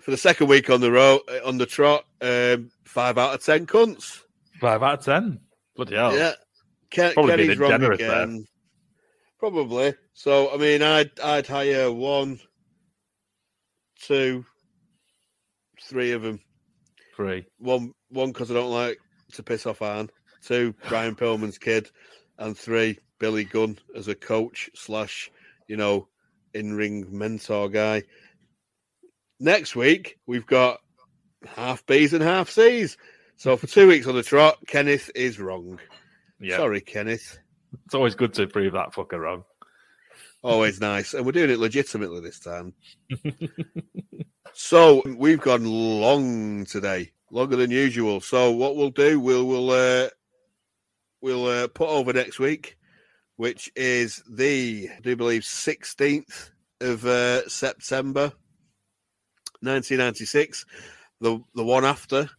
For 0.02 0.12
the 0.12 0.18
second 0.18 0.48
week 0.48 0.70
on 0.70 0.82
the 0.82 0.92
road 0.92 1.22
on 1.46 1.60
the 1.60 1.68
trot, 1.68 2.06
um, 2.22 2.72
five 2.84 3.20
out 3.20 3.36
of 3.36 3.44
ten 3.46 3.68
cunts. 3.68 4.22
Five 4.60 4.82
out 4.82 5.00
of 5.00 5.06
ten. 5.06 5.40
Bloody 5.76 5.96
hell. 5.96 6.16
Yeah, 6.16 6.34
Ken, 6.90 7.14
Probably 7.14 7.38
Kenny's 7.38 7.58
wrong 7.60 7.70
generous 7.72 8.00
there. 8.00 8.38
Probably. 9.40 9.94
So 10.14 10.52
I 10.52 10.58
mean, 10.58 10.82
I'd 10.82 11.20
I'd 11.20 11.46
hire 11.46 11.92
one, 11.92 12.40
two, 14.02 14.44
three 15.84 16.12
of 16.12 16.24
them. 16.24 16.40
Three. 17.16 17.46
One 17.60 17.94
one 18.10 18.32
because 18.32 18.50
I 18.50 18.56
don't 18.56 18.72
like 18.72 18.98
to 19.34 19.44
piss 19.44 19.66
off 19.66 19.82
Arn. 19.82 20.10
Two, 20.44 20.74
Brian 20.90 21.16
Pillman's 21.16 21.60
kid, 21.60 21.90
and 22.42 22.58
three, 22.58 23.00
Billy 23.20 23.44
Gunn 23.44 23.78
as 23.96 24.08
a 24.08 24.16
coach 24.16 24.70
slash, 24.74 25.32
you 25.68 25.78
know, 25.78 26.08
in 26.54 26.74
ring 26.74 27.08
mentor 27.18 27.70
guy. 27.70 28.04
Next 29.40 29.76
week 29.76 30.20
we've 30.26 30.46
got 30.46 30.82
half 31.46 31.86
B's 31.86 32.14
and 32.14 32.24
half 32.24 32.50
C's. 32.50 32.98
So 33.38 33.58
for 33.58 33.68
two 33.68 33.88
weeks 33.88 34.08
on 34.08 34.16
the 34.16 34.24
trot, 34.24 34.58
Kenneth 34.68 35.10
is 35.16 35.40
wrong. 35.40 35.80
Yeah. 36.40 36.58
Sorry, 36.58 36.82
Kenneth. 36.82 37.40
It's 37.86 37.96
always 37.96 38.16
good 38.16 38.34
to 38.36 38.48
prove 38.48 38.74
that 38.74 38.94
fucker 38.94 39.20
wrong. 39.20 39.44
Always 40.44 40.82
nice. 40.82 41.14
And 41.14 41.26
we're 41.26 41.32
doing 41.34 41.52
it 41.52 41.60
legitimately 41.60 42.22
this 42.22 42.40
time. 42.40 42.74
so 44.54 45.04
we've 45.06 45.40
gone 45.40 45.66
long 45.66 46.66
today, 46.66 47.12
longer 47.30 47.56
than 47.56 47.70
usual. 47.70 48.20
So 48.20 48.52
what 48.52 48.76
we'll 48.76 48.90
do, 48.90 49.20
we'll 49.20 49.46
we'll 49.46 49.70
uh, 49.70 50.10
we'll 51.22 51.46
uh, 51.46 51.68
put 51.68 51.90
over 51.90 52.14
next 52.14 52.40
week, 52.40 52.78
which 53.38 53.72
is 53.76 54.22
the 54.30 54.90
I 54.96 55.00
do 55.02 55.16
believe 55.16 55.44
sixteenth 55.44 56.52
of 56.80 57.06
uh, 57.06 57.48
September, 57.48 58.34
nineteen 59.62 59.98
ninety 60.00 60.26
six. 60.26 60.66
The 61.20 61.40
the 61.56 61.64
one 61.64 61.86
after. 61.86 62.30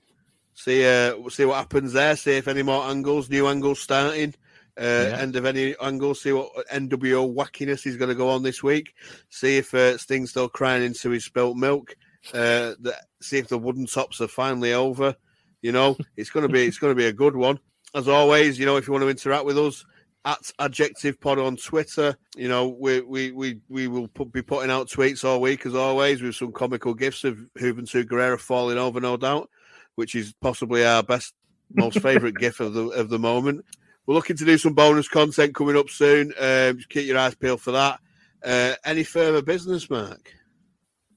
See 0.55 0.85
uh 0.87 1.17
see 1.31 1.45
what 1.45 1.57
happens 1.57 1.93
there. 1.95 2.17
See 2.17 2.33
if 2.33 2.47
any 2.49 2.63
more 2.63 2.85
angles, 2.85 3.31
new 3.31 3.47
angles 3.49 3.81
starting. 3.81 4.35
Uh, 4.79 4.83
Yeah. 5.11 5.19
End 5.21 5.37
of 5.37 5.45
any 5.45 5.75
angle. 5.81 6.15
See 6.15 6.33
what 6.33 6.51
NWO 6.69 7.35
wackiness 7.35 7.87
is 7.87 7.97
going 7.97 8.09
to 8.09 8.15
go 8.15 8.29
on 8.31 8.43
this 8.43 8.63
week. 8.63 8.95
See 9.29 9.59
if 9.59 9.75
uh, 9.75 9.99
Sting's 9.99 10.31
still 10.31 10.49
crying 10.49 10.83
into 10.83 11.11
his 11.11 11.25
spilt 11.25 11.57
milk. 11.57 11.95
Uh, 12.33 12.75
the, 12.81 12.95
see 13.21 13.39
if 13.39 13.49
the 13.49 13.59
wooden 13.59 13.87
tops 13.87 14.21
are 14.21 14.29
finally 14.29 14.73
over. 14.73 15.15
You 15.61 15.73
know, 15.73 15.97
it's 16.17 16.31
going 16.31 16.47
to 16.47 16.53
be 16.53 16.65
it's 16.65 16.79
going 16.79 16.91
to 16.91 17.01
be 17.01 17.07
a 17.07 17.13
good 17.13 17.37
one. 17.37 17.59
As 17.94 18.09
always, 18.09 18.59
you 18.59 18.66
know, 18.66 18.77
if 18.77 18.86
you 18.86 18.93
want 18.93 19.02
to 19.02 19.09
interact 19.09 19.44
with 19.44 19.59
us 19.59 19.85
at 20.24 20.51
Adjective 20.59 21.20
Pod 21.20 21.39
on 21.39 21.56
Twitter, 21.56 22.16
you 22.36 22.48
know, 22.48 22.69
we 22.69 23.01
we 23.01 23.32
we 23.32 23.60
we 23.69 23.89
will 23.89 24.09
put, 24.09 24.32
be 24.32 24.43
putting 24.43 24.70
out 24.70 24.89
tweets 24.89 25.24
all 25.24 25.40
week 25.40 25.66
as 25.66 25.74
always 25.74 26.23
with 26.23 26.35
some 26.35 26.52
comical 26.52 26.94
gifs 26.94 27.24
of 27.24 27.39
Juventud 27.59 28.05
Guerrera 28.05 28.39
falling 28.39 28.78
over, 28.78 29.01
no 29.01 29.16
doubt, 29.16 29.51
which 29.97 30.14
is 30.14 30.32
possibly 30.40 30.85
our 30.85 31.02
best, 31.02 31.35
most 31.74 32.01
favourite 32.01 32.36
gif 32.36 32.60
of 32.60 32.73
the 32.73 32.89
of 32.89 33.09
the 33.09 33.19
moment. 33.19 33.64
We're 34.06 34.14
looking 34.14 34.36
to 34.36 34.44
do 34.44 34.59
some 34.59 34.74
bonus 34.74 35.09
content 35.09 35.55
coming 35.55 35.77
up 35.77 35.89
soon. 35.89 36.32
Um, 36.39 36.77
just 36.77 36.89
keep 36.89 37.06
your 37.06 37.19
eyes 37.19 37.35
peeled 37.35 37.60
for 37.60 37.73
that. 37.73 38.01
Uh, 38.44 38.74
any 38.85 39.05
further 39.05 39.43
business, 39.43 39.89
Mark? 39.89 40.32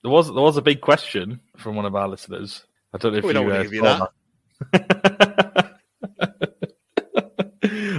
There 0.04 0.12
was 0.12 0.28
there 0.28 0.42
was 0.42 0.58
a 0.58 0.62
big 0.62 0.82
question 0.82 1.40
from 1.58 1.76
one 1.76 1.86
of 1.86 1.96
our 1.96 2.08
listeners. 2.08 2.66
I 2.94 2.98
don't 2.98 3.14
know 3.14 3.18
if 3.20 3.24
We 3.24 3.30
you, 3.30 3.34
don't 3.34 3.52
uh, 3.52 3.64
give 3.64 3.74
you 3.74 3.82
saw 3.82 4.08
that. 4.72 5.72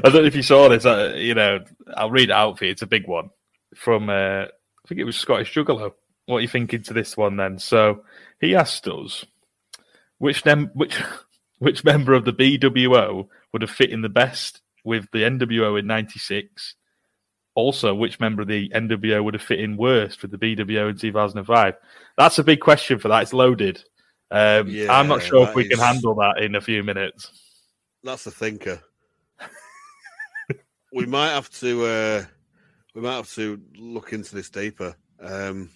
I 0.06 0.10
don't 0.10 0.22
know 0.22 0.28
if 0.28 0.36
you 0.36 0.42
saw 0.42 0.68
this. 0.68 0.86
Uh, 0.86 1.14
you 1.16 1.34
know, 1.34 1.64
I'll 1.96 2.12
read 2.12 2.30
it 2.30 2.32
out 2.32 2.58
for 2.58 2.64
you. 2.64 2.70
It's 2.70 2.82
a 2.82 2.86
big 2.86 3.08
one 3.08 3.30
from 3.74 4.08
uh, 4.08 4.44
I 4.44 4.88
think 4.88 5.00
it 5.00 5.04
was 5.04 5.16
Scottish 5.16 5.52
Juggalo. 5.52 5.94
What 6.26 6.36
are 6.36 6.40
you 6.40 6.48
thinking 6.48 6.82
to 6.84 6.94
this 6.94 7.16
one 7.16 7.36
then? 7.36 7.58
So 7.58 8.04
he 8.40 8.54
asked 8.54 8.86
us 8.86 9.24
which 10.18 10.44
which 10.44 11.02
which 11.58 11.84
member 11.84 12.12
of 12.12 12.24
the 12.24 12.32
BWO 12.32 13.26
would 13.52 13.62
have 13.62 13.70
fit 13.70 13.90
in 13.90 14.02
the 14.02 14.08
best 14.08 14.60
with 14.84 15.10
the 15.12 15.24
NWO 15.24 15.76
in 15.76 15.88
'96. 15.88 16.76
Also, 17.56 17.92
which 17.92 18.20
member 18.20 18.42
of 18.42 18.48
the 18.48 18.68
NWO 18.68 19.24
would 19.24 19.34
have 19.34 19.42
fit 19.42 19.58
in 19.58 19.76
worst 19.76 20.22
with 20.22 20.30
the 20.30 20.38
BWO 20.38 20.90
in 20.90 20.98
2005? 20.98 21.74
That's 22.16 22.38
a 22.38 22.44
big 22.44 22.60
question 22.60 23.00
for 23.00 23.08
that. 23.08 23.22
It's 23.22 23.32
loaded. 23.32 23.82
Um, 24.30 24.68
I'm 24.88 25.08
not 25.08 25.22
sure 25.22 25.48
if 25.48 25.54
we 25.54 25.66
can 25.66 25.78
handle 25.78 26.14
that 26.16 26.42
in 26.42 26.54
a 26.54 26.60
few 26.60 26.84
minutes. 26.84 27.32
That's 28.04 28.26
a 28.26 28.30
thinker. 28.30 28.82
We 30.96 31.06
might 31.06 31.30
have 31.30 31.50
to 31.60 31.84
uh, 31.86 32.24
we 32.94 33.02
might 33.02 33.16
have 33.16 33.32
to 33.34 33.60
look 33.78 34.12
into 34.12 34.34
this 34.34 34.50
deeper. 34.50 34.96
Um, 35.20 35.70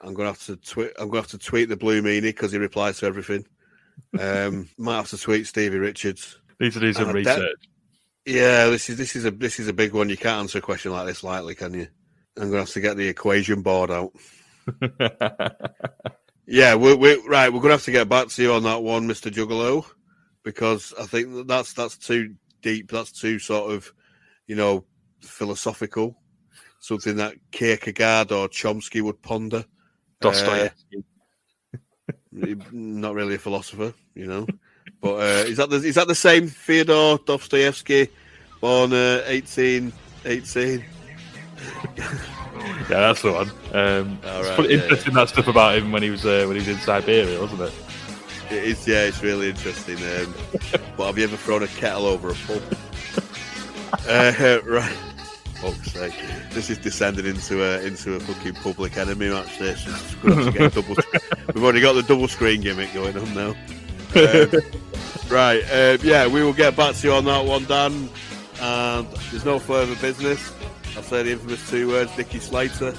I'm 0.00 0.14
gonna 0.14 0.28
have 0.28 0.42
to 0.46 0.56
tweet. 0.56 0.92
I'm 0.98 1.08
gonna 1.08 1.22
have 1.22 1.30
to 1.30 1.38
tweet 1.38 1.68
the 1.68 1.76
blue 1.76 2.02
meanie 2.02 2.22
because 2.22 2.52
he 2.52 2.58
replies 2.58 2.98
to 2.98 3.06
everything. 3.06 3.46
Um, 4.18 4.68
might 4.78 4.96
have 4.96 5.10
to 5.10 5.18
tweet 5.18 5.46
Stevie 5.46 5.78
Richards. 5.78 6.38
Need 6.60 6.72
to 6.72 6.80
do 6.80 6.92
some 6.92 7.08
And 7.08 7.18
I 7.18 7.22
bet- 7.22 7.38
research. 7.38 7.68
Yeah, 8.26 8.66
this 8.66 8.88
is 8.88 8.96
this 8.96 9.16
is 9.16 9.24
a 9.24 9.30
this 9.30 9.58
is 9.58 9.68
a 9.68 9.72
big 9.72 9.92
one. 9.92 10.08
You 10.08 10.16
can't 10.16 10.40
answer 10.40 10.58
a 10.58 10.62
question 10.62 10.92
like 10.92 11.06
this 11.06 11.24
lightly, 11.24 11.54
can 11.54 11.74
you? 11.74 11.88
I'm 12.36 12.48
gonna 12.48 12.60
have 12.60 12.70
to 12.70 12.80
get 12.80 12.96
the 12.96 13.08
equation 13.08 13.62
board 13.62 13.90
out. 13.90 14.12
Yeah, 16.46 16.74
we're, 16.74 16.96
we're 16.96 17.26
right. 17.26 17.50
We're 17.50 17.60
gonna 17.60 17.72
have 17.74 17.84
to 17.84 17.90
get 17.90 18.08
back 18.08 18.28
to 18.28 18.42
you 18.42 18.52
on 18.52 18.64
that 18.64 18.82
one, 18.82 19.06
Mister 19.06 19.30
Juggalo, 19.30 19.86
because 20.42 20.92
I 21.00 21.06
think 21.06 21.46
that's 21.46 21.72
that's 21.72 21.96
too 21.96 22.34
deep. 22.64 22.90
That's 22.90 23.12
too 23.12 23.38
sort 23.38 23.70
of, 23.70 23.92
you 24.48 24.56
know, 24.56 24.84
philosophical. 25.20 26.16
Something 26.80 27.16
that 27.16 27.34
Kierkegaard 27.52 28.32
or 28.32 28.48
Chomsky 28.48 29.00
would 29.02 29.22
ponder. 29.22 29.64
Dostoevsky. 30.20 31.04
Uh, 31.72 32.54
not 32.72 33.14
really 33.14 33.36
a 33.36 33.38
philosopher, 33.38 33.94
you 34.14 34.26
know. 34.26 34.46
But 35.00 35.14
uh, 35.14 35.44
is 35.46 35.58
that 35.58 35.70
the 35.70 35.76
is 35.76 35.94
that 35.94 36.08
the 36.08 36.14
same 36.14 36.48
Fyodor 36.48 37.18
Dostoevsky, 37.24 38.08
born 38.60 38.92
uh, 38.92 39.22
eighteen 39.26 39.92
eighteen? 40.24 40.84
yeah, 41.96 42.08
that's 42.88 43.22
the 43.22 43.32
one. 43.32 43.50
Um, 43.72 44.18
it's 44.22 44.48
right, 44.48 44.56
pretty 44.56 44.74
yeah, 44.74 44.82
interesting 44.82 45.14
that 45.14 45.28
stuff 45.28 45.48
about 45.48 45.76
him 45.76 45.92
when 45.92 46.02
he 46.02 46.10
was 46.10 46.24
uh, 46.24 46.44
when 46.46 46.56
he 46.56 46.60
was 46.60 46.68
in 46.68 46.78
Siberia, 46.78 47.40
wasn't 47.40 47.60
it? 47.60 47.83
It 48.50 48.64
is, 48.64 48.86
yeah, 48.86 49.04
it's 49.04 49.22
really 49.22 49.50
interesting. 49.50 49.96
Um, 49.96 50.34
but 50.96 51.06
have 51.06 51.18
you 51.18 51.24
ever 51.24 51.36
thrown 51.36 51.62
a 51.62 51.66
kettle 51.66 52.06
over 52.06 52.30
a 52.30 52.34
pub? 52.34 52.62
uh, 54.08 54.60
right. 54.66 54.96
Fuck's 55.54 55.92
sake. 55.92 56.14
This 56.50 56.68
is 56.68 56.78
descending 56.78 57.26
into 57.26 57.64
a 57.64 57.80
into 57.80 58.14
a 58.14 58.20
fucking 58.20 58.54
public 58.54 58.96
enemy 58.96 59.30
match. 59.30 59.58
This 59.58 59.84
double, 60.22 60.96
we've 61.54 61.64
already 61.64 61.80
got 61.80 61.94
the 61.94 62.04
double 62.06 62.28
screen 62.28 62.60
gimmick 62.60 62.92
going 62.92 63.16
on 63.16 63.34
now. 63.34 63.54
Um, 64.14 64.50
right, 65.28 65.62
um, 65.72 65.98
yeah, 66.02 66.26
we 66.26 66.42
will 66.42 66.52
get 66.52 66.76
back 66.76 66.94
to 66.96 67.06
you 67.06 67.14
on 67.14 67.24
that 67.24 67.44
one, 67.44 67.64
Dan. 67.64 68.08
And 68.60 69.06
there's 69.30 69.44
no 69.44 69.58
further 69.58 69.96
business. 69.96 70.52
I'll 70.96 71.02
say 71.02 71.22
the 71.22 71.32
infamous 71.32 71.68
two 71.68 71.88
words, 71.88 72.16
Nicky 72.16 72.38
Slater. 72.38 72.94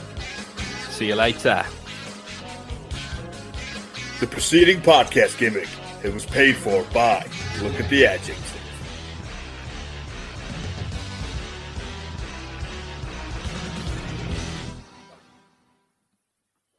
See 0.89 1.07
you 1.07 1.15
later. 1.15 1.65
The 4.25 4.31
preceding 4.31 4.81
podcast 4.81 5.37
gimmick. 5.37 5.69
It 6.03 6.11
was 6.11 6.25
paid 6.25 6.55
for 6.55 6.83
by 6.91 7.27
Look 7.61 7.79
at 7.79 7.87
the 7.91 8.07
Adjects. 8.07 8.54